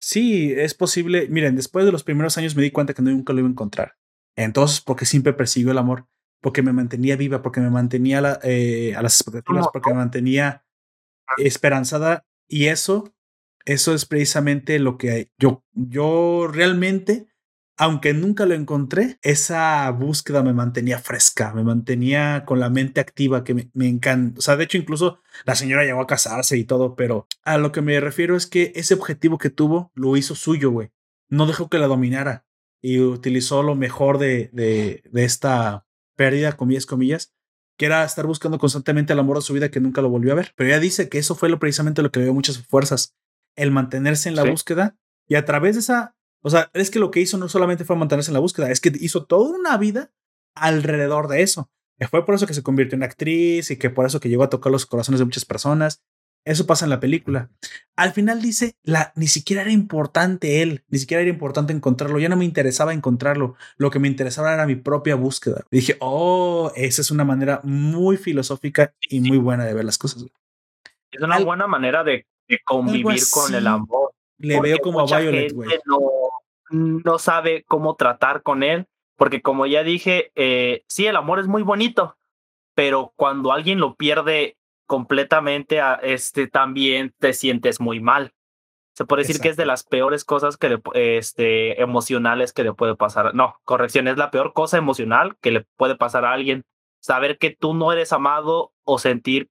Sí, 0.00 0.52
es 0.56 0.74
posible. 0.74 1.26
Miren, 1.28 1.56
después 1.56 1.86
de 1.86 1.90
los 1.90 2.04
primeros 2.04 2.38
años 2.38 2.54
me 2.54 2.62
di 2.62 2.70
cuenta 2.70 2.94
que 2.94 3.02
nunca 3.02 3.32
lo 3.32 3.40
iba 3.40 3.48
a 3.48 3.50
encontrar. 3.50 3.96
Entonces, 4.36 4.80
porque 4.80 5.06
siempre 5.06 5.32
persiguió 5.32 5.72
el 5.72 5.78
amor, 5.78 6.06
porque 6.40 6.62
me 6.62 6.72
mantenía 6.72 7.16
viva, 7.16 7.42
porque 7.42 7.60
me 7.60 7.70
mantenía 7.70 8.38
eh, 8.44 8.94
a 8.94 9.02
las 9.02 9.20
expectativas, 9.20 9.66
porque 9.72 9.90
me 9.90 9.96
mantenía 9.96 10.64
esperanzada. 11.38 12.24
Y 12.46 12.66
eso, 12.66 13.12
eso 13.64 13.92
es 13.92 14.06
precisamente 14.06 14.78
lo 14.78 14.98
que 14.98 15.32
yo, 15.36 15.64
yo 15.72 16.46
realmente 16.46 17.26
aunque 17.78 18.12
nunca 18.12 18.44
lo 18.44 18.54
encontré, 18.54 19.20
esa 19.22 19.88
búsqueda 19.92 20.42
me 20.42 20.52
mantenía 20.52 20.98
fresca, 20.98 21.54
me 21.54 21.62
mantenía 21.62 22.44
con 22.44 22.58
la 22.58 22.70
mente 22.70 23.00
activa, 23.00 23.44
que 23.44 23.54
me, 23.54 23.88
encanta. 23.88 24.36
O 24.38 24.42
sea, 24.42 24.56
de 24.56 24.64
hecho, 24.64 24.78
incluso 24.78 25.20
la 25.44 25.54
señora 25.54 25.84
llegó 25.84 26.00
a 26.00 26.08
casarse 26.08 26.58
y 26.58 26.64
todo, 26.64 26.96
pero 26.96 27.28
a 27.44 27.56
lo 27.56 27.70
que 27.70 27.80
me 27.80 28.00
refiero 28.00 28.36
es 28.36 28.48
que 28.48 28.72
ese 28.74 28.94
objetivo 28.94 29.38
que 29.38 29.50
tuvo 29.50 29.92
lo 29.94 30.16
hizo 30.16 30.34
suyo, 30.34 30.72
güey. 30.72 30.90
No 31.28 31.46
dejó 31.46 31.70
que 31.70 31.78
la 31.78 31.86
dominara 31.86 32.46
y 32.82 32.98
utilizó 32.98 33.62
lo 33.62 33.76
mejor 33.76 34.18
de, 34.18 34.50
de, 34.52 35.04
de 35.10 35.24
esta 35.24 35.86
pérdida, 36.16 36.56
comillas, 36.56 36.84
comillas, 36.84 37.32
que 37.78 37.86
era 37.86 38.04
estar 38.04 38.26
buscando 38.26 38.58
constantemente 38.58 39.12
el 39.12 39.20
amor 39.20 39.36
de 39.36 39.42
su 39.42 39.54
vida 39.54 39.70
que 39.70 39.78
nunca 39.78 40.02
lo 40.02 40.10
volvió 40.10 40.32
a 40.32 40.36
ver. 40.36 40.52
Pero 40.56 40.70
ella 40.70 40.80
dice 40.80 41.08
que 41.08 41.18
eso 41.18 41.36
fue 41.36 41.48
lo, 41.48 41.60
precisamente 41.60 42.02
lo 42.02 42.10
que 42.10 42.18
le 42.18 42.24
dio 42.24 42.34
muchas 42.34 42.58
fuerzas, 42.58 43.14
el 43.54 43.70
mantenerse 43.70 44.28
en 44.28 44.34
la 44.34 44.42
búsqueda 44.42 44.96
y 45.28 45.36
a 45.36 45.44
través 45.44 45.76
de 45.76 45.80
esa 45.80 46.16
o 46.42 46.50
sea, 46.50 46.70
es 46.74 46.90
que 46.90 46.98
lo 46.98 47.10
que 47.10 47.20
hizo 47.20 47.38
no 47.38 47.48
solamente 47.48 47.84
fue 47.84 47.96
mantenerse 47.96 48.30
en 48.30 48.34
la 48.34 48.40
búsqueda, 48.40 48.70
es 48.70 48.80
que 48.80 48.92
hizo 49.00 49.24
toda 49.24 49.56
una 49.56 49.76
vida 49.76 50.12
alrededor 50.54 51.28
de 51.28 51.42
eso. 51.42 51.70
Y 51.98 52.04
fue 52.06 52.24
por 52.24 52.34
eso 52.34 52.46
que 52.46 52.54
se 52.54 52.62
convirtió 52.62 52.96
en 52.96 53.02
actriz 53.02 53.70
y 53.70 53.76
que 53.76 53.90
por 53.90 54.06
eso 54.06 54.20
que 54.20 54.28
llegó 54.28 54.44
a 54.44 54.50
tocar 54.50 54.70
los 54.70 54.86
corazones 54.86 55.18
de 55.18 55.24
muchas 55.24 55.44
personas. 55.44 56.02
Eso 56.44 56.66
pasa 56.66 56.86
en 56.86 56.90
la 56.90 57.00
película. 57.00 57.50
Al 57.96 58.12
final 58.12 58.40
dice, 58.40 58.76
la, 58.82 59.12
ni 59.16 59.26
siquiera 59.26 59.62
era 59.62 59.72
importante 59.72 60.62
él, 60.62 60.84
ni 60.88 60.98
siquiera 60.98 61.20
era 61.20 61.30
importante 61.30 61.72
encontrarlo, 61.72 62.18
ya 62.20 62.28
no 62.28 62.36
me 62.36 62.44
interesaba 62.44 62.94
encontrarlo, 62.94 63.56
lo 63.76 63.90
que 63.90 63.98
me 63.98 64.08
interesaba 64.08 64.54
era 64.54 64.64
mi 64.64 64.76
propia 64.76 65.16
búsqueda. 65.16 65.64
dije, 65.70 65.96
oh, 66.00 66.72
esa 66.76 67.02
es 67.02 67.10
una 67.10 67.24
manera 67.24 67.60
muy 67.64 68.16
filosófica 68.16 68.94
y 69.10 69.20
muy 69.20 69.36
buena 69.36 69.64
de 69.64 69.74
ver 69.74 69.84
las 69.84 69.98
cosas. 69.98 70.24
Es 71.10 71.20
una 71.20 71.40
buena 71.40 71.66
manera 71.66 72.04
de, 72.04 72.26
convivir 72.64 73.20
con 73.30 73.54
el 73.54 73.66
amor. 73.66 74.12
Le 74.38 74.60
veo 74.60 74.78
como 74.78 75.00
a 75.00 75.04
Violet, 75.04 75.52
güey. 75.52 75.70
No, 75.84 75.98
no 76.70 77.18
sabe 77.18 77.64
cómo 77.66 77.96
tratar 77.96 78.42
con 78.42 78.62
él, 78.62 78.86
porque 79.16 79.42
como 79.42 79.66
ya 79.66 79.82
dije, 79.82 80.30
eh, 80.34 80.84
sí, 80.86 81.06
el 81.06 81.16
amor 81.16 81.40
es 81.40 81.46
muy 81.46 81.62
bonito, 81.62 82.16
pero 82.74 83.12
cuando 83.16 83.52
alguien 83.52 83.80
lo 83.80 83.96
pierde 83.96 84.56
completamente, 84.86 85.80
este, 86.02 86.46
también 86.46 87.14
te 87.18 87.32
sientes 87.32 87.80
muy 87.80 88.00
mal. 88.00 88.32
Se 88.94 89.04
puede 89.04 89.22
decir 89.22 89.40
que 89.40 89.48
es 89.48 89.56
de 89.56 89.66
las 89.66 89.84
peores 89.84 90.24
cosas 90.24 90.56
que 90.56 90.80
este, 90.94 91.80
emocionales 91.80 92.52
que 92.52 92.64
le 92.64 92.72
puede 92.72 92.96
pasar. 92.96 93.32
No, 93.32 93.60
corrección, 93.64 94.08
es 94.08 94.16
la 94.16 94.32
peor 94.32 94.54
cosa 94.54 94.76
emocional 94.76 95.36
que 95.40 95.52
le 95.52 95.66
puede 95.76 95.94
pasar 95.94 96.24
a 96.24 96.32
alguien. 96.32 96.64
Saber 97.00 97.38
que 97.38 97.50
tú 97.50 97.74
no 97.74 97.92
eres 97.92 98.12
amado 98.12 98.72
o 98.82 98.98
sentir 98.98 99.50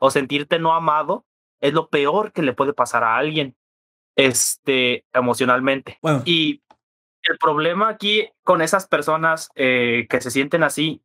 o 0.00 0.10
sentirte 0.10 0.58
no 0.58 0.72
amado 0.72 1.26
es 1.60 1.74
lo 1.74 1.90
peor 1.90 2.32
que 2.32 2.40
le 2.40 2.54
puede 2.54 2.72
pasar 2.72 3.04
a 3.04 3.18
alguien 3.18 3.57
este, 4.18 5.04
emocionalmente. 5.14 5.98
Y 6.24 6.60
el 7.22 7.38
problema 7.38 7.88
aquí 7.88 8.28
con 8.42 8.60
esas 8.60 8.88
personas 8.88 9.48
eh, 9.54 10.06
que 10.10 10.20
se 10.20 10.30
sienten 10.30 10.64
así 10.64 11.02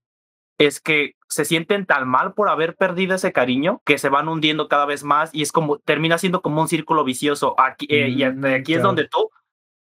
es 0.57 0.81
que 0.81 1.15
se 1.29 1.45
sienten 1.45 1.85
tan 1.85 2.07
mal 2.07 2.33
por 2.33 2.49
haber 2.49 2.75
perdido 2.75 3.15
ese 3.15 3.31
cariño 3.31 3.81
que 3.85 3.97
se 3.97 4.09
van 4.09 4.27
hundiendo 4.27 4.67
cada 4.67 4.85
vez 4.85 5.03
más 5.03 5.33
y 5.33 5.43
es 5.43 5.51
como 5.51 5.77
termina 5.79 6.17
siendo 6.17 6.41
como 6.41 6.61
un 6.61 6.67
círculo 6.67 7.03
vicioso. 7.03 7.55
Aquí, 7.59 7.85
eh, 7.89 8.09
y 8.09 8.25
mm, 8.25 8.45
aquí 8.45 8.73
es 8.73 8.81
donde 8.81 9.07
tú 9.07 9.29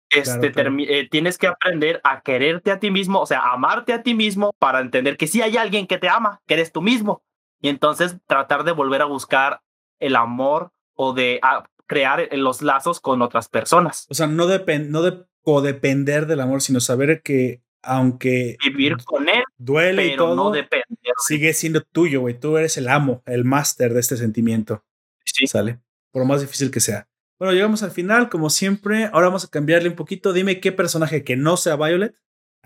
este, 0.09 0.53
eh, 0.55 1.09
tienes 1.09 1.37
que 1.37 1.47
aprender 1.47 1.99
a 2.05 2.21
quererte 2.21 2.71
a 2.71 2.79
ti 2.79 2.89
mismo, 2.89 3.19
o 3.19 3.25
sea, 3.25 3.51
amarte 3.51 3.91
a 3.91 4.01
ti 4.01 4.13
mismo 4.13 4.53
para 4.59 4.79
entender 4.79 5.17
que 5.17 5.27
sí 5.27 5.41
hay 5.41 5.57
alguien 5.57 5.87
que 5.87 5.97
te 5.97 6.07
ama, 6.07 6.41
que 6.47 6.53
eres 6.53 6.71
tú 6.71 6.81
mismo. 6.81 7.21
Y 7.61 7.67
entonces 7.67 8.17
tratar 8.27 8.63
de 8.63 8.71
volver 8.71 9.01
a 9.01 9.05
buscar 9.05 9.61
el 9.99 10.15
amor 10.15 10.71
o 10.95 11.13
de 11.13 11.39
ah, 11.43 11.63
crear 11.89 12.29
los 12.31 12.61
lazos 12.61 13.01
con 13.01 13.21
otras 13.21 13.49
personas. 13.49 14.05
O 14.09 14.13
sea, 14.13 14.27
no, 14.27 14.47
depend 14.47 14.91
no 14.91 15.01
de 15.01 15.25
codepender 15.41 16.27
del 16.27 16.39
amor, 16.39 16.61
sino 16.61 16.79
saber 16.79 17.21
que 17.23 17.61
aunque 17.81 18.57
vivir 18.63 18.97
con 19.03 19.27
él 19.27 19.43
duele 19.57 20.07
y 20.07 20.15
todo, 20.15 20.35
no 20.35 20.51
depender. 20.51 20.85
Sigue 21.17 21.53
siendo 21.53 21.81
tuyo, 21.81 22.21
güey. 22.21 22.39
Tú 22.39 22.57
eres 22.57 22.77
el 22.77 22.87
amo, 22.87 23.23
el 23.25 23.43
máster 23.43 23.93
de 23.93 23.99
este 24.01 24.17
sentimiento. 24.17 24.85
Sí. 25.25 25.47
Sale. 25.47 25.79
Por 26.11 26.21
lo 26.21 26.27
más 26.27 26.41
difícil 26.41 26.71
que 26.71 26.79
sea. 26.79 27.07
Bueno, 27.39 27.53
llegamos 27.53 27.81
al 27.83 27.91
final, 27.91 28.29
como 28.29 28.49
siempre. 28.49 29.05
Ahora 29.05 29.27
vamos 29.27 29.45
a 29.45 29.49
cambiarle 29.49 29.89
un 29.89 29.95
poquito. 29.95 30.33
Dime 30.33 30.59
qué 30.59 30.71
personaje 30.71 31.23
que 31.23 31.35
no 31.35 31.57
sea 31.57 31.77
Violet. 31.77 32.15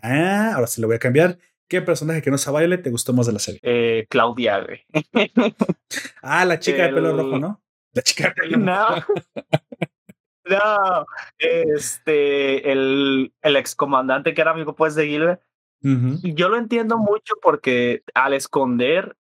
Ah, 0.02 0.54
ahora 0.56 0.68
sí 0.68 0.82
lo 0.82 0.88
voy 0.88 0.98
a 0.98 1.00
cambiar. 1.00 1.38
¿Qué 1.70 1.82
personaje 1.82 2.22
que 2.22 2.32
no 2.32 2.38
sea 2.38 2.52
Violet 2.52 2.84
te 2.84 2.90
gustó 2.90 3.14
más 3.14 3.28
de 3.28 3.34
la 3.34 3.40
serie? 3.40 3.60
Eh, 3.64 4.06
Claudia, 4.10 4.60
güey. 4.60 4.82
ah, 6.22 6.44
la 6.44 6.60
chica 6.60 6.84
de 6.84 6.94
pelo 6.94 7.16
rojo, 7.16 7.40
¿no? 7.40 7.63
La 7.94 8.02
chica 8.02 8.34
de 8.36 8.56
rojo. 8.56 9.14
No, 10.46 11.06
este, 11.38 12.70
el, 12.70 13.34
el 13.42 13.56
excomandante 13.56 14.34
que 14.34 14.42
era 14.42 14.52
amigo 14.52 14.76
pues 14.76 14.94
de 14.94 15.08
Gilbert. 15.08 15.42
Yo 15.82 16.48
lo 16.48 16.56
entiendo 16.56 16.98
mucho 16.98 17.36
porque 17.42 18.04
al 18.14 18.34
esconder, 18.34 19.18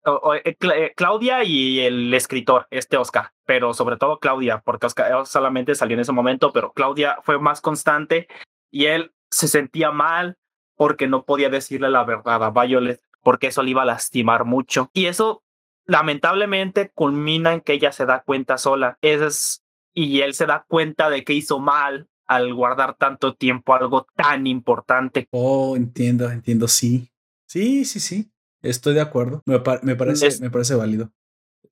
eh, 0.45 0.55
eh, 0.59 0.93
Claudia 0.95 1.43
y 1.43 1.79
el 1.79 2.13
escritor, 2.13 2.67
este 2.69 2.97
Oscar, 2.97 3.31
pero 3.45 3.73
sobre 3.73 3.97
todo 3.97 4.19
Claudia, 4.19 4.61
porque 4.63 4.85
Oscar 4.85 5.25
solamente 5.25 5.73
salió 5.73 5.95
en 5.95 6.01
ese 6.01 6.11
momento, 6.11 6.53
pero 6.53 6.71
Claudia 6.71 7.17
fue 7.23 7.39
más 7.39 7.61
constante 7.61 8.27
y 8.69 8.85
él 8.85 9.11
se 9.31 9.47
sentía 9.47 9.89
mal 9.89 10.37
porque 10.75 11.07
no 11.07 11.25
podía 11.25 11.49
decirle 11.49 11.89
la 11.89 12.03
verdad 12.03 12.43
a 12.43 12.51
Violet, 12.51 13.01
porque 13.23 13.47
eso 13.47 13.63
le 13.63 13.71
iba 13.71 13.81
a 13.81 13.85
lastimar 13.85 14.45
mucho. 14.45 14.91
Y 14.93 15.07
eso 15.07 15.43
lamentablemente 15.91 16.89
culmina 16.93 17.53
en 17.53 17.61
que 17.61 17.73
ella 17.73 17.91
se 17.91 18.05
da 18.05 18.23
cuenta 18.23 18.57
sola. 18.57 18.97
Es 19.01 19.61
y 19.93 20.21
él 20.21 20.33
se 20.33 20.45
da 20.45 20.65
cuenta 20.67 21.09
de 21.09 21.25
que 21.25 21.33
hizo 21.33 21.59
mal 21.59 22.07
al 22.25 22.53
guardar 22.53 22.95
tanto 22.95 23.35
tiempo 23.35 23.73
algo 23.73 24.07
tan 24.15 24.47
importante. 24.47 25.27
Oh, 25.31 25.75
entiendo, 25.75 26.31
entiendo, 26.31 26.69
sí. 26.69 27.11
Sí, 27.45 27.83
sí, 27.83 27.99
sí. 27.99 28.31
Estoy 28.61 28.93
de 28.93 29.01
acuerdo. 29.01 29.43
Me, 29.45 29.61
me 29.81 29.95
parece, 29.97 30.41
me 30.41 30.49
parece 30.49 30.75
válido. 30.75 31.11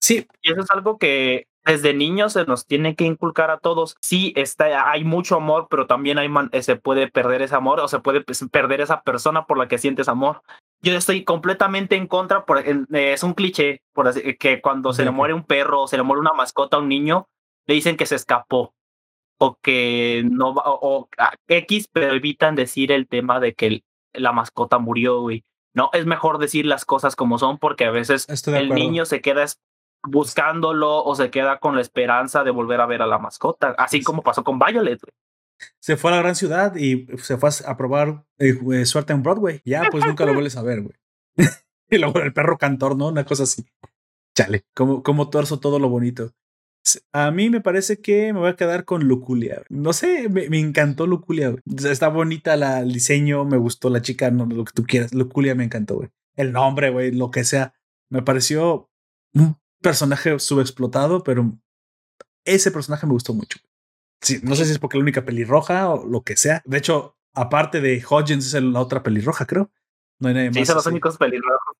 Sí. 0.01 0.27
Y 0.41 0.51
eso 0.51 0.61
es 0.61 0.71
algo 0.71 0.97
que 0.97 1.47
desde 1.63 1.93
niños 1.93 2.33
se 2.33 2.43
nos 2.45 2.65
tiene 2.65 2.97
que 2.97 3.05
inculcar 3.05 3.51
a 3.51 3.59
todos. 3.59 3.95
Sí, 4.01 4.33
está, 4.35 4.91
hay 4.91 5.05
mucho 5.05 5.37
amor, 5.37 5.67
pero 5.69 5.87
también 5.87 6.17
hay 6.17 6.29
eh, 6.51 6.61
se 6.61 6.75
puede 6.75 7.09
perder 7.09 7.41
ese 7.41 7.55
amor 7.55 7.79
o 7.79 7.87
se 7.87 7.99
puede 7.99 8.21
pues, 8.21 8.43
perder 8.51 8.81
esa 8.81 9.01
persona 9.01 9.45
por 9.45 9.57
la 9.57 9.69
que 9.69 9.77
sientes 9.77 10.09
amor. 10.09 10.41
Yo 10.81 10.95
estoy 10.95 11.23
completamente 11.23 11.95
en 11.95 12.07
contra, 12.07 12.45
por, 12.45 12.59
eh, 12.59 12.85
es 12.91 13.23
un 13.23 13.33
cliché, 13.33 13.81
por 13.93 14.07
así, 14.07 14.35
que 14.35 14.61
cuando 14.61 14.93
se 14.93 15.03
le 15.03 15.11
muere 15.11 15.33
un 15.33 15.43
perro 15.43 15.83
o 15.83 15.87
se 15.87 15.97
le 15.97 16.03
muere 16.03 16.21
una 16.21 16.33
mascota 16.33 16.77
a 16.77 16.79
un 16.79 16.87
niño, 16.87 17.27
le 17.67 17.75
dicen 17.75 17.97
que 17.97 18.05
se 18.05 18.15
escapó 18.15 18.73
o 19.39 19.57
que 19.61 20.23
no 20.29 20.53
va, 20.53 20.63
o, 20.65 21.09
X, 21.47 21.89
pero 21.91 22.13
evitan 22.13 22.55
decir 22.55 22.91
el 22.91 23.07
tema 23.07 23.39
de 23.39 23.53
que 23.55 23.83
la 24.13 24.31
mascota 24.31 24.79
murió, 24.79 25.21
güey. 25.21 25.43
No, 25.73 25.89
es 25.93 26.05
mejor 26.05 26.39
decir 26.39 26.65
las 26.65 26.83
cosas 26.85 27.15
como 27.15 27.37
son 27.37 27.57
porque 27.57 27.85
a 27.85 27.91
veces 27.91 28.27
el 28.47 28.69
niño 28.69 29.05
se 29.05 29.21
queda 29.21 29.45
buscándolo 30.03 31.03
o 31.03 31.15
se 31.15 31.29
queda 31.29 31.59
con 31.59 31.75
la 31.75 31.81
esperanza 31.81 32.43
de 32.43 32.51
volver 32.51 32.81
a 32.81 32.85
ver 32.85 33.01
a 33.01 33.07
la 33.07 33.19
mascota, 33.19 33.75
así 33.77 34.01
como 34.01 34.23
pasó 34.23 34.43
con 34.43 34.59
Violet. 34.59 34.99
Güey. 34.99 35.13
Se 35.79 35.97
fue 35.97 36.11
a 36.11 36.15
la 36.15 36.21
gran 36.21 36.35
ciudad 36.35 36.75
y 36.75 37.07
se 37.21 37.37
fue 37.37 37.49
a 37.65 37.77
probar 37.77 38.25
eh, 38.37 38.85
suerte 38.85 39.13
en 39.13 39.23
Broadway. 39.23 39.61
Ya, 39.65 39.87
pues 39.91 40.05
nunca 40.05 40.25
lo 40.25 40.33
vuelves 40.33 40.55
a 40.55 40.63
ver, 40.63 40.81
güey. 40.81 40.95
y 41.89 41.97
luego 41.97 42.19
el 42.19 42.33
perro 42.33 42.57
cantor, 42.57 42.95
¿no? 42.95 43.07
Una 43.07 43.25
cosa 43.25 43.43
así. 43.43 43.65
Chale, 44.35 44.65
como, 44.73 45.03
como 45.03 45.29
torzo 45.29 45.59
todo 45.59 45.79
lo 45.79 45.89
bonito. 45.89 46.33
A 47.11 47.31
mí 47.31 47.49
me 47.49 47.61
parece 47.61 47.99
que 48.01 48.33
me 48.33 48.39
voy 48.39 48.49
a 48.49 48.55
quedar 48.55 48.85
con 48.85 49.03
Luculia. 49.07 49.63
No 49.69 49.93
sé, 49.93 50.29
me, 50.29 50.45
encantó 50.59 51.07
Luculia. 51.07 51.55
Está 51.85 52.07
bonita 52.07 52.55
la, 52.55 52.79
el 52.79 52.93
diseño, 52.93 53.45
me 53.45 53.57
gustó 53.57 53.89
la 53.89 54.01
chica, 54.01 54.31
no, 54.31 54.45
lo 54.45 54.65
que 54.65 54.73
tú 54.73 54.83
quieras. 54.83 55.13
Luculia 55.13 55.55
me 55.55 55.65
encantó, 55.65 55.95
güey. 55.95 56.09
El 56.35 56.53
nombre, 56.53 56.89
güey, 56.89 57.11
lo 57.11 57.31
que 57.31 57.43
sea. 57.43 57.73
Me 58.09 58.21
pareció 58.21 58.89
un 59.33 59.57
personaje 59.81 60.39
subexplotado, 60.39 61.23
pero 61.23 61.57
ese 62.45 62.71
personaje 62.71 63.05
me 63.05 63.13
gustó 63.13 63.33
mucho. 63.33 63.59
Sí, 64.21 64.39
no 64.43 64.55
sé 64.55 64.65
si 64.65 64.71
es 64.71 64.79
porque 64.79 64.97
la 64.97 65.03
única 65.03 65.23
pelirroja 65.23 65.89
o 65.89 66.05
lo 66.05 66.21
que 66.23 66.35
sea. 66.35 66.61
De 66.65 66.77
hecho, 66.77 67.17
aparte 67.33 67.81
de 67.81 68.03
Hodgins, 68.07 68.53
es 68.53 68.61
la 68.61 68.79
otra 68.81 69.03
pelirroja, 69.03 69.45
creo. 69.45 69.71
No 70.19 70.27
hay 70.27 70.33
nadie 70.33 70.49
más. 70.49 70.57
Sí, 70.57 70.65
son 70.65 70.75
los 70.75 70.85
únicos 70.87 71.17
pelirrojos. 71.17 71.77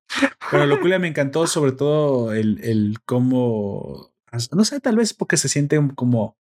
Pero 0.50 0.66
Luculia 0.66 0.98
me 0.98 1.08
encantó, 1.08 1.46
sobre 1.46 1.72
todo 1.72 2.32
el, 2.32 2.64
el 2.64 2.98
cómo 3.04 4.10
no 4.52 4.64
sé, 4.64 4.80
tal 4.80 4.96
vez 4.96 5.12
porque 5.12 5.36
se 5.36 5.48
siente 5.48 5.80
como, 5.94 6.36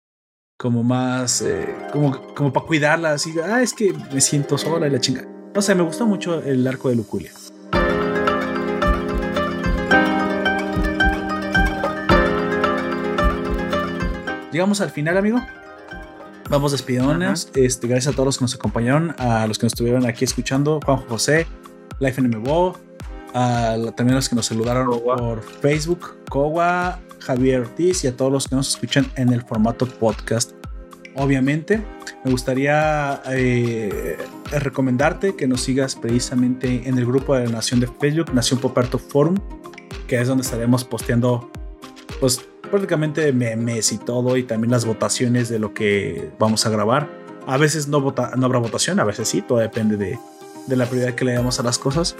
como 0.57 0.83
más, 0.83 1.41
eh, 1.43 1.75
como, 1.93 2.35
como 2.35 2.53
para 2.53 2.67
cuidarla, 2.67 3.13
así, 3.13 3.33
ah, 3.41 3.63
es 3.63 3.73
que 3.73 3.95
me 4.13 4.21
siento 4.21 4.59
sola 4.59 4.89
y 4.89 4.91
la 4.91 5.01
chinga. 5.01 5.25
No 5.55 5.63
sé, 5.63 5.75
me 5.75 5.83
gustó 5.83 6.07
mucho 6.07 6.43
el 6.43 6.67
arco 6.67 6.89
de 6.89 6.97
Luculia. 6.97 7.33
Llegamos 14.53 14.81
al 14.81 14.91
final, 14.91 15.17
amigo. 15.17 15.41
Vamos 16.49 16.73
despidiéndonos. 16.73 17.51
Este, 17.55 17.89
gracias 17.89 18.13
a 18.13 18.17
todos 18.17 18.27
los 18.27 18.39
que 18.39 18.45
nos 18.45 18.55
acompañaron, 18.55 19.15
a 19.19 19.47
los 19.47 19.59
que 19.59 19.67
nos 19.67 19.73
estuvieron 19.73 20.07
aquí 20.07 20.25
escuchando, 20.25 20.81
Juan 20.85 20.99
José, 21.09 21.47
Life 21.99 22.23
NMBO, 22.23 22.79
a 23.35 23.77
también 23.97 24.13
a 24.13 24.17
los 24.17 24.29
que 24.29 24.37
nos 24.37 24.47
saludaron 24.47 25.01
por 25.01 25.43
Facebook, 25.43 26.17
Kowa, 26.31 27.01
Javier 27.19 27.63
Ortiz 27.63 28.05
y 28.05 28.07
a 28.07 28.17
todos 28.17 28.31
los 28.31 28.47
que 28.47 28.55
nos 28.55 28.69
escuchan 28.69 29.11
en 29.17 29.33
el 29.33 29.43
formato 29.43 29.87
podcast. 29.87 30.53
Obviamente, 31.17 31.83
me 32.25 32.31
gustaría 32.31 33.23
eh, 33.31 34.17
recomendarte 34.53 35.35
que 35.35 35.49
nos 35.49 35.63
sigas 35.63 35.97
precisamente 35.97 36.89
en 36.89 36.97
el 36.99 37.07
grupo 37.07 37.35
de 37.35 37.47
la 37.47 37.53
Nación 37.53 37.81
de 37.81 37.89
Facebook, 37.89 38.33
Nación 38.35 38.61
Poperto 38.61 38.99
Forum, 38.99 39.37
que 40.07 40.21
es 40.21 40.29
donde 40.29 40.43
estaremos 40.43 40.85
posteando, 40.85 41.51
pues 42.21 42.47
prácticamente 42.67 43.33
memes 43.33 43.93
y 43.93 43.99
todo, 43.99 44.37
y 44.37 44.43
también 44.43 44.71
las 44.71 44.85
votaciones 44.85 45.49
de 45.49 45.59
lo 45.59 45.75
que 45.75 46.31
vamos 46.39 46.67
a 46.67 46.71
grabar. 46.71 47.09
A 47.47 47.57
veces 47.57 47.89
no, 47.89 48.01
vota, 48.01 48.33
no 48.37 48.47
habrá 48.47 48.59
votación, 48.59 48.99
a 49.01 49.05
veces 49.05 49.29
sí, 49.29 49.43
todo 49.43 49.59
depende 49.59 49.97
de, 49.97 50.19
de 50.67 50.77
la 50.77 50.87
prioridad 50.87 51.15
que 51.15 51.25
le 51.25 51.33
damos 51.33 51.61
a 51.61 51.63
las 51.63 51.79
cosas. 51.79 52.17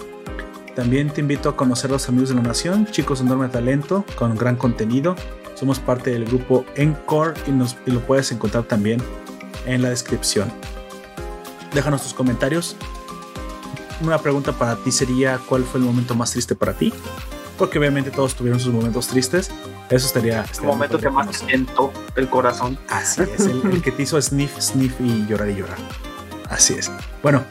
También 0.75 1.09
te 1.09 1.21
invito 1.21 1.49
a 1.49 1.55
conocer 1.55 1.89
a 1.89 1.93
los 1.93 2.07
amigos 2.07 2.29
de 2.29 2.35
la 2.35 2.43
nación, 2.43 2.85
chicos 2.85 3.19
de 3.19 3.25
enorme 3.25 3.49
talento, 3.49 4.05
con 4.15 4.35
gran 4.35 4.55
contenido. 4.55 5.15
Somos 5.55 5.79
parte 5.79 6.11
del 6.11 6.25
grupo 6.25 6.65
Encore 6.75 7.33
y, 7.47 7.51
nos, 7.51 7.75
y 7.87 7.91
lo 7.91 7.99
puedes 8.01 8.31
encontrar 8.31 8.65
también 8.65 9.01
en 9.65 9.81
la 9.81 9.89
descripción. 9.89 10.51
Déjanos 11.73 12.03
tus 12.03 12.13
comentarios. 12.13 12.75
Una 14.01 14.19
pregunta 14.19 14.51
para 14.51 14.75
ti 14.75 14.91
sería, 14.91 15.39
¿cuál 15.49 15.63
fue 15.63 15.79
el 15.79 15.85
momento 15.87 16.13
más 16.13 16.31
triste 16.31 16.55
para 16.55 16.73
ti? 16.73 16.93
Porque 17.57 17.79
obviamente 17.79 18.11
todos 18.11 18.35
tuvieron 18.35 18.59
sus 18.59 18.71
momentos 18.71 19.07
tristes. 19.07 19.49
Eso 19.89 20.07
estaría. 20.07 20.45
El 20.59 20.65
momento 20.65 20.99
que 20.99 21.09
más 21.09 21.37
siento 21.37 21.93
el 22.15 22.29
corazón. 22.29 22.77
Así 22.89 23.21
es, 23.21 23.45
el, 23.45 23.81
que 23.81 23.91
te 23.91 24.03
hizo 24.03 24.21
sniff, 24.21 24.59
sniff 24.59 24.99
y 24.99 25.25
llorar 25.27 25.49
y 25.49 25.55
llorar. 25.55 25.77
Así 26.49 26.73
es. 26.73 26.91
Bueno, 27.23 27.43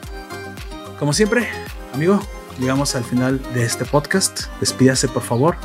como 0.99 1.13
siempre, 1.13 1.49
amigo, 1.95 2.21
llegamos 2.59 2.95
al 2.95 3.05
final 3.05 3.41
de 3.55 3.65
este 3.65 3.85
podcast. 3.87 4.49
Despídase, 4.61 5.09
por 5.09 5.23
favor. 5.23 5.57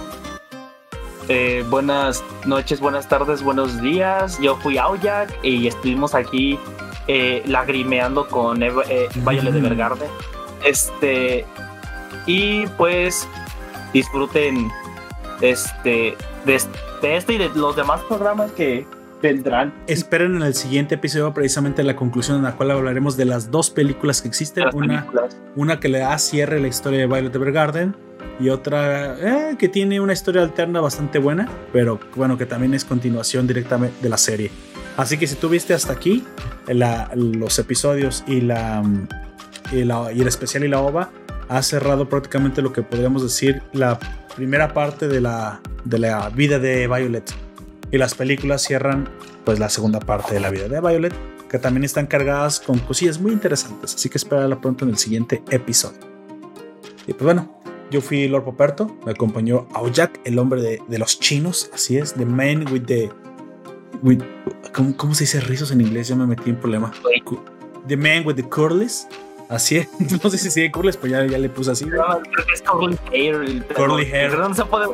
Eh, 1.28 1.66
buenas 1.70 2.24
noches, 2.46 2.80
buenas 2.80 3.08
tardes, 3.08 3.44
buenos 3.44 3.82
días. 3.82 4.40
Yo 4.40 4.56
fui 4.58 4.78
Aoyak 4.78 5.30
y 5.44 5.68
estuvimos 5.68 6.16
aquí 6.16 6.58
eh, 7.08 7.44
lagrimeando 7.46 8.28
con 8.28 8.64
eh, 8.64 8.72
Violet 9.16 9.54
de 9.54 9.62
Vergarde. 9.62 10.08
Este. 10.64 11.46
Y 12.26 12.68
pues 12.78 13.28
disfruten 13.94 14.72
este, 15.42 16.16
de, 16.46 16.56
este 16.56 17.34
y 17.34 17.38
de 17.38 17.50
los 17.50 17.76
demás 17.76 18.02
programas 18.08 18.52
que 18.52 18.86
vendrán. 19.22 19.74
Esperen 19.88 20.36
en 20.36 20.44
el 20.44 20.56
siguiente 20.56 20.96
episodio 20.96 21.34
precisamente 21.34 21.84
la 21.84 21.96
conclusión 21.96 22.38
en 22.38 22.44
la 22.44 22.56
cual 22.56 22.72
hablaremos 22.72 23.18
de 23.18 23.26
las 23.26 23.52
dos 23.52 23.70
películas 23.70 24.22
que 24.22 24.28
existen. 24.28 24.66
Una, 24.74 25.08
una 25.56 25.80
que 25.80 25.90
le 25.90 26.00
da 26.00 26.18
cierre 26.18 26.58
a 26.58 26.60
la 26.60 26.68
historia 26.68 27.00
de 27.00 27.08
Violet 27.08 27.36
Evergarden 27.36 27.96
y 28.40 28.50
otra 28.50 29.52
eh, 29.52 29.56
que 29.58 29.70
tiene 29.70 30.00
una 30.00 30.14
historia 30.14 30.42
alterna 30.42 30.82
bastante 30.82 31.20
buena, 31.20 31.48
pero 31.72 32.00
bueno, 32.16 32.38
que 32.38 32.46
también 32.46 32.74
es 32.74 32.84
continuación 32.84 33.46
directamente 33.46 34.02
de 34.02 34.10
la 34.10 34.18
serie. 34.18 34.52
Así 34.98 35.18
que 35.18 35.28
si 35.28 35.36
tú 35.36 35.50
viste 35.50 35.74
hasta 35.74 35.94
aquí 35.94 36.26
los 36.68 37.60
episodios 37.60 38.24
y 38.28 38.42
la, 38.42 38.84
y 39.72 39.84
la, 39.84 40.12
y 40.12 40.22
el 40.22 40.28
especial 40.28 40.64
y 40.64 40.68
la 40.68 40.80
ova, 40.80 41.12
ha 41.48 41.62
cerrado 41.62 42.10
prácticamente 42.10 42.62
lo 42.62 42.74
que 42.74 42.82
podríamos 42.82 43.24
decir 43.24 43.62
la 43.74 44.00
primera 44.36 44.74
parte 44.74 45.08
de 45.08 45.22
la, 45.22 45.62
de 45.84 46.00
la 46.00 46.30
vida 46.30 46.60
de 46.60 46.88
Violet. 46.88 47.32
Y 47.92 47.98
las 47.98 48.16
películas 48.16 48.62
cierran 48.64 49.10
pues 49.44 49.60
la 49.60 49.70
segunda 49.70 50.00
parte 50.00 50.34
de 50.34 50.40
la 50.40 50.50
vida 50.50 50.68
de 50.68 50.80
Violet, 50.80 51.14
que 51.50 51.60
también 51.60 51.84
están 51.84 52.08
cargadas 52.08 52.60
con 52.60 52.80
cosillas 52.80 53.20
muy 53.20 53.32
interesantes. 53.34 53.96
Así 53.96 54.10
que 54.10 54.18
espérala 54.18 54.62
pronto 54.62 54.86
en 54.86 54.92
el 54.92 54.98
siguiente 54.98 55.44
episodio. 55.50 56.00
Y 57.08 57.14
pues 57.14 57.24
bueno, 57.24 57.62
yo 57.90 58.00
fui 58.00 58.28
Lord 58.28 58.46
Poperto, 58.46 58.98
me 59.06 59.12
acompañó 59.12 59.68
Aoyak, 59.74 60.22
el 60.24 60.40
hombre 60.40 60.62
de, 60.62 60.82
de, 60.88 60.98
los 60.98 61.20
chinos, 61.20 61.70
así 61.74 61.98
es, 61.98 62.14
the 62.14 62.26
man 62.26 62.66
with 62.72 62.84
the... 62.86 63.10
With, 64.02 64.22
¿cómo, 64.74 64.96
¿Cómo 64.96 65.14
se 65.14 65.26
dice 65.26 65.42
rizos 65.42 65.72
en 65.72 65.82
inglés? 65.82 66.08
Ya 66.08 66.16
me 66.16 66.26
metí 66.26 66.50
en 66.50 66.60
problema. 66.60 66.92
The 67.88 67.98
man 67.98 68.26
with 68.26 68.36
the 68.36 68.48
curlies. 68.48 69.08
Así 69.52 69.78
es. 69.78 69.90
No 70.24 70.30
sé 70.30 70.38
si 70.38 70.50
sigue 70.50 70.72
curly, 70.72 70.92
pues 70.94 71.12
ya, 71.12 71.26
ya 71.26 71.38
le 71.38 71.50
puse 71.50 71.72
así. 71.72 71.86
No, 71.86 72.22
creo 72.22 72.46
que 72.46 72.54
es 72.54 72.62
curly 72.62 72.98
hair. 73.12 73.68
Curly 73.76 74.06
hair. 74.06 74.38
No 74.38 74.54
se 74.54 74.66
puede, 74.66 74.88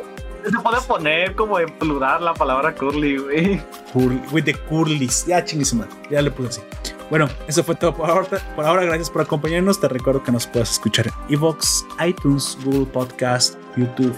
se 0.44 0.58
puede 0.58 0.80
poner 0.86 1.34
como 1.36 1.58
en 1.60 1.70
plural 1.78 2.24
la 2.24 2.34
palabra 2.34 2.74
curly, 2.74 3.16
güey. 3.18 3.62
Curly, 3.92 4.42
the 4.42 4.54
curlies. 4.54 5.24
Ya 5.26 5.44
chinguísima. 5.44 5.86
Ya 6.10 6.20
le 6.20 6.30
puse 6.30 6.48
así. 6.48 6.60
Bueno, 7.08 7.28
eso 7.46 7.62
fue 7.62 7.76
todo 7.76 7.94
por 7.94 8.10
ahora. 8.10 8.26
Por 8.54 8.64
ahora, 8.66 8.82
gracias 8.82 9.08
por 9.08 9.22
acompañarnos. 9.22 9.80
Te 9.80 9.88
recuerdo 9.88 10.22
que 10.22 10.32
nos 10.32 10.46
puedes 10.46 10.72
escuchar 10.72 11.06
en 11.06 11.34
Evox, 11.34 11.86
iTunes, 12.04 12.58
Google 12.64 12.86
Podcast, 12.86 13.56
YouTube 13.76 14.14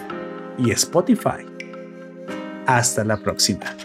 y 0.58 0.70
Spotify. 0.72 1.46
Hasta 2.66 3.04
la 3.04 3.16
próxima. 3.18 3.76